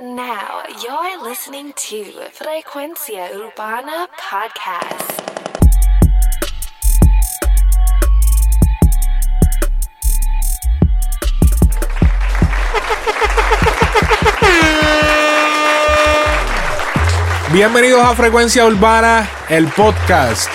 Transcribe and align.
Now 0.00 0.62
you're 0.82 1.22
listening 1.22 1.74
to 1.74 2.04
Frecuencia 2.32 3.28
Urbana 3.36 4.08
Podcast. 4.16 5.20
Bienvenidos 17.52 18.02
a 18.02 18.14
Frecuencia 18.14 18.64
Urbana, 18.64 19.28
el 19.50 19.68
podcast. 19.68 20.48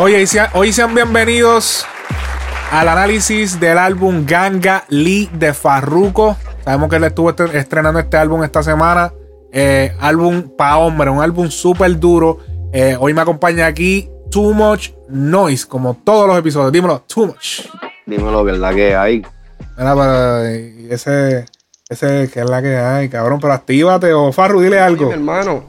Oye, 0.00 0.26
hoy 0.52 0.74
sean 0.74 0.94
bienvenidos 0.94 1.86
al 2.70 2.88
análisis 2.88 3.58
del 3.58 3.78
álbum 3.78 4.26
Ganga 4.26 4.84
Lee 4.90 5.30
de 5.32 5.54
Farruko. 5.54 6.36
Sabemos 6.68 6.90
que 6.90 6.96
él 6.96 7.04
estuvo 7.04 7.30
este- 7.30 7.56
estrenando 7.58 7.98
este 7.98 8.18
álbum 8.18 8.44
esta 8.44 8.62
semana. 8.62 9.10
Eh, 9.50 9.90
álbum 10.00 10.50
pa' 10.54 10.76
hombre, 10.76 11.08
un 11.08 11.22
álbum 11.22 11.48
súper 11.48 11.98
duro. 11.98 12.40
Eh, 12.74 12.94
hoy 13.00 13.14
me 13.14 13.22
acompaña 13.22 13.64
aquí 13.64 14.10
Too 14.30 14.52
Much 14.52 14.90
Noise, 15.08 15.66
como 15.66 15.94
todos 15.94 16.26
los 16.28 16.38
episodios. 16.38 16.70
Dímelo, 16.70 17.04
Too 17.06 17.28
Much. 17.28 17.60
Dímelo 18.04 18.44
que 18.44 18.50
es 18.52 18.58
la 18.58 18.74
que 18.74 18.94
hay. 18.94 19.22
Mira, 19.78 19.94
pero 19.94 20.42
ese, 20.92 21.46
ese 21.88 22.28
que 22.30 22.40
es 22.40 22.50
la 22.50 22.60
que 22.60 22.76
hay, 22.76 23.08
cabrón. 23.08 23.40
Pero 23.40 23.54
actívate 23.54 24.12
o 24.12 24.30
Farru, 24.30 24.60
dile 24.60 24.78
algo. 24.78 25.10
hermano, 25.10 25.64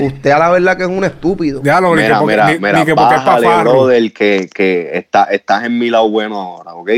usted 0.00 0.30
a 0.30 0.38
la 0.38 0.48
verdad 0.48 0.78
que 0.78 0.84
es 0.84 0.88
un 0.88 1.04
estúpido. 1.04 1.60
Ya 1.62 1.78
lo 1.78 1.90
ni 1.94 1.96
que 2.00 2.02
Mira, 2.04 2.20
porque- 2.20 2.32
mira, 2.36 2.46
ni- 2.52 2.58
mira, 2.58 2.78
ni 2.78 2.84
que 2.86 2.94
porque 2.94 3.16
es 3.16 3.20
pa' 3.20 3.26
bájale, 3.26 3.46
Farru. 3.48 3.70
brother, 3.72 4.12
que, 4.14 4.48
que 4.54 4.96
está, 4.96 5.24
estás 5.24 5.64
en 5.64 5.78
mi 5.78 5.90
lado 5.90 6.08
bueno 6.08 6.40
ahora, 6.40 6.72
¿ok? 6.72 6.88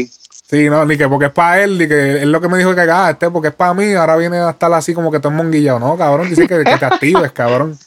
Sí, 0.51 0.69
no, 0.69 0.85
ni 0.85 0.99
que 0.99 1.09
porque 1.09 1.27
es 1.27 1.33
para 1.33 1.63
él, 1.63 1.79
ni 1.79 1.87
que 1.87 2.23
es 2.23 2.27
lo 2.27 2.41
que 2.41 2.49
me 2.49 2.59
dijo 2.59 2.75
que 2.75 2.81
ah, 2.81 3.11
este 3.11 3.31
porque 3.31 3.49
es 3.49 3.55
para 3.55 3.73
mí, 3.73 3.95
ahora 3.95 4.17
viene 4.17 4.39
a 4.39 4.51
estar 4.51 4.73
así 4.73 4.93
como 4.93 5.09
que 5.13 5.21
todo 5.21 5.31
monguillado. 5.31 5.79
No, 5.79 5.97
cabrón, 5.97 6.29
dice 6.29 6.49
que, 6.49 6.65
que 6.65 6.77
te 6.77 6.85
actives, 6.85 7.31
cabrón. 7.31 7.79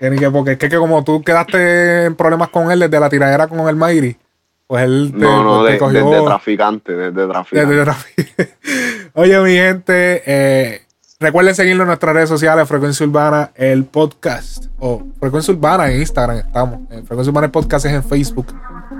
Que 0.00 0.10
ni 0.10 0.18
que 0.18 0.28
porque 0.28 0.52
es 0.52 0.58
que, 0.58 0.68
que 0.68 0.78
como 0.78 1.04
tú 1.04 1.22
quedaste 1.22 2.06
en 2.06 2.16
problemas 2.16 2.48
con 2.48 2.72
él 2.72 2.80
desde 2.80 2.98
la 2.98 3.08
tiradera 3.08 3.46
con 3.46 3.68
el 3.68 3.76
Mayri, 3.76 4.16
pues 4.66 4.82
él 4.82 5.12
te, 5.12 5.18
No, 5.20 5.44
no, 5.44 5.64
te 5.64 5.74
de, 5.74 5.78
cogió 5.78 6.10
desde 6.10 6.24
traficante, 6.24 6.92
desde 6.92 7.28
traficante. 7.28 7.72
desde 7.72 8.52
Oye, 9.14 9.40
mi 9.40 9.52
gente, 9.52 10.22
eh, 10.26 10.82
recuerden 11.20 11.54
seguirnos 11.54 11.84
en 11.84 11.86
nuestras 11.86 12.16
redes 12.16 12.28
sociales, 12.28 12.66
Frecuencia 12.66 13.06
Urbana, 13.06 13.52
el 13.54 13.84
podcast, 13.84 14.64
o 14.80 15.04
Frecuencia 15.20 15.54
Urbana 15.54 15.88
en 15.88 16.00
Instagram 16.00 16.38
estamos, 16.38 16.80
eh, 16.90 17.04
Frecuencia 17.06 17.30
Urbana 17.30 17.44
el 17.44 17.52
podcast 17.52 17.86
es 17.86 17.92
en 17.92 18.02
Facebook. 18.02 18.48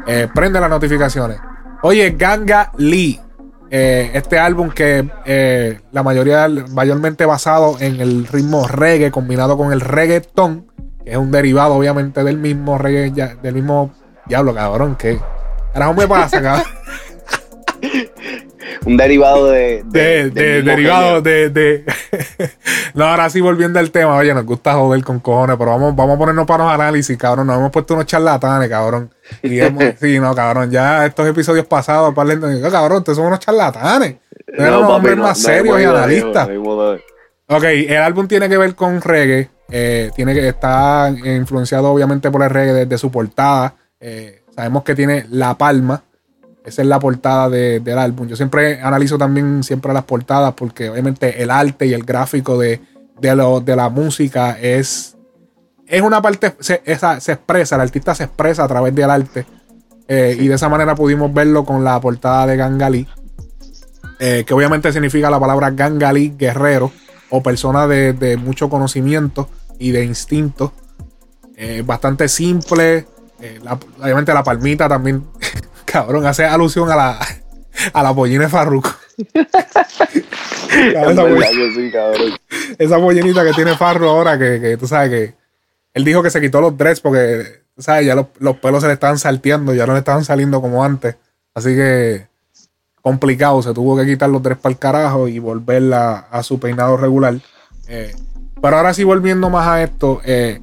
Eh, 0.07 0.29
prende 0.33 0.61
las 0.61 0.71
notificaciones. 0.71 1.41
Oye, 1.85 2.15
Ganga 2.17 2.71
Lee, 2.79 3.21
eh, 3.69 4.13
este 4.15 4.39
álbum 4.39 4.71
que 4.71 5.11
eh, 5.25 5.81
la 5.91 6.05
mayoría, 6.05 6.49
mayormente 6.71 7.27
basado 7.27 7.77
en 7.81 8.01
el 8.01 8.27
ritmo 8.29 8.69
reggae 8.69 9.11
combinado 9.11 9.57
con 9.57 9.73
el 9.73 9.81
reggaeton, 9.81 10.67
que 11.05 11.11
es 11.11 11.17
un 11.17 11.33
derivado 11.33 11.75
obviamente 11.75 12.23
del 12.23 12.39
mismo 12.39 12.79
reggae, 12.79 13.11
del 13.43 13.55
mismo 13.55 13.93
diablo, 14.27 14.55
cabrón, 14.55 14.95
que... 14.95 15.19
Carajo 15.73 15.95
me 15.95 16.07
pasa, 16.07 16.41
cabrón. 16.41 16.67
Un 18.85 18.97
derivado 18.97 19.51
de. 19.51 19.83
de, 19.87 20.31
de- 20.31 20.55
mismo 20.57 20.71
derivado 20.71 21.23
de, 21.23 21.51
de- 21.51 21.85
no, 22.95 23.05
ahora 23.07 23.29
sí 23.31 23.41
volviendo 23.41 23.79
al 23.79 23.91
tema, 23.91 24.17
oye, 24.17 24.35
nos 24.35 24.45
gusta 24.45 24.75
joder 24.75 25.03
con 25.05 25.21
cojones, 25.21 25.57
pero 25.59 25.71
vamos, 25.73 25.95
vamos 25.97 26.17
a 26.17 26.19
ponernos 26.19 26.47
para 26.47 26.65
los 26.65 26.73
análisis, 26.73 27.17
cabrón. 27.17 27.47
Nos 27.47 27.57
hemos 27.59 27.71
puesto 27.71 27.95
unos 27.95 28.07
charlatanes, 28.07 28.69
cabrón. 28.69 29.11
Y 29.43 29.61
hemos, 29.61 29.85
sí, 30.01 30.19
no, 30.19 30.35
cabrón, 30.35 30.71
ya 30.71 31.07
estos 31.07 31.27
episodios 31.29 31.67
pasados, 31.67 32.15
para 32.15 32.29
cabrón, 32.71 32.99
ustedes 32.99 33.17
son 33.19 33.27
unos 33.27 33.39
charlatanes. 33.41 34.17
Ustedes 34.41 34.61
eran 34.61 34.79
unos 34.81 34.91
hombres 34.91 35.17
no- 35.17 35.23
más 35.23 35.39
no 35.39 35.45
serios 35.45 35.79
y 35.79 35.83
de 35.83 35.87
analistas. 35.89 36.49
no 36.49 36.93
de- 36.93 37.03
Ok, 37.49 37.65
el 37.65 37.97
álbum 37.99 38.27
tiene 38.29 38.49
que 38.49 38.57
ver 38.57 38.75
con 38.75 39.01
reggae. 39.01 39.49
eh, 39.71 40.11
tiene 40.15 40.35
que 40.35 40.49
está 40.49 41.11
influenciado 41.25 41.89
obviamente 41.91 42.31
por 42.31 42.43
el 42.43 42.51
reggae 42.51 42.73
desde 42.75 42.99
su 42.99 43.11
portada. 43.11 43.75
eh, 44.01 44.43
sabemos 44.55 44.83
que 44.85 44.95
tiene 44.95 45.27
La 45.31 45.57
Palma. 45.57 46.03
Esa 46.65 46.83
es 46.83 46.89
la 46.89 47.01
portada 47.01 47.49
de- 47.49 47.81
del 47.81 47.99
álbum. 47.99 48.29
Yo 48.29 48.37
siempre 48.37 48.81
analizo 48.81 49.19
también 49.19 49.63
siempre 49.65 49.93
las 49.93 50.05
portadas 50.05 50.55
porque 50.55 50.89
obviamente 50.91 51.43
el 51.43 51.51
arte 51.51 51.87
y 51.87 51.93
el 51.93 52.05
gráfico 52.05 52.57
de, 52.59 52.81
de, 53.21 53.35
lo- 53.37 53.61
de 53.61 53.75
la 53.77 53.89
música 53.89 54.59
es, 54.61 55.17
es 55.87 56.03
una 56.03 56.23
parte, 56.23 56.55
se, 56.61 56.81
esa- 56.85 57.21
se 57.21 57.33
expresa, 57.33 57.75
el 57.75 57.81
artista 57.83 58.15
se 58.15 58.25
expresa 58.25 58.65
a 58.65 58.69
través 58.69 58.95
del 58.95 59.11
arte. 59.11 59.45
eh, 60.09 60.37
Y 60.39 60.47
de 60.49 60.55
esa 60.55 60.69
manera 60.69 60.95
pudimos 60.95 61.33
verlo 61.35 61.65
con 61.65 61.83
la 61.85 62.01
portada 62.01 62.47
de 62.47 62.57
Gangalí, 62.57 63.07
eh, 64.21 64.45
que 64.47 64.55
obviamente 64.55 64.93
significa 64.93 65.31
la 65.31 65.41
palabra 65.41 65.71
Gangalí, 65.71 66.35
guerrero, 66.39 66.93
o 67.31 67.43
persona 67.43 67.87
de, 67.89 68.13
de 68.13 68.37
mucho 68.37 68.69
conocimiento 68.69 69.49
y 69.79 69.91
de 69.91 70.05
instinto. 70.05 70.73
Eh, 71.57 71.83
bastante 71.85 72.29
simple. 72.29 73.07
obviamente 74.01 74.33
la 74.35 74.45
palmita 74.45 74.89
también, 74.89 75.25
cabrón, 75.93 76.27
hace 76.27 76.45
alusión 76.45 76.91
a 76.91 76.97
la, 76.97 77.21
a 77.93 78.03
la 78.03 78.15
pollina 78.15 78.45
de 78.45 78.49
Farruko. 78.49 78.91
Es 79.19 79.27
esa, 80.95 81.07
verdad 81.07 81.25
poll- 81.25 81.39
que 81.51 81.75
sí, 81.75 81.91
cabrón. 81.93 82.33
esa 82.79 82.99
pollinita 82.99 83.45
que 83.45 83.53
tiene 83.53 83.77
Farro 83.77 84.11
ahora, 84.11 84.39
que, 84.39 84.61
que 84.61 84.77
tú 84.77 84.87
sabes 84.87 85.11
que 85.11 85.35
él 85.95 86.05
dijo 86.05 86.23
que 86.23 86.31
se 86.31 86.41
quitó 86.41 86.61
los 86.61 86.77
dreads 86.77 87.01
porque, 87.01 87.63
tú 87.77 87.83
sabes, 87.83 88.07
ya 88.07 88.15
los, 88.15 88.27
los 88.39 88.57
pelos 88.57 88.81
se 88.81 88.87
le 88.89 88.95
estaban 88.95 89.19
salteando, 89.19 89.75
ya 89.75 89.87
no 89.87 89.93
le 89.93 89.99
estaban 89.99 90.25
saliendo 90.25 90.61
como 90.63 90.83
antes. 90.85 91.17
Así 91.55 91.75
que 91.75 92.27
complicado, 93.03 93.61
se 93.63 93.75
tuvo 93.75 93.97
que 93.97 94.07
quitar 94.07 94.31
los 94.31 94.43
dreads 94.43 94.61
para 94.61 94.73
el 94.73 94.79
carajo 94.79 95.29
y 95.29 95.39
volverla 95.39 96.27
a 96.31 96.43
su 96.43 96.59
peinado 96.59 96.97
regular. 96.97 97.35
Eh, 97.89 98.15
pero 98.63 98.77
ahora 98.77 98.95
sí, 98.95 99.05
volviendo 99.05 99.51
más 99.51 99.67
a 99.69 99.83
esto, 99.83 100.21
eh, 100.25 100.61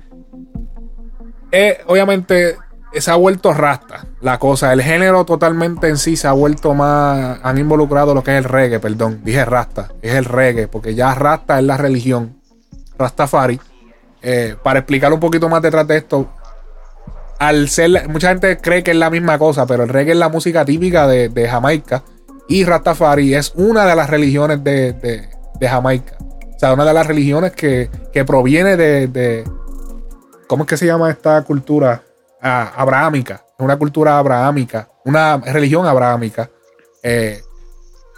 eh, 1.52 1.80
obviamente 1.86 2.56
se 2.94 3.12
ha 3.12 3.16
vuelto 3.16 3.54
rasta 3.54 4.06
la 4.22 4.40
cosa. 4.40 4.74
El 4.74 4.82
género 4.82 5.24
totalmente 5.26 5.88
en 5.90 5.98
sí 5.98 6.16
se 6.16 6.28
ha 6.28 6.32
vuelto 6.32 6.74
más. 6.74 7.40
Han 7.44 7.58
involucrado 7.58 8.14
lo 8.14 8.24
que 8.24 8.32
es 8.32 8.38
el 8.38 8.44
reggae, 8.50 8.80
perdón. 8.80 9.22
Dije 9.24 9.46
rasta, 9.46 9.90
es 10.02 10.14
el 10.16 10.26
reggae, 10.26 10.68
porque 10.68 10.96
ya 10.96 11.14
rasta 11.16 11.60
es 11.60 11.66
la 11.66 11.78
religión. 11.78 12.38
Rastafari. 12.98 13.60
Eh, 14.22 14.56
para 14.64 14.80
explicar 14.80 15.14
un 15.14 15.20
poquito 15.20 15.48
más 15.48 15.62
detrás 15.62 15.88
de 15.88 15.98
esto, 15.98 16.30
al 17.40 17.70
ser. 17.70 18.10
Mucha 18.10 18.30
gente 18.30 18.58
cree 18.58 18.84
que 18.84 18.92
es 18.92 18.98
la 18.98 19.10
misma 19.10 19.38
cosa, 19.38 19.66
pero 19.66 19.84
el 19.84 19.90
reggae 19.90 20.12
es 20.14 20.18
la 20.18 20.30
música 20.30 20.66
típica 20.66 21.08
de, 21.08 21.48
Jamaica. 21.50 22.04
Y 22.48 22.64
Rastafari 22.66 23.36
es 23.36 23.54
una 23.56 23.86
de 23.86 23.96
las 23.96 24.10
religiones 24.10 24.64
de, 24.64 24.94
de- 24.94 25.30
de 25.60 25.70
Jamaica. 25.70 26.18
O 26.56 26.60
sea, 26.60 26.74
una 26.74 26.84
de 26.84 26.94
las 26.94 27.06
religiones 27.08 27.52
que, 27.54 27.90
que 28.12 28.26
proviene 28.26 28.76
de- 28.76 29.44
¿Cómo 30.48 30.64
es 30.64 30.68
que 30.70 30.78
se 30.78 30.88
llama 30.88 31.10
esta 31.12 31.42
cultura? 31.44 32.02
Ah, 32.42 32.72
abrahámica. 32.76 33.44
Una 33.58 33.78
cultura 33.78 34.18
abrahámica. 34.18 34.88
Una 35.06 35.38
religión 35.38 35.86
abrahámica. 35.86 36.50
eh, 37.04 37.42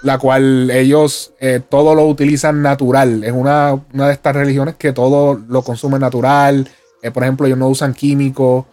la 0.03 0.17
cual 0.17 0.71
ellos 0.71 1.33
eh, 1.39 1.61
todo 1.69 1.93
lo 1.93 2.07
utilizan 2.07 2.61
natural. 2.61 3.23
Es 3.23 3.31
una, 3.31 3.79
una 3.93 4.07
de 4.07 4.13
estas 4.13 4.35
religiones 4.35 4.75
que 4.75 4.93
todo 4.93 5.39
lo 5.47 5.61
consumen 5.61 6.01
natural. 6.01 6.67
Eh, 7.03 7.11
por 7.11 7.23
ejemplo, 7.23 7.45
ellos 7.45 7.59
no 7.59 7.67
usan 7.67 7.93
químicos. 7.93 8.65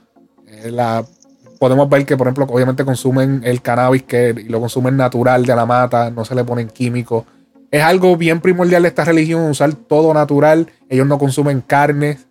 Podemos 1.58 1.88
ver 1.88 2.06
que, 2.06 2.16
por 2.16 2.28
ejemplo, 2.28 2.46
obviamente 2.48 2.84
consumen 2.84 3.42
el 3.44 3.60
cannabis 3.62 4.04
que 4.04 4.32
lo 4.48 4.60
consumen 4.60 4.96
natural 4.96 5.44
de 5.44 5.56
la 5.56 5.66
mata, 5.66 6.10
no 6.10 6.24
se 6.24 6.34
le 6.34 6.44
ponen 6.44 6.68
químicos. 6.68 7.24
Es 7.70 7.82
algo 7.82 8.16
bien 8.16 8.40
primordial 8.40 8.82
de 8.82 8.88
esta 8.88 9.04
religión, 9.04 9.42
usar 9.42 9.74
todo 9.74 10.14
natural. 10.14 10.68
Ellos 10.88 11.06
no 11.06 11.18
consumen 11.18 11.60
carnes, 11.60 12.27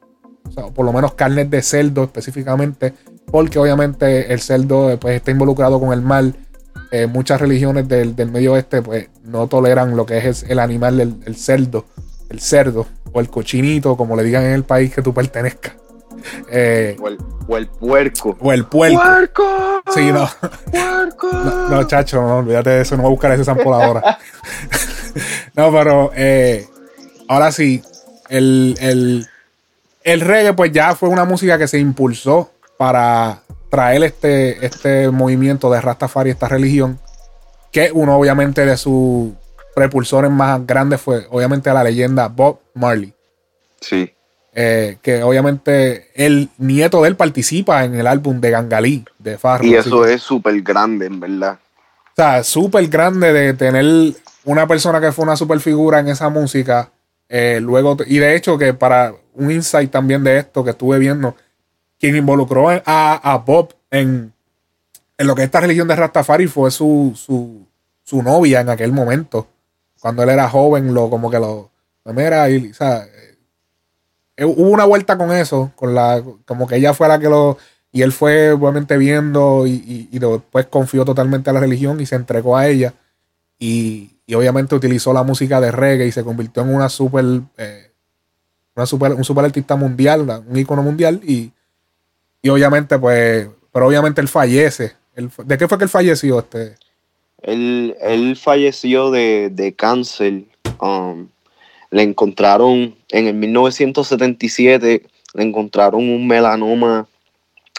o 0.48 0.52
sea, 0.52 0.66
por 0.68 0.86
lo 0.86 0.94
menos 0.94 1.14
carnes 1.14 1.50
de 1.50 1.62
cerdo 1.62 2.04
específicamente, 2.04 2.94
porque 3.32 3.60
obviamente 3.60 4.32
el 4.34 4.40
cerdo 4.40 4.90
eh, 4.92 4.98
pues, 4.98 5.16
está 5.18 5.32
involucrado 5.32 5.80
con 5.80 5.94
el 5.94 6.02
mal. 6.02 6.36
Eh, 6.92 7.06
muchas 7.06 7.42
religiones 7.42 7.88
del, 7.88 8.16
del 8.16 8.32
medio 8.32 8.54
oeste 8.54 8.82
pues, 8.82 9.10
no 9.26 9.48
toleran 9.48 9.98
lo 9.98 10.06
que 10.06 10.18
es 10.18 10.44
el 10.44 10.60
animal, 10.60 10.98
del 10.98 11.16
el 11.26 11.36
cerdo, 11.36 11.86
el 12.30 12.40
cerdo 12.40 12.86
o 13.12 13.20
el 13.20 13.30
cochinito, 13.30 13.98
como 13.98 14.16
le 14.16 14.24
digan 14.24 14.44
en 14.44 14.54
el 14.54 14.64
país 14.64 14.94
que 14.94 15.02
tú 15.02 15.14
pertenezcas. 15.14 15.74
Eh, 16.52 16.98
O 17.00 17.08
el, 17.08 17.18
o 17.48 17.58
el 17.58 17.68
puerco. 17.68 18.36
o 18.42 18.52
el 18.52 18.66
puerco. 18.66 19.02
¡Puerco! 19.02 19.82
Sí, 19.94 20.12
no. 20.12 20.28
¡Puerco! 20.72 21.30
No, 21.32 21.70
no, 21.70 21.84
chacho, 21.88 22.22
no, 22.22 22.38
olvídate 22.38 22.70
de 22.72 22.82
eso, 22.82 22.96
no 22.98 23.04
voy 23.04 23.10
a 23.10 23.12
buscar 23.12 23.32
ese 23.32 23.46
sample 23.46 23.72
ahora. 23.72 24.18
no, 25.56 25.72
pero 25.72 26.12
eh, 26.16 26.68
ahora 27.28 27.52
sí, 27.52 27.82
el, 28.30 28.76
el, 28.80 29.28
el 30.08 30.22
reggae 30.22 30.54
pues 30.54 30.72
ya 30.72 30.96
fue 30.96 31.10
una 31.10 31.26
música 31.26 31.58
que 31.58 31.68
se 31.68 31.80
impulsó 31.80 32.50
para 32.78 33.42
traer 33.70 34.04
este, 34.04 34.66
este 34.66 35.12
movimiento 35.12 35.70
de 35.70 35.82
Rastafari, 35.82 36.30
esta 36.30 36.48
religión, 36.48 36.98
que 37.74 37.92
uno 37.94 38.18
obviamente 38.18 38.66
de 38.66 38.78
sus 38.78 39.34
propulsores 39.76 40.32
más 40.32 40.66
grandes 40.66 41.02
fue 41.02 41.28
obviamente 41.30 41.74
la 41.74 41.84
leyenda 41.84 42.30
Bob 42.30 42.60
Marley. 42.74 43.14
Sí. 43.82 44.12
eh, 44.54 44.98
que 45.02 45.22
obviamente 45.22 46.10
el 46.16 46.50
nieto 46.58 47.02
de 47.02 47.10
él 47.10 47.16
participa 47.16 47.84
en 47.84 47.94
el 47.94 48.08
álbum 48.08 48.40
de 48.40 48.50
Gangalí 48.50 49.06
de 49.20 49.38
Farro. 49.38 49.66
Y 49.66 49.76
eso 49.76 50.06
es 50.06 50.22
súper 50.22 50.62
grande, 50.62 51.06
en 51.06 51.20
verdad. 51.20 51.60
O 52.12 52.16
sea, 52.16 52.44
súper 52.44 52.88
grande 52.88 53.34
de 53.34 53.54
tener 53.54 54.16
una 54.46 54.66
persona 54.66 55.02
que 55.02 55.12
fue 55.12 55.26
una 55.26 55.36
super 55.36 55.60
figura 55.60 56.00
en 56.00 56.08
esa 56.08 56.30
música 56.30 56.90
eh, 57.30 57.60
luego, 57.62 57.98
y 58.06 58.20
de 58.20 58.36
hecho 58.36 58.58
que 58.58 58.74
para 58.74 59.14
un 59.34 59.52
insight 59.52 59.92
también 59.92 60.24
de 60.24 60.40
esto 60.40 60.64
que 60.64 60.72
estuve 60.72 61.00
viendo, 61.00 61.36
quien 62.00 62.16
involucró 62.16 62.70
a, 62.70 62.82
a 62.86 63.38
Bob 63.38 63.74
en, 63.92 64.34
en 65.18 65.28
lo 65.28 65.36
que 65.36 65.44
esta 65.44 65.60
religión 65.60 65.88
de 65.88 65.96
Rastafari 65.96 66.48
fue 66.48 66.72
su, 66.72 67.14
su, 67.16 67.66
su 68.04 68.22
novia 68.22 68.62
en 68.62 68.70
aquel 68.70 68.92
momento. 68.92 69.48
Cuando 70.00 70.24
él 70.24 70.30
era 70.30 70.50
joven, 70.50 70.94
lo 70.94 71.10
como 71.10 71.30
que 71.30 71.40
lo. 71.40 71.72
Mira, 72.06 72.50
y, 72.50 72.72
o 72.72 72.74
sea, 72.74 73.06
eh, 74.38 74.46
hubo 74.46 74.70
una 74.70 74.86
vuelta 74.86 75.18
con 75.18 75.32
eso, 75.32 75.72
con 75.76 75.94
la, 75.96 76.24
como 76.46 76.68
que 76.68 76.76
ella 76.76 76.94
fue 76.94 77.08
la 77.08 77.20
que 77.20 77.30
lo. 77.30 77.58
Y 77.92 78.04
él 78.04 78.12
fue 78.12 78.52
obviamente 78.52 78.98
viendo 78.98 79.66
y, 79.66 80.08
y, 80.12 80.20
después 80.20 80.68
confió 80.68 81.04
totalmente 81.04 81.50
a 81.50 81.54
la 81.54 81.62
religión 81.62 82.00
y 82.00 82.06
se 82.06 82.16
entregó 82.16 82.56
a 82.56 82.68
ella. 82.68 82.94
Y, 83.58 84.17
y 84.30 84.36
obviamente 84.36 84.76
utilizó 84.76 85.14
la 85.14 85.24
música 85.24 85.62
de 85.62 85.72
reggae 85.72 86.06
y 86.06 86.12
se 86.12 86.24
convirtió 86.24 86.62
en 86.62 86.76
una 86.76 86.90
super, 86.90 87.24
eh, 87.58 87.92
una 88.76 88.86
super 88.86 89.14
un 89.14 89.24
super 89.24 89.46
artista 89.46 89.78
mundial, 89.78 90.44
un 90.46 90.60
ícono 90.60 90.84
mundial. 90.84 91.22
Y, 91.24 91.52
y 92.42 92.50
obviamente, 92.50 93.00
pues, 93.00 93.48
pero 93.72 93.88
obviamente 93.88 94.20
él 94.20 94.28
fallece. 94.28 94.94
¿De 95.16 95.58
qué 95.58 95.70
fue 95.70 95.78
que 95.78 95.86
él 95.86 95.90
falleció? 95.90 96.40
Este? 96.40 96.76
Él, 97.42 97.96
él 98.02 98.36
falleció 98.36 99.12
de, 99.12 99.50
de 99.50 99.74
cáncer. 99.74 100.44
Um, 100.82 101.30
le 101.90 102.04
encontraron 102.04 102.96
en 103.10 103.28
el 103.28 103.34
1977, 103.34 105.04
le 105.36 105.44
encontraron 105.44 106.02
un 106.02 106.28
melanoma 106.28 107.08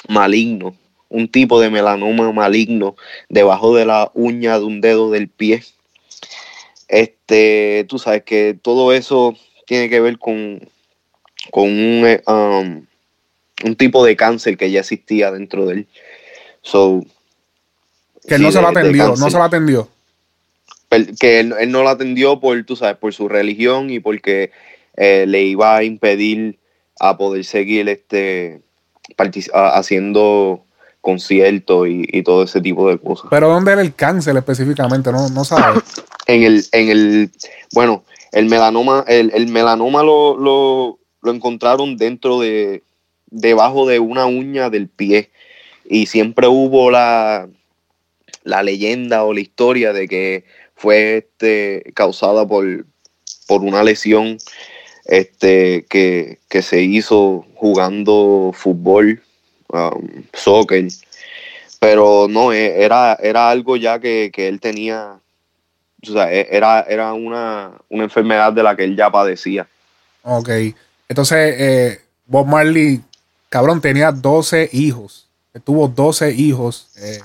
maligno, 0.08 0.74
un 1.10 1.28
tipo 1.28 1.60
de 1.60 1.68
melanoma 1.68 2.32
maligno 2.32 2.96
debajo 3.28 3.76
de 3.76 3.84
la 3.84 4.10
uña 4.14 4.58
de 4.58 4.64
un 4.64 4.80
dedo 4.80 5.10
del 5.10 5.28
pie. 5.28 5.62
Este, 6.88 7.84
tú 7.88 7.98
sabes 7.98 8.22
que 8.24 8.58
todo 8.60 8.92
eso 8.92 9.36
tiene 9.66 9.88
que 9.88 10.00
ver 10.00 10.18
con, 10.18 10.66
con 11.50 11.64
un, 11.64 12.06
eh, 12.06 12.22
um, 12.26 12.86
un 13.64 13.76
tipo 13.76 14.04
de 14.04 14.16
cáncer 14.16 14.56
que 14.56 14.70
ya 14.70 14.80
existía 14.80 15.30
dentro 15.30 15.66
de 15.66 15.74
él. 15.74 15.86
So, 16.62 17.04
que 18.26 18.38
no 18.38 18.50
se 18.50 18.60
lo 18.60 18.68
atendió, 18.68 19.14
no 19.16 19.30
se 19.30 19.36
lo 19.36 19.44
atendió 19.44 19.88
que 21.20 21.40
él, 21.40 21.54
no 21.68 21.82
la 21.82 21.92
atendió 21.92 22.40
por, 22.40 22.62
tú 22.64 22.76
sabes, 22.76 22.96
por 22.96 23.12
su 23.12 23.28
religión 23.28 23.90
y 23.90 24.00
porque 24.00 24.50
eh, 24.96 25.24
le 25.26 25.42
iba 25.42 25.76
a 25.76 25.84
impedir 25.84 26.58
a 26.98 27.16
poder 27.16 27.44
seguir 27.44 27.88
este 27.88 28.62
haciendo 29.52 30.64
conciertos 31.00 31.88
y, 31.88 32.22
todo 32.22 32.42
ese 32.42 32.60
tipo 32.60 32.88
de 32.90 32.98
cosas. 32.98 33.28
Pero 33.30 33.48
¿dónde 33.48 33.72
era 33.72 33.80
el 33.80 33.94
cáncer 33.94 34.36
específicamente? 34.36 35.10
No, 35.12 35.28
no 35.30 35.44
sabes. 35.44 35.82
en 36.28 36.44
el, 36.44 36.64
en 36.70 36.88
el, 36.88 37.30
bueno, 37.72 38.04
el 38.30 38.46
melanoma, 38.46 39.04
el, 39.08 39.48
melanoma 39.48 40.04
lo, 40.04 40.36
lo, 40.36 40.98
lo, 41.22 41.32
encontraron 41.32 41.96
dentro 41.96 42.38
de, 42.38 42.84
debajo 43.26 43.88
de 43.88 43.98
una 43.98 44.26
uña 44.26 44.70
del 44.70 44.88
pie. 44.88 45.30
Y 45.90 46.06
siempre 46.06 46.46
hubo 46.46 46.90
la, 46.90 47.48
la 48.44 48.62
leyenda 48.62 49.24
o 49.24 49.32
la 49.32 49.40
historia 49.40 49.92
de 49.92 50.06
que 50.06 50.44
fue 50.76 51.18
este, 51.18 51.92
causada 51.94 52.46
por, 52.46 52.86
por 53.46 53.62
una 53.62 53.82
lesión 53.82 54.38
este, 55.08 55.86
que, 55.88 56.38
se 56.62 56.82
hizo 56.82 57.46
jugando 57.54 58.52
fútbol, 58.54 59.22
um, 59.68 60.22
soccer. 60.34 60.86
Pero 61.80 62.26
no, 62.28 62.52
e, 62.52 62.82
era, 62.82 63.14
era 63.20 63.50
algo 63.50 63.76
ya 63.76 63.98
que, 63.98 64.30
él 64.36 64.60
tenía, 64.60 65.18
o 66.06 66.12
sea, 66.12 66.32
e, 66.32 66.48
era, 66.50 66.82
era 66.82 67.12
una, 67.12 67.72
enfermedad 67.90 68.52
de 68.52 68.62
la 68.62 68.76
que 68.76 68.84
él 68.84 68.96
ya 68.96 69.10
padecía. 69.10 69.66
Ok, 70.22 70.48
entonces 71.08 71.54
eh, 71.58 72.00
Bob 72.26 72.46
Marley, 72.46 73.00
cabrón, 73.48 73.80
tenía 73.80 74.12
12 74.12 74.70
hijos. 74.72 75.26
Tuvo 75.64 75.88
12 75.88 76.32
hijos. 76.32 76.88
Eh, 76.98 77.18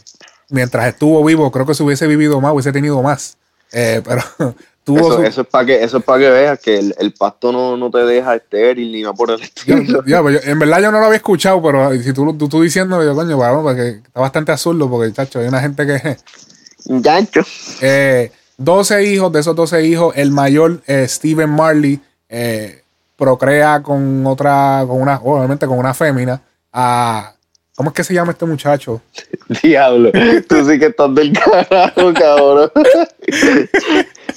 mientras 0.49 0.87
estuvo 0.87 1.23
vivo, 1.23 1.51
creo 1.51 1.65
que 1.65 1.73
si 1.73 1.83
hubiese 1.83 2.07
vivido 2.07 2.39
más, 2.41 2.53
hubiese 2.53 2.71
tenido 2.71 3.01
más. 3.03 3.37
Eh, 3.71 4.01
pero 4.03 4.21
tuvo 4.83 5.23
eso, 5.23 5.41
es 5.41 5.47
para 5.47 5.65
que 5.65 5.83
eso 5.83 5.97
es 5.97 6.03
para 6.03 6.19
que 6.19 6.29
veas 6.29 6.59
que 6.59 6.77
el, 6.77 6.95
el 6.99 7.13
pasto 7.13 7.51
no, 7.51 7.75
no, 7.75 7.89
te 7.89 7.99
deja 7.99 8.35
estéril 8.35 8.91
ni 8.91 9.01
nada 9.01 9.13
por 9.13 9.31
el 9.31 9.41
estilo. 9.41 10.03
En 10.05 10.59
verdad 10.59 10.81
yo 10.81 10.91
no 10.91 10.99
lo 10.99 11.05
había 11.05 11.17
escuchado, 11.17 11.61
pero 11.61 11.91
si 12.01 12.13
tú, 12.13 12.35
tú, 12.37 12.47
tú 12.47 12.61
diciendo, 12.61 13.03
yo 13.03 13.13
coño, 13.13 13.37
vamos, 13.37 13.63
porque 13.63 14.01
está 14.05 14.19
bastante 14.21 14.51
absurdo, 14.51 14.89
porque 14.89 15.11
chacho, 15.11 15.39
hay 15.39 15.47
una 15.47 15.59
gente 15.59 15.85
que. 15.85 16.17
Gancho. 16.85 17.41
Eh, 17.81 18.31
12 18.63 19.05
hijos, 19.05 19.31
de 19.31 19.39
esos 19.39 19.55
12 19.55 19.85
hijos, 19.85 20.13
el 20.15 20.31
mayor, 20.31 20.81
eh, 20.87 21.07
Stephen 21.07 21.49
Marley, 21.49 21.99
eh, 22.29 22.83
procrea 23.15 23.81
con 23.81 24.25
otra, 24.25 24.83
con 24.87 25.01
una, 25.01 25.19
obviamente 25.23 25.67
con 25.67 25.77
una 25.77 25.93
fémina, 25.93 26.41
a 26.71 27.33
¿Cómo 27.75 27.89
es 27.89 27.95
que 27.95 28.03
se 28.03 28.13
llama 28.13 28.33
este 28.33 28.45
muchacho? 28.45 29.01
Diablo, 29.63 30.11
tú 30.47 30.63
sí 30.69 30.77
que 30.77 30.87
estás 30.87 31.13
del 31.15 31.33
carajo, 31.33 32.13
cabrón. 32.13 32.71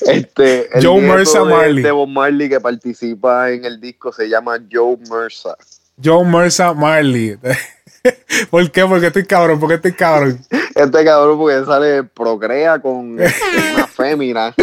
Este, 0.02 0.68
Joe 0.80 1.00
Mercer 1.00 1.42
Marley. 1.42 1.78
Este 1.78 1.90
Bob 1.90 2.08
Marley 2.08 2.48
que 2.50 2.60
participa 2.60 3.50
en 3.50 3.64
el 3.64 3.80
disco 3.80 4.12
se 4.12 4.28
llama 4.28 4.58
Joe 4.70 4.98
Mercer. 5.10 5.54
Joe 6.02 6.24
Mercer 6.24 6.74
Marley. 6.74 7.38
¿Por 8.50 8.70
qué? 8.70 8.84
Porque 8.84 9.06
estoy 9.08 9.24
cabrón, 9.26 9.60
porque 9.60 9.76
estoy 9.76 9.92
cabrón. 9.92 10.40
Este 10.74 11.04
cabrón 11.04 11.38
porque 11.38 11.64
sale 11.64 12.04
procrea 12.04 12.78
con 12.78 12.94
una 13.74 13.86
fémina. 13.86 14.54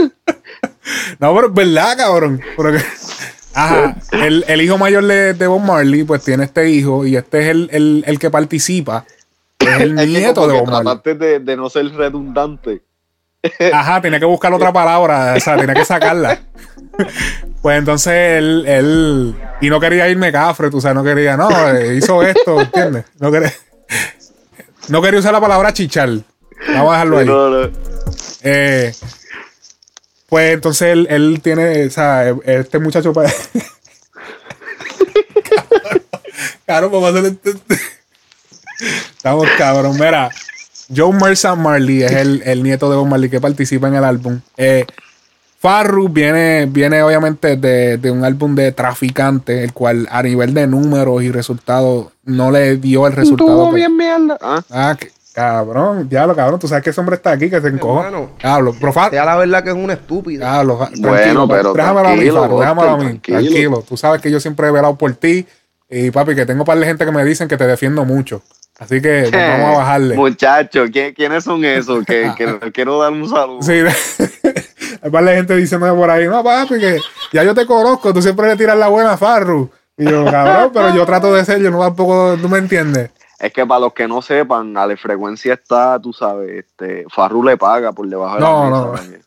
No, 1.19 1.33
pero 1.35 1.47
es 1.47 1.53
verdad, 1.53 1.97
cabrón. 1.97 2.41
Porque 2.55 2.79
Ajá, 3.53 3.95
el, 4.11 4.43
el, 4.47 4.61
hijo 4.61 4.77
mayor 4.77 5.05
de, 5.05 5.33
de, 5.33 5.47
Bob 5.47 5.61
Marley, 5.61 6.03
pues 6.03 6.23
tiene 6.23 6.43
este 6.45 6.69
hijo 6.69 7.05
y 7.05 7.15
este 7.15 7.41
es 7.41 7.47
el, 7.49 7.69
el, 7.71 8.03
el 8.07 8.19
que 8.19 8.31
participa. 8.31 9.05
Es 9.59 9.79
el 9.79 9.95
nieto 10.07 10.47
de 10.47 10.59
Bob 10.59 10.69
Marley. 10.69 11.15
De, 11.15 11.39
de 11.39 11.55
no 11.55 11.69
ser 11.69 11.91
redundante. 11.93 12.81
Ajá, 13.73 14.01
tenía 14.01 14.19
que 14.19 14.25
buscar 14.25 14.53
otra 14.53 14.71
palabra, 14.71 15.33
o 15.35 15.39
sea, 15.39 15.57
tenía 15.57 15.75
que 15.75 15.85
sacarla. 15.85 16.39
Pues 17.61 17.79
entonces 17.79 18.13
él, 18.13 18.65
él, 18.67 19.35
y 19.61 19.69
no 19.69 19.79
quería 19.79 20.09
irme 20.09 20.31
cafre, 20.31 20.69
tú 20.69 20.81
sabes, 20.81 20.95
no 20.95 21.03
quería, 21.03 21.37
no, 21.37 21.49
eh, 21.69 21.95
hizo 21.95 22.21
esto, 22.21 22.59
¿entiendes? 22.61 23.05
No 23.19 23.31
quería, 23.31 23.53
no 24.89 25.01
quería 25.01 25.19
usar 25.19 25.31
la 25.31 25.41
palabra 25.41 25.71
chichar. 25.73 26.09
Vamos 26.67 26.89
a 26.89 26.93
dejarlo 26.93 27.17
ahí. 27.19 27.25
No, 27.25 27.49
no. 27.49 27.69
Eh, 28.43 28.93
pues 30.27 30.53
entonces 30.53 30.89
él, 30.89 31.07
él 31.09 31.39
tiene, 31.41 31.85
o 31.85 31.89
sea, 31.89 32.35
este 32.43 32.79
muchacho 32.79 33.13
para. 33.13 33.31
cabrón, 36.65 36.91
vamos 36.91 37.15
a 37.15 37.19
hacer 37.19 37.37
este. 37.45 37.53
Estamos 39.15 39.47
cabrón. 39.57 39.93
Mira, 39.93 40.29
Joe 40.93 41.13
Mercer 41.13 41.55
Marley 41.55 42.03
es 42.03 42.11
el, 42.11 42.41
el, 42.45 42.63
nieto 42.63 42.89
de 42.89 42.97
Bob 42.97 43.07
Marley 43.07 43.29
que 43.29 43.39
participa 43.39 43.87
en 43.87 43.95
el 43.95 44.03
álbum. 44.03 44.41
Eh, 44.57 44.85
Farru 45.63 46.09
viene, 46.09 46.65
viene 46.65 47.01
obviamente 47.03 47.55
de, 47.55 47.97
de, 47.97 48.11
un 48.11 48.25
álbum 48.25 48.53
de 48.53 48.73
traficante, 48.73 49.63
el 49.63 49.71
cual 49.71 50.09
a 50.11 50.21
nivel 50.21 50.53
de 50.53 50.67
números 50.67 51.23
y 51.23 51.31
resultados 51.31 52.07
no 52.25 52.51
le 52.51 52.75
dio 52.75 53.07
el 53.07 53.13
resultado. 53.13 53.69
Que, 53.69 53.75
bien 53.77 53.95
mierda. 53.95 54.37
Ah, 54.41 54.61
ah 54.69 54.97
que, 54.99 55.09
Cabrón, 55.33 56.09
diablo, 56.09 56.35
cabrón, 56.35 56.59
tú 56.59 56.67
sabes 56.67 56.83
que 56.83 56.89
ese 56.89 56.99
hombre 56.99 57.15
está 57.15 57.31
aquí, 57.31 57.49
que 57.49 57.61
se 57.61 57.69
encoja. 57.69 58.11
Diablo, 58.41 58.73
profa. 58.73 59.09
Ya 59.09 59.23
la 59.23 59.37
verdad 59.37 59.63
que 59.63 59.69
es 59.69 59.75
un 59.75 59.89
estúpido. 59.89 60.41
Diablo, 60.41 60.85
bueno, 60.99 61.47
pero 61.47 61.73
déjamelo 61.73 62.09
a 62.09 62.15
mí, 62.15 62.23
déjamelo 62.25 62.89
a 62.89 62.97
mí. 62.97 63.19
Tranquilo. 63.19 63.85
Tú 63.87 63.95
sabes 63.95 64.21
que 64.21 64.29
yo 64.29 64.41
siempre 64.41 64.67
he 64.67 64.71
velado 64.71 64.97
por 64.97 65.13
ti. 65.13 65.47
Y 65.89 66.11
papi, 66.11 66.35
que 66.35 66.45
tengo 66.45 66.63
un 66.63 66.65
par 66.65 66.77
de 66.77 66.85
gente 66.85 67.05
que 67.05 67.11
me 67.13 67.23
dicen 67.23 67.47
que 67.47 67.55
te 67.55 67.65
defiendo 67.65 68.03
mucho. 68.03 68.41
Así 68.83 69.01
que 69.01 69.27
pues, 69.29 69.31
vamos 69.31 69.75
a 69.75 69.77
bajarle. 69.77 70.15
Muchachos, 70.15 70.89
¿quiénes 70.91 71.43
son 71.43 71.63
esos? 71.63 72.05
Que, 72.05 72.31
que 72.37 72.71
quiero 72.71 72.99
dar 72.99 73.11
un 73.11 73.27
saludo. 73.29 73.61
Sí, 73.61 73.73
hay 75.01 75.11
par 75.11 75.23
de 75.23 75.35
gente 75.35 75.55
diciendo 75.55 75.95
por 75.95 76.09
ahí, 76.09 76.27
no, 76.27 76.43
papi, 76.43 76.79
que 76.79 76.99
ya 77.31 77.43
yo 77.43 77.53
te 77.53 77.65
conozco, 77.65 78.13
tú 78.13 78.21
siempre 78.21 78.47
le 78.47 78.57
tiras 78.57 78.77
la 78.77 78.89
buena 78.89 79.13
a 79.13 79.17
Farru. 79.17 79.69
Y 79.97 80.05
yo, 80.05 80.25
cabrón, 80.25 80.71
pero 80.73 80.93
yo 80.95 81.05
trato 81.05 81.33
de 81.33 81.45
ser, 81.45 81.61
yo 81.61 81.69
no 81.69 81.79
tampoco, 81.79 82.35
¿tú 82.41 82.49
me 82.49 82.57
entiendes? 82.57 83.11
Es 83.39 83.53
que 83.53 83.65
para 83.65 83.81
los 83.81 83.93
que 83.93 84.07
no 84.07 84.21
sepan, 84.21 84.75
a 84.77 84.87
la 84.87 84.97
frecuencia 84.97 85.53
está, 85.53 85.99
tú 85.99 86.13
sabes, 86.13 86.65
este, 86.65 87.05
Farru 87.09 87.43
le 87.43 87.57
paga 87.57 87.91
por 87.91 88.07
debajo 88.07 88.35
de 88.35 88.41
no, 88.41 88.69
la 88.69 88.91
mesa. 88.91 89.03
No, 89.03 89.11
no, 89.11 89.23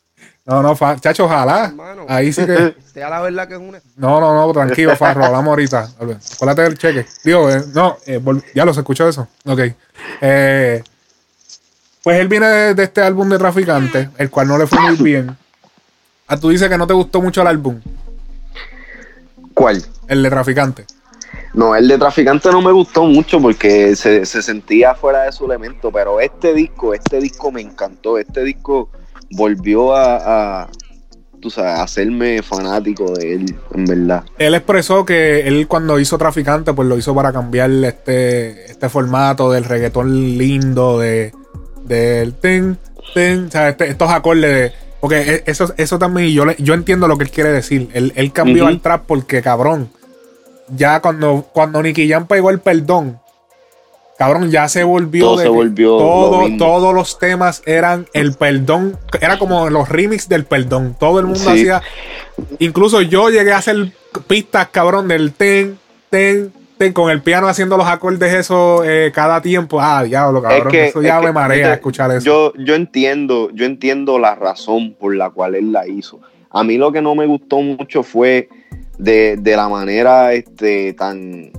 no, 0.47 0.77
chacho, 1.01 1.25
ojalá. 1.25 1.75
Ahí 2.09 2.33
sí 2.33 2.47
que. 2.47 2.77
Te 2.95 3.01
da 3.01 3.11
la 3.11 3.21
verdad 3.21 3.49
que 3.49 3.55
es 3.55 3.61
una. 3.61 3.81
No, 3.97 4.21
no, 4.21 4.35
no, 4.35 4.53
tranquilo, 4.53 4.97
Farru, 4.97 5.25
hablamos 5.25 5.49
ahorita. 5.49 5.89
Acuérdate 6.35 6.63
del 6.63 6.79
cheque. 6.79 7.07
Digo, 7.25 7.51
eh, 7.51 7.63
no, 7.75 7.99
eh, 8.07 8.21
ya 8.55 8.65
los 8.65 8.79
escuchó 8.79 9.09
eso. 9.09 9.29
Ok. 9.45 9.61
Eh, 10.21 10.83
pues 12.03 12.21
él 12.21 12.29
viene 12.29 12.47
de, 12.75 12.83
este 12.85 13.03
álbum 13.03 13.29
de 13.29 13.39
Traficante, 13.39 14.11
el 14.17 14.31
cual 14.31 14.47
no 14.47 14.57
le 14.57 14.69
fue 14.69 14.81
muy 14.81 14.97
bien. 14.97 15.37
Ah, 16.29 16.37
tú 16.37 16.51
dices 16.51 16.69
que 16.69 16.79
no 16.79 16.87
te 16.87 16.95
gustó 16.95 17.21
mucho 17.21 17.43
el 17.43 17.49
álbum. 17.49 17.81
¿Cuál? 19.53 19.85
El 20.07 20.23
de 20.23 20.31
Traficante. 20.31 20.85
No, 21.55 21.75
el 21.75 21.89
de 21.89 21.99
Traficante 21.99 22.51
no 22.51 22.61
me 22.61 22.71
gustó 22.71 23.05
mucho 23.05 23.41
porque 23.41 23.97
se, 23.97 24.25
sentía 24.27 24.95
fuera 24.95 25.23
de 25.23 25.33
su 25.33 25.47
elemento, 25.47 25.91
pero 25.91 26.21
este 26.21 26.55
disco, 26.55 26.95
este 26.95 27.19
disco 27.19 27.51
me 27.51 27.63
encantó. 27.63 28.19
Este 28.19 28.45
disco 28.45 28.89
volvió 29.31 29.95
a, 29.97 30.69
tú 31.41 31.51
sabes, 31.51 31.79
hacerme 31.81 32.43
fanático 32.43 33.13
de 33.13 33.35
él, 33.35 33.57
en 33.75 33.85
verdad. 33.85 34.25
Él 34.39 34.55
expresó 34.55 35.05
que 35.05 35.47
él 35.47 35.67
cuando 35.69 35.99
hizo 36.01 36.19
Traficante, 36.19 36.73
pues 36.73 36.89
lo 36.89 36.97
hizo 36.99 37.15
para 37.15 37.33
cambiar 37.33 37.71
este, 37.71 38.67
este 38.71 38.89
formato 38.89 39.51
del 39.53 39.65
reggaetón 39.65 40.37
lindo, 40.39 40.99
de 40.99 41.33
del 41.85 42.35
ten, 42.35 42.79
ten, 43.15 43.47
o 43.47 43.51
sea, 43.51 43.69
este- 43.69 43.89
estos 43.89 44.11
acordes 44.11 44.43
de- 44.55 44.73
porque 45.01 45.21
e- 45.21 45.43
eso, 45.47 45.73
eso 45.77 45.99
también, 46.01 46.31
yo, 46.31 46.45
le- 46.45 46.57
yo 46.59 46.75
entiendo 46.75 47.07
lo 47.07 47.17
que 47.17 47.25
él 47.25 47.31
quiere 47.31 47.51
decir. 47.53 47.89
Él, 47.93 48.13
él 48.17 48.33
cambió 48.33 48.67
al 48.67 48.81
trap 48.81 49.05
porque, 49.07 49.41
cabrón, 49.41 49.89
ya 50.75 51.01
cuando, 51.01 51.47
cuando 51.53 51.81
Nicky 51.81 52.09
Jam 52.09 52.27
pegó 52.27 52.51
el 52.51 52.59
perdón, 52.59 53.21
cabrón, 54.19 54.51
ya 54.51 54.69
se 54.69 54.83
volvió 54.85 55.25
Todo 55.27 55.37
de 55.39 55.43
se 55.45 55.49
volvió 55.49 55.99
todo- 55.99 56.49
todos 56.59 56.95
los 56.95 57.19
temas 57.19 57.63
eran 57.67 58.07
el 58.15 58.33
perdón, 58.35 58.99
era 59.21 59.39
como 59.39 59.69
los 59.71 59.89
remix 59.89 60.29
del 60.29 60.45
perdón. 60.45 60.97
Todo 60.99 61.21
el 61.21 61.27
mundo 61.27 61.41
Sí. 61.41 61.49
hacía, 61.49 61.83
incluso 62.59 63.03
yo 63.03 63.29
llegué 63.31 63.53
a 63.53 63.59
hacer 63.59 63.93
pistas, 64.27 64.69
cabrón, 64.71 65.09
del 65.09 65.33
ten, 65.33 65.79
ten, 66.09 66.53
ten, 66.79 66.93
con 66.93 67.11
el 67.11 67.21
piano 67.23 67.49
haciendo 67.49 67.77
los 67.77 67.87
acordes 67.87 68.33
eso 68.35 68.83
eh, 68.85 69.13
cada 69.15 69.41
tiempo. 69.43 69.81
Ah, 69.81 70.03
diablo, 70.05 70.41
cabrón, 70.43 70.75
eso 70.75 71.03
ya 71.03 71.17
es 71.17 71.21
que, 71.21 71.27
me 71.27 71.33
marea 71.33 71.75
escuchar 71.75 72.11
eso. 72.13 72.25
Yo, 72.25 72.53
yo 72.57 72.75
entiendo, 72.75 73.51
yo 73.53 73.65
entiendo 73.67 74.19
la 74.19 74.35
razón 74.35 74.95
por 74.99 75.15
la 75.15 75.31
cual 75.31 75.55
él 75.55 75.73
la 75.73 75.87
hizo. 75.87 76.21
A 76.51 76.65
mí 76.65 76.79
lo 76.79 76.91
que 76.93 77.03
no 77.03 77.15
me 77.15 77.27
gustó 77.27 77.59
mucho 77.61 78.03
fue 78.03 78.49
de, 78.99 79.37
de 79.39 79.57
la 79.57 79.69
manera 79.69 80.33
este, 80.33 80.95
tan, 80.95 81.51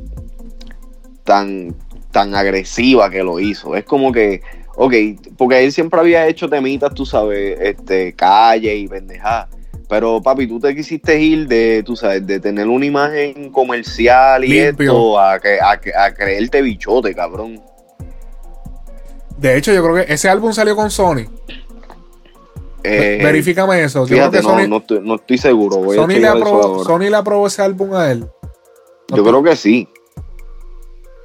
tan, 1.24 1.76
tan 2.12 2.34
agresiva 2.36 3.10
que 3.10 3.24
lo 3.24 3.40
hizo. 3.40 3.76
Es 3.76 3.84
como 3.86 4.12
que, 4.12 4.42
ok, 4.76 4.94
porque 5.38 5.64
él 5.64 5.72
siempre 5.72 6.00
había 6.00 6.28
hecho 6.28 6.50
temitas, 6.50 6.94
tú 6.94 7.06
sabes, 7.06 7.58
este, 7.60 8.14
calle 8.14 8.76
y 8.76 8.88
pendejadas. 8.88 9.48
Pero 9.90 10.22
papi, 10.22 10.48
tú 10.48 10.60
te 10.60 10.76
quisiste 10.76 11.18
ir 11.20 11.48
de, 11.48 11.82
tú 11.86 11.96
sabes, 11.96 12.28
de 12.28 12.40
tener 12.42 12.68
una 12.68 12.86
imagen 12.86 13.52
comercial 13.52 14.44
y 14.44 14.50
Limpio. 14.50 14.92
esto 14.92 15.20
a, 15.20 15.40
que, 15.40 15.60
a, 15.62 15.80
que- 15.80 15.96
a 15.96 16.14
creerte 16.14 16.62
bichote, 16.62 17.16
cabrón. 17.16 17.62
De 19.38 19.56
hecho, 19.56 19.72
yo 19.72 19.82
creo 19.84 20.06
que 20.06 20.14
ese 20.14 20.28
álbum 20.30 20.52
salió 20.52 20.76
con 20.76 20.90
Sony. 20.92 21.26
Eh, 22.84 23.20
Verifícame 23.22 23.84
eso. 23.84 24.02
Yo 24.02 24.08
creo 24.08 24.18
Fíjate, 24.32 24.38
que 24.38 24.44
no, 24.44 24.50
Sony, 24.50 24.68
no, 24.68 24.78
estoy, 24.78 25.00
no 25.02 25.16
estoy 25.16 25.38
seguro. 25.38 25.78
Voy 25.78 25.98
a 25.98 26.02
Sony 26.02 26.20
le 26.20 26.28
aprobó. 26.28 26.84
Sony 26.84 27.10
le 27.10 27.16
aprobó 27.16 27.48
ese 27.48 27.62
álbum 27.62 27.94
a 27.94 28.12
él. 28.12 28.26
Yo 29.10 29.24
creo 29.24 29.44
que 29.44 29.56
sí. 29.56 29.88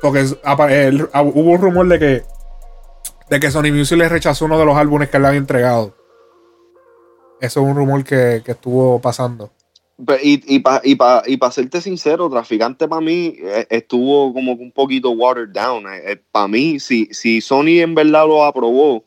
Porque 0.02 0.20
el- 0.20 1.02
hubo 1.14 1.50
un 1.52 1.60
rumor 1.60 1.88
de 1.88 1.98
que 1.98 2.22
de 3.30 3.40
que 3.40 3.50
Sony 3.50 3.72
Music 3.72 3.96
le 3.96 4.10
rechazó 4.10 4.44
uno 4.44 4.58
de 4.58 4.66
los 4.66 4.76
álbumes 4.76 5.08
que 5.08 5.18
le 5.18 5.26
había 5.26 5.38
entregado. 5.38 5.94
Eso 7.40 7.60
es 7.60 7.66
un 7.66 7.74
rumor 7.74 8.04
que, 8.04 8.42
que 8.44 8.52
estuvo 8.52 9.00
pasando. 9.00 9.50
Y, 10.22 10.58
para 10.58 10.80
y 10.84 10.96
pa, 10.96 11.22
y 11.24 11.36
pa 11.36 11.50
serte 11.50 11.80
sincero, 11.80 12.28
Traficante 12.28 12.88
para 12.88 13.00
mí 13.00 13.36
eh, 13.38 13.66
estuvo 13.70 14.34
como 14.34 14.52
un 14.52 14.72
poquito 14.72 15.10
watered 15.12 15.50
down. 15.50 15.84
para 16.30 16.48
mí, 16.48 16.78
si, 16.78 17.06
si 17.06 17.40
Sony 17.40 17.80
en 17.80 17.94
verdad 17.94 18.26
lo 18.26 18.44
aprobó, 18.44 19.04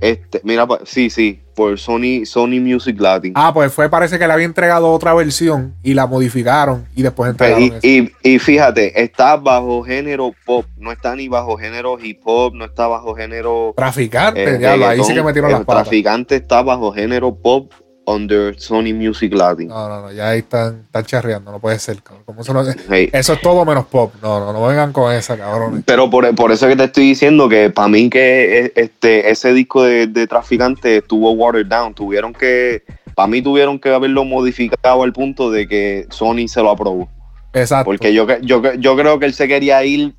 este, 0.00 0.40
mira, 0.44 0.66
sí, 0.84 1.08
sí, 1.10 1.40
por 1.54 1.78
Sony, 1.78 2.24
Sony 2.24 2.60
Music 2.60 3.00
Latin. 3.00 3.32
Ah, 3.36 3.52
pues 3.54 3.72
fue, 3.72 3.88
parece 3.88 4.18
que 4.18 4.26
le 4.26 4.32
había 4.32 4.44
entregado 4.46 4.90
otra 4.90 5.14
versión 5.14 5.74
y 5.82 5.94
la 5.94 6.06
modificaron 6.06 6.86
y 6.96 7.02
después 7.02 7.34
Pe- 7.36 7.46
entregaron 7.52 7.78
y, 7.82 7.98
y, 7.98 8.12
y 8.34 8.38
fíjate, 8.38 9.00
está 9.02 9.36
bajo 9.36 9.82
género 9.84 10.32
pop, 10.44 10.66
no 10.76 10.90
está 10.92 11.14
ni 11.14 11.28
bajo 11.28 11.56
género 11.56 11.98
hip 12.02 12.20
hop, 12.24 12.54
no 12.54 12.64
está 12.64 12.86
bajo 12.88 13.14
género 13.14 13.72
Traficante, 13.76 14.42
Eh, 14.42 14.58
diablo, 14.58 14.88
ahí 14.88 15.02
sí 15.04 15.14
que 15.14 15.22
metieron 15.22 15.50
el 15.50 15.56
las 15.58 15.64
patas. 15.64 15.84
traficante 15.84 16.36
está 16.36 16.62
bajo 16.62 16.92
género 16.92 17.34
pop 17.34 17.72
under 18.06 18.58
Sony 18.60 18.92
Music 18.94 19.32
Latin. 19.34 19.68
No, 19.68 19.88
no, 19.88 20.02
no, 20.02 20.12
ya 20.12 20.28
ahí 20.30 20.40
están, 20.40 20.82
están 20.84 21.04
charreando, 21.04 21.50
no 21.52 21.58
puede 21.58 21.78
ser, 21.78 22.02
cabrón. 22.02 22.22
¿Cómo 22.26 22.42
eso, 22.42 22.52
no- 22.52 22.62
Hey, 22.90 23.08
eso 23.12 23.32
es 23.34 23.40
todo 23.40 23.64
menos 23.64 23.86
pop. 23.86 24.12
No, 24.22 24.40
no, 24.40 24.52
no 24.52 24.66
vengan 24.66 24.92
con 24.92 25.12
esa, 25.12 25.36
cabrones. 25.36 25.82
Pero 25.86 26.10
por, 26.10 26.34
por 26.34 26.52
eso 26.52 26.68
que 26.68 26.76
te 26.76 26.84
estoy 26.84 27.04
diciendo 27.08 27.48
que 27.48 27.70
para 27.70 27.88
mí 27.88 28.10
que 28.10 28.58
eh, 28.66 28.72
este, 28.76 29.30
ese 29.30 29.52
disco 29.52 29.82
de, 29.84 30.06
de 30.06 30.26
Traficante 30.26 30.98
estuvo 30.98 31.30
watered 31.32 31.66
down. 31.66 31.94
Tuvieron 31.94 32.32
que, 32.32 32.82
para 33.14 33.26
mí 33.28 33.40
tuvieron 33.42 33.78
que 33.78 33.94
haberlo 33.94 34.24
modificado 34.24 35.02
al 35.02 35.12
punto 35.12 35.50
de 35.50 35.66
que 35.68 36.06
Sony 36.10 36.46
se 36.48 36.62
lo 36.62 36.70
aprobó. 36.70 37.08
Exacto. 37.52 37.84
Porque 37.86 38.12
yo, 38.12 38.26
que- 38.26 38.40
yo, 38.42 38.60
que- 38.60 38.76
yo 38.78 38.96
creo 38.96 39.18
que 39.18 39.26
él 39.26 39.34
se 39.34 39.48
quería 39.48 39.82
ir 39.84 40.14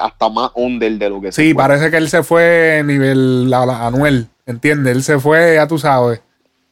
hasta 0.00 0.28
más 0.28 0.50
under 0.54 0.92
de 0.92 1.08
lo 1.10 1.20
que 1.20 1.30
se 1.32 1.42
Sí, 1.42 1.54
parece 1.54 1.90
que 1.90 1.96
él 1.96 2.08
se 2.08 2.22
fue 2.22 2.82
nivel 2.84 3.48
la- 3.50 3.64
la- 3.66 3.86
Anuel, 3.86 4.28
¿entiendes? 4.46 4.96
Él 4.96 5.02
se 5.02 5.18
fue, 5.20 5.54
ya 5.54 5.66
tú 5.68 5.78
sabes. 5.78 6.20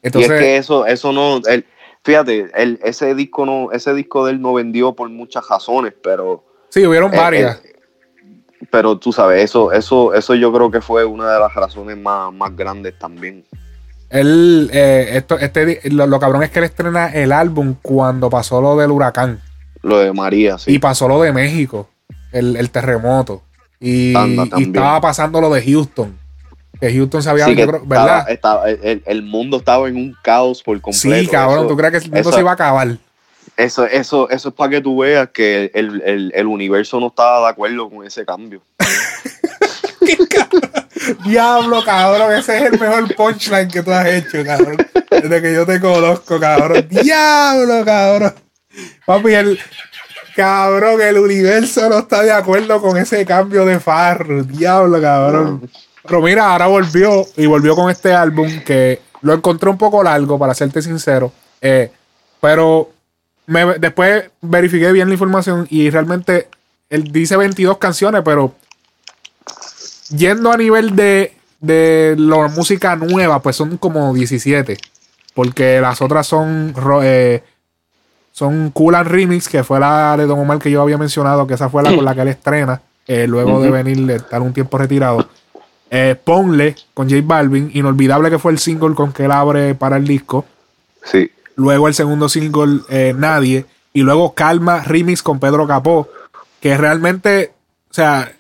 Entonces, 0.05 0.31
y 0.31 0.35
es 0.35 0.41
que 0.41 0.57
eso, 0.57 0.87
eso 0.87 1.13
no, 1.13 1.41
él- 1.49 1.65
fíjate, 2.05 2.51
él, 2.55 2.79
ese 2.85 3.15
disco 3.17 3.45
no, 3.47 3.73
ese 3.73 3.93
disco 3.95 4.25
de 4.27 4.33
él 4.33 4.41
no 4.41 4.53
vendió 4.55 4.93
por 4.93 5.09
muchas 5.11 5.49
razones, 5.49 5.95
pero 6.03 6.45
sí, 6.69 6.87
hubieron 6.87 7.13
Eh, 7.13 7.17
varias. 7.17 7.57
eh, 7.65 7.73
pero 8.71 8.97
tú 8.99 9.13
sabes, 9.13 9.43
eso, 9.45 9.73
eso, 9.73 10.15
eso 10.15 10.35
yo 10.35 10.53
creo 10.53 10.71
que 10.71 10.81
fue 10.81 11.05
una 11.05 11.33
de 11.33 11.41
las 11.41 11.53
razones 11.55 11.97
más, 11.97 12.33
más 12.33 12.55
grandes 12.57 12.99
también. 12.99 13.45
Él, 14.11 14.71
eh, 14.73 15.09
esto, 15.15 15.39
este, 15.39 15.81
lo, 15.91 16.07
lo 16.07 16.21
cabrón 16.21 16.43
es 16.45 16.51
que 16.51 16.61
él 16.61 16.67
estrena 16.67 17.09
el 17.13 17.33
álbum 17.33 17.75
cuando 17.83 18.31
pasó 18.31 18.61
lo 18.61 18.77
del 18.77 18.91
huracán 18.93 19.41
Lo 19.83 19.99
de 19.99 20.13
María, 20.13 20.57
sí. 20.59 20.73
y 20.75 20.79
pasó 20.79 21.09
lo 21.09 21.21
de 21.23 21.33
México, 21.33 21.89
el, 22.33 22.57
el 22.57 22.71
terremoto. 22.71 23.43
Y, 23.81 24.15
estaba 24.15 25.01
pasando 25.01 25.41
lo 25.41 25.51
de 25.51 25.63
Houston. 25.63 26.17
Que 26.81 26.93
Houston 26.93 27.23
se 27.23 27.31
había, 27.31 27.47
Sí, 27.47 27.55
que 27.57 27.67
creo- 27.67 27.83
¿verdad? 27.85 28.29
estaba- 28.31 28.69
el, 28.69 29.03
el 29.07 29.23
mundo 29.23 29.59
estaba 29.59 29.89
en 29.89 29.97
un 29.97 30.17
caos 30.23 30.63
por 30.63 30.81
completo. 30.81 31.17
Sí, 31.25 31.29
cabrón, 31.29 31.61
Eso- 31.61 31.69
¿tú 31.69 31.77
crees 31.77 31.91
que 31.93 31.97
el 31.99 32.05
mundo 32.05 32.21
eso- 32.21 32.33
se 32.33 32.41
iba 32.41 32.51
a 32.51 32.55
acabar? 32.55 32.97
Eso, 33.57 33.87
eso, 33.87 34.29
eso 34.31 34.49
es 34.49 34.55
para 34.55 34.71
que 34.71 34.81
tú 34.81 34.99
veas 34.99 35.29
que 35.29 35.71
el, 35.75 36.03
el- 36.05 36.33
el 36.35 36.47
universo 36.47 36.99
no 36.99 37.07
estaba 37.09 37.47
de 37.47 37.53
acuerdo 37.53 37.89
con 37.89 38.05
ese 38.05 38.25
cambio. 38.25 38.61
Diablo, 41.25 41.83
cabrón, 41.85 42.33
ese 42.33 42.57
es 42.57 42.63
el 42.73 42.81
mejor 42.81 43.15
punchline 43.15 43.69
que 43.69 43.83
tú 43.83 43.93
has 43.93 44.07
hecho, 44.07 44.43
cabrón. 44.45 44.77
Desde 45.11 45.43
que 45.43 45.53
yo 45.55 45.67
te 45.67 45.81
conozco, 45.81 46.41
cabrón. 46.41 46.87
Diablo, 46.89 47.85
cabrón. 47.85 48.35
Papi, 49.07 49.35
el 49.35 49.59
cabrón, 50.35 51.01
el 51.03 51.19
universo 51.19 51.89
no 51.89 51.99
está 51.99 52.23
de 52.23 52.33
acuerdo 52.33 52.81
con 52.81 52.97
ese 52.97 53.25
cambio 53.25 53.65
de 53.65 53.79
farro. 53.81 54.43
Diablo, 54.45 55.01
cabrón. 55.01 55.71
Pero 56.07 56.21
mira, 56.23 56.53
ahora 56.53 56.67
volvió 56.67 57.25
y 57.37 57.47
volvió 57.47 57.75
con 57.75 57.91
este 57.91 58.13
álbum 58.13 58.61
que 58.65 59.01
lo 59.23 59.33
encontré 59.33 59.71
un 59.71 59.79
poco 59.79 60.03
largo, 60.03 60.39
para 60.39 60.55
serte 60.55 60.83
sincero. 60.83 61.33
Eh, 61.61 61.91
pero 62.41 62.91
me- 63.47 63.79
después 63.79 64.25
verifiqué 64.43 64.93
bien 64.93 65.09
la 65.09 65.15
información 65.15 65.67
y 65.71 65.89
realmente 65.91 66.49
él 66.91 67.05
dice 67.11 67.37
22 67.39 67.79
canciones, 67.79 68.23
pero 68.25 68.55
yendo 70.11 70.53
a 70.53 70.57
nivel 70.57 70.95
de, 70.95 71.35
de 71.61 72.15
la 72.19 72.49
música 72.49 72.97
nueva, 72.97 73.41
pues 73.41 73.57
son 73.57 73.79
como 73.79 74.13
17. 74.13 74.77
Porque 75.35 75.81
las 75.81 76.01
otras 76.03 76.27
son 76.27 76.75
eh, 77.03 77.43
son 78.31 78.71
Cool 78.71 78.95
and 78.97 79.09
Remix, 79.09 79.49
que 79.49 79.65
fue 79.65 79.81
la 79.81 80.17
de 80.17 80.27
Don 80.27 80.39
Omar 80.39 80.59
que 80.59 80.71
yo 80.71 80.83
había 80.83 80.99
mencionado, 80.99 81.47
que 81.47 81.55
esa 81.55 81.69
fue 81.69 81.83
la 81.83 81.95
con 81.97 82.05
la 82.05 82.15
que 82.15 82.21
él 82.21 82.29
estrena, 82.29 82.83
eh, 83.07 83.27
luego 83.27 83.59
de 83.61 83.71
venir 83.71 84.07
de 84.07 84.17
estar 84.17 84.43
un 84.43 84.53
tiempo 84.53 84.77
retirado. 84.79 85.27
Eh, 85.91 86.17
Ponle 86.23 86.75
con 86.93 87.09
J 87.09 87.23
Balvin, 87.25 87.71
Inolvidable 87.75 88.31
que 88.31 88.39
fue 88.39 88.53
el 88.53 88.59
single 88.59 88.95
con 88.95 89.13
que 89.13 89.25
él 89.25 89.33
abre 89.33 89.75
para 89.75 89.97
el 89.97 90.07
disco. 90.07 90.45
Sí. 91.05 91.31
Luego 91.57 91.89
el 91.89 91.95
segundo 91.95 92.29
single, 92.29 92.81
eh, 92.89 93.15
Nadie. 93.17 93.67
Y 93.93 94.03
luego 94.03 94.35
Calma 94.35 94.83
Remix 94.83 95.23
con 95.23 95.39
Pedro 95.39 95.67
Capó. 95.67 96.09
Que 96.61 96.77
realmente, 96.77 97.53
o 97.91 97.95
sea, 97.95 98.33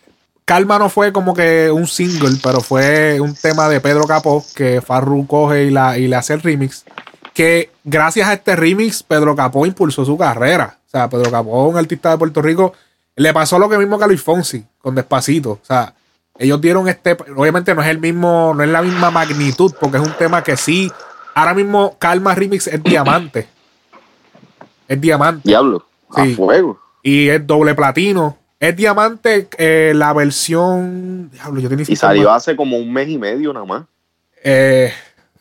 Calma 0.45 0.79
no 0.79 0.89
fue 0.89 1.13
como 1.13 1.33
que 1.35 1.71
un 1.71 1.87
single, 1.87 2.39
pero 2.43 2.61
fue 2.61 3.21
un 3.21 3.35
tema 3.35 3.69
de 3.69 3.81
Pedro 3.81 4.07
Capó 4.07 4.45
que 4.55 4.83
Farru 4.83 5.27
coge 5.27 5.65
y, 5.65 5.71
la, 5.71 5.97
y 5.97 6.07
le 6.07 6.17
hace 6.17 6.35
el 6.35 6.43
remix. 6.43 6.85
Que 7.33 7.71
gracias 7.83 8.29
a 8.29 8.35
este 8.35 8.55
remix, 8.57 9.03
Pedro 9.03 9.35
Capó 9.35 9.65
impulsó 9.65 10.05
su 10.05 10.19
carrera. 10.19 10.79
O 10.87 10.91
sea, 10.91 11.09
Pedro 11.09 11.31
Capó, 11.31 11.67
un 11.67 11.77
artista 11.77 12.11
de 12.11 12.19
Puerto 12.19 12.43
Rico, 12.43 12.73
le 13.17 13.33
pasó 13.33 13.59
lo 13.59 13.69
que 13.69 13.79
mismo 13.79 13.99
que 13.99 14.05
a 14.05 14.07
Luis 14.07 14.23
Fonsi 14.23 14.65
con 14.81 14.95
Despacito. 14.95 15.53
O 15.53 15.61
sea, 15.63 15.95
ellos 16.38 16.61
dieron 16.61 16.88
este. 16.88 17.17
Obviamente 17.37 17.75
no 17.75 17.83
es 17.83 17.88
el 17.88 17.99
mismo, 17.99 18.53
no 18.55 18.62
es 18.62 18.69
la 18.69 18.83
misma 18.83 19.11
magnitud, 19.11 19.73
porque 19.81 19.99
es 19.99 20.03
un 20.03 20.12
tema 20.14 20.43
que 20.43 20.57
sí. 20.57 20.91
Ahora 21.35 21.55
mismo 21.55 21.97
Calma 21.99 22.35
Remix 22.35 22.67
es 22.67 22.83
diamante. 22.83 23.49
Es 24.88 25.00
diamante. 25.00 25.49
Diablo. 25.49 25.87
Sí. 26.14 26.33
A 26.33 26.37
fuego. 26.37 26.81
Y 27.03 27.29
es 27.29 27.47
doble 27.47 27.75
platino. 27.75 28.38
Es 28.59 28.76
diamante 28.76 29.49
eh, 29.59 29.93
la 29.95 30.12
versión. 30.12 31.31
Diablo, 31.31 31.61
yo 31.61 31.69
tenía 31.69 31.85
Y 31.88 31.97
salió 31.97 32.33
hace 32.33 32.57
como 32.57 32.79
un 32.79 32.93
mes 32.93 33.09
y 33.09 33.19
medio 33.19 33.53
nada 33.53 33.67
más. 33.67 33.85
Eh, 34.43 34.93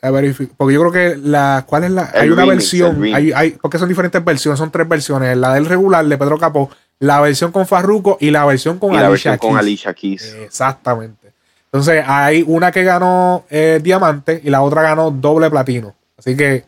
a 0.02 0.12
porque 0.12 0.74
yo 0.74 0.82
creo 0.82 0.92
que 0.92 1.16
la. 1.18 1.64
¿Cuál 1.66 1.86
es 1.86 1.92
la? 1.92 2.04
El 2.14 2.22
hay 2.22 2.30
una 2.30 2.42
remix, 2.42 2.58
versión. 2.58 3.04
Hay, 3.04 3.32
hay, 3.32 3.52
porque 3.52 3.80
son 3.80 3.88
diferentes 3.88 4.24
versiones, 4.24 4.60
son 4.60 4.72
tres 4.72 4.88
versiones. 4.88 5.38
La 5.38 5.54
del 5.54 5.66
regular 5.66 6.06
de 6.06 6.18
Pedro 6.18 6.38
Capó, 6.38 6.70
la 7.04 7.20
versión 7.22 7.52
con 7.52 7.68
Farruko 7.68 8.18
y 8.20 8.32
la 8.32 8.46
versión 8.46 8.80
con 8.80 8.94
y 8.94 8.98
la 8.98 9.08
Alicia 9.08 9.32
versión 9.32 9.38
con 9.38 9.50
Keys. 9.52 9.60
Alicia 9.60 9.94
Keys. 9.94 10.36
Exactamente. 10.44 11.32
Entonces, 11.66 12.04
hay 12.08 12.44
una 12.48 12.72
que 12.72 12.84
ganó 12.84 13.46
eh, 13.50 13.80
diamante 13.82 14.40
y 14.44 14.50
la 14.50 14.62
otra 14.62 14.82
ganó 14.84 15.12
doble 15.12 15.50
platino. 15.50 15.94
Así 16.18 16.36
que 16.38 16.66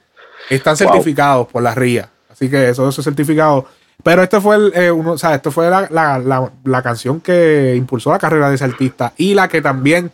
Están 0.49 0.75
Wow. 0.75 0.77
certificados 0.89 1.47
por 1.47 1.63
la 1.63 1.73
RIA. 1.73 2.07
Así 2.31 2.49
que 2.49 2.69
eso, 2.69 2.87
eso 2.87 3.01
es 3.01 3.05
certificado. 3.05 3.65
Pero 4.03 4.21
este 4.21 4.39
fue 4.41 4.57
el, 4.57 4.71
eh, 4.75 4.91
uno, 4.91 5.13
o 5.13 5.17
sea, 5.17 5.33
esto 5.33 5.49
fue 5.51 5.69
la, 5.71 5.87
la- 5.89 6.19
la- 6.19 6.51
la 6.65 6.81
canción 6.83 7.19
que 7.21 7.73
impulsó 7.75 8.11
la 8.11 8.19
carrera 8.19 8.49
de 8.49 8.55
ese 8.55 8.63
artista. 8.65 9.13
Y 9.17 9.33
la 9.33 9.47
que 9.47 9.61
también 9.61 10.11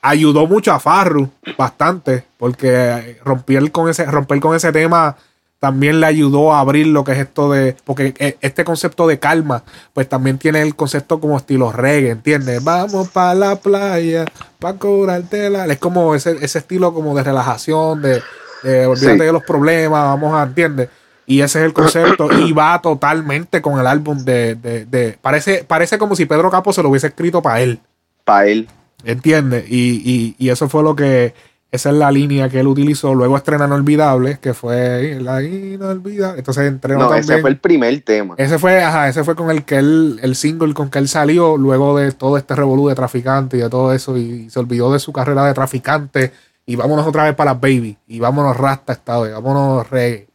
ayudó 0.00 0.46
mucho 0.46 0.72
a 0.72 0.80
Farru 0.80 1.28
bastante. 1.58 2.24
Porque 2.38 3.18
romper 3.24 3.70
con 3.70 3.90
ese, 3.90 4.06
romper 4.06 4.40
con 4.40 4.54
ese 4.56 4.72
tema 4.72 5.16
también 5.60 6.00
le 6.00 6.06
ayudó 6.06 6.52
a 6.52 6.60
abrir 6.60 6.86
lo 6.88 7.04
que 7.04 7.12
es 7.12 7.18
esto 7.18 7.50
de. 7.52 7.76
Porque 7.84 8.14
eh, 8.18 8.36
este 8.40 8.64
concepto 8.64 9.06
de 9.06 9.18
calma, 9.18 9.62
pues 9.92 10.08
también 10.08 10.38
tiene 10.38 10.62
el 10.62 10.74
concepto 10.74 11.20
como 11.20 11.36
estilo 11.36 11.70
reggae, 11.70 12.10
¿entiendes? 12.10 12.64
Vamos 12.64 13.08
para 13.10 13.34
la 13.34 13.56
playa, 13.56 14.24
para 14.58 14.76
curarte 14.78 15.50
la. 15.50 15.66
Es 15.66 15.78
como 15.78 16.14
ese, 16.14 16.36
ese 16.40 16.58
estilo 16.58 16.92
como 16.94 17.14
de 17.14 17.22
relajación, 17.22 18.00
de, 18.02 18.22
de 18.62 18.86
olvídate 18.86 19.18
Sí. 19.18 19.24
de 19.26 19.32
los 19.32 19.44
problemas, 19.44 20.02
vamos 20.02 20.34
a, 20.34 20.42
¿entiendes? 20.44 20.88
Y 21.26 21.42
ese 21.42 21.60
es 21.60 21.64
el 21.66 21.72
concepto. 21.74 22.28
y 22.32 22.52
va 22.52 22.80
totalmente 22.82 23.60
con 23.62 23.78
el 23.78 23.86
álbum 23.86 24.18
de. 24.24 24.54
de, 24.54 24.86
de- 24.86 25.18
parece, 25.20 25.62
parece 25.64 25.98
como 25.98 26.16
si 26.16 26.24
Pedro 26.26 26.50
Capo 26.50 26.72
se 26.72 26.82
lo 26.82 26.88
hubiese 26.88 27.08
escrito 27.08 27.42
para 27.42 27.60
él. 27.60 27.78
Para 28.24 28.46
él. 28.48 28.66
¿Entiendes? 29.04 29.64
Y, 29.68 30.02
y, 30.04 30.34
y 30.38 30.48
eso 30.48 30.68
fue 30.70 30.82
lo 30.82 30.96
que. 30.96 31.34
Esa 31.72 31.90
es 31.90 31.96
la 31.96 32.10
línea 32.10 32.48
que 32.48 32.58
él 32.58 32.66
utilizó. 32.66 33.14
Luego 33.14 33.36
estrena 33.36 33.66
Inolvidable, 33.66 34.38
que 34.40 34.54
fue 34.54 35.18
la 35.20 35.40
Inolvidable. 35.42 36.38
Entonces 36.40 36.66
entrenó 36.66 37.00
No, 37.00 37.08
también. 37.08 37.24
ese 37.32 37.40
fue 37.40 37.50
el 37.50 37.58
primer 37.58 38.00
tema. 38.02 38.34
Ese 38.38 38.58
fue, 38.58 38.82
ajá, 38.82 39.08
ese 39.08 39.22
fue 39.22 39.36
con 39.36 39.50
el 39.50 39.64
que 39.64 39.76
él, 39.76 40.18
el 40.22 40.34
single 40.34 40.74
con 40.74 40.90
que 40.90 40.98
él 40.98 41.06
salió 41.08 41.56
luego 41.56 41.96
de 41.96 42.10
todo 42.10 42.36
este 42.36 42.56
revolú 42.56 42.88
de 42.88 42.96
traficante 42.96 43.56
y 43.56 43.60
de 43.60 43.70
todo 43.70 43.92
eso. 43.92 44.16
Y 44.16 44.50
se 44.50 44.58
olvidó 44.58 44.92
de 44.92 44.98
su 44.98 45.12
carrera 45.12 45.44
de 45.46 45.54
traficante. 45.54 46.32
Y 46.66 46.74
vámonos 46.76 47.06
otra 47.06 47.24
vez 47.24 47.34
para 47.34 47.52
las 47.52 47.60
baby. 47.60 47.96
Y 48.08 48.18
vámonos 48.18 48.56
rasta 48.56 48.92
esta 48.92 49.20
vez. 49.20 49.32
Vámonos 49.32 49.88
reggae. 49.88 50.26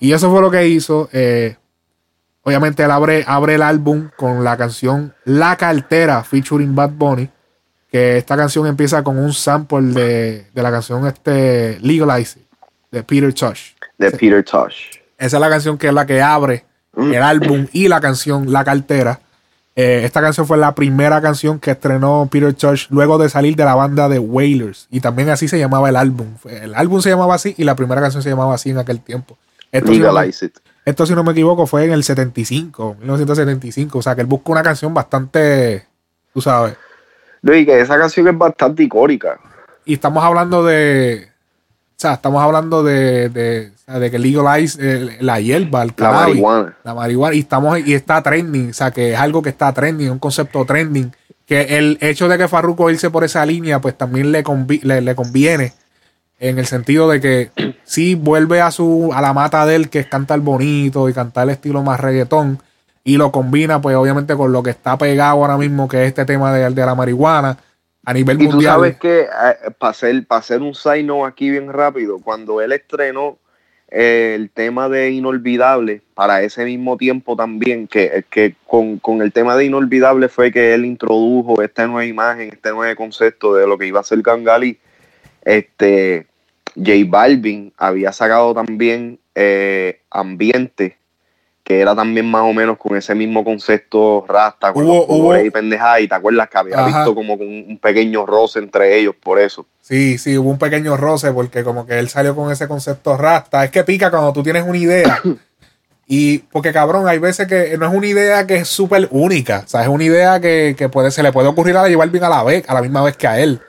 Y 0.00 0.12
eso 0.12 0.30
fue 0.30 0.40
lo 0.40 0.50
que 0.50 0.66
hizo. 0.68 1.08
eh, 1.12 1.56
obviamente 2.44 2.82
él 2.82 2.90
abre, 2.90 3.24
abre 3.26 3.54
el 3.56 3.62
álbum 3.62 4.08
con 4.16 4.42
la 4.42 4.56
canción 4.56 5.14
La 5.24 5.56
Cartera 5.56 6.24
featuring 6.24 6.74
Bad 6.74 6.90
Bunny. 6.92 7.28
Que 7.92 8.16
esta 8.16 8.36
canción 8.36 8.66
empieza 8.66 9.04
con 9.04 9.18
un 9.18 9.32
sample 9.32 9.82
de, 9.92 10.46
de 10.52 10.62
la 10.62 10.70
canción 10.72 11.06
este 11.06 11.78
Legalize 11.80 12.40
It, 12.40 12.46
de 12.90 13.02
Peter 13.04 13.32
Tosh. 13.32 13.72
De 13.98 14.10
Peter 14.10 14.42
Tosh. 14.42 14.96
Esa 15.18 15.36
es 15.36 15.40
la 15.40 15.48
canción 15.50 15.78
que 15.78 15.86
es 15.88 15.94
la 15.94 16.06
que 16.06 16.20
abre 16.20 16.64
Mm. 16.94 17.14
el 17.14 17.22
álbum 17.22 17.66
y 17.72 17.88
la 17.88 18.00
canción 18.02 18.52
La 18.52 18.64
Cartera. 18.64 19.20
Eh, 19.74 20.02
esta 20.04 20.20
canción 20.20 20.46
fue 20.46 20.58
la 20.58 20.74
primera 20.74 21.22
canción 21.22 21.58
que 21.58 21.70
estrenó 21.70 22.28
Peter 22.30 22.52
Tosh 22.52 22.88
luego 22.90 23.16
de 23.16 23.30
salir 23.30 23.56
de 23.56 23.64
la 23.64 23.74
banda 23.74 24.10
de 24.10 24.18
Wailers. 24.18 24.88
Y 24.90 25.00
también 25.00 25.30
así 25.30 25.48
se 25.48 25.58
llamaba 25.58 25.88
el 25.88 25.96
álbum. 25.96 26.34
El 26.44 26.74
álbum 26.74 27.00
se 27.00 27.08
llamaba 27.08 27.34
así 27.34 27.54
y 27.56 27.64
la 27.64 27.74
primera 27.76 28.02
canción 28.02 28.22
se 28.22 28.28
llamaba 28.28 28.54
así 28.54 28.68
en 28.70 28.78
aquel 28.78 29.00
tiempo. 29.00 29.38
Esto, 29.70 29.90
si 29.90 29.98
no, 30.00 30.08
me, 30.08 30.12
Legalize 30.12 30.44
it. 30.44 30.58
esto, 30.84 31.06
si 31.06 31.14
no 31.14 31.24
me 31.24 31.32
equivoco, 31.32 31.66
fue 31.66 31.84
en 31.86 31.92
el 31.92 32.04
75, 32.04 32.96
1975. 33.00 33.98
O 33.98 34.02
sea, 34.02 34.14
que 34.14 34.20
él 34.20 34.26
busca 34.26 34.52
una 34.52 34.62
canción 34.62 34.92
bastante, 34.92 35.86
tú 36.34 36.42
sabes. 36.42 36.74
No, 37.42 37.54
y 37.54 37.66
que 37.66 37.80
esa 37.80 37.98
canción 37.98 38.28
es 38.28 38.38
bastante 38.38 38.84
icónica. 38.84 39.38
Y 39.84 39.94
estamos 39.94 40.22
hablando 40.24 40.64
de... 40.64 41.28
O 41.96 42.02
sea, 42.02 42.14
estamos 42.14 42.42
hablando 42.42 42.82
de, 42.82 43.28
de, 43.28 43.70
de 43.86 44.10
que 44.10 44.18
legalize 44.18 44.76
eh, 44.80 45.16
la 45.20 45.38
hierba, 45.40 45.82
el 45.82 45.88
La 45.88 45.94
cannabis. 45.94 46.34
marihuana. 46.34 46.76
La 46.82 46.94
marihuana. 46.94 47.34
Y 47.36 47.40
estamos 47.40 47.78
y 47.78 47.94
está 47.94 48.22
trending. 48.22 48.70
O 48.70 48.72
sea, 48.72 48.90
que 48.90 49.12
es 49.12 49.18
algo 49.18 49.40
que 49.42 49.50
está 49.50 49.72
trending, 49.72 50.10
un 50.10 50.18
concepto 50.18 50.64
trending. 50.64 51.12
Que 51.46 51.78
el 51.78 51.98
hecho 52.00 52.28
de 52.28 52.38
que 52.38 52.48
Farruko 52.48 52.90
irse 52.90 53.10
por 53.10 53.22
esa 53.24 53.44
línea, 53.46 53.80
pues 53.80 53.96
también 53.96 54.32
le, 54.32 54.42
convi- 54.42 54.82
le, 54.82 55.00
le 55.00 55.14
conviene. 55.14 55.72
En 56.40 56.58
el 56.58 56.66
sentido 56.66 57.08
de 57.08 57.20
que 57.20 57.50
sí 57.84 58.16
vuelve 58.16 58.60
a 58.60 58.72
su 58.72 59.12
a 59.14 59.20
la 59.20 59.32
mata 59.32 59.64
de 59.64 59.76
él, 59.76 59.88
que 59.88 60.00
es 60.00 60.06
cantar 60.06 60.40
bonito 60.40 61.08
y 61.08 61.12
cantar 61.12 61.44
el 61.44 61.50
estilo 61.50 61.84
más 61.84 62.00
reggaetón. 62.00 62.60
Y 63.04 63.16
lo 63.16 63.32
combina, 63.32 63.80
pues, 63.80 63.96
obviamente, 63.96 64.36
con 64.36 64.52
lo 64.52 64.62
que 64.62 64.70
está 64.70 64.96
pegado 64.96 65.32
ahora 65.32 65.56
mismo, 65.56 65.88
que 65.88 66.02
es 66.02 66.08
este 66.08 66.24
tema 66.24 66.52
de, 66.52 66.70
de 66.70 66.86
la 66.86 66.94
marihuana 66.94 67.58
a 68.04 68.12
nivel 68.12 68.40
Y 68.40 68.46
tú 68.46 68.52
mundial. 68.52 68.74
sabes 68.74 68.96
que, 68.98 69.26
para 69.78 69.90
hacer, 69.90 70.26
pa' 70.26 70.38
hacer 70.38 70.60
un 70.60 70.74
side 70.74 71.02
note 71.02 71.26
aquí 71.28 71.50
bien 71.50 71.72
rápido, 71.72 72.18
cuando 72.20 72.60
él 72.60 72.72
estrenó 72.72 73.38
eh, 73.88 74.34
el 74.36 74.50
tema 74.50 74.88
de 74.88 75.10
Inolvidable, 75.10 76.00
para 76.14 76.42
ese 76.42 76.64
mismo 76.64 76.96
tiempo 76.96 77.36
también, 77.36 77.86
que, 77.88 78.24
que 78.30 78.54
con, 78.66 78.98
con 78.98 79.20
el 79.20 79.32
tema 79.32 79.56
de 79.56 79.66
Inolvidable 79.66 80.28
fue 80.28 80.50
que 80.52 80.72
él 80.72 80.84
introdujo 80.84 81.60
esta 81.60 81.86
nueva 81.86 82.04
imagen, 82.06 82.50
este 82.52 82.70
nuevo 82.70 82.94
concepto 82.96 83.54
de 83.54 83.66
lo 83.66 83.76
que 83.78 83.86
iba 83.86 84.00
a 84.00 84.04
ser 84.04 84.22
Gangali. 84.22 84.78
Este, 85.44 86.26
J 86.76 86.92
Balvin 87.06 87.72
había 87.76 88.12
sacado 88.12 88.54
también 88.54 89.18
eh, 89.34 90.00
Ambiente, 90.10 90.96
que 91.64 91.80
era 91.80 91.94
también 91.94 92.28
más 92.30 92.42
o 92.42 92.52
menos 92.52 92.76
con 92.76 92.96
ese 92.96 93.14
mismo 93.14 93.44
concepto 93.44 94.24
rasta, 94.28 94.72
con 94.72 94.84
Hubo- 94.84 94.94
los 94.98 95.06
colores 95.06 95.42
hubo- 95.42 95.46
y 95.46 95.50
pendejada, 95.50 96.00
y 96.00 96.08
te 96.08 96.14
acuerdas 96.14 96.48
que 96.48 96.58
había 96.58 96.78
Ajá. 96.78 96.86
visto 96.98 97.14
como 97.14 97.38
con 97.38 97.46
un 97.46 97.78
pequeño 97.80 98.26
roce 98.26 98.58
entre 98.58 98.98
ellos 98.98 99.14
por 99.22 99.38
eso. 99.38 99.64
Sí, 99.80 100.18
sí, 100.18 100.36
hubo 100.38 100.50
un 100.50 100.58
pequeño 100.58 100.96
roce 100.96 101.32
porque 101.32 101.62
como 101.62 101.86
que 101.86 101.98
él 101.98 102.08
salió 102.08 102.34
con 102.34 102.50
ese 102.50 102.66
concepto 102.68 103.16
rasta. 103.16 103.64
Es 103.64 103.70
que 103.70 103.84
pica 103.84 104.10
cuando 104.10 104.32
tú 104.32 104.42
tienes 104.42 104.64
una 104.66 104.78
idea. 104.78 105.20
Y 106.06 106.38
porque 106.40 106.72
cabrón, 106.72 107.08
hay 107.08 107.18
veces 107.18 107.46
que 107.46 107.78
no 107.78 107.86
es 107.88 107.94
una 107.94 108.06
idea 108.06 108.46
que 108.46 108.56
es 108.56 108.68
súper 108.68 109.08
única. 109.12 109.62
O 109.64 109.68
sea, 109.68 109.82
es 109.82 109.88
una 109.88 110.04
idea 110.04 110.40
que, 110.40 110.74
que 110.76 110.88
puede, 110.90 111.10
se 111.10 111.22
le 111.22 111.32
puede 111.32 111.48
ocurrir 111.48 111.76
a 111.76 111.88
llevar 111.88 112.10
bien 112.10 112.24
a 112.24 112.28
la 112.28 112.42
vez, 112.42 112.68
a 112.68 112.74
la 112.74 112.82
misma 112.82 113.02
vez 113.02 113.16
que 113.16 113.26
a 113.28 113.38
él. 113.38 113.60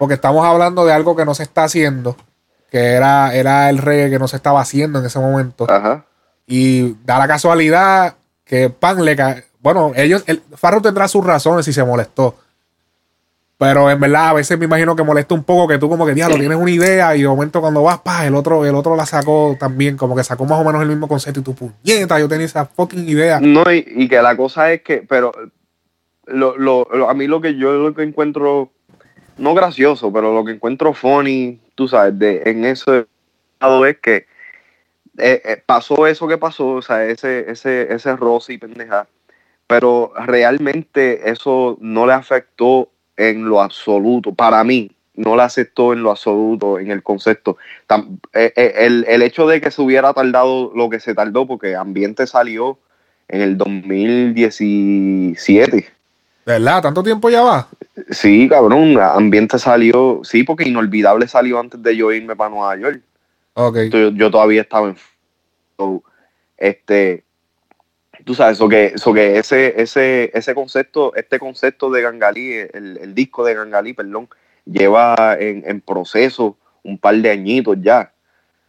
Porque 0.00 0.14
estamos 0.14 0.44
hablando 0.44 0.84
de 0.84 0.92
algo 0.92 1.14
que 1.14 1.24
no 1.24 1.34
se 1.34 1.44
está 1.44 1.64
haciendo, 1.64 2.16
que 2.72 2.78
era, 2.94 3.32
era 3.36 3.70
el 3.70 3.78
reggae 3.78 4.10
que 4.10 4.18
no 4.18 4.26
se 4.26 4.34
estaba 4.36 4.60
haciendo 4.60 4.98
en 4.98 5.04
ese 5.06 5.18
momento. 5.20 5.70
Ajá. 5.70 6.04
Y 6.54 6.96
da 7.06 7.18
la 7.18 7.26
casualidad 7.26 8.14
que 8.44 8.68
Pan 8.68 9.02
le 9.06 9.16
cae. 9.16 9.44
Bueno, 9.60 9.92
ellos, 9.96 10.22
el 10.26 10.42
Farro 10.54 10.82
tendrá 10.82 11.08
sus 11.08 11.24
razones 11.24 11.64
si 11.64 11.72
se 11.72 11.82
molestó. 11.82 12.36
Pero 13.56 13.88
en 13.90 13.98
verdad, 13.98 14.28
a 14.28 14.32
veces 14.34 14.58
me 14.58 14.66
imagino 14.66 14.94
que 14.94 15.02
molesta 15.02 15.34
un 15.34 15.44
poco 15.44 15.66
que 15.66 15.78
tú 15.78 15.88
como 15.88 16.04
que 16.04 16.12
diablo 16.12 16.36
tienes 16.36 16.58
una 16.58 16.70
idea 16.70 17.16
y 17.16 17.22
de 17.22 17.28
momento 17.28 17.62
cuando 17.62 17.82
vas, 17.82 18.00
pa, 18.00 18.26
el 18.26 18.34
otro, 18.34 18.66
el 18.66 18.74
otro 18.74 18.96
la 18.96 19.06
sacó 19.06 19.56
también, 19.58 19.96
como 19.96 20.14
que 20.14 20.24
sacó 20.24 20.44
más 20.44 20.60
o 20.60 20.64
menos 20.64 20.82
el 20.82 20.88
mismo 20.88 21.08
concepto 21.08 21.40
y 21.40 21.42
tu 21.42 21.54
puñeta, 21.54 22.18
yo 22.20 22.28
tenía 22.28 22.44
esa 22.44 22.66
fucking 22.66 23.08
idea. 23.08 23.40
No, 23.40 23.62
y, 23.72 23.82
y 23.96 24.08
que 24.08 24.20
la 24.20 24.36
cosa 24.36 24.72
es 24.74 24.82
que, 24.82 24.98
pero 25.08 25.32
lo, 26.26 26.58
lo, 26.58 26.86
lo- 26.92 27.08
a 27.08 27.14
mí 27.14 27.26
lo 27.28 27.40
que 27.40 27.56
yo 27.56 27.72
lo 27.72 27.94
que 27.94 28.02
encuentro, 28.02 28.70
no 29.38 29.54
gracioso, 29.54 30.12
pero 30.12 30.34
lo 30.34 30.44
que 30.44 30.52
encuentro 30.52 30.92
funny, 30.92 31.60
tú 31.76 31.88
sabes, 31.88 32.18
de, 32.18 32.42
en 32.44 32.66
ese 32.66 33.06
lado 33.58 33.86
es 33.86 33.96
que 34.02 34.26
eh, 35.18 35.42
eh, 35.44 35.62
pasó 35.64 36.06
eso 36.06 36.26
que 36.26 36.38
pasó, 36.38 36.68
o 36.68 36.82
sea, 36.82 37.04
ese, 37.04 37.50
ese, 37.50 37.92
ese 37.92 38.16
roce 38.16 38.54
y 38.54 38.58
pendeja, 38.58 39.06
pero 39.66 40.12
realmente 40.26 41.30
eso 41.30 41.76
no 41.80 42.06
le 42.06 42.14
afectó 42.14 42.88
en 43.16 43.44
lo 43.44 43.60
absoluto, 43.60 44.34
para 44.34 44.64
mí, 44.64 44.90
no 45.14 45.36
le 45.36 45.42
afectó 45.42 45.92
en 45.92 46.02
lo 46.02 46.10
absoluto 46.10 46.78
en 46.78 46.90
el 46.90 47.02
concepto. 47.02 47.58
Eh, 48.32 48.52
eh, 48.56 48.72
el, 48.78 49.04
el 49.08 49.20
hecho 49.22 49.46
de 49.46 49.60
que 49.60 49.70
se 49.70 49.82
hubiera 49.82 50.14
tardado 50.14 50.72
lo 50.74 50.88
que 50.88 51.00
se 51.00 51.14
tardó, 51.14 51.46
porque 51.46 51.76
Ambiente 51.76 52.26
salió 52.26 52.78
en 53.28 53.42
el 53.42 53.58
2017. 53.58 55.86
¿Verdad? 56.44 56.82
¿Tanto 56.82 57.02
tiempo 57.02 57.30
ya 57.30 57.42
va? 57.42 57.68
Sí, 58.10 58.48
cabrón, 58.48 58.98
Ambiente 58.98 59.58
salió, 59.58 60.22
sí, 60.24 60.42
porque 60.42 60.68
Inolvidable 60.68 61.28
salió 61.28 61.60
antes 61.60 61.82
de 61.82 61.96
yo 61.96 62.10
irme 62.10 62.34
para 62.34 62.50
Nueva 62.50 62.76
York. 62.76 63.02
Ok. 63.54 63.78
Yo, 64.14 64.30
todavía 64.30 64.62
estaba 64.62 64.88
en... 64.88 64.96
so, 65.76 66.02
este, 66.56 67.24
tú 68.24 68.34
sabes, 68.34 68.56
eso 68.56 68.68
que, 68.68 68.86
eso 68.86 69.12
que 69.12 69.38
ese, 69.38 69.80
ese, 69.80 70.30
ese 70.32 70.54
concepto, 70.54 71.14
este 71.14 71.38
concepto 71.38 71.90
de 71.90 72.02
Gangalí, 72.02 72.52
el, 72.52 72.98
el 73.00 73.14
disco 73.14 73.44
de 73.44 73.54
Gangalí, 73.54 73.92
perdón, 73.92 74.28
lleva 74.64 75.36
en, 75.38 75.64
en 75.66 75.80
proceso 75.80 76.56
un 76.82 76.98
par 76.98 77.16
de 77.16 77.30
añitos 77.30 77.76
ya. 77.80 78.12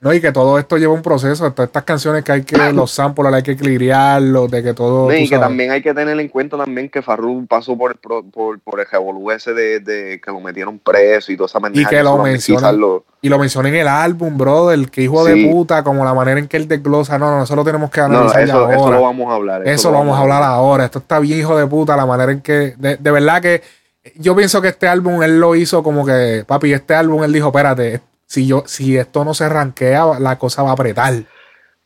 No, 0.04 0.14
y 0.14 0.20
que 0.20 0.32
todo 0.34 0.60
esto 0.60 0.78
lleva 0.78 0.94
un 0.94 1.02
proceso, 1.02 1.50
todas 1.54 1.70
estas 1.70 1.84
canciones 1.84 2.24
que 2.26 2.32
hay 2.34 2.44
que, 2.44 2.58
los 2.74 2.92
samples 2.92 3.34
hay 3.34 3.42
que 3.44 3.56
clirearlos, 3.56 4.52
de 4.52 4.62
que 4.62 4.74
todo. 4.74 5.04
No, 5.04 5.08
tú 5.08 5.14
y 5.14 5.22
que 5.24 5.28
sabes. 5.36 5.48
también 5.48 5.72
hay 5.72 5.82
que 5.82 5.94
tener 5.94 6.20
en 6.20 6.28
cuenta 6.28 6.58
también 6.58 6.90
que 6.90 7.02
Farru 7.02 7.46
pasó 7.48 7.78
por 7.78 7.92
el, 7.92 7.98
pro- 7.98 8.24
por, 8.24 8.60
por 8.60 8.80
el 8.82 8.86
revolú 8.86 9.32
ese 9.32 9.54
de, 9.54 9.80
de 9.80 10.20
que 10.20 10.30
lo 10.32 10.40
metieron 10.42 10.78
preso 10.80 11.32
y 11.32 11.38
toda 11.38 11.48
esa 11.48 11.60
pendeja 11.62 11.90
que 11.90 12.04
lo 12.04 12.16
eso 12.16 12.24
mencionan. 12.24 12.80
lo- 12.80 13.06
Y 13.22 13.30
lo 13.30 13.40
mencioné 13.40 13.70
en 13.70 13.76
el 13.76 13.88
álbum, 13.88 14.38
brother, 14.38 14.90
que 14.90 15.04
hijo 15.04 15.24
de 15.24 15.36
Sí. 15.36 15.46
puta, 15.48 15.84
como 15.84 16.04
la 16.04 16.14
manera 16.14 16.38
en 16.40 16.48
que 16.50 16.58
él 16.58 16.68
desglosa. 16.68 17.18
No, 17.18 17.32
no, 17.38 17.44
eso 17.44 17.56
lo 17.56 17.64
tenemos 17.64 17.90
que 17.90 18.02
No, 18.02 18.08
analizar 18.08 18.40
ya 18.40 18.44
eso, 18.44 18.72
eso 18.72 18.80
ahora. 18.82 18.98
lo 18.98 19.04
vamos 19.04 19.32
a 19.32 19.36
hablar. 19.36 19.68
Eso 19.68 19.90
lo 19.92 20.00
vamos 20.00 20.18
a 20.18 20.22
hablar 20.22 20.44
ahora. 20.44 20.86
Esto 20.86 21.00
está 21.00 21.20
bien, 21.20 21.40
hijo 21.40 21.56
de 21.58 21.66
puta, 21.66 21.96
la 21.96 22.06
manera 22.06 22.32
en 22.34 22.42
que. 22.42 22.74
De, 22.78 22.98
de 22.98 23.12
verdad 23.12 23.42
que 23.42 23.62
yo 24.16 24.36
pienso 24.36 24.62
que 24.62 24.68
este 24.68 24.86
álbum 24.90 25.24
él 25.24 25.40
lo 25.40 25.56
hizo 25.56 25.82
como 25.82 26.06
que, 26.06 26.44
papi, 26.46 26.74
este 26.74 26.94
álbum 26.94 27.24
él 27.24 27.32
dijo, 27.32 27.48
espérate, 27.48 28.02
si 28.34 28.48
yo, 28.48 28.64
si 28.66 28.98
esto 28.98 29.24
no 29.24 29.36
se 29.36 29.48
ranquea, 29.48 30.20
la 30.20 30.40
cosa 30.40 30.64
va 30.64 30.72
a 30.72 30.74
apretar. 30.74 31.14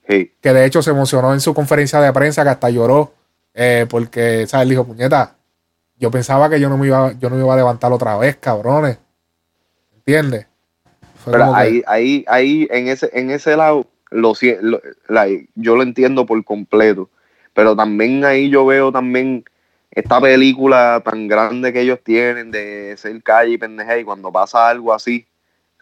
Sí. 0.08 0.32
Que 0.42 0.54
de 0.54 0.64
hecho 0.66 0.82
se 0.82 0.92
emocionó 0.92 1.34
en 1.34 1.42
su 1.42 1.54
conferencia 1.54 2.00
de 2.00 2.14
prensa, 2.14 2.44
que 2.44 2.50
hasta 2.50 2.70
lloró. 2.70 3.14
eh, 3.54 3.86
porque, 3.90 4.46
¿sabes? 4.48 4.64
Él 4.64 4.70
dijo, 4.70 4.86
puñeta, 4.86 5.36
yo 5.98 6.10
pensaba 6.12 6.50
que 6.50 6.60
yo 6.60 6.70
no 6.70 6.78
me 6.78 6.88
iba, 6.88 7.12
yo 7.20 7.30
no 7.30 7.36
me 7.36 7.44
iba 7.44 7.54
a 7.54 7.58
levantar 7.58 7.92
otra 7.92 8.16
vez, 8.18 8.36
cabrones. 8.38 8.98
¿Entiendes? 9.96 10.46
Fue 11.24 11.34
Pero 11.34 11.46
que- 11.52 11.56
ahí, 11.60 11.84
ahí, 11.88 12.26
ahí, 12.28 12.68
en 12.72 12.88
ese, 12.88 13.10
en 13.14 13.32
ese 13.32 13.58
lado, 13.58 13.88
lo, 14.12 14.34
lo- 14.62 14.82
yo 15.56 15.76
lo 15.76 15.84
entiendo 15.84 16.26
por 16.26 16.42
completo. 16.46 17.10
Pero 17.54 17.76
también 17.76 18.24
ahí 18.24 18.50
yo 18.50 18.66
veo 18.66 18.92
también 18.92 19.44
esta 19.92 20.22
película 20.22 21.02
tan 21.04 21.28
grande 21.28 21.74
que 21.74 21.82
ellos 21.82 22.00
tienen 22.04 22.52
de 22.52 22.94
ser 22.98 23.22
calle 23.24 23.54
y 23.54 23.58
pendeje, 23.58 24.00
y 24.02 24.04
cuando 24.04 24.32
pasa 24.32 24.70
algo 24.70 24.94
así, 24.94 25.26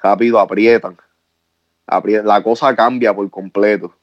rápido 0.01 0.39
aprietan. 0.39 0.97
Aprie- 1.87 2.23
la 2.23 2.41
cosa 2.41 2.75
cambia 2.75 3.13
por 3.13 3.29
completo. 3.29 3.93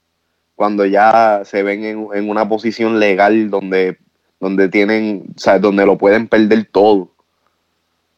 Cuando 0.55 0.85
ya 0.87 1.43
se 1.45 1.63
ven 1.63 1.85
en, 1.85 2.07
en 2.15 2.29
una 2.31 2.49
posición 2.49 3.01
legal 3.01 3.51
donde, 3.51 3.99
donde 4.39 4.69
tienen, 4.69 5.25
o 5.37 5.39
sea, 5.39 5.59
donde 5.59 5.85
lo 5.87 5.99
pueden 5.99 6.29
perder 6.29 6.69
todo. 6.71 7.09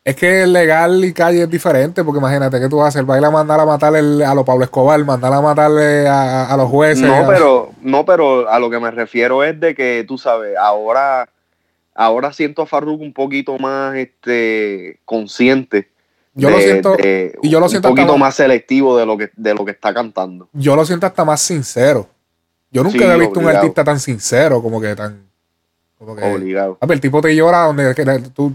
Es 0.05 0.17
que 0.17 0.47
legal 0.47 1.03
y 1.03 1.15
calle 1.15 1.45
es 1.45 1.49
diferente, 1.49 2.05
porque 2.05 2.19
imagínate 2.19 2.61
que 2.61 2.69
tú 2.69 2.77
vas 2.77 2.85
a 2.85 2.89
hacer, 2.89 3.09
va 3.09 3.15
a 3.15 3.19
ir 3.19 3.25
a 3.25 3.31
mandar 3.31 3.59
a 3.59 3.65
matar 3.65 3.97
el- 3.97 4.21
a 4.23 4.35
los 4.35 4.45
Pablo 4.45 4.65
Escobar, 4.65 5.03
mandar 5.03 5.33
a 5.33 5.41
matarle 5.41 6.07
a, 6.07 6.45
a 6.53 6.57
los 6.59 6.69
jueces. 6.69 7.07
No, 7.09 7.27
pero, 7.27 7.71
no, 7.81 8.05
pero 8.05 8.51
a 8.51 8.59
lo 8.59 8.69
que 8.69 8.79
me 8.81 8.91
refiero 8.91 9.43
es 9.43 9.59
de 9.59 9.75
que 9.75 10.05
tú 10.07 10.19
sabes, 10.19 10.59
ahora, 10.59 11.27
ahora 11.95 12.35
siento 12.35 12.61
a 12.63 12.67
Farruk 12.67 13.01
un 13.01 13.15
poquito 13.15 13.57
más 13.59 13.95
este 13.97 15.01
consciente. 15.07 15.89
Yo 16.35 16.51
lo 16.51 16.59
siento- 16.59 16.97
de- 16.97 17.39
y 17.43 17.49
yo 17.51 17.61
lo 17.61 17.69
siento 17.69 17.89
un 17.89 17.95
poquito 17.95 18.13
más- 18.15 18.29
más 18.29 18.35
selectivo 18.35 18.97
de 18.99 19.07
lo 19.07 19.17
que, 19.17 19.31
de 19.37 19.55
lo 19.55 19.65
que 19.65 19.71
está 19.73 19.95
cantando. 19.95 20.49
yo 20.53 20.75
lo 20.77 20.85
siento 20.85 21.07
hasta 21.07 21.25
más 21.25 21.41
sincero. 21.41 22.09
Yo 22.73 22.83
nunca 22.83 22.99
Sí, 22.99 23.05
he 23.05 23.19
visto 23.19 23.39
un 23.39 23.47
artista 23.47 23.85
tan 23.85 24.01
sincero, 24.01 24.61
como 24.61 24.81
que 24.81 24.97
tan. 24.97 25.23
Como 25.97 26.17
que, 26.17 26.25
Obligado. 26.25 26.77
A 26.81 26.87
ver, 26.87 26.97
el 26.97 27.01
tipo 27.01 27.21
te 27.21 27.35
llora 27.37 27.61
donde 27.61 27.95
que 27.95 28.05
tú. 28.35 28.53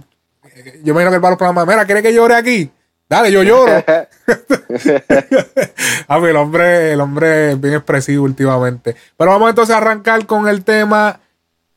Yo 0.84 0.94
me 0.94 1.02
imagino 1.02 1.12
que 1.12 1.16
él 1.16 1.24
va 1.24 1.28
a 1.30 1.32
los 1.32 1.38
programas. 1.38 1.66
Mira, 1.66 1.86
¿quieres 1.86 2.04
que 2.04 2.14
llore 2.14 2.36
aquí? 2.36 2.70
Dale, 3.08 3.32
yo 3.32 3.44
lloro. 3.44 3.72
A 6.08 6.20
ver, 6.20 6.32
el 6.32 6.36
hombre, 6.36 6.94
el 6.94 7.02
hombre 7.02 7.52
es 7.52 7.62
bien 7.62 7.76
expresivo 7.76 8.24
últimamente. 8.26 8.96
Pero 9.18 9.32
vamos 9.32 9.50
entonces 9.50 9.74
a 9.74 9.78
arrancar 9.78 10.26
con 10.26 10.48
el 10.48 10.64
tema 10.64 11.20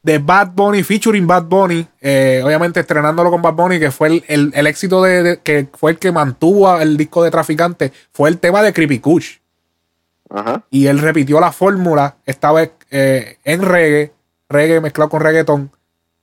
de 0.03 0.19
Bad 0.19 0.49
Bunny, 0.55 0.83
featuring 0.83 1.27
Bad 1.27 1.45
Bunny. 1.45 1.87
Eh, 2.01 2.43
obviamente 2.45 2.81
estrenándolo 2.81 3.31
con 3.31 3.41
Bad 3.43 3.55
Bunny, 3.55 3.79
que 3.79 3.91
fue 3.91 4.09
el, 4.09 4.25
el- 4.29 4.53
el 4.55 4.67
éxito 4.67 5.03
de, 5.03 5.23
de- 5.23 5.41
que 5.41 5.69
fue 5.79 5.93
el 5.93 5.99
que 5.99 6.11
mantuvo 6.12 6.77
el 6.81 6.97
disco 6.97 7.23
de 7.23 7.31
Traficante, 7.31 7.93
fue 8.12 8.29
el 8.29 8.38
tema 8.38 8.62
de 8.62 8.73
Creepy 8.73 8.99
Kush. 8.99 9.37
Ajá. 10.31 10.62
Y 10.71 10.87
él 10.87 10.99
repitió 10.99 11.38
la 11.41 11.53
fórmula, 11.53 12.17
esta 12.27 12.53
vez 12.53 12.71
eh, 12.91 13.37
en 13.45 13.62
reggae, 13.62 14.12
reggae 14.49 14.81
mezclado 14.81 15.11
con 15.11 15.21
reggaeton. 15.21 15.71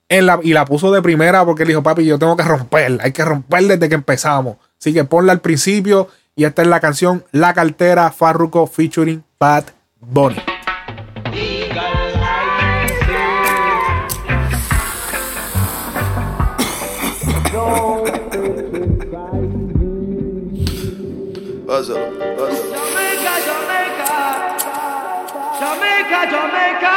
En 0.08 0.26
la, 0.26 0.40
y 0.42 0.52
la 0.52 0.64
puso 0.64 0.90
de 0.90 1.00
primera 1.02 1.44
porque 1.44 1.62
él 1.62 1.68
dijo, 1.68 1.84
papi, 1.84 2.04
yo 2.04 2.18
tengo 2.18 2.36
que 2.36 2.42
romper, 2.42 2.98
hay 3.00 3.12
que 3.12 3.24
romper 3.24 3.62
desde 3.64 3.88
que 3.88 3.94
empezamos. 3.94 4.56
Así 4.80 4.92
que 4.92 5.04
ponla 5.04 5.30
al 5.32 5.40
principio 5.40 6.08
y 6.34 6.44
esta 6.44 6.62
es 6.62 6.68
la 6.68 6.80
canción 6.80 7.24
La 7.30 7.54
Cartera 7.54 8.10
Farruko 8.10 8.66
featuring 8.66 9.22
Bad 9.38 9.64
Bunny. 10.00 10.36
Pásalo, 21.80 22.12
pásalo. 22.36 22.68
Jamaica, 22.76 23.34
Jamaica, 23.48 24.12
Jamaica, 25.60 26.20
Jamaica. 26.32 26.94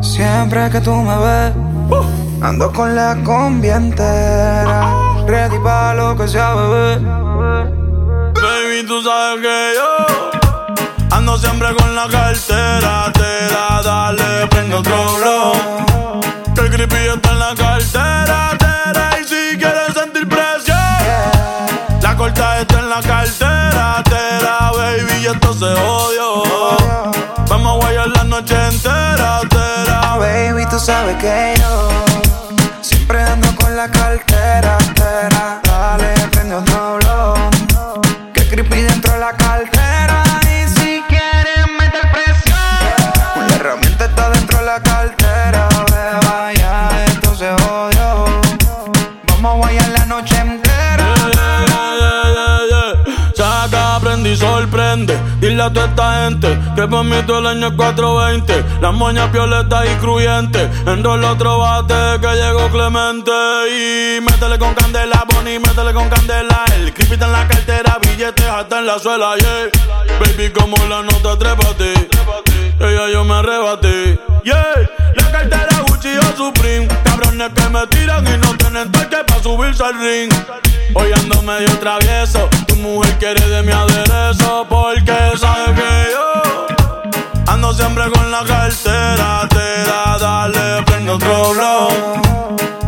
Siempre 0.00 0.70
que 0.70 0.80
tú 0.80 0.94
me 0.94 1.16
ves, 1.18 1.52
ando 2.40 2.72
con 2.72 2.94
la 2.94 3.16
combi 3.24 3.70
entera. 3.70 4.94
Ready 5.26 5.58
para 5.64 5.94
lo 5.94 6.16
que 6.16 6.28
sea, 6.28 6.54
bebé. 6.54 7.00
Baby, 8.40 8.86
tú 8.86 9.02
sabes 9.02 9.40
que 9.42 9.72
yo 9.74 9.90
ando 11.10 11.36
siempre 11.38 11.74
con 11.74 11.92
la 11.96 12.06
cartera. 12.06 13.10
Te 13.14 13.52
da, 13.52 13.82
dale, 13.82 14.46
prende 14.46 14.76
otro 14.76 15.16
blow. 15.16 15.54
Que 16.54 16.60
el 16.60 16.70
creepy 16.70 17.08
está 17.16 17.32
en 17.32 17.38
la 17.40 17.54
cartera. 17.56 18.51
Tú 30.72 30.78
sabes 30.78 31.16
que 31.16 31.54
yo 31.60 31.90
siempre 32.80 33.22
ando 33.22 33.54
con 33.56 33.76
la 33.76 33.90
cartera. 33.90 34.78
Dile 55.52 55.64
a 55.64 55.70
toda 55.70 55.84
esta 55.84 56.24
gente 56.24 56.58
que 56.74 56.88
por 56.88 57.04
mí 57.04 57.14
todo 57.26 57.40
el 57.40 57.46
año 57.46 57.66
es 57.66 57.74
420. 57.74 58.64
Las 58.80 58.94
moñas 58.94 59.30
violetas 59.30 59.84
y 59.84 59.94
cruyentes. 60.00 60.66
Enrola 60.86 61.32
otro 61.32 61.58
bate 61.58 61.94
que 62.22 62.34
llegó 62.36 62.70
Clemente. 62.70 63.30
Y 63.68 64.20
métele 64.22 64.58
con 64.58 64.72
candela, 64.72 65.26
Bonnie, 65.30 65.58
métele 65.58 65.92
con 65.92 66.08
candela. 66.08 66.64
El 66.74 66.94
creepy 66.94 67.12
está 67.12 67.26
en 67.26 67.32
la 67.32 67.46
cartera, 67.46 67.98
billetes 68.00 68.46
hasta 68.46 68.78
en 68.78 68.86
la 68.86 68.98
suela, 68.98 69.36
yeah. 69.36 69.68
Baby, 70.20 70.50
como 70.52 70.74
la 70.88 71.02
nota, 71.02 71.38
trépate. 71.38 72.08
Ella 72.80 73.10
yo 73.12 73.22
me 73.22 73.34
arrebaté, 73.34 74.18
yeah. 74.44 74.81
Que 77.42 77.68
me 77.70 77.84
tiran 77.88 78.24
y 78.24 78.38
no 78.38 78.56
tienen 78.56 78.92
toque 78.92 79.16
para 79.26 79.42
subirse 79.42 79.82
al 79.82 79.98
ring. 79.98 80.32
Hoy 80.94 81.12
ando 81.12 81.42
medio 81.42 81.76
travieso. 81.80 82.48
Tu 82.68 82.76
mujer 82.76 83.18
quiere 83.18 83.48
de 83.48 83.64
mi 83.64 83.72
aderezo. 83.72 84.64
Porque 84.68 85.12
sabe 85.40 85.74
que 85.74 86.08
yo 86.12 86.66
ando 87.48 87.72
siempre 87.74 88.08
con 88.12 88.30
la 88.30 88.44
cartera. 88.44 89.48
Te 89.48 89.82
da, 89.82 90.18
dale, 90.20 90.84
prende 90.84 91.10
otro 91.10 91.52
blow. 91.54 91.88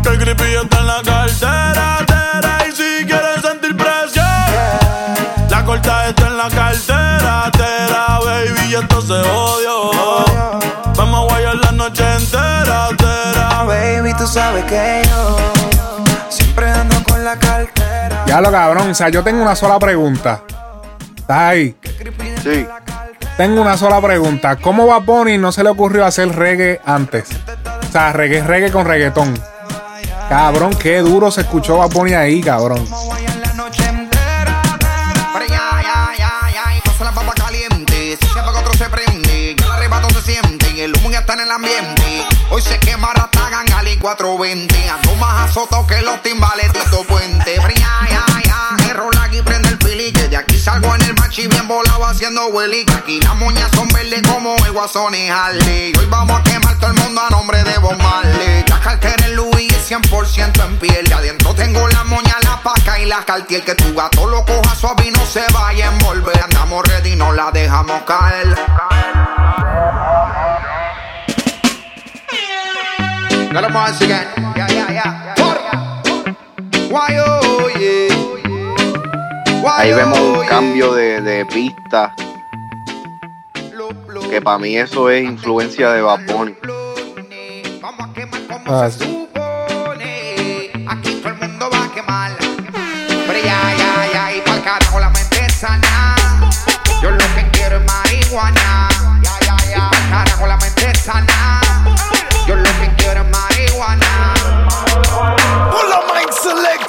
Que 0.04 0.10
el 0.10 0.18
creepy 0.18 0.54
está 0.62 0.78
en 0.78 0.86
la 0.86 1.02
cartera. 1.02 2.04
Tera, 2.06 2.58
y 2.68 2.72
si 2.72 3.04
quieres 3.06 3.42
sentir 3.42 3.76
presión, 3.76 4.24
la 5.50 5.64
corta 5.64 6.10
está 6.10 6.28
en 6.28 6.36
la 6.36 6.48
cartera. 6.48 7.50
Tera, 7.50 8.20
baby, 8.24 8.70
y 8.70 8.74
esto 8.76 9.02
se 9.02 9.14
odio. 9.14 9.90
Vamos 10.94 11.22
a 11.22 11.32
guayar 11.32 11.56
la 11.56 11.72
noche 11.72 12.04
entera. 12.14 13.03
Baby, 13.62 14.12
tú 14.18 14.26
sabes 14.26 14.64
que 14.64 15.02
yo 15.06 15.38
siempre 16.28 16.70
ando 16.70 17.02
con 17.04 17.24
la 17.24 17.38
cartera. 17.38 18.24
Ya 18.26 18.40
lo 18.40 18.50
cabrón, 18.50 18.90
o 18.90 18.94
sea, 18.94 19.08
yo 19.08 19.22
tengo 19.22 19.42
una 19.42 19.54
sola 19.54 19.78
pregunta. 19.78 20.42
¿Estás 21.16 21.38
ahí? 21.38 21.74
Sí. 22.42 22.66
Tengo 23.36 23.62
una 23.62 23.76
sola 23.76 24.00
pregunta. 24.00 24.56
¿Cómo 24.56 24.86
Bad 24.86 25.02
Bunny 25.02 25.38
no 25.38 25.52
se 25.52 25.62
le 25.62 25.70
ocurrió 25.70 26.04
hacer 26.04 26.34
reggae 26.34 26.80
antes? 26.84 27.28
O 27.88 27.92
sea, 27.92 28.12
reggae, 28.12 28.42
reggae 28.42 28.70
con 28.70 28.86
reggaetón. 28.86 29.34
Cabrón, 30.28 30.74
qué 30.74 30.98
duro 30.98 31.30
se 31.30 31.42
escuchó 31.42 31.78
Bad 31.78 31.90
Bunny 31.90 32.14
ahí, 32.14 32.40
cabrón. 32.42 32.86
Hoy 42.54 42.62
se 42.62 42.78
quema 42.78 43.12
Ratagan 43.12 43.66
Ali 43.72 43.96
420. 43.96 44.88
Ando 44.88 45.16
más 45.16 45.50
azoto 45.50 45.84
que 45.88 46.00
los 46.02 46.22
timbales 46.22 46.72
Tito 46.72 47.02
Puente. 47.02 47.56
Pero 47.60 47.68
ya, 47.74 48.06
ya, 48.08 48.24
ya, 48.44 49.22
aquí 49.24 49.42
prende 49.42 49.70
el 49.70 49.78
pili. 49.78 50.12
Que 50.12 50.28
de 50.28 50.36
aquí 50.36 50.56
salgo 50.56 50.94
en 50.94 51.02
el 51.02 51.14
machi 51.14 51.48
bien 51.48 51.66
volado 51.66 52.06
haciendo 52.06 52.46
hueli. 52.46 52.84
Que 52.84 52.94
aquí 52.94 53.20
las 53.22 53.34
moñas 53.34 53.68
son 53.74 53.88
verdes 53.88 54.22
como 54.22 54.54
el 54.66 54.70
guasón 54.70 55.16
y 55.16 55.28
Harley. 55.28 55.94
Hoy 55.98 56.06
vamos 56.06 56.38
a 56.38 56.44
quemar 56.44 56.78
todo 56.78 56.92
el 56.92 56.96
mundo 56.96 57.22
a 57.22 57.30
nombre 57.30 57.64
de 57.64 57.76
Bob 57.78 57.98
Marley. 57.98 58.64
La 58.68 58.78
cartera 58.78 59.26
en 59.26 59.34
Louis 59.34 59.72
es 59.72 59.90
100% 59.90 60.64
en 60.64 60.78
piel. 60.78 61.08
De 61.08 61.14
adentro 61.14 61.56
tengo 61.56 61.88
la 61.88 62.04
moña, 62.04 62.36
la 62.44 62.62
paca 62.62 63.00
y 63.00 63.06
la 63.06 63.24
cartier. 63.24 63.64
Que 63.64 63.74
tu 63.74 63.92
gato 63.94 64.28
lo 64.28 64.44
coja 64.44 64.76
suave 64.76 65.08
y 65.08 65.10
no 65.10 65.26
se 65.26 65.42
vaya 65.52 65.88
a 65.88 65.92
envolver. 65.92 66.40
Andamos 66.40 66.86
ready, 66.86 67.16
no 67.16 67.32
la 67.32 67.50
dejamos 67.50 68.04
caer. 68.04 68.54
Oh, 73.56 73.60
Ahí 79.78 79.92
oh, 79.92 79.96
vemos 79.96 80.18
un 80.18 80.46
cambio 80.46 80.92
de, 80.92 81.46
pista. 81.46 82.12
Que 84.28 84.42
para 84.42 84.58
mí 84.58 84.76
eso 84.76 85.08
es 85.08 85.22
influencia 85.22 85.92
de 85.92 86.02
vapón. 86.02 86.58
Vamos 87.80 88.08
a 88.08 88.12
quemar 88.12 88.40
como 88.48 88.74
ah, 88.74 88.90
se 88.90 89.04
supone. 89.04 90.72
Aquí 90.88 91.14
todo 91.22 91.28
el 91.28 91.38
mundo 91.38 91.70
va 91.72 91.84
a 91.84 91.92
quemar. 91.92 92.32
Pero 92.36 93.38
ya, 93.38 93.72
ya, 93.78 94.12
ya, 94.12 94.36
y 94.36 94.40
pa'l 94.40 94.64
carajo 94.64 94.98
la 94.98 95.10
mente 95.10 95.48
sana. 95.50 96.16
Yo 97.00 97.12
lo 97.12 97.18
que 97.18 97.48
quiero 97.52 97.76
es 97.76 97.84
marihuana. 97.84 98.88
Ya, 99.22 99.38
ya, 99.46 99.56
ya, 99.70 99.90
y 99.92 100.10
carajo 100.10 100.46
la 100.48 100.56
mente 100.56 100.92
sana 100.96 101.63
marihuana. 103.84 104.34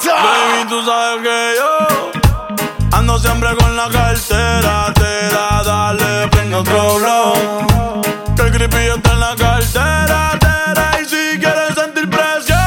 Baby, 0.06 0.70
tú 0.70 0.82
sabes 0.86 1.24
que 1.24 1.54
yo 1.58 2.98
ando 2.98 3.20
siempre 3.20 3.56
con 3.56 3.76
la 3.76 3.90
cartera. 3.90 4.94
Te 4.94 5.30
da, 5.34 5.64
dale, 5.64 6.28
prende 6.30 6.56
otro 6.56 6.96
blow. 6.96 8.04
Que 8.36 8.42
el 8.44 8.52
creepy 8.52 8.78
está 8.96 9.12
en 9.12 9.20
la 9.20 9.36
cartera. 9.36 10.38
tera, 10.40 10.92
y 11.02 11.06
si 11.06 11.40
quieres 11.40 11.76
sentir 11.76 12.10
presión, 12.10 12.60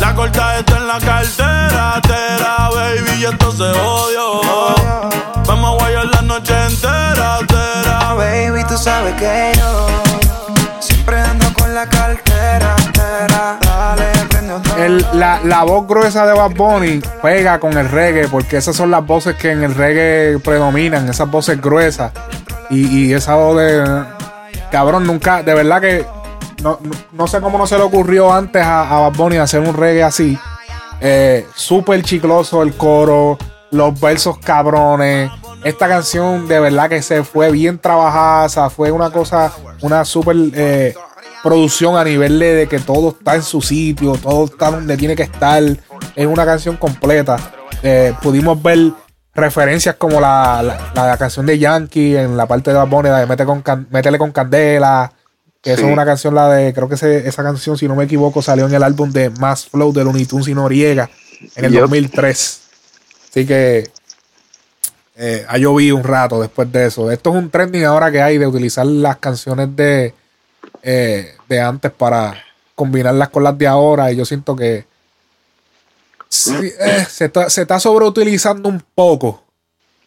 la 0.00 0.14
corta 0.14 0.58
está 0.58 0.76
en 0.76 0.86
la 0.86 0.98
cartera. 0.98 2.00
Tera, 2.02 2.70
baby, 2.74 3.20
y 3.20 3.24
esto 3.24 3.52
se 3.52 3.64
odio. 3.64 4.40
Vamos 5.46 5.72
a 5.72 5.82
guayar 5.82 6.06
la 6.06 6.22
noche 6.22 6.54
entera. 6.66 7.38
Tera, 7.46 8.14
Baby, 8.14 8.64
tú 8.68 8.76
sabes 8.76 9.14
que 9.14 9.51
La, 14.88 15.40
la 15.44 15.62
voz 15.62 15.86
gruesa 15.86 16.26
de 16.26 16.32
Bad 16.32 16.52
Bunny 16.56 17.00
pega 17.22 17.60
con 17.60 17.76
el 17.78 17.88
reggae, 17.88 18.26
porque 18.26 18.56
esas 18.56 18.74
son 18.74 18.90
las 18.90 19.06
voces 19.06 19.36
que 19.36 19.52
en 19.52 19.62
el 19.62 19.74
reggae 19.74 20.38
predominan, 20.40 21.08
esas 21.08 21.30
voces 21.30 21.60
gruesas. 21.60 22.12
Y, 22.70 23.12
esa 23.12 23.34
voz 23.36 23.58
de. 23.58 24.04
Cabrón, 24.70 25.06
nunca. 25.06 25.42
De 25.42 25.54
verdad 25.54 25.80
que. 25.80 26.06
No, 26.62 26.78
no- 27.12 27.26
sé 27.26 27.40
cómo 27.40 27.58
no 27.58 27.66
se 27.66 27.76
le 27.76 27.82
ocurrió 27.82 28.32
antes 28.32 28.64
a, 28.64 28.84
Bad 28.84 29.12
Bunny 29.12 29.36
hacer 29.36 29.60
un 29.60 29.76
reggae 29.76 30.02
así. 30.02 30.38
Eh, 31.00 31.46
Súper 31.54 32.02
chicloso 32.02 32.62
el 32.62 32.74
coro, 32.74 33.36
los 33.70 34.00
versos 34.00 34.38
cabrones. 34.38 35.30
Esta 35.64 35.86
canción 35.86 36.48
de 36.48 36.58
verdad 36.58 36.88
que 36.88 37.02
se 37.02 37.22
fue 37.22 37.52
bien 37.52 37.78
trabajada, 37.78 38.68
fue 38.70 38.90
una 38.90 39.10
cosa, 39.10 39.52
una 39.80 40.04
súper 40.04 40.36
eh, 40.54 40.94
producción 41.42 41.96
a 41.96 42.04
nivel 42.04 42.38
de, 42.38 42.54
de 42.54 42.66
que 42.68 42.78
todo 42.78 43.10
está 43.10 43.34
en 43.34 43.42
su 43.42 43.60
sitio, 43.60 44.12
todo 44.14 44.44
está 44.46 44.70
donde 44.70 44.96
tiene 44.96 45.16
que 45.16 45.24
estar. 45.24 45.62
Es 46.14 46.26
una 46.26 46.44
canción 46.44 46.76
completa. 46.76 47.36
Eh, 47.82 48.14
pudimos 48.22 48.62
ver 48.62 48.92
referencias 49.34 49.96
como 49.96 50.20
la, 50.20 50.62
la, 50.94 51.06
la 51.06 51.16
canción 51.16 51.46
de 51.46 51.58
Yankee 51.58 52.16
en 52.16 52.36
la 52.36 52.46
parte 52.46 52.70
de 52.72 52.76
la 52.76 53.18
de 53.18 53.26
Mete 53.26 53.44
con 53.44 53.62
Can- 53.62 53.88
Métele 53.90 54.18
con 54.18 54.30
Candela. 54.32 55.12
Que 55.60 55.74
eso 55.74 55.86
es 55.86 55.92
una 55.92 56.04
canción, 56.04 56.34
la 56.34 56.48
de, 56.48 56.74
creo 56.74 56.88
que 56.88 56.96
esa 56.96 57.42
canción, 57.44 57.78
si 57.78 57.86
no 57.86 57.94
me 57.94 58.04
equivoco, 58.04 58.42
salió 58.42 58.66
en 58.66 58.74
el 58.74 58.82
álbum 58.82 59.12
de 59.12 59.30
Mass 59.30 59.66
Flow 59.66 59.92
de 59.92 60.02
Looney 60.02 60.24
Tunes 60.26 60.48
y 60.48 60.54
Noriega 60.54 61.08
en 61.54 61.64
el 61.66 61.72
Yup. 61.72 61.82
2003. 61.82 62.60
Así 63.30 63.46
que 63.46 63.88
eh, 65.16 65.46
ha 65.48 65.58
llovido 65.58 65.94
un 65.96 66.02
rato 66.02 66.40
después 66.40 66.70
de 66.72 66.86
eso. 66.86 67.12
Esto 67.12 67.30
es 67.30 67.36
un 67.36 67.48
trending 67.48 67.84
ahora 67.84 68.10
que 68.10 68.20
hay 68.20 68.38
de 68.38 68.46
utilizar 68.48 68.84
las 68.86 69.18
canciones 69.18 69.74
de, 69.76 70.14
eh, 70.82 71.34
de 71.48 71.60
antes 71.60 71.90
para 71.92 72.34
combinarlas 72.74 73.28
con 73.30 73.44
las 73.44 73.56
de 73.56 73.66
ahora. 73.66 74.10
Y 74.12 74.16
yo 74.16 74.24
siento 74.24 74.56
que 74.56 74.84
sí, 76.28 76.54
eh, 76.78 77.06
se, 77.08 77.26
está, 77.26 77.48
se 77.50 77.62
está 77.62 77.78
sobreutilizando 77.78 78.68
un 78.68 78.82
poco. 78.94 79.42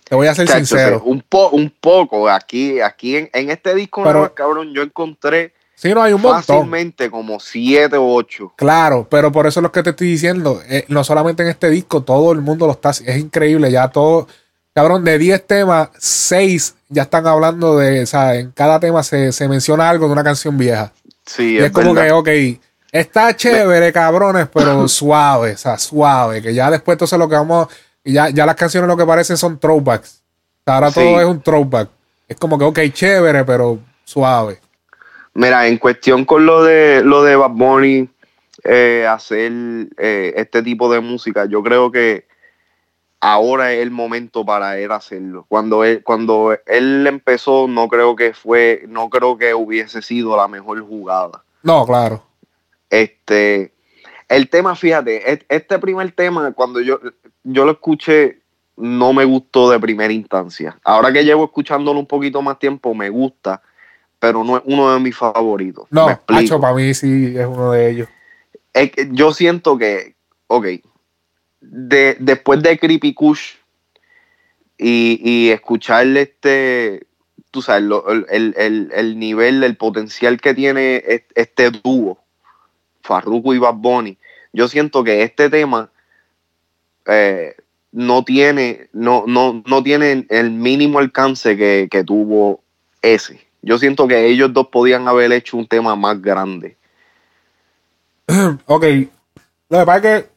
Te 0.04 0.16
voy 0.16 0.28
a 0.28 0.36
ser 0.36 0.48
Chacho, 0.48 0.58
sincero. 0.66 1.02
un, 1.06 1.22
po, 1.22 1.50
un 1.50 1.70
poco. 1.82 2.30
Aquí, 2.30 2.80
aquí 2.80 3.18
en, 3.18 3.30
en 3.34 3.50
este 3.50 3.74
disco, 3.74 4.04
Pero- 4.04 4.34
cabrón, 4.34 4.74
yo 4.74 4.82
encontré 4.84 5.54
Sí, 5.78 5.94
no 5.94 6.02
hay 6.02 6.14
un 6.14 6.22
montón. 6.22 6.42
fácilmente 6.44 7.12
como 7.12 7.38
siete 7.38 7.98
o 7.98 8.08
ocho. 8.14 8.54
Claro, 8.56 9.08
pero 9.10 9.30
por 9.34 9.46
eso 9.46 9.60
es 9.60 9.62
lo 9.64 9.74
que 9.74 9.84
te 9.84 9.90
estoy 9.90 10.08
diciendo. 10.08 10.62
eh, 10.70 10.86
no 10.88 11.04
solamente 11.04 11.44
en 11.44 11.50
este 11.50 11.70
disco, 11.70 12.02
todo 12.02 12.32
el 12.32 12.40
mundo 12.40 12.66
lo 12.66 12.72
está. 12.72 12.92
Es 12.92 13.18
increíble, 13.18 13.70
ya 13.70 13.90
todo. 13.90 14.26
Cabrón, 14.76 15.06
de 15.06 15.18
10 15.18 15.48
temas, 15.48 15.90
6 15.98 16.76
ya 16.90 17.04
están 17.04 17.26
hablando 17.28 17.78
de. 17.78 18.04
O 18.04 18.06
sea, 18.06 18.36
en 18.36 18.52
cada 18.52 18.78
tema 18.80 19.04
se, 19.04 19.32
se 19.32 19.48
menciona 19.48 19.90
algo 19.90 20.08
de 20.08 20.12
una 20.12 20.24
canción 20.24 20.58
vieja. 20.58 20.92
Sí, 21.26 21.54
Y 21.54 21.58
es, 21.60 21.72
como 21.72 21.94
verdad. 21.94 22.24
que, 22.26 22.56
ok, 22.58 22.60
está 22.92 23.34
chévere, 23.36 23.94
cabrones, 23.94 24.48
pero 24.54 24.86
suave, 24.90 25.54
o 25.54 25.58
sea, 25.58 25.78
suave. 25.78 26.42
Que 26.42 26.54
ya 26.54 26.70
después 26.70 26.96
entonces 26.96 27.18
lo 27.18 27.30
que 27.30 27.36
vamos. 27.36 27.70
Ya, 28.04 28.30
ya 28.30 28.46
las 28.46 28.56
canciones 28.56 28.88
lo 28.90 28.98
que 28.98 29.06
parecen 29.06 29.38
son 29.38 29.58
throwbacks. 29.58 30.22
O 30.60 30.64
sea, 30.66 30.76
ahora 30.76 30.92
Sí. 30.92 31.00
todo 31.00 31.22
es 31.22 31.26
un 31.26 31.42
throwback. 31.42 31.90
Es 32.28 32.38
como 32.38 32.58
que, 32.60 32.66
ok, 32.66 32.80
chévere, 32.92 33.46
pero 33.46 33.80
suave. 34.04 34.60
Mira, 35.34 35.68
en 35.68 35.78
cuestión 35.78 36.26
con 36.26 36.46
lo 36.46 36.64
de 36.64 37.02
lo 37.04 37.24
de 37.24 37.36
Bad 37.38 37.52
Bunny, 37.52 38.10
eh, 38.66 39.08
hacer 39.10 39.52
eh, 39.98 40.34
este 40.36 40.62
tipo 40.64 40.92
de 40.92 41.00
música, 41.00 41.46
yo 41.46 41.64
creo 41.64 41.92
que 41.92 42.26
ahora 43.26 43.74
es 43.74 43.82
el 43.82 43.90
momento 43.90 44.46
para 44.46 44.78
él 44.78 44.92
hacerlo. 44.92 45.46
Cuando 45.50 45.84
él, 45.84 46.04
cuando 46.04 46.56
él 46.68 47.08
empezó, 47.08 47.68
no 47.68 47.88
creo 47.88 48.16
que 48.16 48.34
fue, 48.34 48.84
no 48.88 49.10
creo 49.10 49.36
que 49.36 49.56
hubiese 49.56 50.04
sido 50.04 50.38
la 50.38 50.48
mejor 50.48 50.80
jugada. 50.82 51.44
No, 51.64 51.88
claro. 51.88 52.24
Este, 52.88 53.74
el 54.30 54.48
tema, 54.48 54.76
fíjate, 54.76 55.44
este 55.50 55.80
primer 55.80 56.12
tema, 56.12 56.52
cuando 56.52 56.80
yo, 56.82 57.00
yo 57.44 57.66
lo 57.66 57.72
escuché, 57.72 58.42
no 58.78 59.12
me 59.12 59.26
gustó 59.26 59.72
de 59.72 59.80
primera 59.80 60.14
instancia. 60.14 60.78
Ahora 60.84 61.12
que 61.12 61.26
llevo 61.26 61.46
escuchándolo 61.46 62.00
un 62.00 62.06
poquito 62.06 62.44
más 62.44 62.60
tiempo, 62.60 62.94
me 62.94 63.10
gusta, 63.10 63.60
pero 64.20 64.44
no 64.44 64.58
es 64.58 64.64
uno 64.66 64.94
de 64.94 65.00
mis 65.00 65.18
favoritos. 65.18 65.88
No. 65.90 66.20
Hacho, 66.28 66.62
para 66.62 66.76
mí 66.76 66.94
sí 66.94 67.36
es 67.36 67.48
uno 67.48 67.72
de 67.72 67.90
ellos. 67.90 68.08
Es 68.72 68.92
que 68.92 69.10
yo 69.12 69.34
siento 69.34 69.80
que, 69.80 70.14
ok, 70.46 70.68
de, 71.71 72.17
después 72.19 72.62
de 72.62 72.78
Creepy 72.78 73.13
Kush 73.13 73.54
y, 74.78 75.19
y 75.23 75.49
escucharle 75.51 76.21
este, 76.21 77.08
tú 77.51 77.62
sabes, 77.62 77.84
lo- 77.84 78.08
el, 78.10 78.25
el- 78.30 78.54
el- 78.58 78.91
el 78.93 79.19
nivel, 79.19 79.63
el 79.63 79.78
potencial 79.78 80.39
que 80.39 80.54
tiene 80.54 81.04
es- 81.08 81.23
este 81.36 81.71
dúo, 81.71 82.19
Farruko 83.01 83.54
y 83.54 83.60
Bad 83.60 83.75
Bunny, 83.75 84.17
yo 84.54 84.67
siento 84.67 85.04
que 85.04 85.23
este 85.23 85.49
tema 85.49 85.89
eh, 87.08 87.56
no 87.91 88.23
tiene, 88.25 88.89
no, 88.93 89.25
no, 89.28 89.63
no 89.65 89.84
tiene 89.84 90.25
el 90.30 90.51
mínimo 90.51 90.99
alcance 90.99 91.56
que, 91.56 91.88
que 91.89 92.04
tuvo 92.04 92.62
ese. 93.01 93.39
Yo 93.62 93.78
siento 93.78 94.08
que 94.08 94.25
ellos 94.28 94.51
dos 94.54 94.67
podían 94.67 95.08
haber 95.08 95.32
hecho 95.32 95.56
un 95.58 95.67
tema 95.67 95.95
más 95.95 96.21
grande. 96.21 96.78
Ok. 98.65 98.86
Lo 99.69 99.80
que 99.80 99.86
pasa 99.86 99.95
es 99.97 100.23
que 100.23 100.30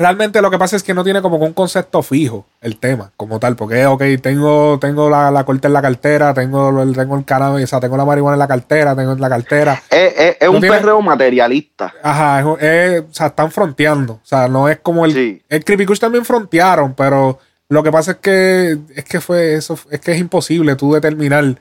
realmente 0.00 0.42
lo 0.42 0.50
que 0.50 0.58
pasa 0.58 0.74
es 0.74 0.82
que 0.82 0.94
no 0.94 1.04
tiene 1.04 1.22
como 1.22 1.36
un 1.36 1.52
concepto 1.52 2.02
fijo 2.02 2.46
el 2.60 2.78
tema 2.78 3.12
como 3.16 3.38
tal. 3.38 3.54
Porque, 3.54 3.86
ok, 3.86 4.02
tengo, 4.20 4.78
tengo 4.80 5.08
la, 5.08 5.30
la 5.30 5.44
corte 5.44 5.68
en 5.68 5.74
la 5.74 5.82
cartera, 5.82 6.34
tengo 6.34 6.82
el, 6.82 6.96
tengo 6.96 7.16
el 7.16 7.24
cannabis, 7.24 7.64
o 7.64 7.66
sea, 7.68 7.80
tengo 7.80 7.96
la 7.96 8.04
marihuana 8.04 8.34
en 8.34 8.38
la 8.40 8.48
cartera, 8.48 8.96
tengo 8.96 9.12
en 9.12 9.20
la 9.20 9.28
cartera. 9.28 9.80
Es, 9.90 10.14
es- 10.16 10.36
es 10.40 10.48
No 10.48 10.52
un 10.56 10.60
tiene- 10.60 10.76
perreo 10.76 11.00
materialista. 11.02 11.92
Ajá, 12.02 12.40
es, 12.58 12.62
es- 12.64 13.00
o 13.02 13.14
sea, 13.14 13.26
están 13.28 13.50
fronteando. 13.52 14.14
O 14.14 14.20
sea, 14.24 14.48
no 14.48 14.68
es 14.68 14.78
como 14.80 15.04
el. 15.04 15.12
Sí. 15.12 15.42
El 15.48 15.64
Creepy 15.64 15.86
Kush 15.86 16.00
también 16.00 16.24
frontearon, 16.24 16.94
pero 16.94 17.38
lo 17.68 17.82
que 17.84 17.92
pasa 17.92 18.12
es 18.12 18.16
que 18.16 18.78
es 18.96 19.04
que 19.04 19.20
fue 19.20 19.54
eso, 19.54 19.78
es 19.90 20.00
que 20.00 20.12
es 20.12 20.18
imposible 20.18 20.74
tú 20.76 20.92
determinar 20.94 21.56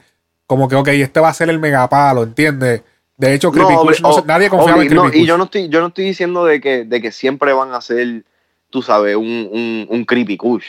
como 0.48 0.68
que, 0.68 0.76
ok, 0.76 0.88
este 0.88 1.20
va 1.20 1.30
a 1.30 1.34
ser 1.34 1.50
el 1.50 1.60
megapalo, 1.60 2.24
¿entiendes? 2.24 2.82
De 3.18 3.34
hecho, 3.34 3.52
Creepy 3.52 3.74
No, 3.74 3.82
Kush, 3.82 4.02
no 4.02 4.14
sé, 4.14 4.22
o- 4.22 4.26
nadie 4.26 4.50
confiaba 4.50 4.82
en 4.82 4.88
obvio, 4.88 4.96
no, 4.96 5.02
Creepy 5.10 5.20
y 5.24 5.26
yo 5.28 5.38
no 5.38 5.44
estoy, 5.44 5.68
yo 5.70 5.82
no 5.82 5.88
estoy 5.88 6.06
diciendo 6.06 6.46
de 6.46 6.62
que, 6.62 6.86
de 6.86 7.02
que 7.02 7.12
siempre 7.12 7.52
van 7.54 7.74
a 7.74 7.82
ser, 7.82 8.24
tú 8.70 8.82
sabes, 8.82 9.16
un, 9.16 9.50
un, 9.52 9.88
un 9.90 10.06
creepy 10.06 10.38
kush. 10.38 10.66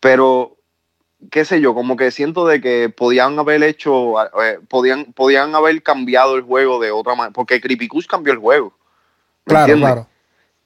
Pero, 0.00 0.56
qué 1.30 1.44
sé 1.44 1.60
yo, 1.60 1.74
como 1.74 1.96
que 1.96 2.10
siento 2.10 2.46
de 2.46 2.60
que 2.60 2.88
podían 2.88 3.38
haber 3.38 3.62
hecho, 3.62 4.20
eh, 4.42 4.58
podían, 4.68 5.12
podían 5.12 5.54
haber 5.54 5.82
cambiado 5.82 6.36
el 6.36 6.42
juego 6.42 6.80
de 6.80 6.90
otra 6.90 7.14
manera. 7.14 7.32
Porque 7.32 7.60
Creepy 7.60 7.88
Kush 7.88 8.06
cambió 8.06 8.32
el 8.32 8.38
juego. 8.38 8.72
¿me 9.44 9.54
Claro, 9.54 9.72
entiendes? 9.72 9.86
claro. 9.92 10.08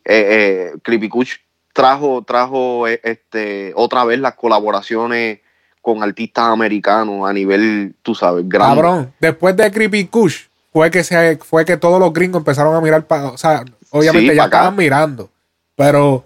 eh, 0.05 0.73
eh, 0.75 0.79
Creepy 0.83 1.09
Kush 1.09 1.37
trajo, 1.73 2.23
trajo 2.23 2.87
eh, 2.87 3.01
este, 3.03 3.73
otra 3.75 4.05
vez 4.05 4.19
las 4.21 4.35
colaboraciones 4.35 5.41
con 5.83 6.03
artistas 6.03 6.45
americanos 6.47 7.29
a 7.29 7.33
nivel, 7.33 7.95
tú 8.03 8.15
sabes, 8.15 8.49
grande. 8.49 8.89
Cabrón, 8.89 9.15
después 9.21 9.57
de 9.57 9.71
Creepy 9.71 10.07
Kush 10.07 10.45
fue 10.73 10.91
que 10.91 11.05
se 11.05 11.37
fue 11.39 11.65
que 11.65 11.77
todos 11.77 11.99
los 12.01 12.13
gringos 12.13 12.41
empezaron 12.41 12.75
a 12.75 12.81
mirar 12.81 13.07
para, 13.07 13.27
o 13.29 13.39
sea, 13.39 13.65
obviamente 13.91 14.31
Sí, 14.33 14.37
ya 14.37 14.49
pa' 14.51 14.59
estaban 14.59 14.77
mirando, 14.77 15.31
pero 15.77 16.25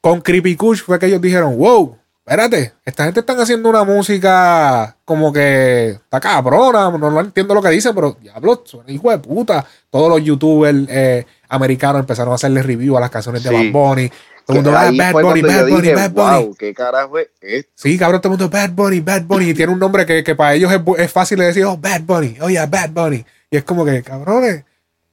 con 0.00 0.20
Creepy 0.20 0.56
Kush 0.56 0.82
fue 0.82 0.98
que 0.98 1.06
ellos 1.06 1.20
dijeron, 1.20 1.56
"Wow, 1.58 1.96
espérate, 2.20 2.72
esta 2.84 3.04
gente 3.04 3.20
están 3.20 3.40
haciendo 3.40 3.68
una 3.68 3.84
música 3.84 4.96
como 5.04 5.32
que 5.32 5.90
está 5.90 6.20
cabrona, 6.20 6.90
no, 6.90 7.10
no 7.10 7.20
entiendo 7.20 7.54
lo 7.54 7.62
que 7.62 7.70
dicen, 7.70 7.94
pero 7.94 8.16
diablo, 8.20 8.62
suena 8.64 8.90
hijo 8.90 9.10
de 9.10 9.18
puta." 9.18 9.64
Todos 9.90 10.08
los 10.08 10.22
youtubers 10.22 10.78
eh, 10.88 11.26
americanos 11.48 12.00
empezaron 12.00 12.32
a 12.32 12.36
hacerle 12.36 12.62
review 12.62 12.96
a 12.96 13.00
las 13.00 13.10
canciones 13.10 13.42
de. 13.42 13.50
Bad 13.50 13.72
Bunny. 13.72 14.10
Todo 14.44 14.58
el 14.58 14.64
mundo, 14.64 14.78
"Ah, 14.78 14.90
Bad 14.96 15.12
fue 15.12 15.22
Bunny, 15.24 15.42
Bad 15.42 15.68
Bunny, 15.68 15.82
dije, 15.82 15.94
Bad 15.94 16.10
Bunny. 16.12 16.44
wow, 16.46 16.56
qué 16.56 16.72
carajo 16.72 17.18
es 17.18 17.28
esto. 17.42 17.70
Sí, 17.74 17.98
cabrón, 17.98 18.22
todo 18.22 18.32
el 18.32 18.38
mundo 18.38 18.50
Bad 18.50 18.70
Bunny, 18.70 19.00
Bad 19.00 19.22
Bunny. 19.24 19.50
Y 19.50 19.54
tiene 19.54 19.72
un 19.72 19.78
nombre 19.78 20.06
que, 20.06 20.24
que 20.24 20.34
para 20.34 20.54
ellos 20.54 20.72
es, 20.72 20.80
es 20.96 21.12
fácil 21.12 21.38
de 21.38 21.46
decir, 21.46 21.64
oh, 21.66 21.76
Bad 21.76 22.00
Bunny, 22.02 22.38
oh, 22.40 22.48
yeah, 22.48 22.64
Bad 22.64 22.90
Bunny. 22.90 23.24
Y 23.50 23.58
es 23.58 23.64
como 23.64 23.84
que, 23.84 24.02
cabrones, 24.02 24.64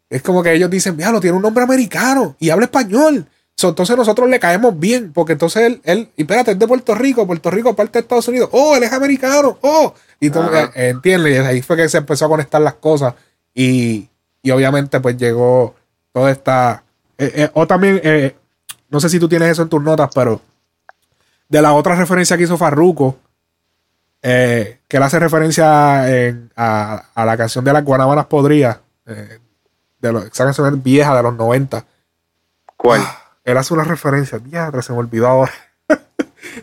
es 0.09 0.21
como 0.21 0.41
que 0.41 0.53
ellos 0.53 0.69
dicen, 0.69 0.95
lo 0.97 1.19
tiene 1.19 1.35
un 1.35 1.41
nombre 1.43 1.65
americano 1.65 2.37
y 2.39 2.49
habla 2.49 2.65
español. 2.65 3.27
So, 3.57 3.69
entonces 3.69 3.95
nosotros 3.95 4.29
le 4.29 4.39
caemos 4.39 4.77
bien, 4.77 5.13
porque 5.13 5.33
entonces 5.33 5.63
él, 5.63 5.81
él, 5.85 6.09
y 6.17 6.23
espérate, 6.23 6.51
es 6.51 6.59
de 6.59 6.67
Puerto 6.67 6.93
Rico, 6.93 7.25
Puerto 7.25 7.49
Rico, 7.49 7.73
parte 7.75 7.93
de 7.93 8.01
Estados 8.01 8.27
Unidos. 8.27 8.49
Oh, 8.51 8.75
él 8.75 8.83
es 8.83 8.91
americano. 8.91 9.57
Oh, 9.61 9.93
Y 10.19 10.29
tú 10.29 10.39
eh, 10.75 10.89
entiendes, 10.89 11.33
y 11.33 11.37
ahí 11.37 11.61
fue 11.61 11.77
que 11.77 11.87
se 11.87 11.97
empezó 11.99 12.25
a 12.25 12.29
conectar 12.29 12.59
las 12.61 12.73
cosas. 12.75 13.13
Y, 13.53 14.09
y 14.41 14.51
obviamente, 14.51 14.99
pues 14.99 15.15
llegó 15.17 15.73
toda 16.11 16.31
esta. 16.31 16.83
eh, 17.17 17.31
eh, 17.35 17.49
o 17.53 17.65
también, 17.65 18.01
eh, 18.03 18.35
no 18.89 18.99
sé 18.99 19.07
si 19.07 19.19
tú 19.19 19.29
tienes 19.29 19.49
eso 19.49 19.61
en 19.61 19.69
tus 19.69 19.81
notas, 19.81 20.09
pero 20.13 20.41
de 21.47 21.61
la 21.61 21.71
otra 21.73 21.95
referencia 21.95 22.35
que 22.35 22.43
hizo 22.43 22.57
Farruko, 22.57 23.17
que 24.21 24.79
él 24.97 25.03
hace 25.03 25.19
referencia 25.19 26.09
en- 26.27 26.51
a, 26.55 27.05
a 27.13 27.25
la 27.25 27.37
canción 27.37 27.63
de 27.63 27.71
las 27.73 27.83
Guanábanas 27.85 28.25
Podrías, 28.25 28.79
eh, 29.05 29.39
de 29.99 30.11
los, 30.11 30.25
esa 30.25 30.43
canción 30.45 30.81
vieja 30.83 31.15
de 31.15 31.23
los 31.23 31.35
90. 31.35 31.85
¿Cuál? 32.75 33.01
Él 33.45 33.57
hace 33.57 33.73
una 33.73 33.83
referencia, 33.85 34.39
diablo, 34.39 34.81
se 34.81 34.91
me 34.91 34.99
olvidó 34.99 35.27
ahora. 35.27 35.51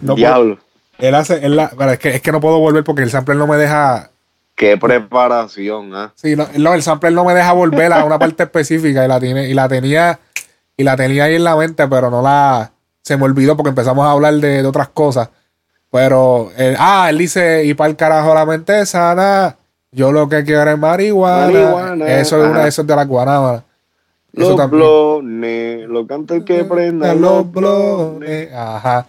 No 0.00 0.14
puedo- 0.14 0.16
Diablo. 0.16 0.58
él 0.98 1.14
hace, 1.14 1.44
él 1.44 1.56
la- 1.56 1.70
pero 1.76 1.92
es, 1.92 1.98
que, 1.98 2.14
es 2.16 2.20
que 2.22 2.32
no 2.32 2.40
puedo 2.40 2.58
volver 2.58 2.84
porque 2.84 3.02
el 3.02 3.10
sampler 3.10 3.36
no 3.36 3.46
me 3.46 3.56
deja. 3.56 4.10
Qué 4.54 4.76
preparación, 4.76 5.94
¿ah? 5.94 6.12
Sí, 6.14 6.36
no, 6.36 6.46
no, 6.56 6.74
el 6.74 6.82
sampler 6.82 7.12
no 7.12 7.24
me 7.24 7.34
deja 7.34 7.52
volver 7.52 7.92
a 7.92 8.04
una 8.04 8.18
parte 8.18 8.42
específica 8.44 9.04
y 9.04 9.08
la 9.08 9.18
tiene, 9.18 9.48
y 9.48 9.54
la 9.54 9.68
tenía, 9.68 10.18
y 10.76 10.84
la 10.84 10.96
tenía 10.96 11.24
ahí 11.24 11.36
en 11.36 11.44
la 11.44 11.56
mente, 11.56 11.86
pero 11.88 12.10
no 12.10 12.20
la 12.22 12.70
se 13.02 13.16
me 13.16 13.24
olvidó 13.24 13.56
porque 13.56 13.70
empezamos 13.70 14.06
a 14.06 14.12
hablar 14.12 14.34
de, 14.34 14.62
de 14.62 14.66
otras 14.68 14.88
cosas. 14.88 15.28
Pero 15.90 16.50
eh, 16.56 16.76
ah, 16.78 17.08
él 17.10 17.18
dice, 17.18 17.64
y 17.64 17.74
para 17.74 17.90
el 17.90 17.96
carajo 17.96 18.34
la 18.34 18.46
mente 18.46 18.84
sana. 18.86 19.56
Yo 19.90 20.10
lo 20.12 20.26
que 20.28 20.42
quiero 20.44 20.70
es 20.70 20.78
marihuana. 20.78 21.46
Marihuana, 21.46 22.06
Eso 22.08 22.42
es 22.42 22.50
una 22.50 22.62
de 22.62 22.68
esos 22.68 22.86
de 22.86 22.96
la 22.96 23.04
guanábana. 23.04 23.64
Eso 24.34 24.48
Los 24.50 24.56
también. 24.56 24.80
blones, 24.82 25.88
lo 25.88 26.06
canta 26.06 26.34
el 26.34 26.44
que 26.44 26.64
prenda 26.64 27.14
los 27.14 27.50
blones. 27.52 28.52
Ajá. 28.52 29.06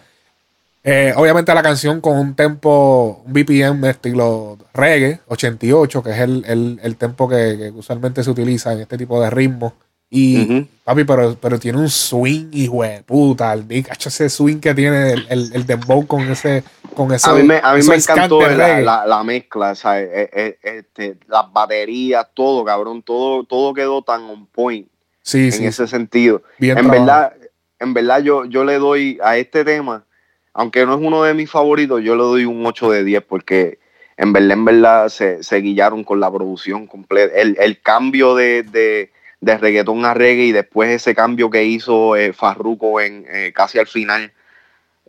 Eh, 0.86 1.14
obviamente 1.16 1.54
la 1.54 1.62
canción 1.62 2.02
con 2.02 2.18
un 2.18 2.34
tempo, 2.34 3.22
un 3.24 3.32
BPM 3.32 3.80
de 3.80 3.90
estilo 3.90 4.58
reggae, 4.74 5.20
88, 5.28 6.02
que 6.02 6.10
es 6.10 6.18
el, 6.18 6.44
el, 6.46 6.78
el 6.82 6.96
tempo 6.96 7.26
que, 7.26 7.56
que 7.58 7.70
usualmente 7.70 8.22
se 8.22 8.30
utiliza 8.30 8.72
en 8.74 8.80
este 8.80 8.98
tipo 8.98 9.18
de 9.22 9.30
ritmo. 9.30 9.72
Y, 10.10 10.42
Ujú. 10.44 10.66
papi, 10.84 11.04
pero, 11.04 11.34
pero 11.40 11.58
tiene 11.58 11.78
un 11.78 11.88
swing, 11.88 12.50
hijo 12.52 12.82
de 12.82 13.02
puta. 13.02 13.50
El 13.54 13.66
Nick, 13.66 13.90
ese 14.06 14.28
swing 14.28 14.58
que 14.58 14.74
tiene 14.74 15.12
el, 15.12 15.26
el, 15.30 15.50
el 15.54 15.66
dembow 15.66 16.06
con 16.06 16.20
ese. 16.30 16.62
Con 16.94 17.10
ese 17.12 17.28
A 17.30 17.32
mí 17.32 17.42
me, 17.42 17.60
a 17.60 17.74
mí 17.74 17.80
me 17.88 17.96
encantó 17.96 18.40
la, 18.42 18.80
la- 18.80 19.06
la 19.06 19.24
mezcla, 19.24 19.74
¿sabes? 19.74 20.08
Eh, 20.12 20.30
eh, 20.34 20.58
este, 20.62 21.16
las 21.28 21.50
baterías, 21.52 22.26
todo, 22.34 22.62
cabrón, 22.64 23.02
todo, 23.02 23.42
todo 23.44 23.72
quedó 23.74 24.02
tan 24.02 24.22
on 24.24 24.46
point 24.46 24.86
Sí, 25.24 25.46
en 25.46 25.52
sí. 25.52 25.66
ese 25.66 25.86
sentido. 25.88 26.42
Bien 26.58 26.76
en 26.78 26.84
trabajado. 26.84 27.30
verdad, 27.30 27.48
en 27.78 27.94
verdad 27.94 28.22
yo, 28.22 28.44
yo 28.44 28.62
le 28.64 28.78
doy 28.78 29.18
a 29.22 29.38
este 29.38 29.64
tema, 29.64 30.04
aunque 30.52 30.84
no 30.84 30.94
es 30.94 31.00
uno 31.00 31.22
de 31.24 31.32
mis 31.32 31.50
favoritos, 31.50 32.02
yo 32.02 32.14
le 32.14 32.22
doy 32.22 32.44
un 32.44 32.64
8 32.64 32.90
de 32.90 33.04
10 33.04 33.22
porque 33.24 33.78
en 34.18 34.32
verdad, 34.34 34.50
en 34.52 34.64
verdad 34.66 35.08
se, 35.08 35.42
se 35.42 35.56
guillaron 35.56 36.04
con 36.04 36.20
la 36.20 36.30
producción 36.30 36.86
completa. 36.86 37.34
El, 37.34 37.56
el 37.58 37.80
cambio 37.80 38.34
de, 38.34 38.64
de, 38.64 39.10
de 39.40 39.58
reggaetón 39.58 40.04
a 40.04 40.12
reggae 40.12 40.44
y 40.44 40.52
después 40.52 40.90
ese 40.90 41.14
cambio 41.14 41.48
que 41.48 41.64
hizo 41.64 42.16
eh, 42.16 42.32
Farruko 42.34 43.00
en 43.00 43.24
eh, 43.28 43.52
casi 43.54 43.78
al 43.78 43.86
final, 43.86 44.30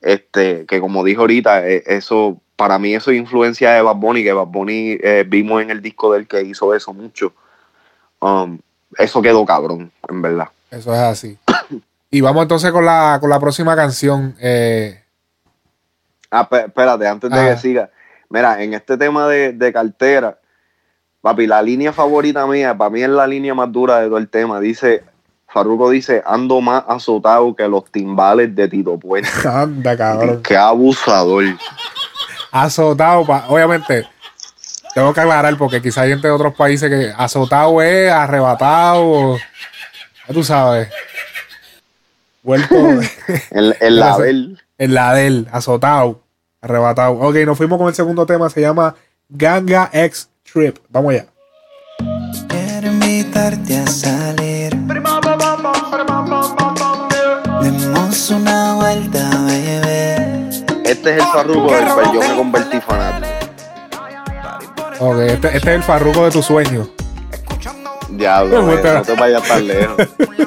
este, 0.01 0.65
que 0.65 0.79
como 0.79 1.03
dijo 1.03 1.21
ahorita, 1.21 1.67
eh, 1.67 1.83
eso 1.87 2.41
para 2.55 2.79
mí 2.79 2.95
eso 2.95 3.11
es 3.11 3.17
influencia 3.17 3.73
de 3.73 3.81
Bad 3.81 3.97
Bunny, 3.97 4.23
que 4.23 4.31
Bad 4.31 4.47
Bunny 4.47 4.97
eh, 5.03 5.25
vimos 5.27 5.61
en 5.61 5.71
el 5.71 5.81
disco 5.81 6.13
del 6.13 6.25
que 6.25 6.41
hizo 6.41 6.73
eso 6.73 6.93
mucho. 6.93 7.33
Um, 8.21 8.59
eso 8.97 9.21
quedó 9.21 9.45
cabrón, 9.45 9.91
en 10.09 10.21
verdad. 10.21 10.49
Eso 10.71 10.93
es 10.93 10.99
así. 10.99 11.37
Y 12.11 12.21
vamos 12.21 12.43
entonces 12.43 12.71
con 12.71 12.85
la, 12.85 13.17
con 13.19 13.29
la 13.29 13.39
próxima 13.41 13.75
canción. 13.75 14.35
Eh, 14.39 15.01
Ah, 16.31 16.47
espérate, 16.51 17.07
antes 17.07 17.29
de 17.29 17.37
Ah. 17.39 17.49
que 17.49 17.57
siga. 17.57 17.89
Mira, 18.29 18.61
en 18.63 18.73
este 18.73 18.97
tema 18.97 19.27
de, 19.27 19.51
de 19.53 19.73
cartera, 19.73 20.37
papi, 21.21 21.45
la 21.47 21.61
línea 21.61 21.91
favorita 21.91 22.45
mía, 22.47 22.77
para 22.77 22.89
mí 22.89 23.01
es 23.01 23.09
la 23.09 23.27
línea 23.27 23.53
más 23.53 23.71
dura 23.71 23.99
de 23.99 24.07
todo 24.07 24.17
el 24.17 24.29
tema. 24.29 24.59
Dice, 24.61 25.03
Farruko 25.47 25.89
dice, 25.89 26.23
ando 26.25 26.61
más 26.61 26.83
azotado 26.87 27.53
que 27.55 27.67
los 27.67 27.85
timbales 27.91 28.55
de 28.55 28.67
Tito 28.67 28.97
Puente. 28.97 29.29
anda, 29.49 29.95
cabrón. 29.97 30.41
Qué 30.41 30.55
abusador. 30.55 31.43
azotado, 32.51 33.25
pa- 33.25 33.45
obviamente, 33.49 34.07
tengo 34.95 35.13
que 35.13 35.19
aclarar 35.19 35.57
porque 35.57 35.81
quizá 35.81 36.01
hay 36.03 36.11
gente 36.11 36.25
de 36.29 36.33
otros 36.33 36.55
países 36.55 36.89
que 36.89 37.13
azotado 37.17 37.81
es 37.81 38.09
arrebatado, 38.09 39.35
ya 40.25 40.33
tú 40.33 40.41
sabes, 40.41 40.87
vuelto 42.41 42.73
En, 43.51 43.75
en 43.81 43.99
la 43.99 44.17
del. 44.17 44.63
en 44.77 44.93
la 44.93 45.13
del, 45.13 45.49
azotado, 45.51 46.21
arrebatado. 46.61 47.19
Ok, 47.19 47.35
nos 47.45 47.57
fuimos 47.57 47.77
con 47.77 47.89
el 47.89 47.93
segundo 47.93 48.25
tema, 48.25 48.49
se 48.49 48.61
llama 48.61 48.95
Ganga 49.27 49.89
X 49.91 50.29
Trip. 50.49 50.77
Vamos 50.87 51.13
allá. 51.13 51.25
Quiero 52.47 52.87
invitarte 52.87 53.77
a 53.77 53.87
salir. 53.87 54.73
Demos 57.61 58.29
una 58.29 58.75
vuelta, 58.75 59.29
bebé. 59.45 60.49
Este 60.85 61.09
es 61.09 61.17
el 61.17 61.21
Farruko 61.21 61.73
del 61.73 61.85
cual 61.85 62.13
yo 62.13 62.19
me 62.21 62.35
convertí 62.37 62.79
fanático. 62.79 63.34
Ok, 64.99 65.19
este, 65.19 65.47
este 65.47 65.57
es 65.57 65.75
el 65.75 65.83
farruco 65.83 66.25
de 66.25 66.31
tu 66.31 66.41
sueño. 66.41 66.87
Diablo, 68.09 68.65
pero- 68.81 68.99
no 68.99 69.01
te 69.01 69.15
vayas 69.15 69.43
tan 69.43 69.67
lejos. 69.67 69.97
Le 70.37 70.45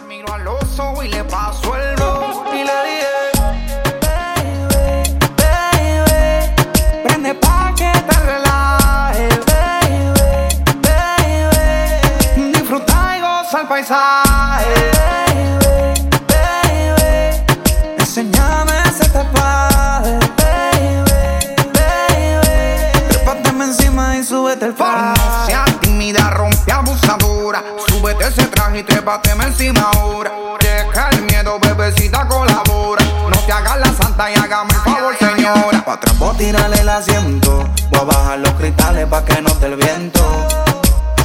traje 28.68 28.78
y 28.78 28.82
trépateme 28.82 29.44
encima 29.44 29.90
ahora. 29.94 30.30
Deja 30.60 31.10
el 31.10 31.22
miedo, 31.22 31.58
bebecita, 31.60 32.26
colabora. 32.26 33.04
No 33.04 33.36
te 33.46 33.52
hagas 33.52 33.78
la 33.78 33.92
santa 33.92 34.30
y 34.30 34.34
hágame 34.34 34.70
el 34.72 34.80
favor, 34.80 35.16
señora. 35.18 35.84
Pa' 35.84 35.94
atrás 35.94 36.18
voy 36.18 36.34
a 36.34 36.38
tirarle 36.38 36.80
el 36.80 36.88
asiento, 36.88 37.68
voy 37.90 38.00
a 38.00 38.04
bajar 38.04 38.38
los 38.38 38.52
cristales 38.54 39.06
pa' 39.06 39.24
que 39.24 39.40
note 39.42 39.66
el 39.66 39.76
viento. 39.76 40.46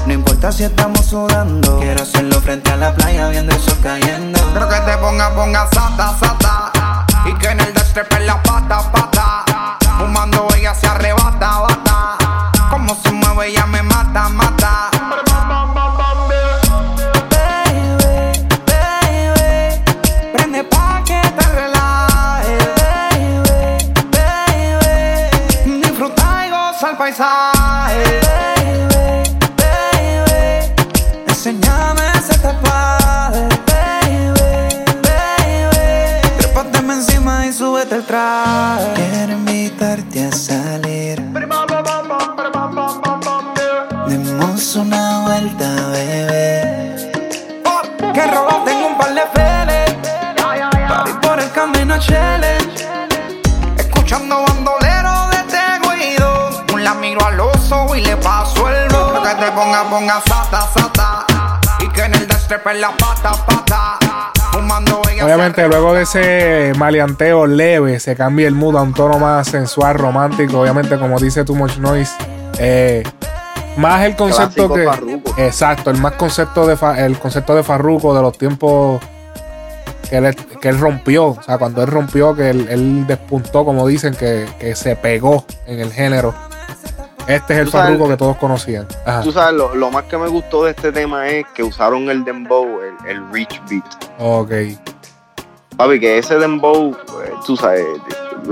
No 0.05 0.13
importa 0.13 0.51
si 0.51 0.63
estamos 0.63 1.05
sudando, 1.05 1.79
quiero 1.79 2.03
hacerlo 2.03 2.39
frente 2.41 2.71
a 2.71 2.77
la 2.77 2.93
playa 2.93 3.29
viendo 3.29 3.55
el 3.55 3.61
sol 3.61 3.77
cayendo. 3.81 4.39
Creo 4.53 4.69
que 4.69 4.79
te 4.81 4.97
ponga, 4.97 5.33
ponga 5.33 5.67
sata, 5.73 6.13
sata. 6.19 7.05
Y 7.25 7.33
que 7.35 7.47
en 7.47 7.61
el 7.61 7.73
destrepe 7.73 8.19
la 8.21 8.41
pata, 8.43 8.91
pata. 8.91 9.77
Fumando 9.97 10.47
ella 10.57 10.73
se 10.75 10.87
arrebata, 10.87 11.22
paisaje. 27.03 28.03
Baby, 28.23 29.23
baby, 29.59 30.41
enséñame 31.27 32.05
ese 32.17 32.35
tapaje. 32.39 33.43
Baby, 33.67 34.45
baby, 35.07 35.83
trépateme 36.37 36.93
encima 36.93 37.45
y 37.45 37.51
súbete 37.51 37.95
el 37.95 38.05
traje. 38.05 38.93
Quiero 38.95 39.33
invitarte 39.33 40.27
a 40.27 40.31
salir. 40.31 41.21
Demos 44.07 44.75
una 44.75 45.02
miro 57.13 57.25
al 57.25 57.39
oso 57.39 57.95
y 57.95 58.01
le 58.01 58.17
paso 58.17 58.67
el 58.69 58.89
ro. 58.89 59.21
Que 59.21 59.35
te 59.45 59.51
ponga, 59.51 59.83
ponga 59.89 60.21
sata, 60.25 60.61
sata. 60.73 61.25
Y 61.79 61.87
que 61.89 62.01
en 62.03 62.15
el 62.15 62.27
destrepe 62.27 62.73
la 62.75 62.89
pata, 62.91 63.31
pata. 63.45 64.31
Fumando 64.51 65.01
ella. 65.11 65.25
Obviamente, 65.25 65.67
luego 65.67 65.93
de 65.93 66.03
ese 66.03 66.73
maleanteo 66.77 67.45
leve, 67.47 67.99
se 67.99 68.15
cambia 68.15 68.47
el 68.47 68.55
mood 68.55 68.77
a 68.77 68.81
un 68.81 68.93
tono 68.93 69.19
más 69.19 69.47
sensual, 69.47 69.95
romántico. 69.97 70.59
Obviamente, 70.61 70.97
como 70.97 71.19
dice 71.19 71.43
Too 71.43 71.55
Much 71.55 71.77
Noise, 71.77 72.11
eh, 72.59 73.03
más 73.77 74.03
el 74.03 74.15
concepto 74.15 74.67
Clásico 74.67 74.73
que. 74.75 74.85
Farruko. 74.85 75.33
Exacto, 75.37 75.89
el 75.91 75.97
más 75.97 76.13
concepto 76.13 76.67
de 76.67 76.77
Fa- 76.77 76.99
el 76.99 77.17
concepto 77.17 77.55
de 77.55 77.63
Farruko 77.63 78.13
de 78.15 78.21
los 78.21 78.37
tiempos 78.37 79.01
que 80.09 80.17
él, 80.17 80.35
que 80.61 80.69
él 80.69 80.79
rompió. 80.79 81.27
O 81.27 81.43
sea, 81.43 81.57
cuando 81.57 81.81
él 81.81 81.87
rompió, 81.87 82.35
que 82.35 82.49
él, 82.51 82.67
él 82.69 83.07
despuntó, 83.07 83.65
como 83.65 83.87
dicen, 83.87 84.13
que, 84.15 84.47
que 84.59 84.75
se 84.75 84.95
pegó 84.95 85.45
en 85.65 85.79
el 85.79 85.91
género. 85.91 86.33
Este 87.27 87.53
es 87.53 87.59
el 87.59 87.69
Farruko 87.69 88.09
que 88.09 88.17
todos 88.17 88.35
conocían. 88.37 88.85
Ajá. 89.05 89.21
Tú 89.21 89.31
sabes, 89.31 89.55
lo, 89.55 89.73
lo 89.75 89.89
más 89.91 90.03
que 90.05 90.17
me 90.17 90.27
gustó 90.27 90.65
de 90.65 90.71
este 90.71 90.91
tema 90.91 91.27
es 91.29 91.45
que 91.53 91.63
usaron 91.63 92.09
el 92.09 92.23
dembow, 92.25 92.79
el, 92.81 93.09
el 93.09 93.31
rich 93.31 93.61
beat. 93.69 93.85
Ok. 94.19 94.51
Papi, 95.77 95.99
que 95.99 96.17
ese 96.17 96.37
dembow, 96.37 96.91
eh, 97.25 97.31
tú 97.45 97.55
sabes, 97.55 97.85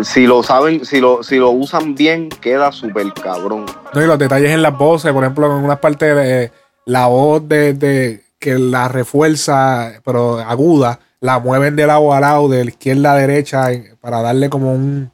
si 0.04 0.26
lo 0.26 0.42
saben, 0.42 0.86
si 0.86 1.00
lo, 1.02 1.22
si 1.22 1.36
lo 1.38 1.52
usan 1.52 1.96
bien, 1.96 2.30
queda 2.30 2.72
súper 2.72 3.14
cabrón. 3.14 3.66
No, 3.94 4.02
y 4.02 4.08
los 4.08 4.18
detalles 4.18 4.52
en 4.52 4.62
las 4.62 4.76
voces, 4.78 5.12
por 5.12 5.24
ejemplo, 5.24 5.46
en 5.48 5.64
unas 5.64 5.80
partes 5.80 6.16
de 6.16 6.52
la 6.86 7.08
voz 7.08 7.48
de, 7.48 7.74
de- 7.74 8.24
que 8.40 8.58
la 8.58 8.88
refuerza, 8.88 9.92
pero 10.04 10.40
aguda, 10.40 11.00
la 11.20 11.38
mueven 11.38 11.76
de 11.76 11.86
lado 11.86 12.12
a 12.12 12.20
lado, 12.20 12.50
de 12.50 12.64
la 12.66 12.72
izquierda 12.72 13.12
a 13.12 13.16
derecha, 13.18 13.68
para 14.00 14.24
darle 14.24 14.50
como 14.50 14.74
un, 14.74 15.12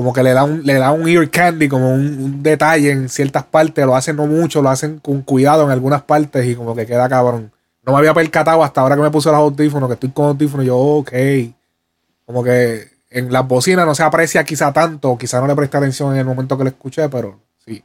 como 0.00 0.14
que 0.14 0.22
le 0.22 0.32
da 0.32 0.44
un, 0.44 0.62
le 0.64 0.72
da 0.76 0.92
un 0.92 1.06
ear 1.06 1.28
candy, 1.28 1.68
como 1.68 1.92
un, 1.92 2.00
un 2.00 2.42
detalle 2.42 2.90
en 2.90 3.10
ciertas 3.10 3.44
partes, 3.44 3.84
lo 3.84 3.94
hacen 3.94 4.16
no 4.16 4.26
mucho, 4.26 4.62
lo 4.62 4.70
hacen 4.70 4.98
con 4.98 5.20
cuidado 5.20 5.62
en 5.62 5.70
algunas 5.70 6.00
partes 6.00 6.46
y 6.46 6.54
como 6.54 6.74
que 6.74 6.86
queda 6.86 7.06
cabrón. 7.06 7.52
No 7.84 7.92
me 7.92 7.98
había 7.98 8.14
percatado 8.14 8.64
hasta 8.64 8.80
ahora 8.80 8.96
que 8.96 9.02
me 9.02 9.10
puse 9.10 9.28
los 9.28 9.36
audífonos, 9.36 9.90
que 9.90 9.92
estoy 9.92 10.08
con 10.08 10.28
audífonos, 10.28 10.64
yo, 10.64 10.78
ok. 10.78 11.12
Como 12.24 12.42
que 12.42 12.88
en 13.10 13.30
las 13.30 13.46
bocinas 13.46 13.84
no 13.84 13.94
se 13.94 14.02
aprecia 14.02 14.42
quizá 14.42 14.72
tanto, 14.72 15.18
quizá 15.18 15.38
no 15.38 15.46
le 15.46 15.54
presté 15.54 15.76
atención 15.76 16.14
en 16.14 16.20
el 16.20 16.24
momento 16.24 16.56
que 16.56 16.64
lo 16.64 16.70
escuché, 16.70 17.10
pero 17.10 17.38
sí. 17.62 17.84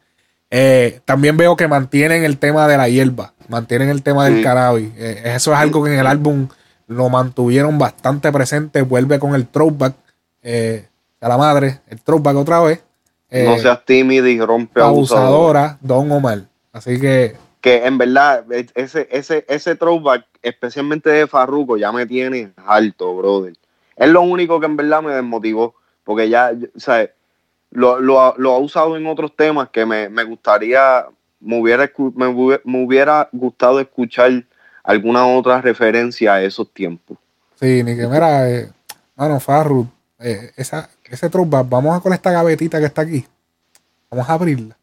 Eh, 0.50 1.02
también 1.04 1.36
veo 1.36 1.58
que 1.58 1.68
mantienen 1.68 2.24
el 2.24 2.38
tema 2.38 2.66
de 2.70 2.78
la 2.78 2.88
hierba, 2.88 3.34
mantienen 3.50 3.90
el 3.90 4.04
tema 4.04 4.24
del 4.24 4.42
cannabis. 4.42 4.90
Eh, 4.96 5.34
eso 5.36 5.52
es 5.52 5.60
algo 5.60 5.84
que 5.84 5.94
en 5.94 6.00
el 6.00 6.08
álbum 6.08 6.48
lo 6.88 7.10
mantuvieron 7.10 7.78
bastante 7.78 8.32
presente. 8.32 8.84
Vuelve 8.84 9.20
con 9.20 9.36
el 9.36 9.48
throwback 9.48 9.96
eh, 10.44 10.88
a 11.22 11.30
la 11.30 11.38
madre, 11.38 11.80
el 11.88 12.02
throwback 12.02 12.36
otra 12.36 12.60
vez. 12.62 12.84
Eh, 13.30 13.44
no 13.46 13.58
seas 13.58 13.84
tímido 13.86 14.28
y 14.28 14.40
rompe 14.40 14.82
abusador. 14.82 15.24
abusadora, 15.26 15.78
Don 15.82 16.12
Omar. 16.12 16.42
Así 16.72 17.00
que 17.00 17.36
Que 17.62 17.86
en 17.86 17.98
verdad, 17.98 18.46
ese, 18.76 19.08
ese, 19.12 19.46
ese 19.50 19.76
throwback, 19.76 20.26
especialmente 20.44 21.10
de 21.10 21.26
Farruko, 21.28 21.78
ya 21.78 21.92
me 21.92 22.06
tiene 22.06 22.52
alto, 22.66 23.16
brother. 23.16 23.54
Es 23.96 24.10
lo 24.10 24.22
único 24.22 24.60
que 24.60 24.66
en 24.68 24.76
verdad 24.78 25.02
me 25.02 25.14
desmotivó. 25.14 25.74
Porque 26.04 26.30
ya, 26.30 26.52
o 26.76 26.80
sea, 26.80 27.10
lo, 27.72 28.00
lo, 28.00 28.22
ha- 28.22 28.36
lo 28.38 28.52
ha 28.54 28.60
usado 28.60 28.96
en 28.96 29.08
otros 29.08 29.36
temas 29.36 29.70
que 29.70 29.86
me, 29.88 30.08
me 30.10 30.24
gustaría, 30.24 31.06
me 31.40 31.60
hubiera, 31.60 31.92
escu- 31.92 32.14
me, 32.14 32.28
hubiera- 32.28 32.62
me 32.64 32.86
hubiera 32.86 33.28
gustado 33.32 33.80
escuchar 33.80 34.44
alguna 34.84 35.26
otra 35.26 35.60
referencia 35.62 36.36
a 36.36 36.44
esos 36.44 36.72
tiempos. 36.72 37.18
Sí, 37.60 37.82
ni 37.84 37.96
que 37.98 38.06
mira, 38.08 38.48
eh, 38.52 38.70
mano, 39.16 39.40
Farru, 39.40 39.88
eh, 40.20 40.52
esa, 40.58 40.90
ese 41.10 41.30
throwback, 41.30 41.68
vamos 41.70 41.98
a 41.98 42.02
con 42.02 42.14
esta 42.14 42.32
gavetita 42.32 42.80
que 42.80 42.86
está 42.86 43.02
aquí. 43.02 43.26
Vamos 44.10 44.30
a 44.30 44.34
abrirla. 44.34 44.76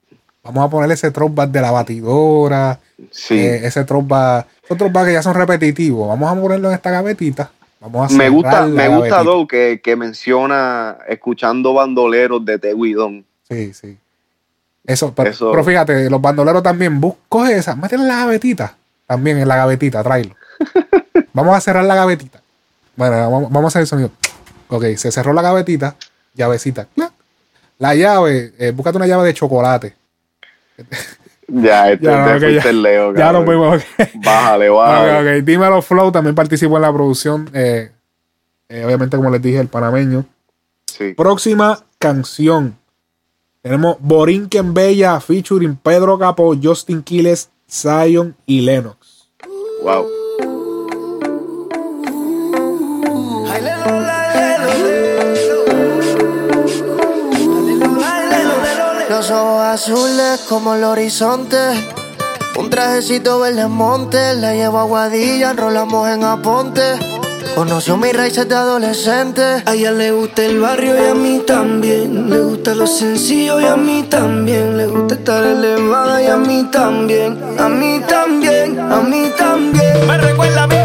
Vamos 0.44 0.64
a 0.64 0.68
ponerle 0.70 0.94
ese 0.94 1.10
throwback 1.10 1.50
de 1.50 1.60
la 1.60 1.70
batidora, 1.70 2.78
Sí. 3.10 3.38
eh, 3.38 3.66
ese 3.66 3.84
throwback, 3.84 4.46
esos 4.64 4.76
throwback 4.76 5.06
que 5.06 5.12
ya 5.12 5.22
son 5.22 5.34
repetitivos. 5.34 6.08
Vamos 6.08 6.30
a 6.36 6.40
ponerlo 6.40 6.68
en 6.68 6.74
esta 6.74 6.90
gavetita. 6.90 7.50
Vamos 7.80 8.12
a 8.12 8.16
me 8.16 8.28
gusta, 8.28 8.66
me 8.66 8.88
gusta. 8.88 9.22
Doe 9.22 9.46
que, 9.48 9.80
que 9.82 9.96
menciona 9.96 10.98
escuchando 11.08 11.74
bandoleros 11.74 12.44
de 12.44 12.58
Teguidón. 12.58 13.24
Sí, 13.48 13.72
sí. 13.74 13.96
Eso, 14.84 15.12
pero, 15.14 15.30
Eso- 15.30 15.50
pero 15.50 15.64
fíjate, 15.64 16.10
los 16.10 16.20
bandoleros 16.20 16.62
también, 16.62 17.00
bus, 17.00 17.14
coge 17.28 17.56
esa, 17.56 17.74
métela 17.76 18.02
en 18.02 18.08
la 18.08 18.16
gavetita. 18.18 18.76
También 19.06 19.38
en 19.38 19.48
la 19.48 19.56
gavetita, 19.56 20.02
tráelo. 20.02 20.34
vamos 21.32 21.56
a 21.56 21.60
cerrar 21.60 21.84
la 21.84 21.94
gavetita. 21.94 22.40
Bueno, 22.96 23.16
vamos, 23.30 23.50
vamos 23.50 23.64
a 23.64 23.68
hacer 23.68 23.80
el 23.82 23.86
sonido. 23.88 24.10
Ok, 24.68 24.84
se 24.96 25.10
cerró 25.12 25.32
la 25.32 25.42
gavetita, 25.42 25.96
llavecita. 26.34 26.88
La 27.78 27.94
llave, 27.94 28.52
eh, 28.58 28.70
búscate 28.70 28.96
una 28.96 29.06
llave 29.06 29.26
de 29.26 29.34
chocolate. 29.34 29.94
Ya, 31.48 31.90
este 31.90 32.06
Ya, 32.06 32.24
te 32.26 32.34
ok, 32.34 32.40
fuiste 32.40 32.68
ya. 32.68 32.72
Leo. 32.72 33.14
Ya 33.14 33.32
nos 33.32 33.44
fuimos. 33.44 33.82
ok. 33.98 34.08
Bájale, 34.24 34.68
bájale. 34.68 35.36
Ok, 35.36 35.40
ok. 35.40 35.44
Dímelo 35.46 35.82
Flow 35.82 36.12
también 36.12 36.34
participó 36.34 36.76
en 36.76 36.82
la 36.82 36.92
producción. 36.92 37.50
eh, 37.52 37.90
eh, 38.68 38.84
obviamente, 38.86 39.16
como 39.16 39.28
les 39.30 39.42
dije, 39.42 39.58
el 39.60 39.68
panameño. 39.68 40.24
Sí. 40.86 41.12
Próxima 41.14 41.84
canción. 41.98 42.78
Tenemos 43.60 43.96
Borinquen 44.00 44.72
Bella 44.74 45.20
featuring 45.20 45.76
Pedro 45.76 46.18
Capo, 46.18 46.54
Justin 46.60 47.02
Quiles, 47.02 47.50
Zion 47.68 48.34
y 48.46 48.62
Lennox. 48.62 49.28
Wow. 49.82 50.06
Azules 59.72 60.40
como 60.50 60.74
el 60.74 60.84
horizonte. 60.84 61.56
Un 62.58 62.68
trajecito 62.68 63.40
verde 63.40 63.66
monte. 63.68 64.34
La 64.34 64.52
llevo 64.52 64.78
a 64.78 64.82
Guadilla, 64.84 65.52
enrolamos 65.52 66.08
en 66.10 66.24
Aponte. 66.24 66.82
Conoció 67.54 67.96
mis 67.96 68.14
raíces 68.14 68.46
de 68.46 68.54
adolescente. 68.54 69.42
A 69.64 69.72
ella 69.72 69.92
le 69.92 70.12
gusta 70.12 70.44
el 70.44 70.60
barrio 70.60 70.94
y 71.02 71.08
a 71.08 71.14
mí 71.14 71.42
también. 71.46 72.28
Le 72.28 72.40
gusta 72.40 72.74
lo 72.74 72.86
sencillo 72.86 73.60
y 73.60 73.64
a 73.64 73.76
mí 73.76 74.02
también. 74.10 74.76
Le 74.76 74.86
gusta 74.86 75.14
estar 75.14 75.42
elevada 75.42 76.22
y 76.22 76.26
a 76.26 76.36
mí 76.36 76.68
también. 76.70 77.42
A 77.58 77.68
mí 77.70 78.02
también, 78.06 78.78
a 78.78 79.00
mí 79.00 79.32
también. 79.38 80.06
Me 80.06 80.18
recuerda 80.18 80.64
a 80.64 80.66
mi 80.66 80.81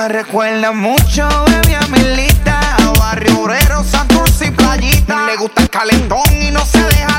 Me 0.00 0.08
recuerda 0.08 0.72
mucho, 0.72 1.28
baby, 1.28 1.74
a 1.74 1.86
Milita. 1.88 2.58
Barrio 2.98 3.42
Obrero, 3.42 3.84
Santurce 3.84 4.46
y 4.46 4.50
Playita. 4.50 5.26
Le 5.26 5.36
gusta 5.36 5.60
el 5.60 5.68
calentón 5.68 6.22
y 6.40 6.50
no 6.50 6.64
se 6.64 6.82
deja 6.82 7.09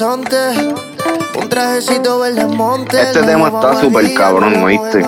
Un 0.00 1.48
trajecito 1.48 2.20
verde 2.20 2.46
monte. 2.46 3.02
Este 3.02 3.20
tema 3.24 3.48
está 3.48 3.80
súper 3.80 4.14
cabrón, 4.14 4.62
¿oíste? 4.62 5.04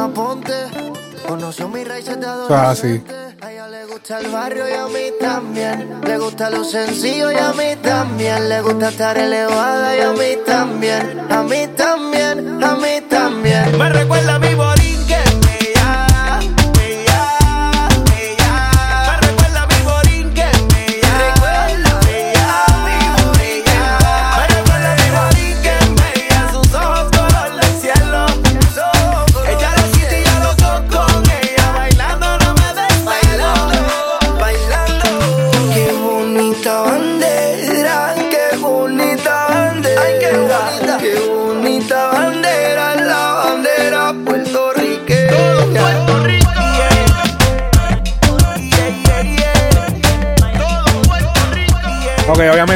Conoció 1.29 1.69
mis 1.69 1.87
raíces 1.87 2.19
de 2.19 2.27
adolescente. 2.27 3.15
A 3.41 3.53
ella 3.53 3.69
le 3.69 3.87
gusta 3.87 4.19
el 4.19 4.29
barrio 4.33 4.69
y 4.69 4.73
a 4.73 4.87
mí 4.87 5.13
también. 5.21 6.01
Le 6.05 6.19
gusta 6.19 6.51
lo 6.51 6.65
sencillo 6.65 7.31
y 7.31 7.37
a 7.37 7.53
mí 7.53 7.77
también. 7.81 8.49
Le 8.49 8.63
gusta 8.63 8.89
estar 8.89 9.17
elevada 9.17 9.97
y 9.97 10.01
a 10.01 10.11
mí 10.11 10.39
también. 10.45 11.21
A 11.31 11.43
mí 11.45 11.69
también, 11.77 12.65
a 12.65 12.75
mí 12.75 13.01
también. 13.09 13.79
Me 13.79 13.91
recuerda 13.91 14.35
a 14.35 14.39
mi 14.41 14.55
borinque, 14.57 14.80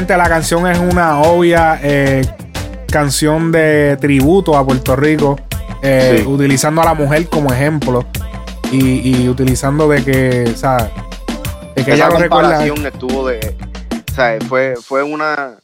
obviamente 0.05 0.17
la 0.19 0.29
canción 0.29 0.67
es 0.67 0.79
una 0.79 1.21
obvia 1.23 1.81
eh, 1.83 2.23
canción 2.91 3.51
de 3.51 3.97
tributo 3.99 4.55
a 4.57 4.65
Puerto 4.65 4.97
Rico, 4.97 5.39
eh, 5.83 6.19
Sí. 6.21 6.27
utilizando 6.27 6.83
a 6.83 6.85
la 6.85 6.95
mujer 6.95 7.27
como 7.29 7.51
ejemplo 7.53 8.05
y, 8.71 9.23
y 9.23 9.29
utilizando 9.31 9.89
de 9.89 10.05
que, 10.05 10.51
o 10.53 10.57
sea, 10.57 10.77
de 11.75 11.85
que 11.85 11.93
Esa 11.93 11.95
ella 11.95 12.09
lo 12.11 12.19
recuerda. 12.19 12.51
comparación 12.59 12.87
estuvo 12.87 13.29
de. 13.29 13.57
O 14.11 14.15
sea, 14.15 14.39
fue, 14.47 14.75
fue 14.77 15.03
una. 15.03 15.55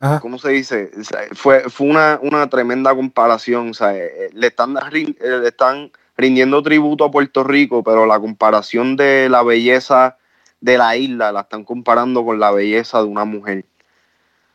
Ajá. 0.00 0.18
¿Cómo 0.20 0.38
se 0.38 0.50
dice? 0.50 0.90
O 1.00 1.04
sea, 1.04 1.20
fue, 1.34 1.70
fue 1.70 1.86
una, 1.86 2.18
una 2.20 2.48
tremenda 2.50 2.92
comparación. 2.94 3.70
O 3.70 3.74
sea, 3.74 3.96
eh, 3.96 4.28
le 4.32 4.48
están, 4.48 4.74
le 4.90 5.48
están 5.48 5.92
rindiendo 6.16 6.62
tributo 6.62 7.04
a 7.04 7.10
Puerto 7.12 7.44
Rico, 7.44 7.82
pero 7.84 8.06
la 8.06 8.18
comparación 8.18 8.96
de 8.96 9.28
la 9.28 9.42
belleza 9.44 10.16
de 10.64 10.78
la 10.78 10.96
isla 10.96 11.30
la 11.30 11.42
están 11.42 11.62
comparando 11.62 12.24
con 12.24 12.40
la 12.40 12.50
belleza 12.50 12.98
de 12.98 13.04
una 13.04 13.24
mujer. 13.26 13.66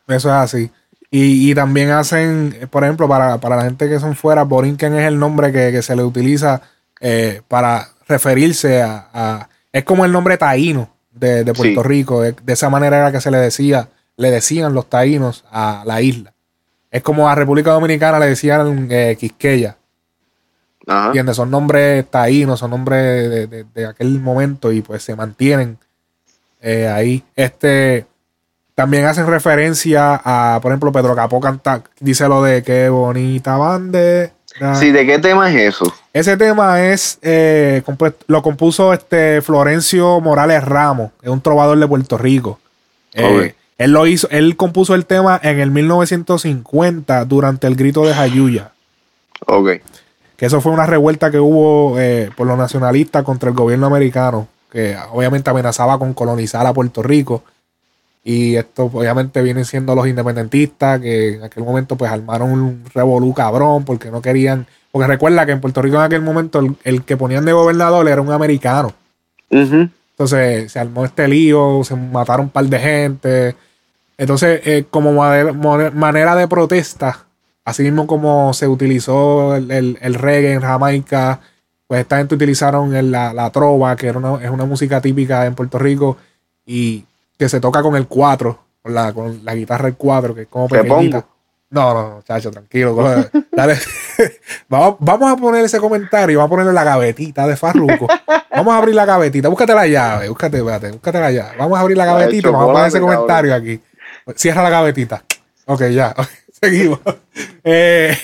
Eso 0.07 0.29
es 0.29 0.33
así. 0.35 0.71
Y, 1.11 1.51
y 1.51 1.53
también 1.55 1.91
hacen, 1.91 2.67
por 2.71 2.83
ejemplo, 2.83 3.07
para, 3.07 3.37
para 3.37 3.55
la 3.57 3.63
gente 3.63 3.87
que 3.87 3.99
son 3.99 4.15
fuera, 4.15 4.43
Borinquen 4.43 4.95
es 4.95 5.05
el 5.07 5.19
nombre 5.19 5.51
que, 5.51 5.71
que 5.71 5.81
se 5.83 5.95
le 5.95 6.03
utiliza 6.03 6.61
eh, 6.99 7.41
para 7.47 7.89
referirse 8.07 8.81
a, 8.81 9.07
a- 9.13 9.49
Es 9.71 9.83
como 9.83 10.03
el 10.03 10.11
nombre 10.11 10.37
taíno 10.37 10.89
de, 11.11 11.43
de 11.43 11.53
Puerto 11.53 11.83
Sí. 11.83 11.87
Rico. 11.87 12.21
De 12.21 12.35
esa 12.47 12.69
manera 12.71 12.97
era 12.97 13.11
que 13.11 13.21
se 13.21 13.29
le 13.29 13.37
decía, 13.37 13.87
le 14.17 14.31
decían 14.31 14.73
los 14.73 14.89
taínos 14.89 15.45
a 15.51 15.83
la 15.85 16.01
isla. 16.01 16.33
Es 16.89 17.03
como 17.03 17.29
a 17.29 17.35
República 17.35 17.71
Dominicana 17.71 18.17
le 18.17 18.27
decían 18.29 18.87
eh, 18.89 19.15
Quisqueya. 19.19 19.77
Ajá. 20.87 21.07
¿Entiendes? 21.07 21.35
Son 21.35 21.51
nombres 21.51 22.09
taínos, 22.09 22.59
son 22.59 22.71
nombres 22.71 23.29
de, 23.29 23.45
de- 23.47 23.65
de 23.75 23.85
aquel 23.85 24.19
momento 24.19 24.71
y 24.71 24.81
pues 24.81 25.03
se 25.03 25.15
mantienen 25.15 25.77
eh, 26.61 26.87
ahí. 26.87 27.23
Este 27.35 28.05
también 28.75 29.05
hacen 29.05 29.27
referencia 29.27 30.21
a, 30.23 30.59
por 30.61 30.71
ejemplo, 30.71 30.91
Pedro 30.91 31.13
Capó 31.15 31.41
canta, 31.41 31.83
dice 31.99 32.27
lo 32.29 32.41
de 32.41 32.63
qué 32.63 32.87
bonita 32.89 33.57
bandera. 33.57 34.31
Sí, 34.75 34.91
¿de 34.91 35.05
qué 35.05 35.19
tema 35.19 35.51
es 35.51 35.75
eso? 35.75 35.93
Ese 36.13 36.37
tema 36.37 36.81
es 36.85 37.19
eh, 37.21 37.83
lo 38.27 38.41
compuso 38.41 38.93
este 38.93 39.41
Florencio 39.41 40.19
Morales 40.21 40.63
Ramos, 40.63 41.11
es 41.21 41.29
un 41.29 41.41
trovador 41.41 41.77
de 41.77 41.87
Puerto 41.87 42.17
Rico. 42.17 42.59
Eh, 43.13 43.23
Ok. 43.23 43.55
Él 43.79 43.91
lo 43.91 44.05
hizo, 44.07 44.27
él 44.29 44.57
compuso 44.57 44.93
el 44.93 45.05
tema 45.05 45.39
en 45.41 45.59
el 45.61 45.71
1950 45.71 47.23
durante 47.23 47.65
el 47.65 47.75
grito 47.75 48.03
de 48.05 48.13
Jayuya. 48.13 48.71
Ok. 49.47 49.69
Que 50.35 50.45
eso 50.45 50.59
fue 50.59 50.73
una 50.73 50.85
revuelta 50.85 51.31
que 51.31 51.39
hubo 51.39 51.97
eh, 51.97 52.29
por 52.35 52.45
los 52.45 52.57
nacionalistas 52.57 53.23
contra 53.23 53.49
el 53.49 53.55
gobierno 53.55 53.87
americano, 53.87 54.49
que 54.71 54.95
obviamente 55.11 55.49
amenazaba 55.49 55.97
con 55.99 56.13
colonizar 56.13 56.65
a 56.65 56.73
Puerto 56.73 57.01
Rico. 57.03 57.43
Y 58.23 58.55
esto 58.57 58.85
obviamente 58.93 59.41
vienen 59.41 59.65
siendo 59.65 59.95
los 59.95 60.07
independentistas, 60.07 60.99
que 60.99 61.35
en 61.35 61.43
aquel 61.43 61.63
momento 61.63 61.95
pues 61.95 62.11
armaron 62.11 62.51
un 62.51 62.83
revolú 62.93 63.33
cabrón 63.33 63.85
porque 63.85 64.11
no 64.11 64.21
querían... 64.21 64.67
Porque 64.91 65.07
recuerda 65.07 65.45
que 65.45 65.51
en 65.51 65.61
Puerto 65.61 65.81
Rico 65.81 65.97
en 65.97 66.01
aquel 66.03 66.21
momento 66.21 66.59
el, 66.59 66.75
el 66.83 67.03
que 67.03 67.15
ponían 67.15 67.45
de 67.45 67.53
gobernador 67.53 68.07
era 68.09 68.21
un 68.21 68.31
americano. 68.31 68.93
Entonces 70.11 70.71
se 70.71 70.79
armó 70.79 71.05
este 71.05 71.27
lío, 71.27 71.81
se 71.83 71.95
mataron 71.95 72.47
un 72.47 72.49
par 72.51 72.65
de 72.65 72.79
gente. 72.79 73.55
Entonces, 74.17 74.61
eh, 74.65 74.85
como 74.89 75.13
manera 75.13 76.35
de 76.35 76.47
protesta, 76.47 77.25
así 77.63 77.83
mismo 77.83 78.05
como 78.05 78.53
se 78.53 78.67
utilizó 78.67 79.55
el, 79.55 79.71
el- 79.71 79.97
el 80.01 80.13
reggae 80.15 80.53
en 80.53 80.61
Jamaica, 80.61 81.39
pues 81.89 82.01
esta 82.01 82.17
gente 82.19 82.35
utilizaron 82.35 82.95
el- 82.95 83.09
la, 83.09 83.33
la 83.33 83.49
trova, 83.49 83.95
que 83.95 84.07
era 84.07 84.19
una, 84.19 84.43
es 84.43 84.51
una 84.51 84.65
música 84.65 85.01
típica 85.01 85.47
en 85.47 85.55
Puerto 85.55 85.79
Rico 85.79 86.17
y 86.63 87.03
que 87.35 87.49
se 87.49 87.59
toca 87.59 87.81
con 87.81 87.95
el 87.95 88.05
4, 88.07 88.59
con 88.83 88.93
la, 88.93 89.11
con 89.11 89.43
la 89.43 89.55
guitarra 89.55 89.87
el 89.87 89.95
4, 89.95 90.35
que 90.35 90.41
es 90.43 90.47
como 90.47 90.67
¿Te 90.67 90.83
pequeñita. 90.83 91.25
No, 91.71 91.93
no, 91.95 92.09
no, 92.09 92.21
chacho, 92.21 92.51
tranquilo. 92.51 92.95
dale. 93.51 93.75
vamos, 94.69 94.97
vamos 94.99 95.33
a 95.33 95.35
poner 95.35 95.65
ese 95.65 95.79
comentario, 95.79 96.37
vamos 96.37 96.47
a 96.47 96.51
ponerle 96.51 96.73
la 96.73 96.83
gavetita 96.83 97.47
de 97.47 97.55
Farruko. 97.57 98.05
Vamos 98.51 98.71
a 98.73 98.77
abrir 98.77 98.93
la 98.93 99.05
gavetita, 99.05 99.49
búscate 99.49 99.73
la 99.73 99.87
llave, 99.87 100.29
búscate, 100.29 100.57
espérate, 100.57 100.91
búscate 100.91 101.19
la 101.19 101.31
llave. 101.31 101.57
Vamos 101.57 101.75
a 101.75 101.81
abrir 101.81 101.97
la 101.97 102.05
gavetita, 102.05 102.49
y 102.49 102.51
vamos 102.51 102.69
a 102.69 102.73
poner 102.73 102.87
ese 102.87 102.99
comentario 103.01 103.55
aquí. 103.55 103.81
Cierra 104.35 104.61
la 104.61 104.69
gavetita. 104.69 105.23
Ok, 105.65 105.85
ya, 105.89 106.13
seguimos. 106.61 106.99
Eh, 107.63 108.15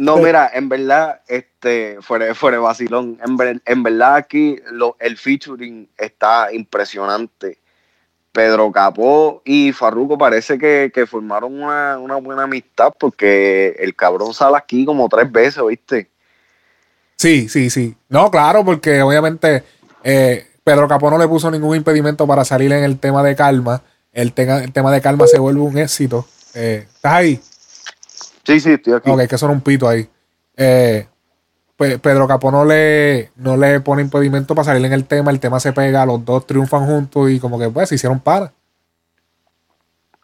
No, 0.00 0.16
mira, 0.26 0.50
en 0.54 0.68
verdad, 0.68 1.20
este, 1.28 1.98
fuera, 2.00 2.34
fuera 2.34 2.56
de 2.56 2.62
vacilón, 2.62 3.18
en, 3.24 3.62
en 3.64 3.82
verdad 3.82 4.14
aquí 4.16 4.56
lo, 4.72 4.96
el 4.98 5.16
featuring 5.16 5.88
está 5.98 6.52
impresionante. 6.52 7.58
Pedro 8.32 8.70
Capó 8.70 9.42
y 9.44 9.72
Farruko 9.72 10.16
parece 10.16 10.56
que, 10.56 10.92
que 10.94 11.04
formaron 11.06 11.60
una, 11.62 11.98
una 11.98 12.14
buena 12.16 12.44
amistad 12.44 12.92
porque 12.98 13.74
el 13.80 13.94
cabrón 13.96 14.32
sale 14.32 14.56
aquí 14.56 14.84
como 14.84 15.08
tres 15.08 15.30
veces, 15.30 15.62
¿viste? 15.66 16.08
sí, 17.16 17.48
sí, 17.48 17.70
sí. 17.70 17.94
No, 18.08 18.30
claro, 18.30 18.64
porque 18.64 19.02
obviamente 19.02 19.64
eh, 20.04 20.46
Pedro 20.64 20.88
Capó 20.88 21.10
no 21.10 21.18
le 21.18 21.28
puso 21.28 21.50
ningún 21.50 21.76
impedimento 21.76 22.26
para 22.26 22.44
salir 22.44 22.72
en 22.72 22.84
el 22.84 22.98
tema 22.98 23.22
de 23.22 23.34
calma. 23.36 23.82
El, 24.12 24.32
tema- 24.32 24.62
el 24.62 24.72
tema 24.72 24.90
de 24.92 25.00
calma 25.00 25.26
se 25.26 25.38
vuelve 25.38 25.60
un 25.60 25.76
éxito. 25.78 26.26
Eh, 26.54 26.86
¿Estás 26.94 27.12
ahí? 27.12 27.40
Sí, 28.44 28.60
sí, 28.60 28.72
estoy 28.72 28.94
aquí. 28.94 29.10
Ok, 29.10 29.26
que 29.28 29.38
son 29.38 29.50
un 29.50 29.60
pito 29.60 29.88
ahí. 29.88 30.08
Eh, 30.56 31.06
Pe- 31.76 31.98
Pedro 31.98 32.28
Capó 32.28 32.50
no 32.50 32.64
le, 32.64 33.30
no 33.36 33.56
le 33.56 33.80
pone 33.80 34.02
impedimento 34.02 34.54
para 34.54 34.64
salir 34.66 34.84
en 34.84 34.92
el 34.92 35.04
tema. 35.06 35.30
El 35.30 35.40
tema 35.40 35.60
se 35.60 35.72
pega, 35.72 36.04
los 36.06 36.24
dos 36.24 36.46
triunfan 36.46 36.86
juntos 36.86 37.30
y 37.30 37.40
como 37.40 37.58
que 37.58 37.68
pues 37.70 37.88
se 37.88 37.94
hicieron 37.94 38.20
para. 38.20 38.52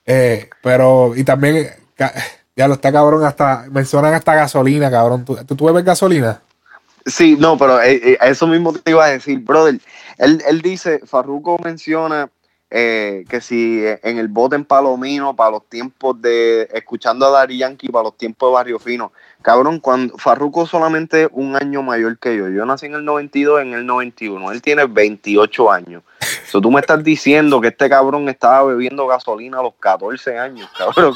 Eh, 0.04 0.48
pero, 0.62 1.16
y 1.16 1.24
también, 1.24 1.68
ya 2.54 2.68
lo 2.68 2.74
está 2.74 2.92
cabrón, 2.92 3.24
hasta 3.24 3.66
mencionan 3.70 4.14
hasta 4.14 4.34
gasolina, 4.34 4.90
cabrón. 4.90 5.24
¿Tú, 5.24 5.36
tú, 5.46 5.56
tú 5.56 5.64
bebes 5.66 5.84
gasolina? 5.84 6.42
Sí, 7.04 7.36
no, 7.38 7.56
pero 7.56 7.80
eh, 7.80 8.00
eh, 8.02 8.18
a 8.20 8.28
eso 8.28 8.46
mismo 8.46 8.72
te 8.72 8.90
iba 8.90 9.04
a 9.04 9.08
decir, 9.08 9.38
brother. 9.40 9.78
Él, 10.18 10.42
él 10.48 10.60
dice, 10.60 11.00
Farruko 11.04 11.56
menciona 11.62 12.28
eh, 12.70 13.24
que 13.28 13.40
si 13.40 13.84
eh, 13.84 14.00
en 14.02 14.18
el 14.18 14.28
bote 14.28 14.56
en 14.56 14.64
Palomino, 14.64 15.36
para 15.36 15.52
los 15.52 15.68
tiempos 15.68 16.20
de, 16.20 16.68
escuchando 16.72 17.26
a 17.26 17.30
Dari 17.30 17.58
Yankee, 17.58 17.88
para 17.88 18.04
los 18.04 18.16
tiempos 18.16 18.50
de 18.50 18.54
Barrio 18.54 18.78
Fino, 18.78 19.12
cabrón, 19.42 19.78
cuando 19.78 20.18
Farruko 20.18 20.66
solamente 20.66 21.28
un 21.30 21.54
año 21.54 21.82
mayor 21.82 22.18
que 22.18 22.36
yo. 22.36 22.48
Yo 22.48 22.66
nací 22.66 22.86
en 22.86 22.94
el 22.94 23.04
92, 23.04 23.62
en 23.62 23.74
el 23.74 23.86
91. 23.86 24.50
Él 24.50 24.62
tiene 24.62 24.84
28 24.86 25.70
años. 25.70 26.02
So, 26.48 26.60
tú 26.60 26.70
me 26.70 26.80
estás 26.80 27.04
diciendo 27.04 27.60
que 27.60 27.68
este 27.68 27.88
cabrón 27.88 28.28
estaba 28.28 28.64
bebiendo 28.64 29.06
gasolina 29.06 29.60
a 29.60 29.62
los 29.62 29.74
14 29.78 30.36
años, 30.38 30.68
cabrón. 30.76 31.14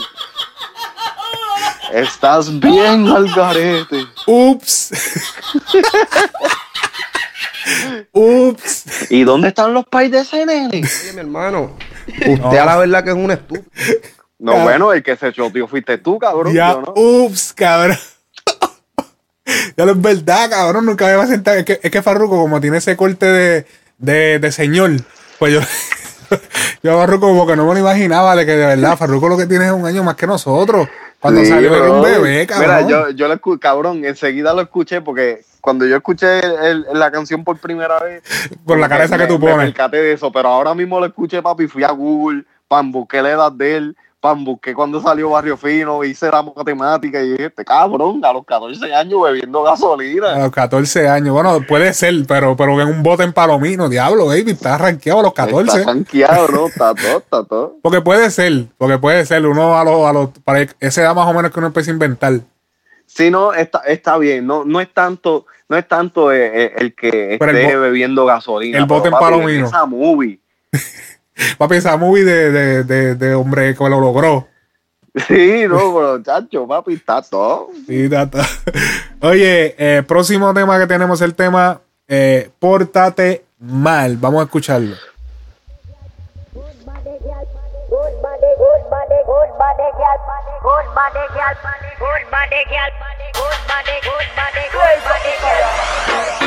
Estás 1.92 2.60
bien 2.60 3.08
al 3.08 3.28
garete. 3.34 4.06
Ups. 4.26 4.92
Ups. 8.12 9.10
¿Y 9.10 9.24
dónde 9.24 9.48
están 9.48 9.72
los 9.74 9.86
pais 9.86 10.10
de 10.10 10.20
ese 10.20 10.44
nene? 10.46 10.82
Oye, 10.82 11.12
mi 11.14 11.20
hermano, 11.20 11.76
usted 12.06 12.58
a 12.58 12.64
la 12.64 12.76
verdad 12.76 13.04
que 13.04 13.10
es 13.10 13.16
un 13.16 13.30
estúpido. 13.30 13.64
No, 14.38 14.58
bueno, 14.60 14.92
el 14.92 15.02
que 15.02 15.16
se 15.16 15.32
choteó 15.32 15.68
fuiste 15.68 15.98
tú, 15.98 16.18
cabrón. 16.18 16.54
Ya, 16.54 16.72
yo 16.72 16.80
no. 16.80 16.92
ups, 16.96 17.52
cabrón. 17.52 17.98
ya 19.76 19.84
lo 19.84 19.92
es 19.92 20.00
verdad, 20.00 20.50
cabrón. 20.50 20.86
Nunca 20.86 21.06
me 21.06 21.12
iba 21.12 21.22
a 21.24 21.26
sentar. 21.26 21.58
Es 21.58 21.64
que, 21.64 21.78
es 21.82 21.90
que 21.90 22.02
Farruko, 22.02 22.36
como 22.38 22.60
tiene 22.60 22.78
ese 22.78 22.96
corte 22.96 23.26
de, 23.26 23.66
de, 23.98 24.38
de 24.38 24.52
señor, 24.52 24.92
pues 25.38 25.52
yo, 25.52 25.60
yo 26.82 26.92
a 26.96 27.00
Farruko 27.02 27.28
como 27.28 27.46
que 27.46 27.54
no 27.56 27.66
me 27.66 27.74
lo 27.74 27.80
imaginaba 27.80 28.34
de 28.34 28.46
que 28.46 28.52
de 28.52 28.66
verdad 28.66 28.96
Farruko 28.96 29.28
lo 29.28 29.36
que 29.36 29.46
tiene 29.46 29.66
es 29.66 29.72
un 29.72 29.84
año 29.84 30.02
más 30.02 30.16
que 30.16 30.26
nosotros. 30.26 30.88
Cuando 31.20 31.42
Sí, 31.42 31.48
salió 31.48 31.76
era 31.76 31.90
un 31.92 32.02
bebé, 32.02 32.46
cabrón. 32.46 32.66
Mira, 32.66 32.88
yo, 32.88 33.10
yo 33.10 33.28
lo 33.28 33.34
escuché, 33.34 33.60
cabrón, 33.60 34.04
enseguida 34.06 34.54
lo 34.54 34.62
escuché 34.62 35.02
porque 35.02 35.44
cuando 35.60 35.86
yo 35.86 35.96
escuché 35.96 36.40
el- 36.70 36.86
la 36.92 37.10
canción 37.10 37.44
por 37.44 37.58
primera 37.58 37.98
vez, 38.00 38.22
Con 38.64 38.80
la 38.80 38.88
cara 38.88 39.04
esa 39.04 39.18
que 39.18 39.26
tú 39.26 39.38
me- 39.38 39.46
me 39.46 39.52
pones. 39.52 39.66
percaté 39.68 39.98
de 39.98 40.12
eso, 40.12 40.30
pero 40.32 40.48
ahora 40.48 40.74
mismo 40.74 40.98
lo 41.00 41.06
escuché, 41.06 41.42
papi, 41.42 41.66
fui 41.68 41.84
a 41.84 41.90
Google, 41.90 42.44
pam, 42.68 42.90
busqué 42.92 43.20
la 43.22 43.30
edad 43.30 43.52
de 43.52 43.76
él, 43.76 43.96
pam, 44.20 44.44
busqué 44.44 44.74
cuando 44.74 45.00
salió 45.00 45.30
Barrio 45.30 45.56
Fino, 45.56 46.04
hice 46.04 46.30
la 46.30 46.42
matemática 46.42 47.22
y 47.22 47.30
dije, 47.30 47.46
este 47.46 47.64
cabrón, 47.64 48.22
a 48.22 48.32
los 48.34 48.44
14 48.44 48.94
años 48.94 49.22
bebiendo 49.22 49.66
A 49.66 49.70
gasolina. 49.70 50.38
los 50.38 50.50
14 50.52 51.08
años. 51.08 51.32
Bueno, 51.32 51.58
puede 51.66 51.94
ser, 51.94 52.14
pero, 52.28 52.54
pero 52.54 52.78
en 52.82 52.88
un 52.88 53.02
bote 53.02 53.22
en 53.22 53.32
palomino, 53.32 53.88
diablo, 53.88 54.26
baby, 54.26 54.50
está 54.50 54.74
arranqueado 54.74 55.20
a 55.20 55.22
los 55.22 55.32
14. 55.32 55.78
Está 55.80 55.92
sanqueado, 55.92 56.48
¿no? 56.48 56.66
Está 56.68 56.94
todo, 56.94 57.18
está 57.18 57.44
todo. 57.44 57.76
Porque 57.82 58.02
puede 58.02 58.30
ser, 58.30 58.66
porque 58.76 58.98
puede 58.98 59.24
ser. 59.24 59.46
Uno 59.46 59.78
a 59.78 59.84
los, 59.84 60.06
a 60.06 60.12
los, 60.12 60.28
para 60.44 60.66
esa 60.80 61.00
edad 61.00 61.14
más 61.14 61.26
o 61.26 61.32
menos 61.32 61.50
que 61.50 61.58
uno 61.58 61.68
empieza 61.68 61.90
a 61.90 61.94
inventar. 61.94 62.40
Sí, 63.12 63.30
no, 63.30 63.52
está, 63.52 63.80
está 63.80 64.16
bien, 64.18 64.46
no, 64.46 64.64
no 64.64 64.80
es 64.80 64.92
tanto, 64.94 65.46
no 65.68 65.76
es 65.76 65.86
tanto 65.88 66.32
eh, 66.32 66.50
eh, 66.66 66.72
el 66.78 66.94
que 66.94 67.36
Pero 67.38 67.52
esté 67.58 67.76
bebiendo 67.76 68.24
gasolina. 68.24 68.78
el 68.78 68.84
bote 68.86 69.08
en 69.08 69.12
papi, 69.12 69.24
palomino. 69.24 69.66
Esa 69.66 69.84
movie. 69.84 70.38
Papi, 71.58 71.76
esa 71.76 71.96
movie 71.96 72.24
de, 72.24 72.50
de, 72.52 72.84
de, 72.84 73.14
de 73.14 73.34
hombre 73.34 73.74
que 73.74 73.88
lo 73.88 73.98
logró. 74.00 74.46
Sí, 75.26 75.64
no, 75.66 75.76
pero 75.94 76.22
chacho, 76.22 76.66
papi, 76.68 76.94
está 76.94 77.20
todo. 77.22 77.68
Sí, 77.86 78.04
está- 78.04 78.22
está. 78.22 78.46
Oye, 79.26 79.74
eh, 79.78 80.02
próximo 80.06 80.52
tema 80.54 80.78
que 80.78 80.86
tenemos 80.86 81.20
el 81.22 81.34
tema 81.34 81.80
eh, 82.06 82.50
Pórtate 82.58 83.44
mal. 83.58 84.16
Vamos 84.18 84.40
a 84.40 84.44
escucharlo. 84.44 84.94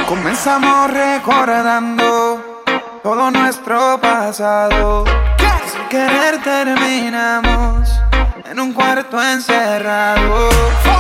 Comenzamos 0.08 0.92
recordando 0.92 2.62
todo 3.02 3.32
nuestro 3.32 4.00
pasado. 4.00 5.06
Sin 5.66 5.88
querer 5.90 6.42
terminamos 6.44 7.90
en 8.46 8.60
un 8.60 8.74
cuarto 8.74 9.22
encerrado. 9.22 10.93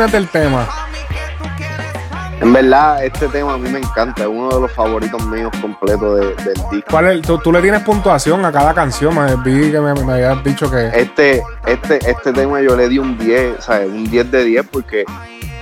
Opinas 0.00 0.12
del 0.12 0.28
tema? 0.28 0.66
En 2.40 2.54
verdad, 2.54 3.04
este 3.04 3.28
tema 3.28 3.52
a 3.54 3.58
mí 3.58 3.68
me 3.68 3.80
encanta, 3.80 4.22
es 4.22 4.28
uno 4.28 4.48
de 4.48 4.60
los 4.62 4.72
favoritos 4.72 5.22
míos 5.26 5.52
completos 5.60 6.18
de- 6.20 6.34
del 6.42 6.54
disco. 6.54 6.86
¿Cuál 6.90 7.06
es- 7.08 7.22
tú, 7.22 7.36
tú 7.38 7.52
le 7.52 7.60
tienes 7.60 7.82
puntuación 7.82 8.42
a 8.46 8.50
cada 8.52 8.72
canción. 8.72 9.14
Me 9.14 9.36
vi 9.36 9.70
que 9.70 9.78
me, 9.78 9.92
me 9.92 10.12
habías 10.14 10.42
dicho 10.42 10.70
que. 10.70 10.86
Este, 10.94 11.42
este, 11.66 11.98
este 12.10 12.32
tema 12.32 12.62
yo 12.62 12.74
le 12.76 12.88
di 12.88 12.98
un 12.98 13.18
10, 13.18 13.62
¿sabes? 13.62 13.88
Un 13.88 14.10
10 14.10 14.30
de 14.30 14.42
10 14.44 14.66
porque, 14.72 15.04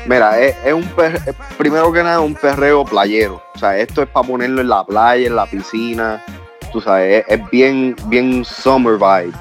mira, 0.06 0.38
es, 0.38 0.54
es 0.64 0.72
un 0.72 0.84
per- 0.84 1.16
es 1.26 1.34
primero 1.56 1.90
que 1.92 2.00
nada 2.04 2.20
un 2.20 2.36
perreo 2.36 2.84
playero. 2.84 3.42
O 3.56 3.58
sea, 3.58 3.76
esto 3.76 4.02
es 4.02 4.08
para 4.08 4.28
ponerlo 4.28 4.60
en 4.60 4.68
la 4.68 4.84
playa, 4.84 5.26
en 5.26 5.34
la 5.34 5.46
piscina. 5.46 6.22
Tú 6.70 6.80
sabes, 6.80 7.24
es, 7.28 7.40
es 7.40 7.50
bien, 7.50 7.96
bien 8.06 8.44
summer 8.44 8.98
vibe. 8.98 9.32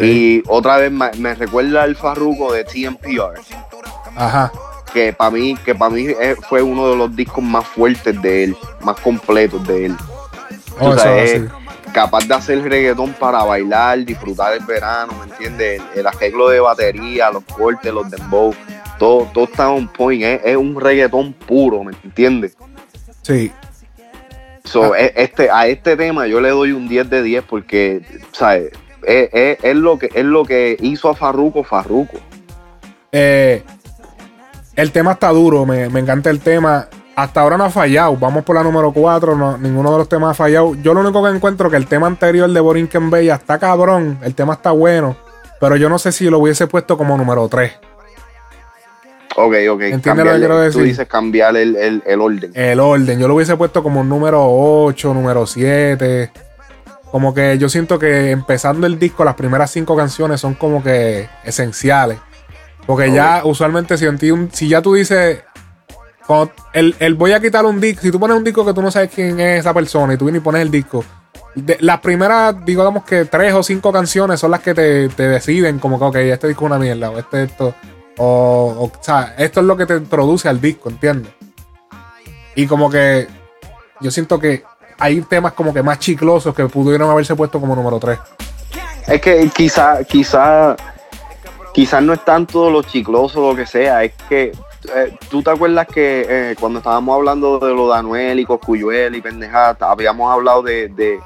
Y 0.00 0.42
otra 0.46 0.76
vez 0.76 0.92
me, 0.92 1.10
me 1.18 1.34
recuerda 1.34 1.82
al 1.82 1.96
Farruko 1.96 2.52
de 2.52 2.62
TMPR, 2.64 3.40
Ajá. 4.16 4.52
que 4.92 5.12
para 5.12 5.30
mí, 5.30 5.56
que 5.64 5.74
para 5.74 5.90
mí 5.90 6.06
eh, 6.08 6.36
fue 6.48 6.60
uno 6.62 6.90
de 6.90 6.96
los 6.96 7.14
discos 7.16 7.42
más 7.42 7.66
fuertes 7.66 8.20
de 8.20 8.44
él, 8.44 8.56
más 8.82 8.98
completos 9.00 9.66
de 9.66 9.86
él. 9.86 9.96
Oh, 10.80 10.90
eso 10.90 10.98
sabes, 10.98 11.32
es 11.32 11.42
capaz 11.92 12.26
de 12.26 12.34
hacer 12.34 12.62
reggaetón 12.62 13.12
para 13.14 13.42
bailar, 13.42 14.04
disfrutar 14.04 14.52
el 14.54 14.64
verano, 14.64 15.12
¿me 15.18 15.32
entiendes? 15.32 15.80
El, 15.94 16.00
el 16.00 16.06
arreglo 16.06 16.48
de 16.48 16.60
batería, 16.60 17.30
los 17.30 17.44
cortes, 17.44 17.92
los 17.92 18.10
dembow, 18.10 18.54
todo, 18.98 19.28
todo 19.32 19.44
está 19.44 19.70
on 19.70 19.88
point, 19.88 20.22
es, 20.22 20.40
es 20.44 20.56
un 20.56 20.78
reggaetón 20.80 21.32
puro, 21.32 21.82
¿me 21.84 21.92
entiendes? 22.04 22.56
Sí. 23.22 23.50
So, 24.64 24.94
e- 24.94 25.12
este, 25.16 25.50
a 25.50 25.66
este 25.66 25.96
tema 25.96 26.26
yo 26.26 26.40
le 26.40 26.50
doy 26.50 26.72
un 26.72 26.88
10 26.88 27.08
de 27.10 27.22
10 27.22 27.44
porque, 27.44 28.02
¿sabes? 28.32 28.70
Es, 29.02 29.28
es- 29.32 29.58
es 29.62 29.76
lo 29.76 29.98
que, 29.98 30.08
es 30.14 30.24
lo 30.24 30.44
que 30.44 30.76
hizo 30.80 31.08
a 31.10 31.14
Farruko 31.14 31.64
Farruko. 31.64 32.18
Eh, 33.10 33.62
el 34.76 34.92
tema 34.92 35.12
está 35.12 35.28
duro, 35.30 35.66
me, 35.66 35.88
me 35.88 36.00
encanta 36.00 36.30
el 36.30 36.40
tema. 36.40 36.88
Hasta 37.14 37.40
ahora 37.42 37.58
no 37.58 37.64
ha 37.64 37.70
fallado. 37.70 38.16
Vamos 38.16 38.42
por 38.42 38.56
la 38.56 38.62
número 38.62 38.90
4. 38.92 39.58
ninguno 39.58 39.92
de 39.92 39.98
los 39.98 40.08
temas 40.08 40.30
ha 40.30 40.34
fallado. 40.34 40.74
Yo 40.82 40.94
lo 40.94 41.00
único 41.00 41.22
que 41.22 41.30
encuentro 41.30 41.70
que 41.70 41.76
el 41.76 41.86
tema 41.86 42.06
anterior 42.06 42.50
de 42.50 42.58
Borinquen 42.60 43.10
Bella 43.10 43.34
está 43.34 43.58
cabrón. 43.58 44.18
El 44.22 44.34
tema 44.34 44.54
está 44.54 44.70
bueno. 44.70 45.14
Pero 45.60 45.76
yo 45.76 45.88
no 45.90 45.98
sé 45.98 46.10
si 46.10 46.30
lo 46.30 46.38
hubiese 46.38 46.66
puesto 46.66 46.96
como 46.96 47.16
número 47.18 47.46
3. 47.48 47.72
Ok, 49.36 49.54
ok. 49.70 49.80
¿Entiendes 49.82 50.24
lo 50.26 50.32
que 50.32 50.38
quiero 50.38 50.54
Tú 50.56 50.60
decir? 50.62 50.82
dices 50.84 51.06
cambiar 51.08 51.56
el, 51.56 51.76
el- 51.76 52.02
el 52.06 52.20
orden. 52.20 52.50
El 52.54 52.80
orden. 52.80 53.18
Yo 53.18 53.28
lo 53.28 53.34
hubiese 53.34 53.56
puesto 53.56 53.82
como 53.82 54.02
número 54.04 54.42
8, 54.46 55.14
número 55.14 55.46
7. 55.46 56.30
Como 57.10 57.32
que 57.34 57.58
yo 57.58 57.68
siento 57.68 57.98
que 57.98 58.30
empezando 58.30 58.86
el 58.86 58.98
disco, 58.98 59.24
las 59.24 59.34
primeras 59.34 59.70
cinco 59.70 59.94
canciones 59.96 60.40
son 60.40 60.54
como 60.54 60.82
que 60.82 61.28
esenciales. 61.44 62.18
Porque 62.86 63.12
ya 63.12 63.42
usualmente 63.44 63.96
si, 63.96 64.06
en 64.06 64.18
ti 64.18 64.30
un- 64.30 64.50
si 64.52 64.68
ya 64.68 64.82
tú 64.82 64.94
dices, 64.94 65.40
cuando 66.26 66.52
el, 66.72 66.94
el 66.98 67.14
voy 67.14 67.32
a 67.32 67.40
quitar 67.40 67.64
un 67.64 67.80
disco, 67.80 68.02
si 68.02 68.10
tú 68.10 68.18
pones 68.18 68.36
un 68.36 68.44
disco 68.44 68.64
que 68.66 68.74
tú 68.74 68.82
no 68.82 68.90
sabes 68.90 69.10
quién 69.14 69.38
es 69.40 69.60
esa 69.60 69.72
persona 69.74 70.14
y 70.14 70.16
tú 70.16 70.24
vienes 70.26 70.40
y 70.40 70.44
pones 70.44 70.62
el 70.62 70.70
disco, 70.70 71.04
de- 71.54 71.78
las 71.80 72.00
primeras, 72.00 72.64
digamos 72.64 73.04
que 73.04 73.24
tres 73.26 73.54
o 73.54 73.62
cinco 73.62 73.92
canciones 73.92 74.40
son 74.40 74.50
las 74.50 74.60
que 74.60 74.74
te, 74.74 75.08
te 75.10 75.28
deciden 75.28 75.78
como 75.78 75.98
que, 75.98 76.04
ok, 76.04 76.16
este 76.16 76.48
disco 76.48 76.64
es 76.64 76.70
una 76.70 76.78
mierda, 76.78 77.10
o 77.10 77.18
este 77.18 77.44
esto, 77.44 77.74
o, 78.18 78.74
o, 78.78 78.84
o 78.84 78.92
sea, 79.02 79.34
esto 79.38 79.60
es 79.60 79.66
lo 79.66 79.76
que 79.76 79.86
te 79.86 79.96
introduce 79.96 80.48
al 80.48 80.60
disco, 80.60 80.88
¿entiendes? 80.90 81.32
Y 82.54 82.66
como 82.66 82.90
que 82.90 83.28
yo 84.00 84.10
siento 84.10 84.38
que 84.38 84.64
hay 84.98 85.20
temas 85.22 85.52
como 85.54 85.72
que 85.72 85.82
más 85.82 85.98
chiclosos 85.98 86.54
que 86.54 86.66
pudieron 86.66 87.10
haberse 87.10 87.34
puesto 87.34 87.58
como 87.60 87.74
número 87.74 87.98
3. 87.98 88.18
Es 89.06 89.20
que 89.20 89.50
quizá, 89.54 90.04
quizá, 90.04 90.76
quizás 91.72 92.02
no 92.02 92.12
es 92.12 92.24
tanto 92.24 92.70
lo 92.70 92.82
chicloso 92.82 93.44
o 93.44 93.50
lo 93.50 93.56
que 93.56 93.66
sea, 93.66 94.04
es 94.04 94.12
que 94.28 94.52
eh, 94.94 95.16
tú 95.30 95.42
te 95.42 95.50
acuerdas 95.50 95.86
que 95.86 96.26
eh, 96.28 96.56
cuando 96.58 96.80
estábamos 96.80 97.14
hablando 97.16 97.58
de 97.58 97.72
lo 97.74 97.88
de 97.92 97.98
Anuel 97.98 98.40
y 98.40 98.44
Coscuyuel 98.44 99.14
y 99.14 99.20
pendejada, 99.20 99.76
habíamos 99.80 100.30
hablado 100.32 100.62
de, 100.62 100.88
de, 100.88 101.20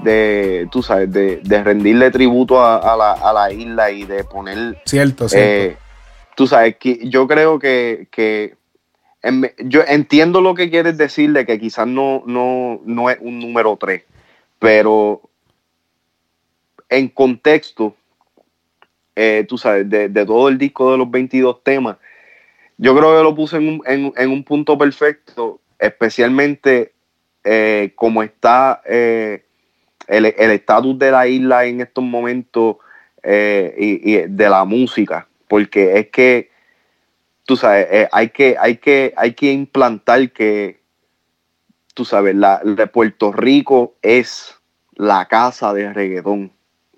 de, 0.00 0.68
tú 0.72 0.82
sabes, 0.82 1.12
de, 1.12 1.36
de 1.42 1.62
rendirle 1.64 2.10
tributo 2.10 2.60
a, 2.60 2.76
a 2.78 2.96
la, 2.96 3.12
a 3.12 3.32
la 3.32 3.52
isla 3.52 3.90
y 3.90 4.04
de 4.04 4.24
poner 4.24 4.80
Cierto, 4.84 5.28
cierto. 5.28 5.46
eh, 5.72 5.76
tú 6.34 6.46
sabes, 6.46 6.76
que 6.76 7.08
yo 7.08 7.26
creo 7.28 7.58
que, 7.58 8.08
que 8.10 8.56
en- 9.22 9.52
yo 9.58 9.82
entiendo 9.86 10.40
lo 10.40 10.54
que 10.54 10.70
quieres 10.70 10.96
decir 10.96 11.32
de 11.32 11.44
que 11.44 11.58
quizás 11.60 11.86
no, 11.86 12.22
no, 12.26 12.80
no 12.84 13.10
es 13.10 13.18
un 13.20 13.38
número 13.38 13.76
3, 13.78 14.02
pero 14.58 15.20
en 16.88 17.08
contexto, 17.08 17.94
eh, 19.20 19.44
tú 19.48 19.58
sabes, 19.58 19.88
de, 19.90 20.08
de 20.08 20.24
todo 20.26 20.48
el 20.48 20.58
disco 20.58 20.92
de 20.92 20.98
los 20.98 21.10
22 21.10 21.62
temas, 21.64 21.96
yo 22.76 22.96
creo 22.96 23.16
que 23.16 23.22
lo 23.22 23.34
puse 23.34 23.56
en 23.56 23.68
un, 23.68 23.82
en- 23.86 24.12
en 24.16 24.30
un 24.30 24.44
punto 24.44 24.78
perfecto, 24.78 25.60
especialmente 25.78 26.92
eh, 27.44 27.92
como 27.96 28.22
está 28.22 28.82
eh, 28.86 29.44
el 30.06 30.26
estatus 30.26 30.98
de 30.98 31.10
la 31.10 31.26
isla 31.26 31.64
en 31.66 31.80
estos 31.80 32.04
momentos 32.04 32.76
eh, 33.22 33.74
y, 33.78 34.12
de 34.28 34.48
la 34.48 34.64
música, 34.64 35.26
porque 35.48 35.98
es 35.98 36.08
que, 36.10 36.50
tú 37.44 37.56
sabes, 37.56 37.86
eh, 37.90 38.08
hay, 38.12 38.30
que, 38.30 38.56
hay, 38.58 38.76
que, 38.78 39.12
hay 39.16 39.34
que 39.34 39.52
implantar 39.52 40.30
que, 40.32 40.80
tú 41.94 42.04
sabes, 42.04 42.34
la, 42.36 42.60
de 42.64 42.86
Puerto 42.86 43.32
Rico 43.32 43.96
es 44.02 44.54
la 44.94 45.26
casa 45.26 45.72
de 45.74 45.92
reggaetón, 45.92 46.52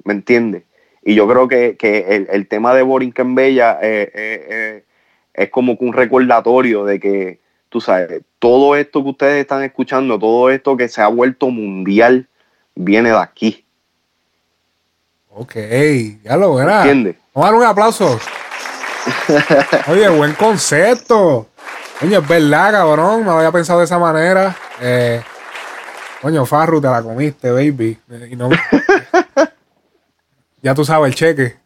¿me 0.05 0.13
entiendes? 0.15 0.65
Y 1.03 1.15
yo 1.15 1.27
creo 1.29 1.49
que, 1.49 1.77
que 1.77 2.15
el, 2.17 2.29
el 2.31 2.47
tema 2.49 2.75
de 2.75 2.83
Borinquen 2.83 3.35
Bella 3.35 3.79
eh, 3.81 4.11
eh, 4.15 4.47
eh, 4.51 4.85
es 5.35 5.51
como 5.51 5.79
que 5.79 5.85
un 5.85 5.93
recordatorio 5.93 6.85
de 6.85 7.01
que, 7.01 7.41
tú 7.69 7.81
sabes, 7.81 8.23
todo 8.39 8.77
esto 8.77 9.03
que 9.03 9.09
ustedes 9.11 9.41
están 9.41 9.63
escuchando, 9.63 10.19
todo 10.19 10.51
esto 10.51 10.77
que 10.77 10.89
se 10.89 11.01
ha 11.01 11.09
vuelto 11.09 11.49
mundial, 11.49 12.29
viene 12.75 13.11
de 13.11 13.19
aquí, 13.19 13.65
Ok, 15.33 15.55
ya 16.25 16.37
lo 16.37 16.57
verás. 16.57 16.85
¿entiendes? 16.85 17.17
Vamos 17.33 17.49
a 17.49 17.53
dar 17.53 17.61
un 17.61 17.67
aplauso. 17.67 18.19
Oye, 19.89 20.09
buen 20.09 20.35
concepto. 20.35 21.47
Coño, 22.01 22.19
es 22.19 22.29
verdad, 22.29 22.73
cabrón. 22.73 23.25
No 23.25 23.33
lo 23.33 23.39
había 23.39 23.53
pensado 23.53 23.79
de 23.79 23.85
esa 23.85 23.99
manera. 23.99 24.57
Eh, 24.81 25.23
coño, 26.21 26.45
Farru, 26.45 26.81
te 26.81 26.89
la 26.89 27.01
comiste, 27.03 27.51
baby. 27.51 27.97
Y 28.31 28.37
no- 28.37 28.51
ya 30.63 30.75
tú 30.75 30.85
sabes 30.85 31.09
el 31.09 31.15
cheque. 31.15 31.57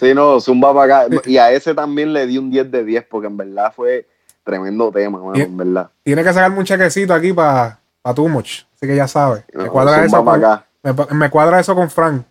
Sí, 0.00 0.14
no, 0.14 0.40
Zumba 0.40 0.74
para 0.74 1.00
acá. 1.06 1.16
Y 1.26 1.36
a 1.38 1.50
ese 1.52 1.74
también 1.74 2.12
le 2.12 2.26
di 2.26 2.38
un 2.38 2.50
10 2.50 2.70
de 2.70 2.84
10 2.84 3.06
porque 3.08 3.26
en 3.28 3.36
verdad 3.36 3.72
fue 3.74 4.06
tremendo 4.42 4.90
tema, 4.90 5.18
mano, 5.18 5.32
Bien. 5.32 5.46
en 5.48 5.56
verdad. 5.56 5.90
Tiene 6.02 6.22
que 6.22 6.32
sacarme 6.32 6.58
un 6.58 6.64
chequecito 6.64 7.14
aquí 7.14 7.32
para 7.32 7.78
pa 8.02 8.14
Too 8.14 8.28
Much. 8.28 8.62
Así 8.74 8.86
que 8.86 8.96
ya 8.96 9.06
sabes. 9.08 9.44
Me 9.52 9.64
No, 9.64 9.70
cuadra, 9.72 9.94
zumba 10.04 10.06
eso 10.06 10.24
con, 10.24 10.44
acá. 10.44 10.64
me, 10.82 11.16
me 11.16 11.30
cuadra 11.30 11.60
eso 11.60 11.74
con 11.74 11.90
Frank. 11.90 12.22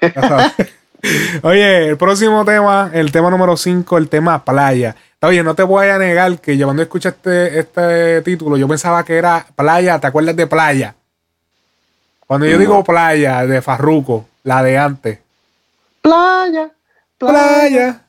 Ya 0.00 0.28
sabes. 0.28 0.52
Oye, 1.42 1.88
el 1.88 1.96
próximo 1.98 2.44
tema, 2.46 2.90
el 2.94 3.12
tema 3.12 3.28
número 3.30 3.56
5, 3.58 3.98
el 3.98 4.08
tema 4.08 4.42
playa. 4.42 4.96
Oye, 5.20 5.42
no 5.42 5.54
te 5.54 5.62
voy 5.62 5.88
a 5.88 5.98
negar 5.98 6.38
que 6.38 6.56
yo 6.56 6.66
cuando 6.66 6.82
escuché 6.82 7.10
este, 7.10 7.58
este 7.58 8.22
título, 8.22 8.56
yo 8.56 8.66
pensaba 8.68 9.04
que 9.04 9.16
era 9.18 9.44
playa, 9.54 9.98
¿te 9.98 10.06
acuerdas 10.06 10.34
de 10.36 10.46
playa? 10.46 10.94
Cuando 12.26 12.46
yo 12.46 12.54
No. 12.54 12.58
digo 12.58 12.84
playa 12.84 13.46
de 13.46 13.60
Farruco, 13.60 14.26
la 14.44 14.62
de 14.62 14.78
antes. 14.78 15.18
Playa, 16.00 16.70
Playa. 17.18 18.00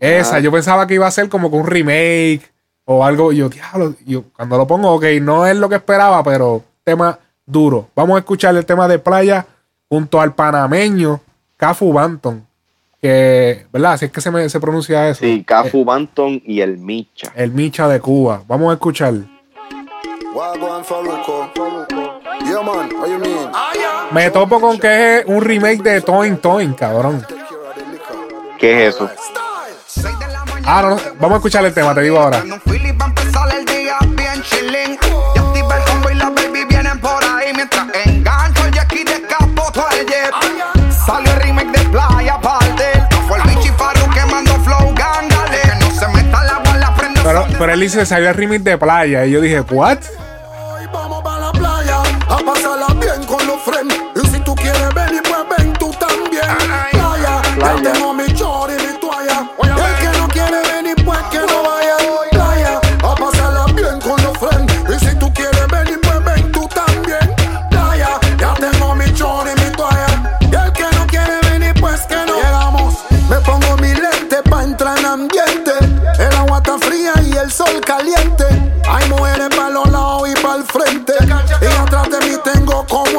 Esa, 0.00 0.36
Ah. 0.36 0.38
yo 0.40 0.50
pensaba 0.52 0.86
que 0.86 0.94
iba 0.94 1.06
a 1.06 1.10
ser 1.10 1.28
como 1.28 1.50
que 1.50 1.56
un 1.56 1.66
remake 1.66 2.42
o 2.84 3.04
algo. 3.04 3.32
Yo, 3.32 3.48
diablo, 3.48 3.94
yo 4.06 4.22
cuando 4.34 4.56
lo 4.56 4.66
pongo, 4.66 4.92
ok, 4.92 5.04
no 5.20 5.46
es 5.46 5.56
lo 5.56 5.68
que 5.68 5.74
esperaba, 5.76 6.22
pero 6.22 6.62
tema 6.84 7.18
duro. 7.44 7.88
Vamos 7.96 8.16
a 8.16 8.20
escuchar 8.20 8.56
el 8.56 8.64
tema 8.64 8.86
de 8.88 8.98
playa 9.00 9.44
junto 9.88 10.20
al 10.20 10.34
panameño 10.34 11.20
Cafu 11.56 11.92
Banton. 11.92 12.46
Que, 13.00 13.66
¿verdad? 13.72 13.92
Así 13.94 14.04
es 14.06 14.10
que 14.12 14.20
se, 14.20 14.30
me, 14.30 14.48
se 14.48 14.58
pronuncia 14.60 15.08
eso. 15.08 15.20
Sí, 15.20 15.44
Cafu 15.44 15.84
Banton 15.84 16.40
y 16.44 16.60
el 16.60 16.78
Micha. 16.78 17.32
El 17.34 17.52
Micha 17.52 17.86
de 17.88 18.00
Cuba. 18.00 18.42
Vamos 18.46 18.70
a 18.70 18.74
escuchar. 18.74 19.14
Yeah, 22.48 22.62
man, 22.62 22.88
what 22.98 23.08
you 23.08 23.18
mean? 23.18 23.50
Me 24.10 24.30
topo 24.30 24.58
con 24.58 24.78
que 24.78 25.18
es 25.18 25.26
un 25.26 25.42
remake 25.42 25.82
de 25.82 26.00
Toin 26.00 26.38
Toin, 26.38 26.72
cabrón. 26.72 27.26
¿Qué 28.58 28.86
es 28.86 28.94
eso? 28.94 29.10
Ah, 30.64 30.80
no, 30.82 30.90
no. 30.90 30.96
Vamos 31.20 31.32
a 31.32 31.36
escuchar 31.36 31.64
el 31.66 31.74
tema, 31.74 31.94
te 31.94 32.00
digo 32.00 32.18
ahora. 32.18 32.42
Philip 32.64 32.98
va 32.98 33.04
a 33.04 33.08
empezar 33.08 33.54
el 33.54 33.64
día 33.66 33.98
bien 34.16 34.42
chilling. 34.42 34.98
Y 35.34 35.38
activa 35.38 35.76
el 35.76 35.98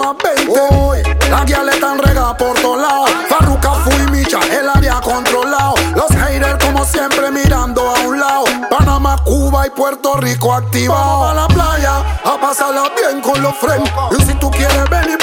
a 0.04 0.14
20. 0.14 0.60
Hoy, 0.72 1.04
las 1.30 1.46
guías 1.46 1.68
están 1.72 2.00
regadas 2.00 2.36
por 2.36 2.60
todos 2.60 2.82
lados. 2.82 3.10
Farruka 3.30 3.74
fui 3.84 4.12
Micha, 4.12 4.40
el 4.52 4.70
área 4.70 5.02
controlado. 5.02 5.76
Los 5.96 6.10
haters 6.10 6.64
como 6.64 6.86
siempre 6.86 7.32
mirando 7.32 7.82
a 7.82 8.00
un 8.02 8.20
lado. 8.20 8.46
Panamá, 8.70 9.18
Cuba 9.24 9.68
y 9.68 9.70
Puerto 9.70 10.16
Rico 10.16 10.54
activados. 10.54 11.06
Vamos 11.06 11.32
a 11.32 11.34
la 11.36 11.48
playa 11.48 11.98
a 12.24 12.40
pasarla 12.40 12.92
bien 12.96 13.22
con 13.22 13.42
los 13.42 13.56
friends. 13.58 13.92
Y 14.18 14.24
si 14.24 14.34
tú 14.36 14.50
quieres 14.52 14.90
venir, 14.90 15.19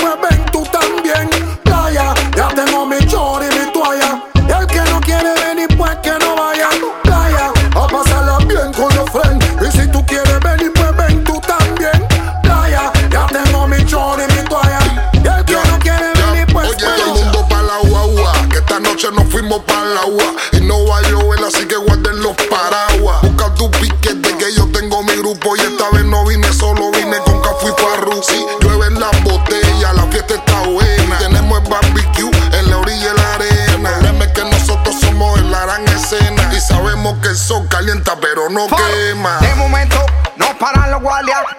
agua. 19.97 20.35
Y 20.53 20.61
no 20.61 20.85
va 20.87 20.99
a 20.99 21.03
llover, 21.03 21.41
así 21.45 21.67
que 21.67 21.77
guarden 21.77 22.23
los 22.23 22.37
paraguas. 22.49 23.23
Busca 23.23 23.55
tu 23.55 23.71
piquete 23.71 24.37
que 24.37 24.55
yo 24.55 24.67
tengo 24.73 25.03
mi 25.03 25.17
grupo. 25.17 25.57
Y 25.57 25.61
esta 25.61 25.91
vez 25.91 26.05
no 26.05 26.25
vine 26.25 26.53
solo, 26.53 26.91
vine 26.93 27.19
con 27.25 27.41
Cafu 27.41 27.69
y 27.69 27.83
Farru. 27.83 28.23
Sí, 28.23 28.45
llueven 28.61 28.99
las 29.01 29.23
botellas, 29.25 29.95
la 29.95 30.07
fiesta 30.07 30.35
está 30.35 30.61
buena. 30.61 31.19
Tenemos 31.19 31.61
el 31.61 31.69
barbecue 31.69 32.31
en 32.53 32.71
la 32.71 32.79
orilla 32.79 33.13
de 33.13 33.15
la 33.15 33.35
arena. 33.35 33.89
El 33.91 33.95
problema 33.95 34.25
es 34.25 34.33
que 34.33 34.45
nosotros 34.45 34.97
somos 35.01 35.39
en 35.39 35.51
la 35.51 35.61
gran 35.63 35.89
escena. 35.89 36.53
Y 36.55 36.61
sabemos 36.61 37.17
que 37.23 37.29
el 37.29 37.37
sol 37.37 37.67
calienta, 37.69 38.17
pero 38.21 38.49
no 38.49 38.67
quema. 38.67 38.79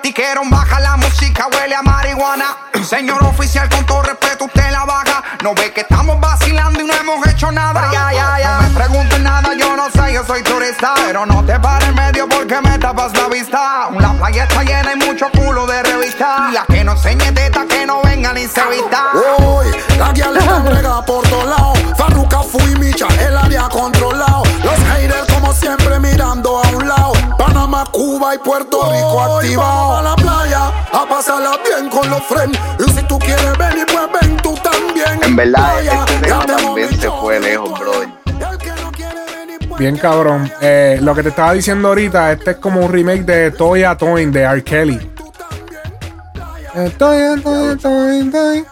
Dijeron 0.04 0.50
baja 0.50 0.80
la 0.80 0.98
música, 0.98 1.48
huele 1.54 1.76
a 1.76 1.82
marihuana. 1.82 2.58
Señor 2.84 3.24
oficial, 3.24 3.70
con 3.70 3.86
todo 3.86 4.02
respeto, 4.04 4.46
usted 4.46 4.72
la 4.72 4.86
baja. 4.86 5.24
No 5.44 5.54
ve 5.54 5.72
que 5.74 5.82
estamos 5.82 6.20
vacilando 6.20 6.82
y 6.82 6.86
no 6.86 6.94
hemos 6.94 7.28
hecho 7.28 7.52
nada. 7.52 7.90
Ya, 7.92 8.12
ya, 8.14 8.40
ya. 8.40 8.62
No 8.62 8.70
me 8.70 8.76
pregunten 8.76 9.24
nada, 9.24 9.54
yo 9.54 9.76
no 9.76 9.90
sé, 9.90 10.14
yo 10.14 10.24
soy 10.26 10.44
turista. 10.44 10.94
Pero 11.06 11.26
no 11.26 11.44
te 11.46 11.60
pares 11.60 11.90
en 11.90 11.96
medio 11.96 12.28
porque 12.30 12.60
me 12.62 12.78
tapas 12.80 13.14
la 13.18 13.28
vista. 13.28 13.90
La 14.00 14.14
playa 14.14 14.44
está 14.44 14.64
llena 14.64 14.94
y 14.94 14.96
mucho 14.96 15.28
culo 15.32 15.66
de 15.66 15.84
revista. 15.84 16.50
La 16.52 16.66
que 16.66 16.84
no 16.84 16.94
enseñe 16.94 17.32
teta, 17.34 17.66
que 17.68 17.86
no 17.86 18.02
venga 18.04 18.34
ni 18.34 18.48
se 18.48 18.66
vista. 18.68 19.12
Hoy, 19.40 19.68
la 19.98 20.12
guía 20.12 20.32
le 20.32 20.40
están 20.40 20.66
regadas 20.66 21.06
por 21.06 21.28
todos 21.28 21.46
lados. 21.46 21.77
Puerto 28.38 28.92
Rico 28.92 29.22
activados. 29.22 30.00
a 30.00 30.02
la 30.04 30.16
playa 30.16 30.68
a 30.94 31.06
pasarla 31.10 31.52
bien 31.64 31.90
con 31.90 32.10
los 32.10 32.22
friends. 32.24 32.58
Y 32.86 32.92
si 32.92 33.04
tú 33.08 33.18
quieres 33.20 33.58
venir, 33.58 33.86
pues 33.92 34.22
ven 34.22 34.38
tú 34.38 34.56
también. 34.56 35.20
En 35.24 35.36
verdad, 35.36 35.74
Playa, 35.76 36.06
este 36.06 36.28
tema 36.28 36.46
también 36.46 36.90
se 37.02 37.10
fue 37.12 37.40
lejos, 37.40 37.80
brother. 37.80 38.08
Venir, 38.26 39.60
pues 39.68 39.80
Bien 39.80 39.98
cabrón. 39.98 40.52
Eh, 40.62 41.00
lo 41.02 41.14
que 41.16 41.24
te 41.24 41.30
estaba 41.30 41.54
diciendo 41.54 41.88
ahorita, 41.90 42.32
este 42.32 42.52
es 42.52 42.58
como 42.58 42.82
un 42.82 42.92
remake 42.92 43.24
de 43.26 43.52
Toya 43.52 43.96
Toin 43.98 44.32
de 44.32 44.42
R. 44.44 44.64
Kelly. 44.64 45.12
Toya, 46.98 47.36
Toya, 47.42 47.78
Toin, 47.82 48.32
Toin. 48.32 48.66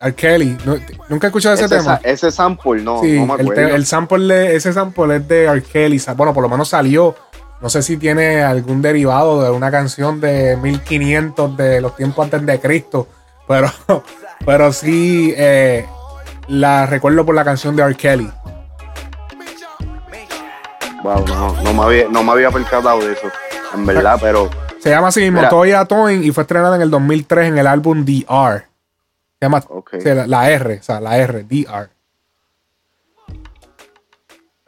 R. 0.00 0.14
Kelly. 0.14 0.56
Nu- 0.64 0.80
¿Nunca 1.08 1.26
he 1.26 1.28
escuchado 1.28 1.54
ese, 1.54 1.66
Ese, 1.66 1.76
tema? 1.76 1.96
sa- 1.98 2.00
ese 2.08 2.30
sample, 2.30 2.82
no, 2.82 3.00
sí, 3.02 3.18
no 3.20 3.26
me 3.26 3.34
el, 3.34 3.40
acuerdo. 3.42 3.68
te- 3.68 3.74
el 3.74 3.86
sample 3.86 4.34
de, 4.34 4.56
ese 4.56 4.72
sample 4.72 5.16
es 5.16 5.28
de 5.28 5.44
R. 5.44 5.62
Kelly. 5.62 6.00
Bueno, 6.16 6.32
por 6.32 6.42
lo 6.42 6.48
menos 6.48 6.68
salió. 6.68 7.14
No 7.60 7.68
sé 7.68 7.82
si 7.82 7.96
tiene 7.96 8.42
algún 8.42 8.80
derivado 8.80 9.42
de 9.42 9.50
una 9.50 9.70
canción 9.70 10.20
de 10.20 10.56
1500 10.56 11.56
de 11.56 11.80
los 11.80 11.94
tiempos 11.96 12.24
antes 12.24 12.44
de 12.46 12.60
Cristo. 12.60 13.08
Pero 13.48 13.70
Pero 14.44 14.72
sí, 14.72 15.34
eh, 15.36 15.86
la 16.48 16.86
recuerdo 16.86 17.24
por 17.24 17.34
la 17.34 17.44
canción 17.44 17.76
de 17.76 17.82
R. 17.82 17.94
Kelly. 17.94 18.30
Wow, 21.02 21.24
no, 21.26 21.62
no 21.62 21.72
me 21.72 21.82
había, 21.82 22.08
no 22.08 22.22
me 22.22 22.32
había 22.32 22.50
percatado 22.50 23.00
de 23.00 23.12
eso, 23.12 23.28
en 23.74 23.86
verdad, 23.86 24.18
pero 24.20 24.50
Se 24.80 24.90
llama 24.90 25.08
así 25.08 25.22
mismo. 25.22 25.48
Toya 25.48 25.86
Toin 25.86 26.22
y 26.22 26.30
fue 26.30 26.42
estrenada 26.42 26.76
en 26.76 26.82
el 26.82 26.90
2003 26.90 27.48
en 27.48 27.58
el 27.58 27.66
álbum 27.66 28.04
DR. 28.04 28.66
Se 29.38 29.46
llama 29.46 29.64
la 30.26 30.50
R, 30.50 30.78
o 30.78 30.82
sea, 30.82 31.00
la 31.00 31.16
R, 31.16 31.44
DR. 31.44 31.88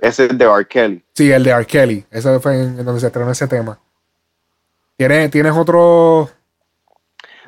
ese 0.02 0.26
es 0.26 0.36
de 0.36 0.44
R. 0.44 0.66
Kelly. 0.66 1.04
Sí, 1.14 1.30
el 1.30 1.44
de 1.44 1.50
R. 1.50 1.64
Kelly. 1.64 2.04
Ese 2.10 2.40
fue 2.40 2.60
en, 2.60 2.84
donde 2.84 3.00
se 3.00 3.06
estrenó 3.06 3.30
ese 3.30 3.46
tema. 3.46 3.78
¿Tienes, 4.96 5.30
¿tienes 5.30 5.52
otro? 5.52 6.28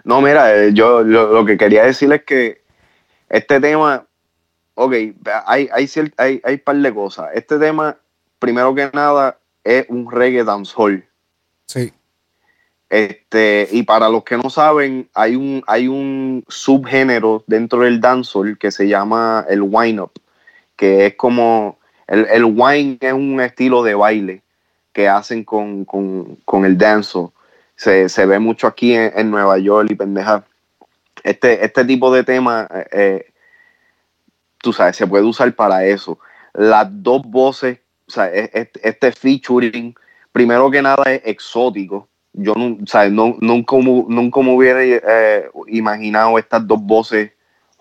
No, 0.05 0.21
mira, 0.21 0.55
eh, 0.55 0.73
yo 0.73 1.03
lo, 1.03 1.33
lo 1.33 1.45
que 1.45 1.59
quería 1.59 1.85
decir 1.85 2.13
es 2.13 2.23
que 2.23 2.63
este 3.29 3.59
tema, 3.59 4.07
ok, 4.75 4.95
hay, 5.47 5.69
hay, 5.73 5.91
hay, 6.17 6.41
hay 6.45 6.57
par 6.59 6.77
de 6.77 6.95
cosas. 6.95 7.31
Este 7.35 7.59
tema, 7.59 7.97
primero 8.39 8.73
que 8.73 8.89
nada, 8.93 9.37
es 9.65 9.87
un 9.89 10.09
reggae 10.09 10.45
dancehall. 10.45 11.05
Sí. 11.67 11.93
Este, 12.89 13.67
y 13.73 13.83
para 13.83 14.09
los 14.09 14.23
que 14.23 14.37
no 14.37 14.49
saben, 14.49 15.11
hay 15.13 15.35
un, 15.35 15.65
hay 15.67 15.89
un 15.89 16.45
subgénero 16.47 17.43
dentro 17.49 17.81
del 17.81 18.01
dancehall 18.01 18.57
que 18.57 18.71
se 18.71 18.87
llama 18.87 19.45
el 19.49 19.63
wind 19.63 19.99
up, 19.99 20.13
que 20.77 21.07
es 21.07 21.17
como 21.17 21.81
el, 22.07 22.27
el 22.31 22.45
wine 22.45 22.99
es 23.01 23.13
un 23.13 23.41
estilo 23.41 23.83
de 23.83 23.95
baile 23.95 24.43
que 24.93 25.09
hacen 25.09 25.45
con, 25.45 25.85
con, 25.85 26.37
con 26.45 26.65
el 26.65 26.79
dancehall. 26.79 27.31
Se, 27.77 28.09
se 28.09 28.27
ve 28.27 28.39
mucho 28.39 28.67
aquí 28.67 28.95
en, 28.95 29.13
en 29.17 29.31
Nueva 29.31 29.59
York 29.59 29.91
y 29.91 29.95
pendeja. 29.95 30.45
Este, 31.23 31.65
este 31.65 31.85
tipo 31.85 32.13
de 32.15 32.23
tema, 32.23 32.69
eh, 32.73 32.87
eh, 32.93 33.27
tú 34.59 34.73
sabes, 34.73 34.97
se 34.97 35.07
puede 35.07 35.25
usar 35.25 35.53
para 35.55 35.85
eso. 35.85 36.19
Las 36.53 36.87
dos 37.03 37.23
voces, 37.23 37.79
o 38.07 38.11
sea, 38.11 38.33
e- 38.33 38.51
este, 38.53 38.89
este 38.89 39.13
featuring, 39.13 39.95
primero 40.33 40.71
que 40.71 40.83
nada 40.83 41.03
es 41.07 41.23
exótico. 41.25 42.09
Yo 42.33 42.53
o 42.53 42.87
sea, 42.87 43.09
no- 43.09 43.37
nunca, 43.41 43.77
nunca 43.77 44.41
me 44.41 44.55
hubiera 44.55 44.81
eh, 44.85 45.49
imaginado 45.69 46.39
estas 46.39 46.67
dos 46.67 46.81
voces 46.83 47.33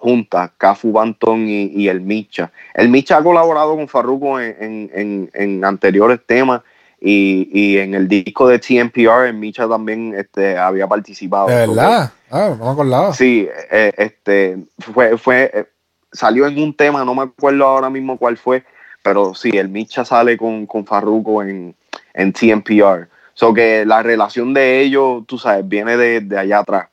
juntas, 0.04 0.51
Cafu 0.58 0.91
Banton 0.91 1.47
y, 1.47 1.68
y 1.68 1.88
el 1.88 2.01
Micha. 2.01 2.51
El 2.74 2.89
Micha 2.89 3.18
ha 3.18 3.24
colaborado 3.24 3.76
con 3.78 3.88
Farruko 3.88 4.38
en, 4.39 4.56
en- 4.60 4.91
en- 4.93 5.32
en 5.34 5.64
anteriores 5.66 6.20
temas 6.28 6.62
y, 6.99 7.47
y 7.54 7.78
en 7.78 7.93
el 7.93 8.10
disco 8.10 8.49
de 8.49 8.60
TNPR, 8.60 9.28
el 9.28 9.34
Micha 9.36 9.68
también 9.68 10.14
este, 10.18 10.58
había 10.58 10.88
participado. 10.88 11.47
¿De 11.47 11.56
verdad? 11.56 12.12
Ah, 12.30 12.54
no 12.60 12.66
me 12.66 12.72
acordaba. 12.72 13.14
Sí, 13.14 13.47
eh, 13.72 13.93
este 13.97 14.58
fue, 14.80 15.18
fue, 15.18 15.49
eh, 15.54 15.66
salió 16.12 16.47
en 16.47 16.62
un 16.62 16.76
tema, 16.76 17.06
no 17.06 17.16
me 17.16 17.24
acuerdo 17.24 17.66
ahora 17.66 17.89
mismo 17.89 18.18
cuál 18.18 18.36
fue, 18.36 18.66
pero 19.01 19.34
sí, 19.34 19.51
el 19.54 19.70
Micha 19.70 20.04
sale 20.04 20.36
con, 20.38 20.66
con 20.66 20.86
Farruko 20.86 21.43
en, 21.43 21.76
en 22.14 22.34
TNPR. 22.34 23.08
So 23.36 23.54
que 23.54 23.86
la 23.86 24.04
relación 24.04 24.54
de 24.54 24.82
ellos, 24.82 25.24
tú 25.28 25.38
sabes, 25.38 25.66
viene 25.68 25.95
de, 25.95 26.20
de 26.20 26.38
allá 26.38 26.60
atrás. 26.60 26.88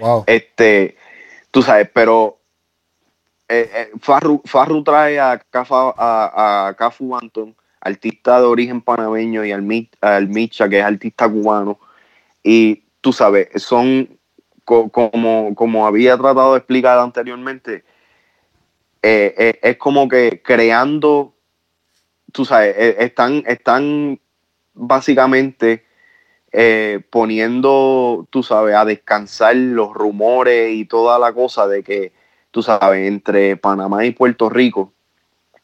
Wow. 0.00 0.24
Este, 0.26 0.96
tú 1.50 1.62
sabes, 1.62 1.88
pero 1.92 2.40
eh, 3.48 3.68
eh, 3.74 3.90
Farru, 4.00 4.84
trae 4.84 5.18
a, 5.18 5.38
Cafa, 5.50 5.92
a, 5.96 6.74
Cafu 6.78 7.16
Anton, 7.16 7.54
artista 7.80 8.40
de 8.40 8.46
origen 8.46 8.80
panameño, 8.80 9.44
y 9.44 9.52
al, 9.52 9.66
al 10.00 10.28
Micha, 10.28 10.68
que 10.68 10.78
es 10.78 10.84
artista 10.84 11.28
cubano. 11.28 11.78
Y 12.42 12.84
tú 13.00 13.12
sabes, 13.12 13.48
son 13.62 14.18
co- 14.64 14.88
como, 14.90 15.54
como 15.54 15.86
había 15.86 16.16
tratado 16.16 16.52
de 16.52 16.58
explicar 16.58 16.98
anteriormente, 16.98 17.84
eh, 19.02 19.34
eh, 19.38 19.58
es 19.62 19.76
como 19.78 20.08
que 20.08 20.42
creando, 20.44 21.34
tú 22.32 22.44
sabes, 22.44 22.74
eh, 22.78 22.96
están, 23.00 23.42
están 23.46 24.20
básicamente 24.74 25.84
eh, 26.52 27.00
poniendo, 27.10 28.26
tú 28.30 28.42
sabes, 28.42 28.74
a 28.74 28.84
descansar 28.84 29.54
los 29.56 29.92
rumores 29.92 30.72
y 30.72 30.84
toda 30.84 31.18
la 31.18 31.32
cosa 31.32 31.66
de 31.66 31.82
que, 31.82 32.12
tú 32.50 32.62
sabes, 32.62 33.06
entre 33.06 33.56
Panamá 33.56 34.04
y 34.04 34.10
Puerto 34.10 34.48
Rico 34.48 34.92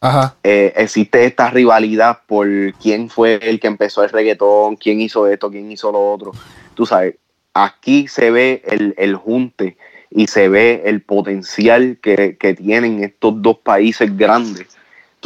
Ajá. 0.01 0.37
eh, 0.45 0.73
existe 0.77 1.25
esta 1.25 1.51
rivalidad 1.51 2.21
por 2.27 2.47
quién 2.81 3.11
fue 3.11 3.41
el 3.43 3.59
que 3.59 3.67
empezó 3.67 4.05
el 4.05 4.11
reggaetón, 4.11 4.77
quién 4.77 5.01
hizo 5.01 5.27
esto, 5.27 5.51
quién 5.51 5.71
hizo 5.73 5.91
lo 5.91 6.13
otro. 6.13 6.33
Tú 6.75 6.87
sabes, 6.87 7.17
aquí 7.55 8.07
se 8.07 8.31
ve 8.31 8.63
el, 8.67 8.95
el 8.97 9.17
junte 9.17 9.77
y 10.11 10.29
se 10.29 10.49
ve 10.49 10.83
el 10.87 11.03
potencial 11.03 11.99
que, 12.01 12.37
que 12.37 12.55
tienen 12.55 13.03
estos 13.03 13.43
dos 13.43 13.59
países 13.59 14.17
grandes, 14.17 14.77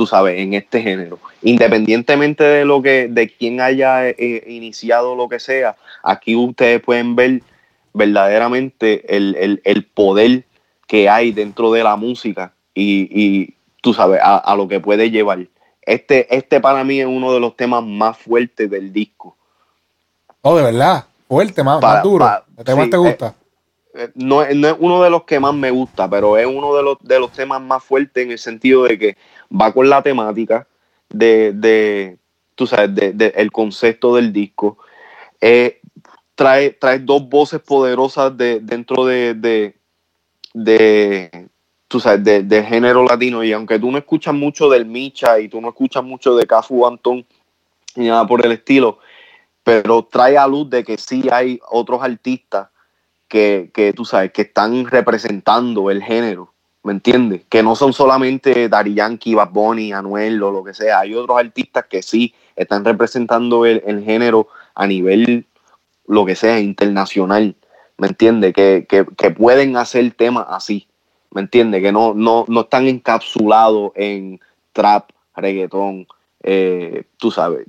tú 0.01 0.07
sabes, 0.07 0.39
en 0.39 0.55
este 0.55 0.81
género. 0.81 1.19
Independientemente 1.43 2.43
de 2.43 2.65
lo 2.65 2.81
que, 2.81 3.07
de 3.09 3.29
quién 3.29 3.61
haya 3.61 4.09
eh, 4.09 4.45
iniciado 4.49 5.15
lo 5.15 5.29
que 5.29 5.39
sea, 5.39 5.77
aquí 6.03 6.35
ustedes 6.35 6.81
pueden 6.81 7.15
ver 7.17 7.43
verdaderamente 7.93 9.15
el, 9.15 9.37
el- 9.37 9.61
el 9.63 9.85
poder 9.85 10.45
que 10.87 11.11
hay 11.11 11.33
dentro 11.33 11.71
de 11.71 11.83
la 11.85 11.97
música 11.97 12.55
y, 12.73 13.09
y 13.13 13.55
tú 13.83 13.93
sabes, 13.93 14.21
a, 14.23 14.39
a 14.39 14.57
lo 14.57 14.69
que 14.69 14.81
puede 14.81 15.11
llevar. 15.11 15.41
Este, 15.83 16.35
este 16.35 16.61
para 16.61 16.83
mí 16.83 16.99
es 17.01 17.07
uno 17.07 17.35
de 17.35 17.41
los 17.41 17.55
temas 17.55 17.85
más 17.85 18.17
fuertes 18.17 18.71
del 18.71 18.91
disco. 18.95 19.37
Oh, 20.41 20.57
de 20.57 20.63
verdad. 20.63 21.05
Fuerte, 21.29 21.63
más, 21.63 21.79
Para- 21.83 21.95
más 21.97 22.03
duro. 22.05 22.25
para- 22.25 22.45
¿El 22.57 22.65
tema 22.65 22.85
sí, 22.85 22.91
te 22.91 22.97
gusta? 22.97 23.35
Eh, 23.95 24.09
No, 24.15 24.43
es- 24.43 24.57
no 24.57 24.67
es 24.69 24.77
uno 24.79 25.03
de 25.03 25.11
los 25.11 25.25
que 25.25 25.39
más 25.39 25.53
me 25.53 25.71
gusta, 25.71 26.09
pero 26.09 26.39
es 26.39 26.47
uno 26.47 26.75
de 26.75 26.83
los, 26.85 26.97
de 27.03 27.19
los 27.21 27.31
temas 27.33 27.61
más 27.61 27.85
fuertes 27.85 28.25
en 28.25 28.31
el 28.31 28.39
sentido 28.39 28.85
de 28.85 28.99
que 28.99 29.17
va 29.51 29.73
con 29.73 29.89
la 29.89 30.03
temática 30.03 30.67
de, 31.09 31.53
de 31.53 32.19
tú 32.55 32.67
sabes, 32.67 32.95
de, 32.95 33.33
el 33.37 33.51
concepto 33.51 34.15
del 34.15 34.33
disco. 34.33 34.79
Eh, 35.41 35.81
trae, 36.35 36.71
trae 36.71 36.99
dos 36.99 37.29
voces 37.29 37.61
poderosas 37.61 38.37
de, 38.37 38.61
dentro 38.61 39.05
de, 39.05 39.35
de, 39.35 39.77
de, 40.53 41.49
tú 41.89 42.01
sabes, 42.01 42.23
de, 42.23 42.43
de 42.43 42.63
género 42.63 43.05
latino. 43.05 43.43
Y 43.43 43.53
aunque 43.53 43.79
tú 43.79 43.91
no 43.91 43.99
escuchas 43.99 44.35
mucho 44.35 44.69
del 44.69 44.87
Micha 44.87 45.41
y 45.41 45.49
tú 45.49 45.61
no 45.61 45.71
escuchas 45.71 46.05
mucho 46.05 46.35
de 46.37 46.47
Cafu 46.47 46.87
Antón 46.87 47.27
ni 47.97 48.09
nada 48.09 48.27
por 48.27 48.45
el 48.45 48.53
estilo, 48.53 48.99
pero 49.65 50.05
trae 50.05 50.39
a 50.39 50.47
luz 50.47 50.71
de 50.71 50.85
que 50.85 50.97
sí 50.97 51.29
hay 51.31 51.61
otros 51.71 52.03
artistas 52.03 52.69
que, 53.29 53.71
que 53.73 53.93
tú 53.93 54.05
sabes, 54.05 54.33
que 54.33 54.43
están 54.43 54.87
representando 54.87 55.91
el 55.91 56.03
género, 56.03 56.53
¿me 56.83 56.93
entiendes? 56.93 57.43
Que 57.49 57.63
no 57.63 57.77
son 57.77 57.93
solamente 57.93 58.69
Daddy 58.69 58.95
Yankee, 58.95 59.35
Bad 59.35 59.51
Bunny, 59.51 59.93
Anuel 59.93 60.43
o 60.43 60.51
lo 60.51 60.65
que 60.65 60.75
sea, 60.75 61.01
hay 61.01 61.15
otros 61.15 61.39
artistas 61.39 61.85
que 61.89 62.03
sí 62.03 62.35
están 62.57 62.85
representando 62.85 63.67
el, 63.67 63.83
el 63.87 64.03
género 64.03 64.49
a 64.75 64.87
nivel, 64.87 65.47
lo 66.07 66.25
que 66.25 66.35
sea, 66.35 66.59
internacional, 66.59 67.55
¿me 67.99 68.09
entiendes? 68.09 68.55
Que, 68.55 68.87
que, 68.89 69.05
que 69.17 69.31
pueden 69.31 69.77
hacer 69.77 70.11
temas 70.13 70.47
así, 70.49 70.89
¿me 71.31 71.43
entiendes? 71.43 71.83
Que 71.83 71.93
no, 71.93 72.15
no, 72.15 72.45
no 72.49 72.61
están 72.63 72.87
encapsulados 72.87 73.93
en 73.95 74.41
trap, 74.73 75.11
reggaetón, 75.37 76.07
eh, 76.43 77.05
tú 77.19 77.31
sabes, 77.31 77.67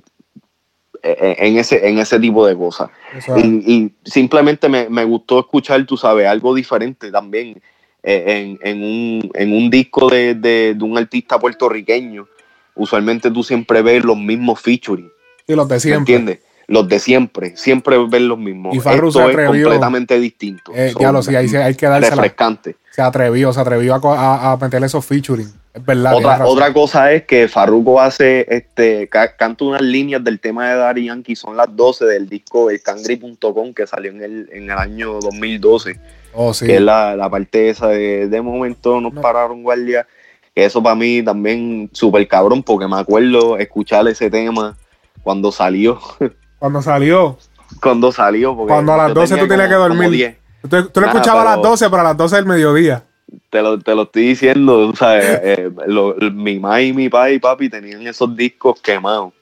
eh, 1.02 1.36
en 1.38 1.58
ese, 1.58 1.86
en 1.86 1.98
ese 1.98 2.18
tipo 2.18 2.46
de 2.46 2.56
cosas. 2.56 2.88
Y, 3.36 3.74
y 3.74 3.94
simplemente 4.04 4.68
me, 4.68 4.88
me 4.88 5.04
gustó 5.04 5.40
escuchar, 5.40 5.84
tú 5.84 5.96
sabes, 5.96 6.26
algo 6.26 6.54
diferente 6.54 7.10
también 7.10 7.60
en, 8.02 8.58
en 8.62 8.82
un, 8.82 9.30
en 9.34 9.52
un 9.52 9.70
disco 9.70 10.08
de, 10.10 10.34
de- 10.34 10.74
de 10.76 10.84
un 10.84 10.96
artista 10.98 11.38
puertorriqueño. 11.38 12.26
Usualmente 12.74 13.30
tú 13.30 13.42
siempre 13.44 13.82
ves 13.82 14.04
los 14.04 14.16
mismos 14.16 14.60
featuring, 14.60 15.10
Sí, 15.46 15.54
los 15.54 15.68
de 15.68 15.74
¿me 15.76 15.80
siempre. 15.80 15.98
entiendes? 16.14 16.38
Los 16.68 16.88
de 16.88 16.98
siempre, 17.00 17.56
siempre 17.56 17.96
ves 18.08 18.22
los 18.22 18.38
mismos. 18.38 18.74
Y 18.74 18.80
Farru 18.80 19.08
Esto 19.08 19.20
se 19.20 19.26
es 19.26 19.32
atrevió- 19.36 19.64
completamente 19.64 20.18
distinto. 20.18 20.72
Eh, 20.74 20.94
ya 20.98 21.12
lo 21.12 21.22
sé, 21.22 21.36
ahí 21.36 21.48
se- 21.48 21.62
hay 21.62 21.74
que 21.74 21.86
dársela. 21.86 22.16
refrescante. 22.16 22.76
Se 22.92 23.02
atrevió, 23.02 23.52
se 23.52 23.60
atrevió 23.60 23.94
a, 23.94 23.98
a, 23.98 24.52
a 24.52 24.56
meterle 24.56 24.86
esos 24.86 25.04
featuring. 25.04 25.48
Es 25.74 25.84
verdad. 25.84 26.14
Otra, 26.14 26.46
otra 26.46 26.72
cosa 26.72 27.12
es 27.12 27.24
que 27.24 27.48
Farruko 27.48 28.00
hace, 28.00 28.46
este, 28.48 29.08
ca- 29.08 29.36
canta 29.36 29.64
unas 29.64 29.80
líneas 29.82 30.22
del 30.22 30.40
tema 30.40 30.68
de 30.70 30.76
Daddy 30.76 31.06
Yankee, 31.06 31.34
son 31.36 31.56
las 31.56 31.74
12 31.74 32.04
del 32.06 32.28
disco 32.28 32.70
elcangri.com 32.70 33.74
que 33.74 33.86
salió 33.86 34.10
en 34.12 34.22
el, 34.22 34.48
en 34.52 34.64
el 34.70 34.78
año 34.78 35.14
2012, 35.20 35.98
Oh, 36.34 36.54
sí. 36.54 36.66
que 36.66 36.76
es 36.76 36.80
la, 36.80 37.14
la 37.16 37.28
parte 37.30 37.68
esa 37.68 37.88
de, 37.88 38.28
de 38.28 38.40
momento 38.42 39.00
nos 39.00 39.12
pararon 39.14 39.62
guardia, 39.62 40.06
eso 40.54 40.82
para 40.82 40.94
mí 40.94 41.22
también 41.22 41.90
súper 41.92 42.26
cabrón, 42.28 42.62
porque 42.62 42.86
me 42.88 42.98
acuerdo 42.98 43.56
escuchar 43.58 44.06
ese 44.08 44.30
tema 44.30 44.76
cuando 45.22 45.52
salió, 45.52 45.98
Cuando 46.58 46.80
salió. 46.82 47.38
cuando 47.82 48.12
salió, 48.12 48.54
porque 48.56 48.72
Cuando 48.72 48.92
a 48.92 48.96
las 48.98 49.08
yo 49.08 49.14
12 49.14 49.34
tú 49.34 49.40
tenía 49.40 49.48
tenías 49.48 49.68
que 49.68 49.74
dormir. 49.74 50.10
10. 50.10 50.36
Tú, 50.62 50.68
tú 50.90 51.00
lo 51.00 51.06
Nada, 51.08 51.18
escuchabas 51.18 51.42
a 51.42 51.44
las 51.50 51.56
pero- 51.58 51.68
12, 51.70 51.90
pero 51.90 52.00
a 52.00 52.04
las 52.04 52.16
12 52.16 52.36
del 52.36 52.46
mediodía. 52.46 53.02
te 53.50 53.62
lo, 53.62 53.78
te 53.78 53.94
lo 53.94 54.02
estoy 54.02 54.22
diciendo, 54.28 54.86
tú 54.90 54.96
sabes, 54.96 55.24
eh, 55.42 55.70
lo- 55.86 56.14
mi 56.32 56.58
mamá 56.60 56.80
y 56.82 56.92
mi 56.92 57.08
papá 57.08 57.30
y 57.30 57.38
papi 57.40 57.68
tenían 57.68 58.06
esos 58.06 58.34
discos 58.36 58.80
quemados. 58.80 59.32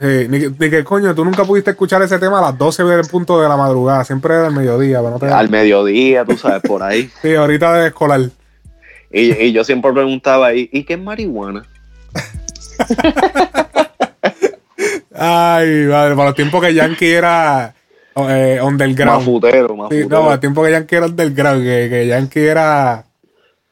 Sí, 0.00 0.26
ni, 0.30 0.40
que- 0.40 0.50
ni 0.58 0.70
que 0.70 0.82
coño, 0.82 1.14
tú 1.14 1.24
nunca 1.26 1.44
pudiste 1.44 1.72
escuchar 1.72 2.00
ese 2.02 2.18
tema 2.18 2.38
a 2.38 2.42
las 2.50 2.56
12 2.58 2.84
del 2.84 3.06
punto 3.06 3.40
de 3.40 3.48
la 3.48 3.56
madrugada. 3.56 4.02
Siempre 4.04 4.34
era 4.34 4.46
al 4.46 4.54
mediodía. 4.54 4.98
Pero 5.00 5.10
no 5.10 5.18
te... 5.18 5.26
Al 5.26 5.50
mediodía, 5.50 6.24
tú 6.24 6.38
sabes, 6.38 6.62
por 6.62 6.82
ahí. 6.82 7.10
Sí, 7.22 7.34
ahorita 7.34 7.72
de 7.74 7.88
escolar. 7.88 8.20
Y, 9.12 9.32
y 9.32 9.52
yo 9.52 9.62
siempre 9.64 9.92
preguntaba, 9.92 10.54
¿y, 10.54 10.70
¿y 10.72 10.84
qué 10.84 10.94
es 10.94 11.00
marihuana? 11.00 11.64
Ay, 15.14 15.68
madre, 15.86 16.14
para 16.14 16.26
los 16.26 16.34
tiempos 16.34 16.62
que 16.64 16.72
Yankee 16.72 17.10
era 17.12 17.74
eh, 18.16 18.58
underground. 18.62 19.16
Más 19.18 19.24
futero, 19.24 19.76
más 19.76 19.88
Sí, 19.90 20.02
futero. 20.02 20.08
no, 20.16 20.22
para 20.22 20.30
los 20.36 20.40
tiempos 20.40 20.64
que 20.66 20.72
Yankee 20.72 20.94
era 20.96 21.06
underground, 21.06 21.62
que, 21.62 21.88
que 21.90 22.06
Yankee 22.06 22.40
era. 22.46 23.04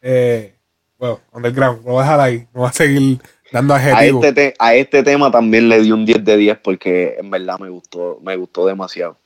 Eh, 0.03 0.55
bueno, 0.99 1.21
underground. 1.33 1.85
Lo 1.87 1.93
voy 1.93 2.01
a 2.01 2.03
dejar 2.05 2.21
ahí. 2.21 2.47
No 2.53 2.61
voy 2.61 2.69
a 2.69 2.73
seguir 2.73 3.19
dando 3.53 3.75
a, 3.75 3.79
este 4.19 4.33
te- 4.33 4.55
a 4.59 4.75
este 4.75 5.03
tema 5.03 5.31
también 5.31 5.69
le 5.69 5.81
di 5.81 5.93
un 5.93 6.05
10 6.05 6.25
de 6.25 6.37
10 6.37 6.59
porque 6.63 7.17
en 7.19 7.31
verdad 7.31 7.59
me 7.59 7.69
gustó, 7.71 8.19
me 8.23 8.37
gustó 8.37 8.67
demasiado. 8.67 9.17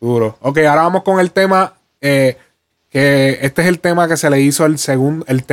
Duro. 0.00 0.36
Ok, 0.40 0.58
ahora 0.58 0.82
vamos 0.82 1.02
con 1.02 1.20
el 1.20 1.30
tema. 1.32 1.74
eh, 2.00 2.36
que 2.90 3.38
este 3.42 3.62
es 3.62 3.68
el 3.68 3.80
tema 3.80 4.08
que 4.08 4.16
se 4.16 4.30
le 4.30 4.40
hizo 4.40 4.64
el, 4.64 4.78
segundo 4.78 5.24
el, 5.28 5.44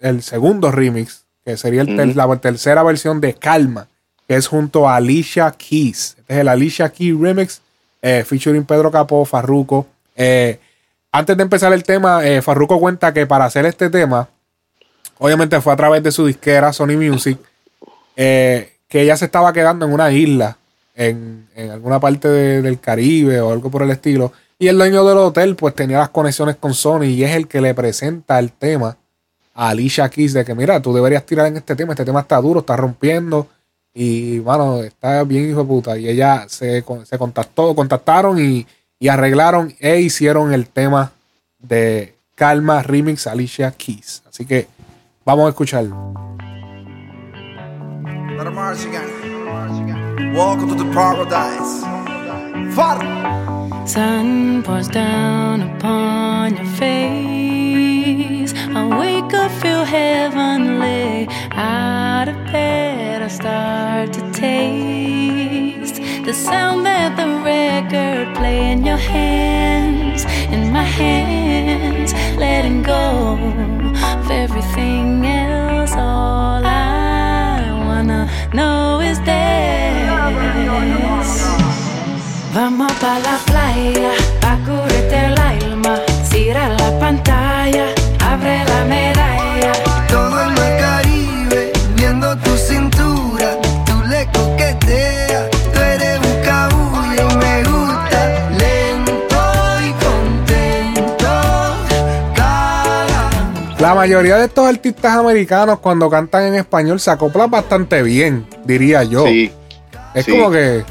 el 0.00 0.22
segundo 0.22 0.70
remix, 0.70 1.24
que 1.44 1.56
sería 1.56 1.82
el 1.82 1.94
ter- 1.96 2.16
la 2.16 2.36
tercera 2.38 2.82
versión 2.82 3.20
de 3.20 3.34
Calma, 3.34 3.88
que 4.26 4.36
es 4.36 4.46
junto 4.46 4.88
a 4.88 4.96
Alicia 4.96 5.50
Keys. 5.58 6.16
Este 6.18 6.34
es 6.34 6.38
el 6.40 6.48
Alicia 6.48 6.88
Keys 6.90 7.18
remix, 7.18 7.60
eh, 8.02 8.24
featuring 8.26 8.64
Pedro 8.64 8.90
Capó, 8.90 9.24
Farruko. 9.24 9.86
Eh, 10.14 10.58
antes 11.12 11.36
de 11.36 11.42
empezar 11.42 11.72
el 11.72 11.82
tema, 11.82 12.20
Farruko 12.42 12.78
cuenta 12.78 13.12
que 13.12 13.26
para 13.26 13.44
hacer 13.46 13.66
este 13.66 13.90
tema, 13.90 14.28
obviamente 15.18 15.60
fue 15.60 15.72
a 15.72 15.76
través 15.76 16.02
de 16.02 16.12
su 16.12 16.26
disquera 16.26 16.72
Sony 16.72 16.96
Music, 16.96 17.38
eh, 18.16 18.72
que 18.88 19.02
ella 19.02 19.16
se 19.16 19.26
estaba 19.26 19.52
quedando 19.52 19.86
en 19.86 19.92
una 19.92 20.10
isla, 20.12 20.56
en, 20.94 21.48
en 21.54 21.70
alguna 21.70 22.00
parte 22.00 22.28
de- 22.28 22.62
del 22.62 22.80
Caribe 22.80 23.40
o 23.40 23.52
algo 23.52 23.70
por 23.70 23.82
el 23.82 23.90
estilo. 23.90 24.32
Y 24.58 24.68
el 24.68 24.78
dueño 24.78 25.04
del 25.04 25.18
hotel 25.18 25.54
pues 25.56 25.74
tenía 25.74 25.98
las 25.98 26.08
conexiones 26.08 26.56
con 26.56 26.72
Sony 26.72 27.04
y 27.04 27.24
es 27.24 27.32
el 27.36 27.46
que 27.46 27.60
le 27.60 27.74
presenta 27.74 28.38
el 28.38 28.52
tema 28.52 28.96
a 29.54 29.68
Alicia 29.70 30.08
Keys 30.08 30.32
de 30.32 30.44
que 30.44 30.54
mira, 30.54 30.80
tú 30.80 30.94
deberías 30.94 31.26
tirar 31.26 31.46
en 31.46 31.58
este 31.58 31.76
tema, 31.76 31.92
este 31.92 32.04
tema 32.06 32.20
está 32.20 32.40
duro, 32.40 32.60
está 32.60 32.76
rompiendo 32.76 33.48
y 33.92 34.38
bueno, 34.38 34.82
está 34.82 35.22
bien 35.24 35.50
hijo 35.50 35.60
de 35.60 35.66
puta. 35.66 35.98
Y 35.98 36.08
ella 36.08 36.46
se, 36.48 36.82
se 37.04 37.18
contactó, 37.18 37.74
contactaron 37.74 38.38
y, 38.42 38.66
y 38.98 39.08
arreglaron 39.08 39.74
e 39.80 40.00
hicieron 40.00 40.52
el 40.54 40.68
tema 40.68 41.12
de 41.58 42.14
Calma 42.34 42.82
Remix 42.82 43.26
Alicia 43.26 43.70
Keys. 43.72 44.22
Así 44.28 44.44
que 44.46 44.68
vamos 45.26 45.46
a 45.46 45.48
escucharlo. 45.48 46.14
Let 48.38 48.46
'em 48.46 48.54
march 48.54 48.86
again. 48.86 49.10
Welcome 50.32 50.68
to 50.68 50.76
the 50.76 50.90
paradise. 50.92 51.84
Far. 52.74 52.98
Sun 53.86 54.62
pours 54.62 54.88
down 54.88 55.62
upon 55.62 56.56
your 56.56 56.66
face. 56.82 58.52
I 58.74 58.82
wake 59.00 59.34
up, 59.34 59.50
feel 59.62 59.84
heavenly. 59.84 61.28
Out 61.52 62.28
of 62.28 62.36
bed, 62.52 63.22
I 63.22 63.28
start 63.28 64.12
to 64.12 64.22
taste 64.32 66.00
the 66.24 66.32
sound 66.32 66.86
that 66.86 67.16
the 67.16 67.26
record 67.42 68.34
play 68.36 68.70
in 68.72 68.84
your 68.84 68.98
hands, 70.16 70.52
in 70.52 70.72
my 70.72 70.82
hands, 70.82 72.12
letting 72.36 72.82
go 72.82 73.38
of 74.12 74.30
everything 74.30 75.24
else. 75.24 75.92
All 75.92 76.64
I 76.64 77.72
wanna 77.86 78.28
know 78.52 79.00
is 79.00 79.18
this. 79.20 79.36
Vamos 82.52 82.92
pa 83.00 83.18
la 83.18 83.36
playa, 83.44 84.12
pa 84.40 84.56
curarte 84.64 85.26
el 85.26 85.38
alma. 85.38 86.00
Cierra 86.24 86.68
la 86.68 86.98
pantalla, 86.98 87.86
abre 88.20 88.64
la 88.64 88.84
medalla. 88.84 89.85
La 103.86 103.94
mayoría 103.94 104.36
de 104.36 104.46
estos 104.46 104.66
artistas 104.66 105.16
americanos 105.16 105.78
cuando 105.78 106.10
cantan 106.10 106.42
en 106.42 106.56
español 106.56 106.98
se 106.98 107.08
acoplan 107.08 107.48
bastante 107.48 108.02
bien, 108.02 108.44
diría 108.64 109.04
yo. 109.04 109.24
Sí. 109.26 109.52
Es 110.12 110.24
sí. 110.24 110.32
como 110.32 110.50
que, 110.50 110.82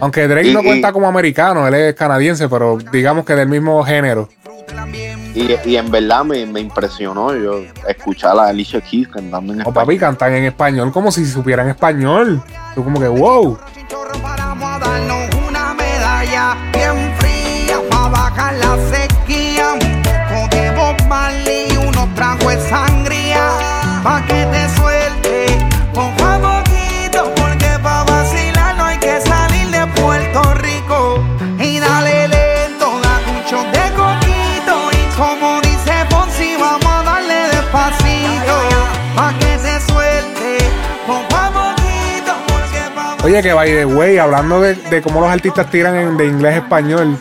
aunque 0.00 0.26
Drake 0.26 0.48
Y- 0.48 0.54
no 0.54 0.62
y- 0.62 0.64
cuenta 0.64 0.90
como 0.90 1.06
americano, 1.06 1.68
él 1.68 1.74
es 1.74 1.94
canadiense, 1.94 2.48
pero 2.48 2.78
digamos 2.90 3.26
que 3.26 3.34
del 3.34 3.48
mismo 3.50 3.84
género. 3.84 4.30
Y, 5.34 5.54
y 5.66 5.76
en 5.76 5.90
verdad 5.90 6.24
me, 6.24 6.46
me 6.46 6.60
impresionó 6.60 7.34
yo 7.36 7.60
escuchar 7.86 8.38
a 8.38 8.46
Alicia 8.48 8.80
Keys 8.80 9.08
cantando 9.08 9.52
en 9.52 9.58
O 9.58 9.62
español. 9.62 9.74
papi 9.86 9.98
cantan 9.98 10.32
en 10.32 10.44
español 10.44 10.92
como 10.92 11.12
si 11.12 11.26
supieran 11.26 11.68
español. 11.68 12.42
Tú 12.74 12.82
como 12.84 12.98
que, 13.00 13.08
wow. 13.08 13.58
Vamos 14.22 14.64
a 14.64 14.78
darnos 14.78 15.28
una 15.46 15.74
medalla 15.74 16.56
bien 16.72 17.12
fría 17.18 17.76
para 17.90 18.08
bajar 18.08 18.54
la 18.54 18.76
Oye, 43.34 43.42
que 43.42 43.52
by 43.52 43.68
the 43.68 43.84
way, 43.84 44.16
hablando 44.18 44.60
de, 44.60 44.76
de 44.76 45.02
cómo 45.02 45.20
los 45.20 45.28
artistas 45.28 45.68
tiran 45.68 46.16
de 46.16 46.24
inglés 46.24 46.54
a 46.54 46.58
español, 46.58 47.18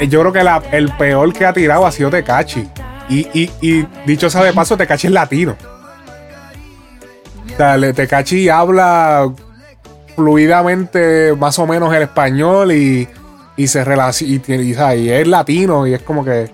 eh, 0.00 0.08
yo 0.08 0.20
creo 0.20 0.32
que 0.32 0.76
el 0.78 0.90
peor 0.92 1.30
que 1.34 1.44
ha 1.44 1.52
tirado 1.52 1.84
ha 1.84 1.92
sido 1.92 2.08
Tecachi. 2.08 2.66
Y, 3.10 3.28
y, 3.38 3.50
y 3.60 3.86
dicho 4.06 4.30
sea 4.30 4.42
de 4.44 4.54
paso, 4.54 4.78
Tecachi 4.78 5.08
es 5.08 5.12
latino. 5.12 5.56
O 7.52 7.56
sea, 7.58 7.76
le- 7.76 7.92
Tecachi 7.92 8.48
habla 8.48 9.30
fluidamente 10.16 11.34
más 11.38 11.58
o 11.58 11.66
menos 11.66 11.92
el 11.94 12.00
español 12.04 12.72
y, 12.72 13.06
y 13.58 13.66
se 13.68 13.84
relaciona 13.84 14.42
y, 14.48 14.72
y 15.02 15.10
es 15.10 15.28
latino 15.28 15.86
y 15.86 15.92
es 15.92 16.00
como 16.00 16.24
que 16.24 16.50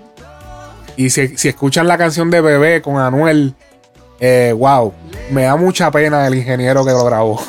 y 0.97 1.09
si, 1.09 1.37
si 1.37 1.47
escuchan 1.47 1.87
la 1.87 1.97
canción 1.97 2.29
de 2.29 2.41
Bebé 2.41 2.81
con 2.81 2.97
Anuel 2.97 3.55
eh, 4.19 4.53
wow 4.55 4.93
me 5.31 5.43
da 5.43 5.55
mucha 5.55 5.89
pena 5.89 6.27
el 6.27 6.35
ingeniero 6.35 6.85
que 6.85 6.91
lo 6.91 7.03
grabó 7.05 7.41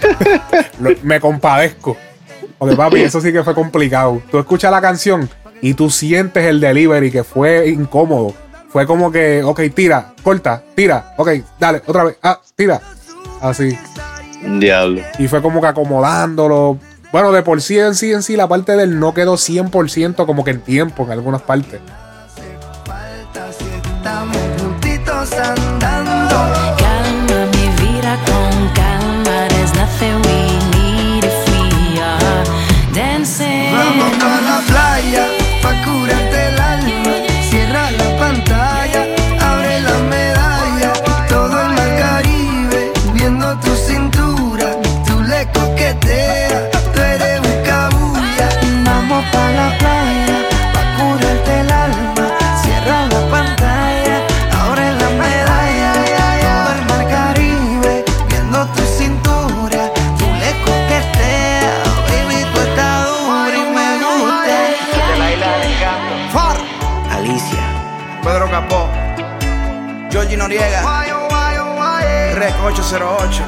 Lo- 0.80 0.90
me 1.02 1.20
compadezco 1.20 1.96
porque 2.58 2.74
papi 2.76 3.02
eso 3.02 3.20
sí 3.20 3.32
que 3.32 3.42
fue 3.44 3.54
complicado 3.54 4.22
tú 4.30 4.38
escuchas 4.38 4.70
la 4.70 4.80
canción 4.80 5.28
y 5.60 5.74
tú 5.74 5.90
sientes 5.90 6.44
el 6.44 6.60
delivery 6.60 7.10
que 7.10 7.24
fue 7.24 7.68
incómodo 7.68 8.34
fue 8.68 8.86
como 8.86 9.10
que 9.10 9.42
ok 9.42 9.60
tira 9.74 10.14
corta 10.22 10.62
tira 10.74 11.14
ok 11.16 11.30
dale 11.58 11.82
otra 11.86 12.04
vez 12.04 12.16
ah 12.22 12.40
tira 12.54 12.80
así 13.40 13.76
Diablo. 14.58 15.02
y 15.18 15.26
fue 15.28 15.42
como 15.42 15.60
que 15.60 15.66
acomodándolo. 15.66 16.78
Bueno, 17.10 17.32
de 17.32 17.42
por 17.42 17.60
sí 17.62 17.78
en 17.78 17.94
sí 17.94 18.12
en 18.12 18.22
sí 18.22 18.36
la 18.36 18.46
parte 18.46 18.76
del 18.76 19.00
no 19.00 19.12
quedó 19.14 19.34
100% 19.34 20.26
como 20.26 20.44
que 20.44 20.50
en 20.52 20.60
tiempo 20.60 21.04
en 21.04 21.12
algunas 21.12 21.42
partes. 21.42 21.80
estamos 23.96 24.36
juntitos 24.60 25.30
808. 72.66 73.44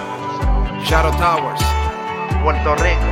Shadow 0.84 1.10
Towers, 1.18 1.60
Puerto 2.40 2.76
Rico. 2.76 3.04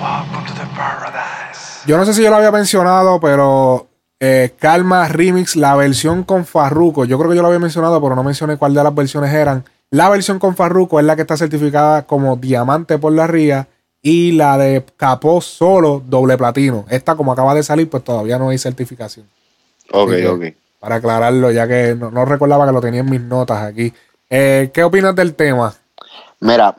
Welcome 0.00 0.44
to 0.44 0.54
the 0.54 0.66
paradise. 0.74 1.84
Yo 1.86 1.96
no 1.96 2.04
sé 2.04 2.12
si 2.12 2.24
yo 2.24 2.30
lo 2.30 2.36
había 2.36 2.50
mencionado, 2.50 3.20
pero 3.20 3.86
eh, 4.18 4.54
Calma 4.58 5.06
Remix, 5.06 5.54
la 5.54 5.76
versión 5.76 6.24
con 6.24 6.44
Farruko. 6.44 7.04
Yo 7.04 7.16
creo 7.16 7.30
que 7.30 7.36
yo 7.36 7.42
lo 7.42 7.46
había 7.48 7.60
mencionado, 7.60 8.02
pero 8.02 8.16
no 8.16 8.24
mencioné 8.24 8.56
cuál 8.56 8.74
de 8.74 8.82
las 8.82 8.92
versiones 8.92 9.32
eran. 9.32 9.64
La 9.90 10.08
versión 10.08 10.40
con 10.40 10.56
Farruko 10.56 10.98
es 10.98 11.06
la 11.06 11.14
que 11.14 11.22
está 11.22 11.36
certificada 11.36 12.02
como 12.02 12.34
diamante 12.34 12.98
por 12.98 13.12
la 13.12 13.28
RIA 13.28 13.68
y 14.02 14.32
la 14.32 14.58
de 14.58 14.84
Capó 14.96 15.40
solo 15.42 16.02
doble 16.04 16.36
platino. 16.36 16.86
Esta, 16.90 17.14
como 17.14 17.32
acaba 17.32 17.54
de 17.54 17.62
salir, 17.62 17.88
pues 17.88 18.02
todavía 18.02 18.36
no 18.36 18.48
hay 18.48 18.58
certificación. 18.58 19.28
Ok, 19.92 20.10
que, 20.10 20.26
ok. 20.26 20.44
Para 20.80 20.96
aclararlo, 20.96 21.52
ya 21.52 21.68
que 21.68 21.94
no, 21.94 22.10
no 22.10 22.24
recordaba 22.24 22.66
que 22.66 22.72
lo 22.72 22.80
tenía 22.80 23.02
en 23.02 23.10
mis 23.10 23.20
notas 23.20 23.62
aquí. 23.62 23.94
Eh, 24.28 24.70
¿Qué 24.72 24.82
opinas 24.82 25.14
del 25.14 25.34
tema? 25.34 25.76
Mira, 26.40 26.76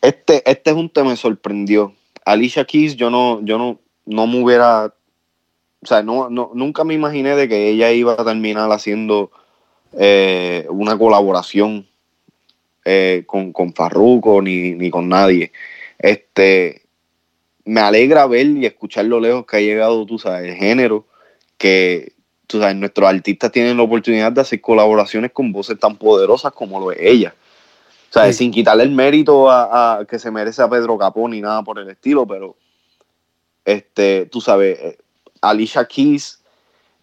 este, 0.00 0.48
este 0.48 0.70
es 0.70 0.76
un 0.76 0.90
tema 0.90 1.06
que 1.06 1.10
me 1.12 1.16
sorprendió. 1.16 1.94
Alicia 2.24 2.64
Keys, 2.64 2.96
yo 2.96 3.10
no, 3.10 3.40
yo 3.44 3.58
no, 3.58 3.80
no 4.04 4.26
me 4.26 4.42
hubiera, 4.42 4.86
o 4.86 5.86
sea, 5.86 6.02
no, 6.02 6.28
no, 6.28 6.50
nunca 6.54 6.84
me 6.84 6.94
imaginé 6.94 7.34
de 7.34 7.48
que 7.48 7.68
ella 7.68 7.90
iba 7.92 8.12
a 8.12 8.24
terminar 8.24 8.70
haciendo 8.70 9.30
eh, 9.98 10.66
una 10.68 10.96
colaboración 10.98 11.86
eh, 12.84 13.24
con, 13.26 13.52
con 13.52 13.72
Farruko 13.72 14.42
ni, 14.42 14.72
ni 14.74 14.90
con 14.90 15.08
nadie. 15.08 15.52
Este, 15.98 16.82
me 17.64 17.80
alegra 17.80 18.26
ver 18.26 18.46
y 18.46 18.66
escuchar 18.66 19.06
lo 19.06 19.18
lejos 19.18 19.46
que 19.46 19.56
ha 19.56 19.60
llegado, 19.60 20.04
tú 20.04 20.18
sabes, 20.18 20.50
el 20.50 20.56
género, 20.56 21.06
que 21.58 22.11
tú 22.52 22.60
sabes, 22.60 22.76
nuestros 22.76 23.08
artistas 23.08 23.50
tienen 23.50 23.76
la 23.76 23.82
oportunidad 23.82 24.30
de 24.30 24.42
hacer 24.42 24.60
colaboraciones 24.60 25.32
con 25.32 25.50
voces 25.52 25.78
tan 25.78 25.96
poderosas 25.96 26.52
como 26.52 26.78
lo 26.78 26.92
es 26.92 26.98
ella. 27.00 27.34
O 28.10 28.12
sea, 28.12 28.26
Sí. 28.26 28.34
sin 28.34 28.50
quitarle 28.52 28.84
el 28.84 28.90
mérito 28.92 29.50
a, 29.50 29.98
a 30.00 30.04
que 30.04 30.18
se 30.18 30.30
merece 30.30 30.60
a 30.62 30.68
Pedro 30.68 30.98
Capó 30.98 31.28
ni 31.28 31.40
nada 31.40 31.62
por 31.62 31.78
el 31.78 31.88
estilo, 31.88 32.26
pero 32.26 32.54
este, 33.64 34.26
tú 34.26 34.40
sabes, 34.40 34.78
eh, 34.80 34.98
Alicia 35.40 35.84
Keys, 35.86 36.40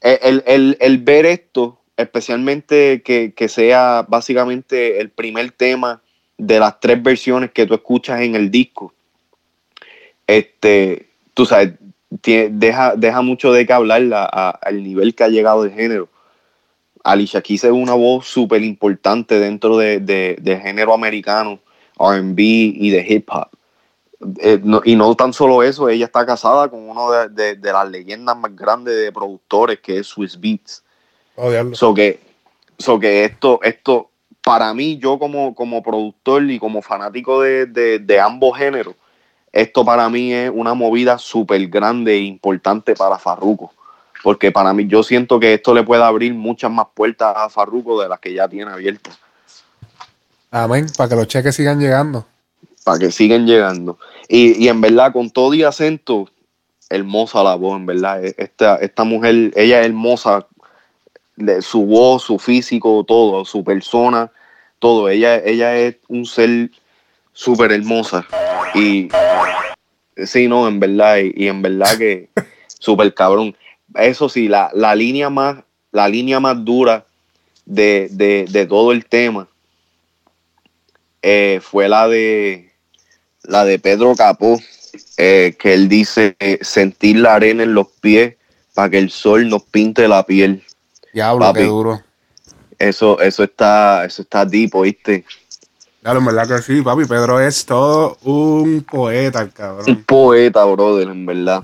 eh, 0.01 0.19
el, 0.21 0.43
el- 0.45 0.77
el 0.79 0.97
ver 0.99 1.25
esto, 1.25 1.79
especialmente 1.97 3.01
que, 3.01 3.33
que 3.33 3.49
sea 3.49 4.05
básicamente 4.07 5.01
el 5.01 5.09
primer 5.09 5.51
tema 5.51 6.01
de 6.37 6.59
las 6.59 6.79
tres 6.79 7.01
versiones 7.01 7.51
que 7.51 7.65
tú 7.65 7.73
escuchas 7.73 8.21
en 8.21 8.35
el 8.35 8.49
disco, 8.51 8.93
este, 10.27 11.09
tú 11.33 11.45
sabes, 11.45 11.73
deja, 12.09 12.95
deja 12.95 13.21
mucho 13.21 13.51
de 13.51 13.65
qué 13.65 13.73
hablar 13.73 14.01
la- 14.01 14.29
a- 14.31 14.49
al 14.49 14.83
nivel 14.83 15.13
que 15.15 15.23
ha 15.23 15.29
llegado 15.29 15.63
el 15.63 15.71
género. 15.71 16.09
Alicia 17.03 17.41
Keys 17.41 17.63
es 17.63 17.71
una 17.71 17.93
voz 17.93 18.27
súper 18.27 18.63
importante 18.63 19.39
dentro 19.39 19.77
de, 19.77 19.99
de- 19.99 20.37
del 20.41 20.59
género 20.59 20.93
americano, 20.93 21.59
RB 21.97 22.39
y 22.39 22.89
de 22.89 23.05
hip 23.07 23.29
hop. 23.31 23.47
Eh, 24.41 24.59
no- 24.61 24.81
y 24.83 24.95
no 24.95 25.15
tan 25.15 25.31
solo 25.31 25.63
eso, 25.63 25.87
ella 25.87 26.05
está 26.05 26.25
casada 26.25 26.67
con 26.67 26.89
uno 26.89 27.11
de, 27.11 27.29
de- 27.29 27.55
de 27.55 27.71
las 27.71 27.89
leyendas 27.89 28.37
más 28.37 28.53
grandes 28.55 28.95
de 28.97 29.11
productores, 29.11 29.79
que 29.79 29.99
es 29.99 30.07
Swiss 30.07 30.37
Beats. 30.39 30.83
Oh. 31.35 31.51
So 31.73 31.93
que, 31.93 32.19
so 32.77 32.99
que 32.99 33.23
esto, 33.23 33.61
esto, 33.63 34.09
para 34.43 34.73
mí, 34.73 34.97
yo 34.97 35.17
como, 35.19 35.55
como 35.55 35.81
productor 35.81 36.49
y 36.49 36.59
como 36.59 36.81
fanático 36.81 37.41
de- 37.41 37.65
de 37.99 38.19
ambos 38.19 38.57
géneros, 38.57 38.95
esto 39.51 39.83
para 39.83 40.09
mí 40.09 40.33
es 40.33 40.51
una 40.53 40.73
movida 40.73 41.17
súper 41.17 41.67
grande 41.67 42.13
e 42.13 42.21
importante 42.21 42.95
para 42.95 43.17
Farruko. 43.17 43.73
Porque 44.21 44.51
para 44.51 44.73
mí, 44.73 44.85
yo 44.87 45.01
siento 45.01 45.39
que 45.39 45.53
esto 45.53 45.73
le 45.73 45.83
puede 45.83 46.03
abrir 46.03 46.33
muchas 46.33 46.69
más 46.69 46.87
puertas 46.93 47.33
a 47.35 47.49
Farruko 47.49 48.01
de 48.01 48.09
las 48.09 48.19
que 48.19 48.33
ya 48.33 48.47
tiene 48.47 48.71
abiertas. 48.71 49.17
Amén, 50.51 50.87
para 50.97 51.09
que 51.09 51.15
los 51.15 51.27
cheques 51.27 51.55
sigan 51.55 51.79
llegando. 51.79 52.25
Para 52.83 52.99
que 52.99 53.11
sigan 53.11 53.45
llegando. 53.45 53.97
Y, 54.27 54.63
y 54.63 54.67
en 54.67 54.81
verdad, 54.81 55.13
con 55.13 55.29
todo 55.29 55.53
y 55.53 55.63
acento, 55.63 56.29
hermosa 56.89 57.43
la 57.43 57.55
voz, 57.55 57.77
en 57.77 57.85
verdad. 57.85 58.25
E- 58.25 58.35
Esta, 58.37 58.75
esta 58.77 59.03
mujer, 59.03 59.51
ella 59.55 59.79
es 59.79 59.85
hermosa. 59.85 60.45
Su 61.61 61.85
voz, 61.85 62.23
su 62.23 62.37
físico, 62.37 63.05
todo, 63.07 63.45
su 63.45 63.63
persona, 63.63 64.29
todo. 64.79 65.07
Ella, 65.07 65.37
ella 65.37 65.77
es 65.77 65.95
un 66.09 66.25
ser 66.25 66.71
súper 67.39 67.71
hermosa. 67.71 68.27
Y 68.75 69.07
sí, 70.25 70.47
no, 70.49 70.67
en 70.67 70.79
verdad, 70.79 71.17
y, 71.19 71.31
y 71.45 71.47
en 71.47 71.61
verdad 71.61 71.97
que 71.97 72.27
súper 72.67 73.13
cabrón. 73.13 73.55
Eso 73.95 74.27
sí, 74.27 74.47
la, 74.49 74.69
la 74.73 74.93
línea 74.93 75.29
más, 75.29 75.63
la 75.91 76.09
línea 76.09 76.39
más 76.41 76.63
dura 76.65 77.05
de, 77.65 78.09
de- 78.11 78.45
de 78.49 78.65
todo 78.65 78.91
el 78.91 79.05
tema 79.05 79.47
eh, 81.21 81.59
fue 81.61 81.87
la 81.89 82.07
de 82.07 82.71
la 83.43 83.63
de 83.65 83.79
Pedro 83.79 84.15
Capó, 84.15 84.59
eh, 85.17 85.55
que 85.57 85.73
él 85.73 85.87
dice 85.87 86.35
eh, 86.39 86.59
sentir 86.61 87.17
la 87.19 87.35
arena 87.35 87.63
en 87.63 87.73
los 87.73 87.87
pies 88.01 88.35
para 88.73 88.89
que 88.89 88.97
el 88.97 89.09
sol 89.09 89.47
nos 89.49 89.63
pinte 89.63 90.07
la 90.07 90.23
piel. 90.25 90.61
Diablo, 91.13 91.45
Papi. 91.45 91.59
qué 91.61 91.65
duro. 91.65 92.03
Eso, 92.77 93.19
eso 93.21 93.43
está, 93.43 94.05
eso 94.05 94.21
está 94.21 94.45
deep, 94.45 94.75
¿oíste? 94.75 95.25
Claro, 96.01 96.19
en 96.19 96.25
verdad 96.25 96.47
que 96.47 96.61
sí, 96.61 96.81
papi. 96.81 97.05
Pedro 97.05 97.39
es 97.39 97.65
todo 97.65 98.17
un 98.23 98.85
poeta, 98.89 99.39
el 99.41 99.45
Un 99.47 99.51
cabrón. 99.51 100.03
poeta, 100.05 100.63
brother, 100.65 101.09
en 101.09 101.25
verdad. 101.25 101.63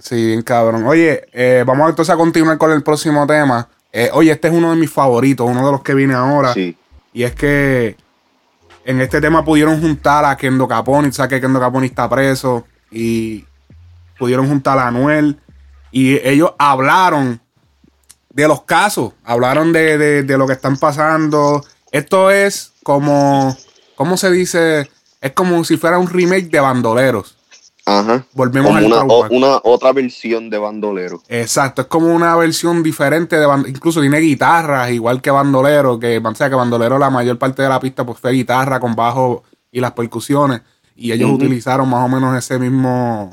Sí, 0.00 0.26
bien 0.26 0.42
cabrón. 0.42 0.84
Oye, 0.86 1.22
eh, 1.32 1.64
vamos 1.66 1.88
entonces 1.90 2.12
a 2.12 2.16
continuar 2.16 2.58
con 2.58 2.72
el 2.72 2.82
próximo 2.82 3.26
tema. 3.26 3.68
Eh, 3.92 4.10
oye, 4.12 4.32
este 4.32 4.48
es 4.48 4.54
uno 4.54 4.70
de 4.70 4.76
mis 4.76 4.90
favoritos, 4.90 5.48
uno 5.48 5.64
de 5.64 5.72
los 5.72 5.82
que 5.82 5.94
viene 5.94 6.14
ahora. 6.14 6.52
Sí. 6.54 6.76
Y 7.12 7.22
es 7.22 7.34
que 7.34 7.96
en 8.84 9.00
este 9.00 9.20
tema 9.20 9.44
pudieron 9.44 9.80
juntar 9.80 10.24
a 10.24 10.36
Kendo 10.36 10.66
Caponi, 10.68 11.10
sabes 11.12 11.30
que 11.30 11.40
Kendo 11.40 11.60
Caponi 11.60 11.86
está 11.86 12.08
preso. 12.08 12.66
Y 12.90 13.44
pudieron 14.18 14.48
juntar 14.48 14.78
a 14.78 14.88
Anuel. 14.88 15.38
Y 15.90 16.16
ellos 16.26 16.52
hablaron 16.58 17.40
de 18.30 18.46
los 18.48 18.62
casos, 18.62 19.12
hablaron 19.24 19.72
de, 19.72 19.98
de- 19.98 20.22
de 20.22 20.38
lo 20.38 20.46
que 20.46 20.52
están 20.52 20.76
pasando. 20.76 21.64
Esto 21.90 22.30
es 22.30 22.72
como, 22.82 23.56
¿cómo 23.98 24.16
se 24.16 24.30
dice? 24.30 24.88
Es 25.20 25.32
como 25.32 25.64
si 25.64 25.76
fuera 25.76 25.98
un 25.98 26.08
remake 26.08 26.48
de 26.50 26.60
Bandoleros. 26.60 27.34
Ajá. 27.84 28.24
Volvemos 28.34 28.68
Como 28.68 28.78
al 28.78 28.84
una, 28.84 29.02
o- 29.02 29.28
una 29.30 29.60
otra 29.64 29.92
versión 29.92 30.50
de 30.50 30.58
bandolero. 30.58 31.22
Exacto, 31.26 31.82
es 31.82 31.88
como 31.88 32.14
una 32.14 32.36
versión 32.36 32.82
diferente 32.82 33.36
de 33.40 33.46
band- 33.46 33.66
incluso 33.66 34.00
tiene 34.02 34.18
guitarras, 34.20 34.90
igual 34.90 35.20
que 35.22 35.30
Bandolero, 35.30 35.98
que 35.98 36.18
o 36.18 36.34
sea, 36.34 36.48
que 36.50 36.54
Bandolero 36.54 36.98
la 36.98 37.08
mayor 37.10 37.38
parte 37.38 37.62
de 37.62 37.68
la 37.70 37.80
pista 37.80 38.04
pues 38.04 38.18
fue 38.20 38.32
guitarra 38.32 38.78
con 38.78 38.94
bajo 38.94 39.42
y 39.72 39.80
las 39.80 39.92
percusiones 39.92 40.60
y 40.96 41.12
ellos 41.12 41.30
utilizaron 41.30 41.88
más 41.88 42.04
o 42.04 42.08
menos 42.08 42.36
ese 42.36 42.58
mismo 42.58 43.30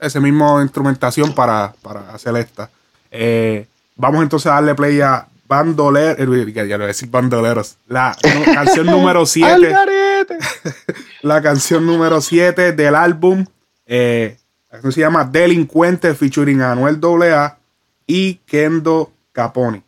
ese 0.00 0.18
mismo 0.20 0.60
instrumentación 0.60 1.32
para, 1.34 1.72
para 1.82 2.10
hacer 2.12 2.36
esta. 2.36 2.68
Eh, 3.12 3.66
vamos 3.94 4.22
entonces 4.22 4.46
a 4.50 4.54
darle 4.56 4.74
play 4.74 5.00
a 5.00 5.26
Bandolero, 5.48 6.34
eh, 6.34 6.52
ya 6.52 6.64
le 6.64 6.76
voy 6.76 6.84
a 6.84 6.86
decir 6.88 7.10
Bandoleros, 7.10 7.78
la 7.86 8.16
no, 8.22 8.54
canción 8.54 8.86
número 8.86 9.26
7 9.26 9.52
¡Algarete! 9.52 10.38
la 11.22 11.42
canción 11.42 11.86
número 11.86 12.20
7 12.20 12.72
del 12.72 12.94
álbum. 12.94 13.44
Eh, 13.86 14.36
la 14.68 14.72
canción 14.72 14.92
se 14.92 15.00
llama 15.00 15.24
Delincuente 15.24 16.14
featuring 16.14 16.62
Anuel 16.62 17.00
AA 17.02 17.58
y 18.06 18.34
Kendo 18.46 19.12
Caponi. 19.32 19.82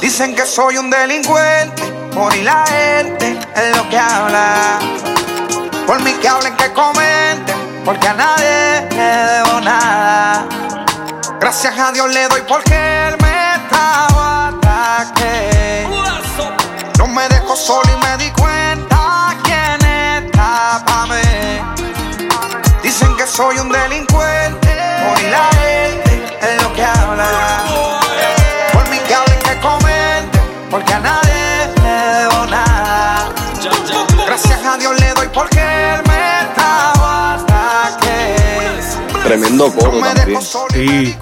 Dicen 0.00 0.34
que 0.36 0.46
soy 0.46 0.78
un 0.78 0.90
delincuente, 0.90 1.82
por 2.14 2.34
y 2.34 2.42
la 2.42 2.64
gente 2.66 3.38
es 3.54 3.76
lo 3.76 3.88
que 3.88 3.98
habla. 3.98 4.78
Por 5.86 6.00
mí 6.02 6.12
que 6.20 6.28
hablen, 6.28 6.54
que 6.56 6.72
comenten, 6.72 7.82
porque 7.84 8.06
a 8.06 8.14
nadie 8.14 8.88
le 8.90 9.04
debo 9.32 9.60
nada. 9.60 10.46
Gracias 11.40 11.78
a 11.78 11.90
Dios 11.92 12.12
le 12.12 12.28
doy 12.28 12.42
porque 12.46 12.74
él 13.08 13.16
me 13.20 13.68
trajo 13.68 14.20
hasta 14.20 15.12
que 15.14 15.86
no 16.98 17.06
me 17.08 17.28
dejó 17.28 17.56
solo 17.56 17.88
y 17.92 18.04
me 18.04 18.24
di 18.24 18.30
cuenta 18.30 19.34
quién 19.42 19.80
está 19.84 20.82
pa' 20.86 21.06
mí. 21.06 21.60
Dicen 22.82 23.16
que 23.16 23.26
soy 23.26 23.58
un 23.58 23.70
delincuente, 23.70 24.76
por 25.08 25.20
y 25.20 25.30
la 25.30 25.55
porque 30.70 30.92
a 30.92 31.00
nadie 31.00 31.68
le 31.82 32.18
debo 32.18 32.46
nada. 32.46 33.28
Gracias 34.26 34.64
a 34.64 34.76
Dios 34.76 35.00
le 35.00 35.14
doy 35.14 35.28
porque 35.32 35.60
él 35.60 36.02
me 36.06 36.54
trajo 36.54 37.04
hasta 37.04 37.96
que 38.00 38.80
Tremendo 39.24 39.72
coro 39.72 39.98
también. 40.00 40.40
Sí. 40.72 41.16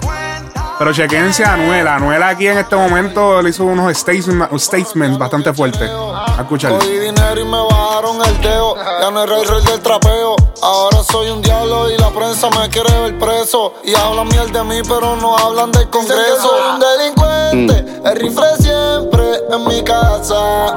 Pero 0.77 0.91
chequense 0.91 1.45
a 1.45 1.53
Anuel. 1.53 1.87
Anuel 1.87 2.21
aquí 2.21 2.47
en 2.47 2.57
este 2.57 2.75
momento 2.75 3.41
le 3.41 3.49
hizo 3.49 3.63
unos 3.63 3.95
statements, 3.97 4.61
statements 4.63 5.17
bastante 5.17 5.53
fuertes. 5.53 5.89
Escúchalo. 6.37 6.79
Cogí 6.79 6.99
dinero 6.99 7.39
y 7.39 7.45
me 7.45 7.61
bajaron 7.61 8.17
el 8.25 8.41
teo. 8.41 8.75
Ya 8.75 9.09
no 9.09 9.23
era 9.23 9.39
el 9.39 9.47
rey 9.47 9.63
del 9.63 9.79
trapeo. 9.79 10.35
Ahora 10.61 11.01
soy 11.03 11.29
un 11.29 11.41
diablo 11.41 11.89
y 11.89 11.97
la 11.97 12.09
prensa 12.09 12.49
me 12.49 12.69
quiere 12.69 12.91
ver 12.99 13.17
preso. 13.17 13.75
Y 13.85 13.95
hablan 13.95 14.27
miel 14.27 14.51
de 14.51 14.63
mí, 14.63 14.81
pero 14.87 15.15
no 15.15 15.37
hablan 15.37 15.71
del 15.71 15.89
congreso. 15.89 16.41
Soy 16.41 16.61
un 16.73 16.79
delincuente, 16.79 18.01
el 18.09 18.15
rifle 18.17 18.57
siempre 18.59 19.14
en 19.49 19.67
mi 19.67 19.83
casa. 19.83 20.73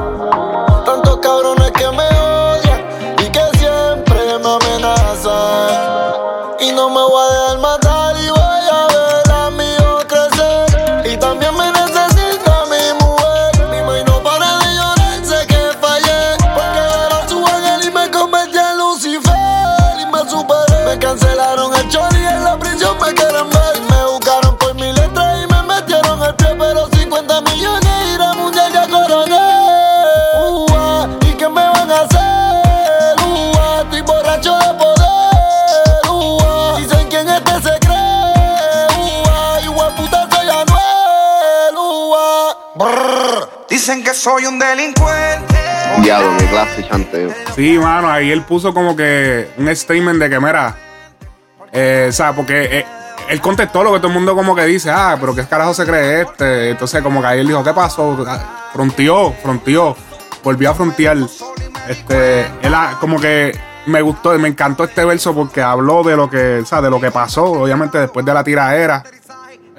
Tantos 0.85 1.19
cabrones 1.19 1.71
que 1.73 1.91
me 1.91 2.28
soy 44.19 44.47
un 44.47 44.59
delincuente. 44.59 45.55
Diablo, 46.03 46.33
mi 46.33 46.47
clase 46.49 46.87
chanteo. 46.89 47.31
Sí, 47.55 47.79
mano, 47.79 48.11
ahí 48.11 48.31
él 48.31 48.43
puso 48.43 48.75
como 48.75 48.97
que 48.97 49.49
un 49.57 49.75
statement 49.75 50.21
de 50.21 50.29
que, 50.29 50.41
mira, 50.41 50.75
eh, 51.73 52.07
o 52.09 52.13
sea, 52.13 52.33
porque 52.35 52.79
eh, 52.79 52.87
él 53.29 53.41
contestó 53.41 53.85
lo 53.85 53.93
que 53.93 53.99
todo 53.99 54.09
el 54.09 54.15
mundo 54.15 54.35
como 54.35 54.55
que 54.57 54.65
dice, 54.65 54.91
ah, 54.91 55.17
pero 55.21 55.35
qué 55.35 55.47
carajo 55.47 55.73
se 55.73 55.87
cree 55.87 56.23
este. 56.23 56.71
Entonces, 56.71 57.01
como 57.03 57.21
que 57.21 57.27
ahí 57.29 57.41
él 57.41 57.47
dijo, 57.47 57.63
¿qué 57.63 57.73
pasó? 57.73 58.25
Ah, 58.27 58.71
Fronteó, 58.73 59.33
fronteó, 59.41 59.97
volvió 60.43 60.71
a 60.71 60.75
frontear. 60.75 61.17
Este, 61.89 62.41
él 62.63 62.75
ah, 62.75 62.97
como 63.01 63.21
que 63.21 63.57
me 63.87 64.03
gustó, 64.03 64.37
me 64.39 64.49
encantó 64.49 64.85
este 64.85 65.05
verso 65.05 65.35
porque 65.35 65.63
habló 65.63 66.03
de 66.03 66.17
lo 66.17 66.29
que, 66.29 66.59
o 66.59 66.67
sea, 66.67 66.81
de 66.81 66.91
lo 66.91 67.01
que 67.01 67.11
pasó, 67.11 67.45
obviamente 67.45 67.99
después 67.99 68.27
de 68.27 68.35
la 68.35 68.43
tiraera. 68.43 69.05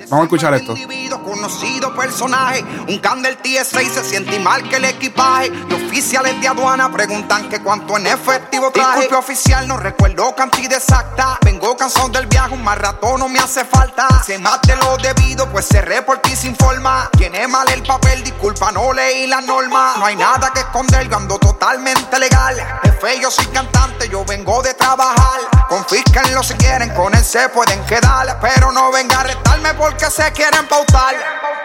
Vamos 0.07 0.21
a 0.21 0.23
escuchar 0.23 0.53
esto. 0.53 0.71
individuo, 0.71 1.23
conocido 1.23 1.93
personaje. 1.93 2.63
Un 2.87 2.99
can 2.99 3.21
del 3.21 3.37
TSA 3.37 3.81
y 3.81 3.89
se 3.89 4.03
siente 4.03 4.39
mal 4.39 4.67
que 4.69 4.77
el 4.77 4.85
equipaje. 4.85 5.51
Y 5.69 5.73
oficiales 5.73 6.39
de 6.41 6.47
aduana 6.47 6.91
preguntan 6.91 7.49
que 7.49 7.61
cuánto 7.61 7.97
en 7.97 8.07
efectivo 8.07 8.71
traje. 8.71 9.01
Disculpe 9.01 9.15
oficial, 9.15 9.67
no 9.67 9.77
recuerdo 9.77 10.35
cantidad 10.35 10.73
exacta. 10.73 11.37
Vengo 11.43 11.75
cansado 11.75 12.09
del 12.09 12.27
viaje, 12.27 12.53
un 12.53 12.63
más 12.63 12.77
rato 12.77 13.17
no 13.17 13.27
me 13.27 13.39
hace 13.39 13.65
falta. 13.65 14.07
Se 14.25 14.37
mate 14.39 14.75
lo 14.77 14.97
debido, 14.97 15.49
pues 15.49 15.67
cerré 15.67 16.01
por 16.01 16.19
ti 16.19 16.35
sin 16.35 16.55
forma. 16.55 17.09
Tiene 17.17 17.47
mal 17.47 17.69
el 17.69 17.83
papel, 17.83 18.23
disculpa, 18.23 18.71
no 18.71 18.93
leí 18.93 19.27
la 19.27 19.41
norma. 19.41 19.95
No 19.97 20.05
hay 20.05 20.15
nada 20.15 20.51
que 20.53 20.61
esconder, 20.61 21.09
yo 21.09 21.17
ando 21.17 21.37
totalmente 21.37 22.19
legal. 22.19 22.55
Jefe, 22.83 23.19
yo 23.21 23.29
soy 23.29 23.45
cantante, 23.47 24.07
yo 24.09 24.23
vengo 24.25 24.61
de 24.61 24.73
trabajar. 24.73 25.58
Confísquenlo 25.69 26.41
si 26.41 26.55
quieren, 26.55 26.89
con 26.95 27.13
él 27.13 27.23
se 27.23 27.47
pueden 27.49 27.79
quedar. 27.85 28.39
Pero 28.41 28.71
no 28.71 28.91
venga 28.91 29.19
a 29.19 29.23
retarme 29.23 29.75
porque 29.75 30.05
se 30.09 30.31
quieren 30.31 30.67
pautar. 30.67 31.15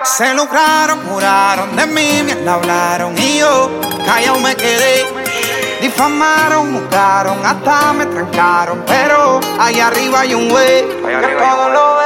Se 0.05 0.35
lucraron, 0.35 1.09
juraron 1.09 1.75
de 1.75 1.87
mí, 1.87 2.23
me 2.23 2.51
hablaron 2.51 3.17
y 3.17 3.39
yo 3.39 3.81
callado 4.05 4.39
me 4.41 4.55
quedé. 4.55 5.07
Difamaron, 5.81 6.75
buscaron, 6.75 7.45
hasta 7.45 7.95
me 7.95 8.05
trancaron. 8.05 8.85
Pero 8.87 9.41
allá 9.59 9.87
arriba 9.87 10.21
hay 10.21 10.35
un 10.35 10.51
güey 10.51 10.87
que 10.87 11.37
todo 11.39 11.71
lo 11.71 11.97
ve. 11.97 12.05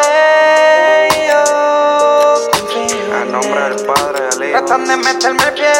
En 3.21 3.33
nombre 3.33 3.61
del 3.61 3.85
Padre, 3.85 4.29
del 4.31 4.51
Hijo 4.51 4.65
Tratan 4.65 4.87
de 4.87 4.97
meterme 4.97 5.43
el 5.43 5.55
pie, 5.55 5.73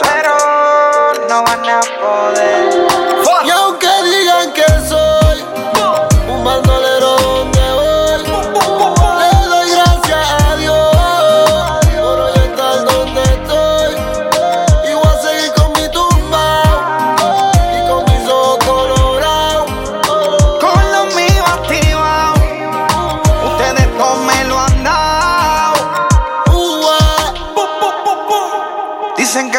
pero 0.00 0.36
no 1.28 1.42
van 1.42 1.68
a 1.68 1.80
poder. 2.00 2.99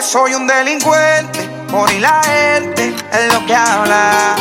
Soy 0.02 0.34
un 0.34 0.48
delincuente, 0.48 1.40
por 1.70 1.92
y 1.92 2.00
la 2.00 2.22
gente 2.24 2.96
es 3.12 3.34
lo 3.34 3.46
que 3.46 3.56
habla. 3.56 4.36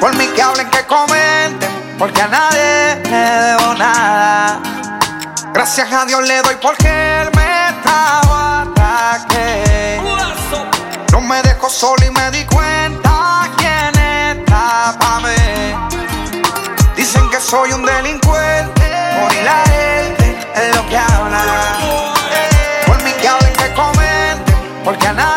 Por 0.00 0.14
mí 0.16 0.26
que 0.34 0.42
hablen, 0.42 0.68
que 0.70 0.84
comenten, 0.84 1.96
porque 1.98 2.22
a 2.22 2.28
nadie 2.28 3.00
le 3.04 3.18
debo 3.18 3.74
nada. 3.74 4.60
Gracias 5.52 5.92
a 5.92 6.04
Dios 6.06 6.26
le 6.26 6.42
doy 6.42 6.56
porque 6.60 6.88
él 6.88 7.30
me 7.36 7.82
trajo 7.82 8.34
ataque. 8.34 10.00
No 11.12 11.20
me 11.20 11.40
dejó 11.42 11.70
solo 11.70 12.04
y 12.04 12.10
me 12.10 12.30
di 12.32 12.44
cuenta 12.44 13.48
quién 13.58 13.94
está 13.98 14.96
pa' 14.98 15.20
mí. 15.20 15.74
Dicen 16.96 17.30
que 17.30 17.40
soy 17.40 17.72
un 17.72 17.84
delincuente, 17.84 18.90
por 19.20 19.32
y 19.32 19.42
la 19.42 19.62
gente 19.66 20.38
es 20.54 20.76
lo 20.76 20.88
que 20.88 20.96
habla. 20.96 21.17
Porque 24.88 25.06
a 25.06 25.12
nadie 25.12 25.27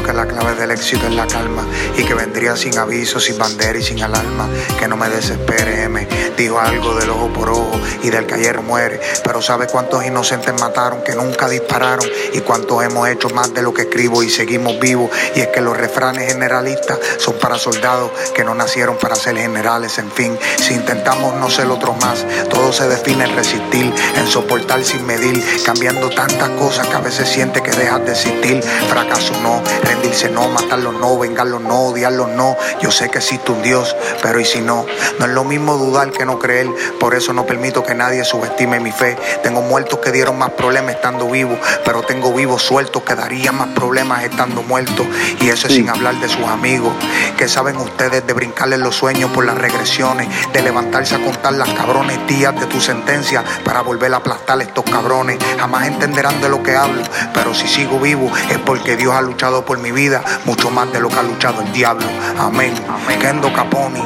que 0.00 0.12
la 0.12 0.26
clave 0.26 0.54
del 0.54 0.70
éxito 0.70 1.06
es 1.06 1.14
la 1.14 1.26
calma 1.26 1.66
y 1.96 2.04
que 2.04 2.14
vendría 2.14 2.56
sin 2.56 2.78
aviso, 2.78 3.20
sin 3.20 3.36
bandera 3.36 3.78
y 3.78 3.82
sin 3.82 4.02
alarma. 4.02 4.48
Que 4.78 4.88
no 4.88 4.96
me 4.96 5.08
desespere, 5.08 5.82
M. 5.82 6.06
Dijo 6.36 6.60
algo 6.60 6.94
del 6.94 7.10
ojo 7.10 7.32
por 7.32 7.50
ojo 7.50 7.72
y 8.02 8.10
del 8.10 8.26
que 8.26 8.34
ayer 8.34 8.60
muere. 8.60 9.00
Pero 9.22 9.42
¿sabe 9.42 9.66
cuántos 9.66 10.04
inocentes 10.04 10.54
mataron 10.60 11.02
que 11.02 11.14
nunca 11.14 11.48
dispararon? 11.48 12.06
Y 12.32 12.40
cuántos 12.40 12.82
hemos 12.84 13.08
hecho 13.08 13.28
más 13.30 13.52
de 13.52 13.62
lo 13.62 13.74
que 13.74 13.82
escribo 13.82 14.22
y 14.22 14.30
seguimos 14.30 14.78
vivos. 14.78 15.10
Y 15.34 15.40
es 15.40 15.48
que 15.48 15.60
los 15.60 15.76
refranes 15.76 16.32
generalistas 16.32 16.98
son 17.18 17.34
para 17.38 17.58
soldados 17.58 18.10
que 18.34 18.44
no 18.44 18.54
nacieron 18.54 18.96
para 18.96 19.16
ser 19.16 19.36
generales. 19.36 19.98
En 19.98 20.10
fin, 20.10 20.38
si 20.58 20.74
intentamos 20.74 21.34
no 21.34 21.50
ser 21.50 21.66
otros 21.66 21.96
más, 22.00 22.24
todo 22.48 22.72
se 22.72 22.88
define 22.88 23.24
en 23.24 23.36
resistir, 23.36 23.92
en 24.16 24.26
soportar 24.26 24.84
sin 24.84 25.04
medir, 25.06 25.44
cambiando 25.64 26.08
tantas 26.10 26.50
cosas 26.50 26.86
que 26.86 26.94
a 26.94 27.00
veces 27.00 27.28
siente 27.28 27.62
que 27.62 27.70
dejas 27.72 28.04
de 28.04 28.12
existir. 28.12 28.62
Fracaso 28.88 29.32
no, 29.42 29.62
rendirse 29.82 30.30
no, 30.30 30.48
matarlo 30.48 30.92
no, 30.92 31.18
vengarlo 31.18 31.58
no, 31.58 31.88
odiarlo 31.88 32.26
no. 32.26 32.56
Yo 32.80 32.90
sé 32.90 33.10
que 33.10 33.18
existe 33.18 33.52
un 33.52 33.62
Dios, 33.62 33.96
pero 34.22 34.40
¿y 34.40 34.44
si 34.44 34.60
no? 34.60 34.86
No 35.18 35.26
es 35.26 35.32
lo 35.32 35.44
mismo 35.44 35.76
dudar 35.76 36.10
que 36.10 36.24
no 36.24 36.38
creer, 36.38 36.68
por 36.98 37.14
eso 37.14 37.32
no 37.32 37.46
permito 37.46 37.82
que 37.82 37.94
nadie 37.94 38.24
subestime 38.24 38.80
mi 38.80 38.92
fe. 38.92 39.16
Tengo 39.42 39.62
muertos 39.62 39.98
que 40.00 40.12
dieron 40.12 40.38
más 40.38 40.50
problemas 40.50 40.94
estando 40.94 41.28
vivos, 41.28 41.58
pero 41.84 42.02
tengo 42.02 42.32
vivos 42.32 42.62
sueltos 42.62 43.02
que 43.02 43.14
darían 43.14 43.56
más 43.56 43.68
problemas 43.68 44.24
estando 44.24 44.62
muertos. 44.62 45.06
Y 45.40 45.48
eso 45.48 45.66
es 45.66 45.74
sin 45.74 45.88
hablar 45.88 46.14
de 46.16 46.28
sus 46.28 46.46
amigos, 46.46 46.92
que 47.36 47.48
saben 47.48 47.76
ustedes 47.76 48.26
de 48.26 48.32
brincarles 48.32 48.78
los 48.78 48.94
sueños 48.94 49.30
por 49.30 49.44
las 49.44 49.56
regresiones, 49.56 50.28
de 50.52 50.62
levantarse 50.62 51.14
a 51.14 51.24
contar 51.24 51.54
las 51.54 51.68
cabrones 51.70 52.26
días 52.26 52.58
de 52.58 52.66
tu 52.66 52.80
sentencia 52.80 53.44
para 53.64 53.80
volver 53.82 54.12
a 54.14 54.18
aplastar 54.18 54.60
a 54.60 54.62
estos 54.62 54.84
cabrones. 54.84 55.38
Jamás 55.58 55.86
entenderán 55.86 56.40
de 56.40 56.48
lo 56.48 56.62
que 56.62 56.76
hablo, 56.76 57.02
pero 57.34 57.54
si 57.54 57.68
sigo 57.68 57.98
vivo 57.98 58.30
es 58.50 58.58
porque 58.58 58.96
Dios 58.96 59.14
ha 59.14 59.22
luchado 59.22 59.64
por 59.64 59.71
mi 59.78 59.92
vida 59.92 60.22
mucho 60.44 60.70
más 60.70 60.92
de 60.92 61.00
lo 61.00 61.08
que 61.08 61.16
ha 61.16 61.22
luchado 61.22 61.62
el 61.62 61.72
diablo. 61.72 62.06
Amén. 62.38 62.74
Kendo 63.20 63.52
Caponi, 63.52 64.00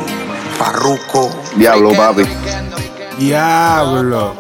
Farruko. 0.59 1.31
Diablo, 1.57 1.93
papi. 1.95 2.25
Diablo. 3.19 4.35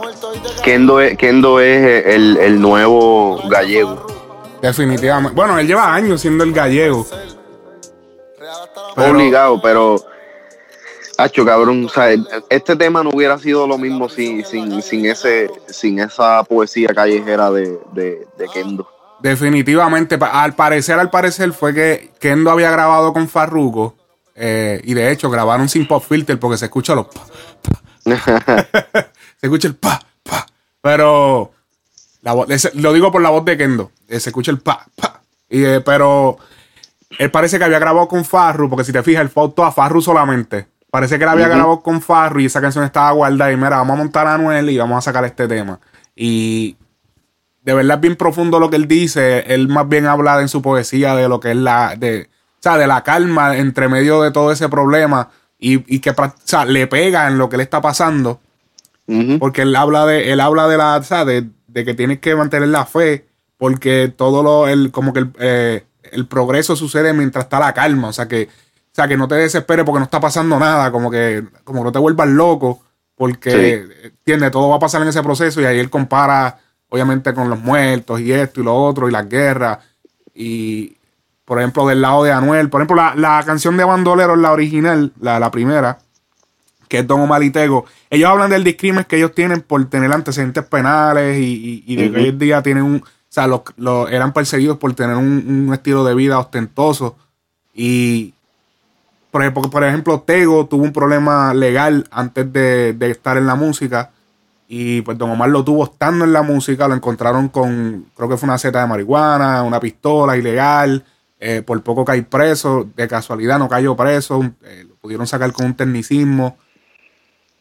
Kendo 0.62 1.00
es, 1.00 1.16
Kendo 1.16 1.60
es 1.60 2.06
el, 2.06 2.36
el 2.38 2.60
nuevo 2.60 3.40
gallego. 3.48 4.06
Definitivamente. 4.60 5.34
Bueno, 5.34 5.58
él 5.58 5.66
lleva 5.66 5.94
años 5.94 6.20
siendo 6.20 6.44
el 6.44 6.52
gallego. 6.52 7.06
Pero- 8.94 9.10
Obligado, 9.12 9.60
pero 9.60 9.96
Hacho, 11.18 11.46
cabrón, 11.46 11.86
o 11.86 11.88
sea, 11.88 12.10
este 12.50 12.76
tema 12.76 13.02
no 13.02 13.08
hubiera 13.10 13.38
sido 13.38 13.66
lo 13.66 13.78
mismo 13.78 14.06
sin, 14.06 14.44
sin, 14.44 14.82
sin 14.82 15.06
ese, 15.06 15.50
sin 15.66 15.98
esa 15.98 16.44
poesía 16.44 16.88
callejera 16.94 17.50
de, 17.50 17.78
de, 17.92 18.26
de 18.36 18.48
Kendo. 18.52 18.86
Definitivamente, 19.20 20.18
al 20.20 20.54
parecer, 20.54 20.98
al 20.98 21.10
parecer 21.10 21.52
fue 21.52 21.72
que 21.74 22.12
Kendo 22.20 22.50
había 22.50 22.70
grabado 22.70 23.12
con 23.12 23.28
Farruko 23.28 23.96
eh, 24.34 24.80
y 24.84 24.94
de 24.94 25.10
hecho 25.10 25.30
grabaron 25.30 25.68
sin 25.68 25.86
pop 25.88 26.04
filter 26.06 26.38
porque 26.38 26.58
se 26.58 26.66
escucha 26.66 26.94
los 26.94 27.06
pa, 27.06 27.22
pa. 27.24 27.80
se 29.40 29.46
escucha 29.46 29.68
el 29.68 29.74
pa, 29.76 30.00
pa. 30.22 30.46
Pero 30.82 31.52
la 32.22 32.34
voz- 32.34 32.74
lo 32.74 32.92
digo 32.92 33.10
por 33.10 33.22
la 33.22 33.30
voz 33.30 33.44
de 33.44 33.56
Kendo, 33.56 33.90
eh, 34.08 34.20
se 34.20 34.30
escucha 34.30 34.50
el 34.50 34.58
pa, 34.60 34.86
pa. 34.96 35.22
Y, 35.48 35.64
eh, 35.64 35.80
pero 35.80 36.36
él 37.18 37.30
parece 37.30 37.58
que 37.58 37.64
había 37.64 37.78
grabado 37.78 38.08
con 38.08 38.24
Farru, 38.24 38.68
porque 38.68 38.84
si 38.84 38.92
te 38.92 39.02
fijas, 39.02 39.22
el 39.22 39.30
foto 39.30 39.64
a 39.64 39.72
Farru 39.72 40.02
solamente. 40.02 40.68
Parece 40.90 41.18
que 41.18 41.24
él 41.24 41.30
había 41.30 41.48
grabado 41.48 41.80
con 41.82 42.00
Farru 42.02 42.40
y 42.40 42.46
esa 42.46 42.60
canción 42.60 42.84
estaba 42.84 43.10
guardada. 43.12 43.50
Y 43.52 43.56
mira, 43.56 43.70
vamos 43.70 43.94
a 43.94 43.98
montar 43.98 44.26
a 44.26 44.34
Anuel 44.34 44.70
y 44.70 44.78
vamos 44.78 44.98
a 44.98 45.00
sacar 45.00 45.24
este 45.24 45.46
tema. 45.48 45.78
Y 46.14 46.76
de 47.66 47.74
verdad 47.74 47.96
es 47.96 48.00
bien 48.00 48.14
profundo 48.16 48.60
lo 48.60 48.70
que 48.70 48.76
él 48.76 48.86
dice. 48.86 49.40
Él 49.52 49.66
más 49.66 49.88
bien 49.88 50.06
habla 50.06 50.40
en 50.40 50.48
su 50.48 50.62
poesía 50.62 51.16
de 51.16 51.28
lo 51.28 51.40
que 51.40 51.50
es 51.50 51.56
la. 51.56 51.96
De, 51.96 52.28
o 52.30 52.62
sea, 52.62 52.78
de 52.78 52.86
la 52.86 53.02
calma 53.02 53.56
entre 53.56 53.88
medio 53.88 54.22
de 54.22 54.30
todo 54.30 54.52
ese 54.52 54.68
problema. 54.68 55.30
Y, 55.58 55.82
y 55.92 55.98
que 55.98 56.14
pra- 56.14 56.32
o 56.32 56.40
sea, 56.44 56.64
le 56.64 56.86
pega 56.86 57.26
en 57.26 57.38
lo 57.38 57.48
que 57.48 57.56
le 57.56 57.64
está 57.64 57.80
pasando. 57.80 58.40
Porque 59.40 59.62
él 59.62 59.74
habla 59.74 60.06
de, 60.06 60.32
él 60.32 60.40
habla 60.40 60.68
de 60.68 60.76
la, 60.76 60.96
o 60.96 61.02
sea, 61.02 61.24
de, 61.24 61.44
de 61.66 61.84
que 61.84 61.94
tienes 61.94 62.20
que 62.20 62.36
mantener 62.36 62.68
la 62.68 62.86
fe. 62.86 63.26
Porque 63.58 64.14
todo 64.16 64.44
lo, 64.44 64.68
el, 64.68 64.92
como 64.92 65.12
que 65.12 65.20
el, 65.20 65.30
eh, 65.40 65.84
el 66.12 66.26
progreso 66.28 66.76
sucede 66.76 67.12
mientras 67.14 67.46
está 67.46 67.58
la 67.58 67.74
calma. 67.74 68.08
O 68.08 68.12
sea 68.12 68.28
que, 68.28 68.44
o 68.44 68.94
sea, 68.94 69.08
que 69.08 69.16
no 69.16 69.26
te 69.26 69.34
desesperes 69.34 69.84
porque 69.84 69.98
no 69.98 70.04
está 70.04 70.20
pasando 70.20 70.56
nada. 70.60 70.92
Como 70.92 71.10
que, 71.10 71.42
como 71.64 71.80
que 71.80 71.84
no 71.86 71.92
te 71.92 71.98
vuelvas 71.98 72.28
loco. 72.28 72.84
Porque, 73.16 73.86
entiende, 74.04 74.52
todo 74.52 74.68
va 74.68 74.76
a 74.76 74.78
pasar 74.78 75.02
en 75.02 75.08
ese 75.08 75.22
proceso. 75.24 75.60
Y 75.60 75.64
ahí 75.64 75.80
él 75.80 75.90
compara, 75.90 76.60
obviamente, 76.88 77.34
con 77.34 77.48
los 77.50 77.58
muertos 77.60 78.20
y 78.20 78.32
esto 78.32 78.60
y 78.60 78.64
lo 78.64 78.74
otro 78.74 79.08
y 79.08 79.12
las 79.12 79.28
guerras. 79.28 79.78
Y, 80.34 80.96
por 81.44 81.58
ejemplo, 81.58 81.86
del 81.86 82.00
lado 82.02 82.24
de 82.24 82.32
Anuel. 82.32 82.68
Por 82.70 82.80
ejemplo, 82.80 82.96
la, 82.96 83.14
la 83.14 83.42
canción 83.44 83.76
de 83.76 83.84
Bandoleros, 83.84 84.38
la 84.38 84.52
original, 84.52 85.12
la, 85.20 85.38
la 85.40 85.50
primera, 85.50 85.98
que 86.88 86.98
es 87.00 87.06
Don 87.06 87.20
Omar 87.20 87.42
y 87.42 87.50
Tego, 87.50 87.84
ellos 88.10 88.28
hablan 88.30 88.50
del 88.50 88.64
discrimen 88.64 89.04
que 89.04 89.16
ellos 89.16 89.34
tienen 89.34 89.60
por 89.62 89.84
tener 89.88 90.12
antecedentes 90.12 90.64
penales 90.64 91.38
y, 91.38 91.42
y- 91.86 91.92
y 91.92 91.96
de 91.96 92.10
que 92.12 92.18
hoy 92.20 92.28
en 92.28 92.38
día 92.38 92.62
tienen 92.62 92.84
un. 92.84 92.96
O 92.96 93.02
sea, 93.36 93.46
los, 93.46 93.62
los- 93.76 94.10
eran 94.10 94.32
perseguidos 94.32 94.78
por 94.78 94.94
tener 94.94 95.16
un, 95.16 95.66
un 95.68 95.74
estilo 95.74 96.04
de 96.04 96.14
vida 96.14 96.38
ostentoso. 96.38 97.16
Y. 97.74 98.32
Por 99.30 99.42
ejemplo, 99.42 99.62
por 99.68 99.84
ejemplo, 99.84 100.20
Tego 100.20 100.64
tuvo 100.66 100.82
un 100.84 100.92
problema 100.94 101.52
legal 101.52 102.06
antes 102.10 102.50
de, 102.52 102.94
de 102.94 103.10
estar 103.10 103.36
en 103.36 103.46
la 103.46 103.54
música. 103.54 104.10
Y 104.68 105.00
pues 105.02 105.16
Don 105.16 105.30
Omar 105.30 105.48
lo 105.50 105.62
tuvo 105.64 105.84
estando 105.84 106.24
en 106.24 106.32
la 106.32 106.42
música. 106.42 106.88
Lo 106.88 106.94
encontraron 106.94 107.48
con, 107.48 108.06
creo 108.16 108.28
que 108.28 108.36
fue 108.36 108.48
una 108.48 108.58
seta 108.58 108.80
de 108.80 108.86
marihuana, 108.88 109.62
una 109.62 109.78
pistola 109.80 110.36
ilegal. 110.36 111.04
eh, 111.38 111.62
por 111.64 111.80
poco 111.82 112.04
cae 112.04 112.22
preso. 112.22 112.88
De 112.96 113.06
casualidad 113.06 113.58
no 113.58 113.68
cayó 113.68 113.94
preso. 113.94 114.42
eh, 114.64 114.84
lo 114.88 114.94
pudieron 114.96 115.26
sacar 115.26 115.52
con 115.52 115.66
un 115.66 115.74
tecnicismo. 115.74 116.56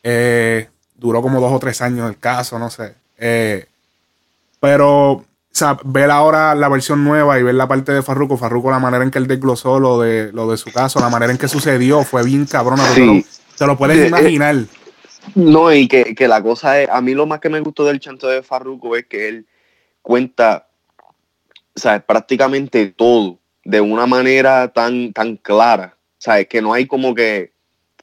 Eh, 0.03 0.69
duró 0.95 1.21
como 1.21 1.39
dos 1.41 1.51
o 1.51 1.59
tres 1.59 1.81
años 1.81 2.09
el 2.09 2.17
caso, 2.17 2.57
no 2.59 2.69
sé. 2.69 2.95
Eh, 3.17 3.65
pero, 4.59 5.11
o 5.11 5.25
sea, 5.51 5.77
ver 5.83 6.09
ahora 6.11 6.55
la 6.55 6.69
versión 6.69 7.03
nueva 7.03 7.39
y 7.39 7.43
ver 7.43 7.55
la 7.55 7.67
parte 7.67 7.91
de 7.91 8.01
Farruko, 8.01 8.37
Farruko, 8.37 8.71
la 8.71 8.79
manera 8.79 9.03
en 9.03 9.11
que 9.11 9.17
él 9.19 9.27
desglosó 9.27 9.79
lo 9.79 9.99
de, 9.99 10.31
lo 10.31 10.49
de 10.49 10.57
su 10.57 10.71
caso, 10.71 10.99
la 10.99 11.09
manera 11.09 11.31
en 11.31 11.37
que 11.37 11.47
sucedió, 11.47 12.03
fue 12.03 12.23
bien 12.23 12.45
cabrona. 12.45 12.83
Sí. 12.93 13.05
no- 13.05 13.23
te 13.57 13.65
lo 13.67 13.77
puedes 13.77 13.97
De- 13.97 14.05
eh, 14.05 14.07
imaginar. 14.09 14.55
No, 15.33 15.73
y 15.73 15.87
que, 15.87 16.15
que 16.15 16.27
la 16.27 16.41
cosa 16.43 16.81
es, 16.81 16.89
a 16.89 17.01
mí 17.01 17.13
lo 17.13 17.25
más 17.25 17.39
que 17.39 17.49
me 17.49 17.59
gustó 17.59 17.85
del 17.85 17.99
chanto 17.99 18.27
de 18.27 18.43
Farruko 18.43 18.95
es 18.95 19.05
que 19.05 19.27
él 19.27 19.45
cuenta, 20.01 20.67
o 21.75 21.79
sea, 21.79 21.99
prácticamente 22.05 22.87
todo 22.87 23.39
de 23.63 23.81
una 23.81 24.05
manera 24.05 24.67
tan, 24.69 25.11
tan 25.11 25.37
clara. 25.37 25.97
O 26.11 26.21
sea, 26.25 26.39
es 26.39 26.47
que 26.47 26.61
no 26.61 26.73
hay 26.73 26.85
como 26.85 27.15
que, 27.15 27.51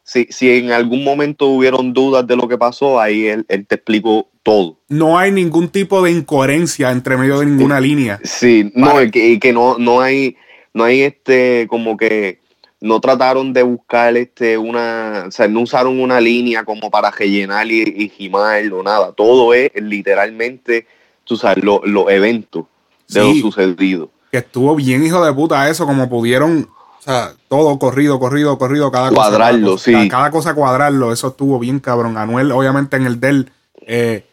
si, 0.02 0.26
si 0.30 0.50
en 0.50 0.72
algún 0.72 1.04
momento 1.04 1.46
hubieron 1.46 1.92
dudas 1.92 2.26
de 2.26 2.36
lo 2.36 2.48
que 2.48 2.58
pasó, 2.58 3.00
ahí 3.00 3.26
él, 3.26 3.46
él 3.48 3.66
te 3.66 3.76
explicó 3.76 4.28
todo. 4.42 4.80
No 4.88 5.18
hay 5.18 5.30
ningún 5.30 5.68
tipo 5.68 6.02
de 6.02 6.10
incoherencia 6.10 6.90
entre 6.90 7.16
medio 7.16 7.38
de 7.38 7.46
ninguna 7.46 7.80
línea. 7.80 8.20
Sí, 8.24 8.70
no, 8.74 9.00
y 9.00 9.10
que, 9.10 9.28
y 9.28 9.38
que 9.38 9.52
no, 9.52 9.78
no 9.78 10.00
hay, 10.00 10.36
no 10.74 10.84
hay 10.84 11.02
este, 11.02 11.66
como 11.68 11.96
que 11.96 12.41
no 12.82 13.00
trataron 13.00 13.52
de 13.52 13.62
buscar 13.62 14.16
este 14.16 14.58
una, 14.58 15.24
o 15.28 15.30
sea, 15.30 15.48
no 15.48 15.60
usaron 15.60 16.00
una 16.00 16.20
línea 16.20 16.64
como 16.64 16.90
para 16.90 17.10
rellenar 17.10 17.66
y, 17.70 17.82
y 17.82 18.08
gimar 18.08 18.62
o 18.72 18.82
nada. 18.82 19.12
Todo 19.12 19.54
es 19.54 19.70
literalmente, 19.74 20.86
tú 21.24 21.36
sabes, 21.36 21.62
lo- 21.64 21.80
los 21.84 22.10
eventos 22.10 22.64
de 23.08 23.20
Sí. 23.22 23.40
lo 23.40 23.50
sucedido. 23.50 24.10
Que 24.30 24.38
estuvo 24.38 24.74
bien 24.74 25.04
hijo 25.04 25.24
de 25.24 25.32
puta 25.32 25.68
eso, 25.70 25.86
como 25.86 26.08
pudieron, 26.08 26.68
o 26.98 27.02
sea, 27.02 27.32
todo 27.48 27.78
corrido, 27.78 28.18
corrido, 28.18 28.58
corrido, 28.58 28.90
cada 28.90 29.10
cosa. 29.10 29.20
Cuadrarlo, 29.20 29.72
cosa, 29.72 29.84
sí. 29.84 29.92
Cada, 29.92 30.08
cada 30.08 30.30
cosa 30.30 30.54
cuadrarlo, 30.54 31.12
eso 31.12 31.28
estuvo 31.28 31.58
bien 31.58 31.78
cabrón. 31.80 32.16
Anuel, 32.18 32.50
obviamente 32.52 32.96
en 32.96 33.06
el 33.06 33.20
del, 33.20 33.52
eh, 33.86 34.24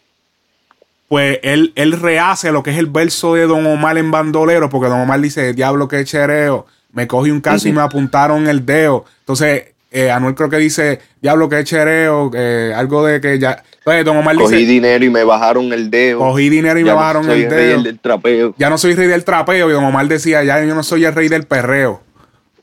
pues 1.07 1.39
él, 1.43 1.73
él 1.75 1.93
rehace 1.99 2.51
lo 2.51 2.61
que 2.63 2.69
es 2.71 2.77
el 2.77 2.85
verso 2.87 3.33
de 3.33 3.47
Don 3.47 3.65
Omar 3.65 3.97
en 3.97 4.11
bandolero, 4.11 4.69
porque 4.69 4.87
Don 4.89 5.01
Omar 5.01 5.19
dice, 5.19 5.53
diablo 5.53 5.87
que 5.87 6.05
chereo, 6.05 6.65
me 6.91 7.07
cogí 7.07 7.31
un 7.31 7.41
caso 7.41 7.67
y 7.67 7.71
me 7.73 7.81
apuntaron 7.81 8.47
el 8.47 8.65
dedo. 8.65 9.05
Entonces, 9.19 9.73
eh, 9.91 10.11
Anuel 10.11 10.35
creo 10.35 10.49
que 10.49 10.57
dice, 10.57 10.99
diablo 11.21 11.49
que 11.49 11.63
chereo, 11.63 12.29
eh, 12.33 12.73
algo 12.75 13.05
de 13.05 13.19
que 13.21 13.39
ya... 13.39 13.63
Entonces, 13.79 14.05
Don 14.05 14.17
Omar 14.17 14.35
Cogí 14.35 14.55
dice, 14.57 14.71
dinero 14.71 15.03
y 15.05 15.09
me 15.09 15.23
bajaron 15.23 15.71
el 15.73 15.89
dedo. 15.89 16.19
cogí 16.19 16.49
dinero 16.49 16.79
y 16.79 16.83
Ya 16.83 16.85
me 16.85 16.91
no 16.91 16.95
bajaron 16.97 17.25
soy 17.25 17.41
el 17.43 17.49
rey 17.51 17.67
dedo. 17.67 17.83
del 17.83 17.99
trapeo. 17.99 18.53
Ya 18.57 18.69
no 18.69 18.77
soy 18.77 18.93
rey 18.93 19.07
del 19.07 19.23
trapeo. 19.23 19.69
Y 19.69 19.73
Don 19.73 19.83
Omar 19.85 20.07
decía, 20.07 20.43
ya 20.43 20.63
yo 20.63 20.75
no 20.75 20.83
soy 20.83 21.05
el 21.05 21.15
rey 21.15 21.27
del 21.27 21.45
perreo. 21.47 22.01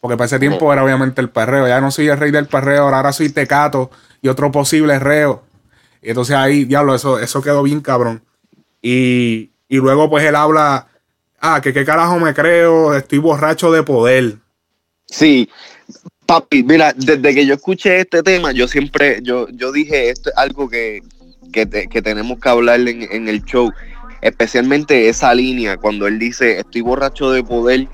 Porque 0.01 0.17
para 0.17 0.27
ese 0.27 0.39
tiempo 0.39 0.73
era 0.73 0.85
obviamente 0.85 1.21
el 1.21 1.31
perreo. 1.31 1.67
Ya 1.67 1.81
no 1.81 1.91
soy 1.91 2.07
el 2.09 2.17
rey 2.19 2.31
del 2.31 2.47
perreo, 2.47 2.85
ahora, 2.85 2.99
ahora 2.99 3.13
soy 3.13 3.31
tecato 3.31 3.91
y 4.23 4.29
otro 4.29 4.53
posible 4.53 4.97
reo. 5.01 5.43
Y 6.01 6.11
entonces 6.11 6.37
ahí, 6.37 6.65
diablo, 6.65 6.95
eso, 6.95 7.19
eso 7.19 7.43
quedó 7.43 7.65
bien 7.65 7.81
cabrón. 7.81 8.23
Y, 8.83 9.51
y 9.69 9.77
luego 9.79 10.09
pues 10.09 10.25
él 10.25 10.37
habla, 10.37 10.87
ah, 11.47 11.61
que 11.61 11.73
qué 11.73 11.85
carajo 11.85 12.19
me 12.19 12.35
creo, 12.35 12.95
estoy 12.95 13.19
borracho 13.19 13.71
de 13.71 13.83
poder. 13.83 14.37
Sí, 15.07 15.49
papi, 16.27 16.63
mira, 16.63 16.93
desde 16.97 17.35
que 17.35 17.47
yo 17.47 17.55
escuché 17.55 18.01
este 18.01 18.23
tema, 18.23 18.53
yo 18.53 18.67
siempre, 18.67 19.21
yo, 19.23 19.47
yo 19.51 19.71
dije, 19.71 20.11
esto 20.11 20.31
es 20.31 20.37
algo 20.37 20.69
que, 20.69 21.03
que, 21.53 21.69
que 21.69 22.03
tenemos 22.03 22.41
que 22.41 22.49
hablar 22.49 22.81
en, 22.81 23.03
en 23.11 23.29
el 23.29 23.45
show, 23.45 23.71
especialmente 24.21 25.09
esa 25.09 25.33
línea, 25.35 25.77
cuando 25.77 26.07
él 26.07 26.19
dice, 26.19 26.59
estoy 26.59 26.81
borracho 26.81 27.31
de 27.31 27.45
poder, 27.45 27.89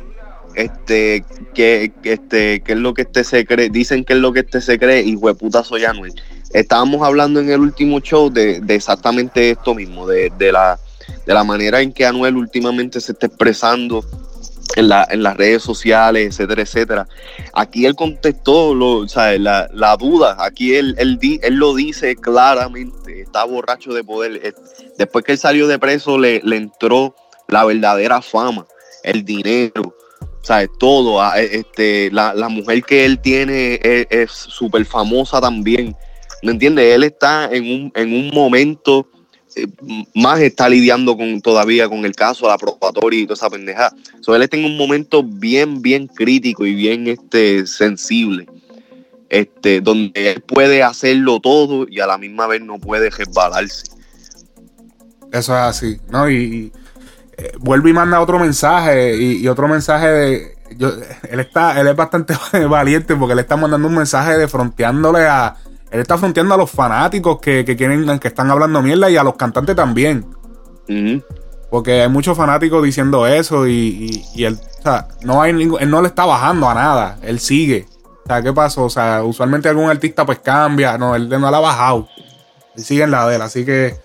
este, 0.55 1.25
que, 1.55 1.93
que 2.03 2.13
este, 2.15 2.61
que 2.61 2.73
es 2.73 2.79
lo 2.79 2.95
que 2.95 3.03
este 3.03 3.25
se 3.25 3.45
cree, 3.45 3.69
dicen 3.69 4.05
que 4.05 4.15
es 4.15 4.19
lo 4.19 4.33
que 4.33 4.41
este 4.41 4.61
se 4.61 4.79
cree, 4.79 5.03
y 5.03 5.17
hueputa 5.17 5.63
soy 5.63 5.85
Anuel. 5.85 6.15
Estábamos 6.53 7.03
hablando 7.03 7.41
en 7.41 7.51
el 7.51 7.61
último 7.61 8.01
show 8.01 8.31
de, 8.31 8.61
de 8.61 8.75
exactamente 8.75 9.51
esto 9.51 9.75
mismo, 9.75 10.07
de, 10.07 10.31
de 10.39 10.53
la, 10.53 10.79
de 11.27 11.35
la 11.35 11.45
manera 11.45 11.81
en 11.81 11.93
que 11.93 12.05
Anuel 12.07 12.37
últimamente 12.37 13.01
se 13.01 13.13
está 13.13 13.27
expresando 13.27 14.05
en, 14.77 14.89
la- 14.89 15.07
en 15.11 15.23
las 15.23 15.37
redes 15.37 15.63
sociales, 15.63 16.29
etcétera, 16.29 16.63
etcétera. 16.63 17.09
Aquí 17.53 17.85
él 17.87 17.95
contestó 17.95 18.75
lo, 18.75 19.07
sea, 19.09 19.37
la, 19.39 19.69
la 19.73 19.97
duda, 19.97 20.37
aquí 20.41 20.75
él, 20.75 20.95
él, 20.99 21.19
di- 21.19 21.41
él 21.43 21.55
lo 21.57 21.75
dice 21.75 22.17
claramente, 22.17 23.21
está 23.23 23.45
borracho 23.45 23.93
de 23.93 24.03
poder. 24.05 24.41
Eh, 24.43 24.55
Después 24.99 25.25
que 25.25 25.33
él 25.33 25.39
salió 25.39 25.67
de 25.67 25.79
preso 25.79 26.19
le, 26.19 26.41
le 26.45 26.57
entró 26.57 27.15
la 27.49 27.65
verdadera 27.65 28.23
fama, 28.23 28.67
el 29.03 29.25
dinero, 29.25 29.95
sea, 30.43 30.67
todo. 30.79 31.21
ah, 31.21 31.41
eh, 31.41 31.49
Este, 31.53 32.11
la, 32.11 32.33
la 32.35 32.49
mujer 32.49 32.83
que 32.83 33.05
él 33.05 33.21
tiene 33.21 33.79
es- 33.83 34.31
súper 34.31 34.85
famosa 34.87 35.41
también. 35.41 35.95
¿Me 36.43 36.51
entiendes? 36.53 36.95
Él 36.95 37.05
está 37.05 37.49
en 37.53 37.65
un, 37.65 37.93
en 37.95 38.13
un 38.15 38.31
momento 38.35 39.07
más 40.15 40.41
está 40.41 40.69
lidiando 40.69 41.17
con 41.17 41.41
todavía 41.41 41.89
con 41.89 42.05
el 42.05 42.15
caso, 42.15 42.49
la 42.49 42.59
probatoria 42.59 43.21
y 43.21 43.27
toda 43.27 43.35
esa 43.35 43.51
pendejada. 43.51 43.95
Él 44.27 44.43
está 44.43 44.57
en 44.57 44.65
un 44.65 44.77
momento 44.77 45.23
bien, 45.23 45.83
bien 45.83 46.07
crítico 46.07 46.67
y 46.67 46.75
bien 46.75 47.09
este, 47.09 47.67
sensible, 47.67 48.47
este, 49.29 49.81
donde 49.81 50.33
él 50.33 50.41
puede 50.41 50.83
hacerlo 50.83 51.41
todo 51.41 51.87
y 51.89 52.01
a 52.01 52.07
la 52.07 52.19
misma 52.19 52.47
vez 52.47 52.63
no 52.63 52.79
puede 52.79 53.11
resbalarse. 53.11 53.85
Eso 55.33 55.55
es 55.55 55.63
así, 55.63 56.01
¿no? 56.11 56.31
Y, 56.31 56.37
y, 56.37 56.73
eh, 57.39 57.53
vuelve 57.59 57.91
y 57.91 57.93
manda 57.95 58.21
otro 58.21 58.39
mensaje 58.39 59.17
y, 59.17 59.39
y 59.39 59.49
otro 59.49 59.69
mensaje 59.69 60.07
de... 60.07 60.55
Yo, 60.77 60.91
él 61.29 61.41
está, 61.41 61.79
él 61.81 61.87
es 61.87 61.97
bastante 61.97 62.35
valiente 62.69 63.15
porque 63.17 63.35
le 63.35 63.43
está 63.43 63.57
mandando 63.57 63.89
un 63.89 63.95
mensaje 63.95 64.39
de 64.39 64.49
fronteándole 64.49 65.27
a... 65.27 65.57
Él 65.93 66.01
está 66.01 66.19
fronteando 66.19 66.55
a 66.55 66.57
los 66.57 66.71
fanáticos 66.71 67.39
que, 67.41 67.65
que 67.65 67.77
quieren, 67.77 68.19
que 68.19 68.29
están 68.29 68.51
hablando 68.51 68.81
mierda 68.83 69.09
y 69.11 69.17
a 69.17 69.23
los 69.23 69.37
cantantes 69.37 69.77
también. 69.77 70.27
Porque 71.71 72.03
hay 72.03 72.09
muchos 72.09 72.37
fanáticos 72.37 72.83
diciendo 72.83 73.27
eso 73.27 73.67
y, 73.67 73.73
y- 73.75 74.25
y 74.41 74.45
él, 74.45 74.59
o 74.79 74.83
sea, 74.83 75.09
no 75.23 75.41
hay 75.41 75.53
ningún, 75.53 75.81
él 75.81 75.91
no 75.91 76.03
le 76.03 76.09
está 76.09 76.25
bajando 76.27 76.69
a 76.69 76.75
nada, 76.75 77.19
él 77.23 77.39
sigue. 77.41 77.87
O 78.25 78.27
sea, 78.27 78.43
¿qué 78.43 78.53
pasó? 78.53 78.85
O 78.85 78.91
sea, 78.91 79.23
usualmente 79.25 79.69
algún 79.69 79.89
artista 79.91 80.25
pues 80.27 80.39
cambia. 80.39 80.97
No, 80.99 81.15
él 81.17 81.29
no 81.29 81.51
la 81.51 81.57
ha 81.57 81.61
bajado. 81.61 82.09
Y 82.77 82.83
sigue 82.83 83.03
en 83.05 83.11
la 83.11 83.27
de 83.29 83.37
él. 83.37 83.43
Así 83.43 83.65
que, 83.65 83.97